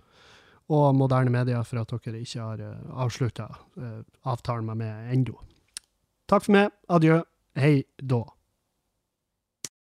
og 0.71 0.95
moderne 0.95 1.33
medier 1.35 1.65
for 1.67 1.83
at 1.83 1.95
dere 2.07 2.23
ikke 2.23 2.43
har 2.45 2.61
uh, 2.63 2.99
avslutta 3.03 3.49
avtalen 4.31 4.69
med 4.71 4.85
meg 4.85 5.15
ennå. 5.17 5.35
Takk 6.31 6.47
for 6.47 6.55
meg. 6.55 6.75
Adjø. 6.87 7.23
Hei 7.59 7.81
da. 7.99 8.23